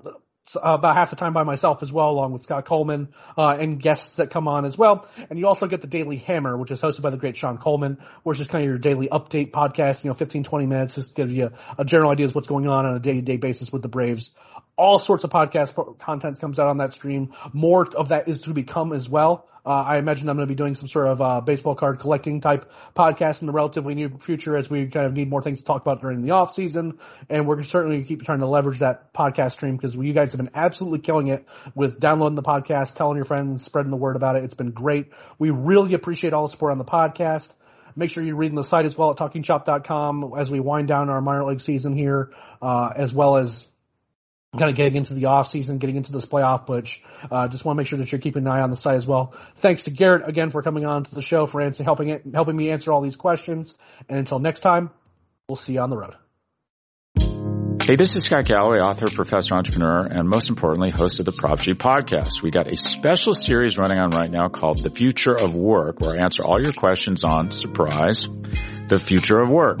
about 0.56 0.96
half 0.96 1.10
the 1.10 1.16
time 1.16 1.32
by 1.32 1.44
myself 1.44 1.82
as 1.82 1.92
well, 1.92 2.10
along 2.10 2.32
with 2.32 2.42
Scott 2.42 2.64
Coleman 2.64 3.08
uh, 3.36 3.50
and 3.50 3.80
guests 3.80 4.16
that 4.16 4.30
come 4.30 4.48
on 4.48 4.64
as 4.64 4.76
well. 4.76 5.06
And 5.28 5.38
you 5.38 5.46
also 5.46 5.66
get 5.66 5.80
the 5.80 5.86
Daily 5.86 6.16
Hammer, 6.16 6.56
which 6.56 6.70
is 6.70 6.80
hosted 6.80 7.02
by 7.02 7.10
the 7.10 7.16
great 7.16 7.36
Sean 7.36 7.58
Coleman, 7.58 7.98
which 8.22 8.40
is 8.40 8.46
kind 8.46 8.64
of 8.64 8.68
your 8.68 8.78
daily 8.78 9.08
update 9.08 9.52
podcast. 9.52 10.04
You 10.04 10.10
know, 10.10 10.14
15, 10.14 10.44
20 10.44 10.66
minutes, 10.66 10.94
just 10.94 11.14
gives 11.14 11.32
you 11.32 11.50
a, 11.78 11.84
general 11.84 12.10
idea 12.10 12.26
of 12.26 12.34
what's 12.34 12.48
going 12.48 12.66
on 12.66 12.86
on 12.86 12.96
a 12.96 13.00
day-to-day 13.00 13.36
basis 13.36 13.72
with 13.72 13.82
the 13.82 13.88
Braves 13.88 14.32
all 14.80 14.98
sorts 14.98 15.24
of 15.24 15.30
podcast 15.30 15.98
content 15.98 16.40
comes 16.40 16.58
out 16.58 16.68
on 16.68 16.78
that 16.78 16.92
stream. 16.92 17.34
More 17.52 17.86
of 17.94 18.08
that 18.08 18.28
is 18.28 18.40
to 18.42 18.54
become 18.54 18.94
as 18.94 19.08
well. 19.08 19.46
Uh, 19.64 19.68
I 19.68 19.98
imagine 19.98 20.26
I'm 20.30 20.36
going 20.36 20.48
to 20.48 20.50
be 20.50 20.56
doing 20.56 20.74
some 20.74 20.88
sort 20.88 21.08
of 21.08 21.20
uh, 21.20 21.40
baseball 21.42 21.74
card 21.74 21.98
collecting 21.98 22.40
type 22.40 22.72
podcast 22.96 23.42
in 23.42 23.46
the 23.46 23.52
relatively 23.52 23.94
near 23.94 24.08
future 24.08 24.56
as 24.56 24.70
we 24.70 24.86
kind 24.86 25.04
of 25.04 25.12
need 25.12 25.28
more 25.28 25.42
things 25.42 25.60
to 25.60 25.66
talk 25.66 25.82
about 25.82 26.00
during 26.00 26.22
the 26.22 26.30
off 26.30 26.54
season. 26.54 26.98
And 27.28 27.46
we're 27.46 27.62
certainly 27.62 27.96
going 27.96 28.04
to 28.04 28.08
keep 28.08 28.24
trying 28.24 28.38
to 28.38 28.46
leverage 28.46 28.78
that 28.78 29.12
podcast 29.12 29.52
stream 29.52 29.76
because 29.76 29.94
you 29.94 30.14
guys 30.14 30.32
have 30.32 30.38
been 30.38 30.50
absolutely 30.54 31.00
killing 31.00 31.28
it 31.28 31.46
with 31.74 32.00
downloading 32.00 32.36
the 32.36 32.42
podcast, 32.42 32.94
telling 32.94 33.16
your 33.16 33.26
friends, 33.26 33.62
spreading 33.62 33.90
the 33.90 33.98
word 33.98 34.16
about 34.16 34.36
it. 34.36 34.44
It's 34.44 34.54
been 34.54 34.70
great. 34.70 35.12
We 35.38 35.50
really 35.50 35.92
appreciate 35.92 36.32
all 36.32 36.46
the 36.46 36.52
support 36.52 36.72
on 36.72 36.78
the 36.78 36.84
podcast. 36.84 37.52
Make 37.96 38.10
sure 38.10 38.22
you're 38.22 38.36
reading 38.36 38.56
the 38.56 38.64
site 38.64 38.86
as 38.86 38.96
well 38.96 39.10
at 39.10 39.18
talkingchop.com 39.18 40.32
as 40.38 40.50
we 40.50 40.60
wind 40.60 40.88
down 40.88 41.10
our 41.10 41.20
minor 41.20 41.44
league 41.44 41.60
season 41.60 41.94
here, 41.94 42.30
uh, 42.62 42.90
as 42.96 43.12
well 43.12 43.36
as 43.36 43.68
kind 44.58 44.70
of 44.70 44.76
getting 44.76 44.96
into 44.96 45.14
the 45.14 45.26
off 45.26 45.48
season, 45.48 45.78
getting 45.78 45.96
into 45.96 46.12
this 46.12 46.26
playoff 46.26 46.66
push. 46.66 46.98
Uh, 47.30 47.46
just 47.46 47.64
want 47.64 47.76
to 47.76 47.80
make 47.80 47.86
sure 47.86 47.98
that 47.98 48.10
you're 48.10 48.20
keeping 48.20 48.46
an 48.46 48.52
eye 48.52 48.60
on 48.60 48.70
the 48.70 48.76
site 48.76 48.96
as 48.96 49.06
well. 49.06 49.34
Thanks 49.56 49.84
to 49.84 49.90
Garrett 49.90 50.28
again 50.28 50.50
for 50.50 50.62
coming 50.62 50.84
on 50.84 51.04
to 51.04 51.14
the 51.14 51.22
show 51.22 51.46
for 51.46 51.60
answering, 51.60 51.84
helping 51.84 52.08
it, 52.08 52.22
helping 52.34 52.56
me 52.56 52.70
answer 52.70 52.92
all 52.92 53.00
these 53.00 53.16
questions. 53.16 53.74
And 54.08 54.18
until 54.18 54.40
next 54.40 54.60
time, 54.60 54.90
we'll 55.48 55.56
see 55.56 55.74
you 55.74 55.80
on 55.80 55.90
the 55.90 55.96
road. 55.96 56.14
Hey, 57.82 57.96
this 57.96 58.14
is 58.14 58.24
Scott 58.24 58.44
Galloway, 58.44 58.78
author, 58.78 59.06
professor, 59.10 59.54
entrepreneur, 59.54 60.06
and 60.06 60.28
most 60.28 60.48
importantly, 60.48 60.90
host 60.90 61.18
of 61.18 61.26
the 61.26 61.32
Prop 61.32 61.60
G 61.60 61.74
podcast. 61.74 62.42
We 62.42 62.50
got 62.50 62.72
a 62.72 62.76
special 62.76 63.34
series 63.34 63.78
running 63.78 63.98
on 63.98 64.10
right 64.10 64.30
now 64.30 64.48
called 64.48 64.82
The 64.82 64.90
Future 64.90 65.34
of 65.34 65.54
Work, 65.54 66.00
where 66.00 66.14
I 66.16 66.22
answer 66.22 66.44
all 66.44 66.60
your 66.62 66.72
questions 66.72 67.24
on, 67.24 67.50
surprise, 67.50 68.28
the 68.88 68.98
future 68.98 69.40
of 69.40 69.50
work. 69.50 69.80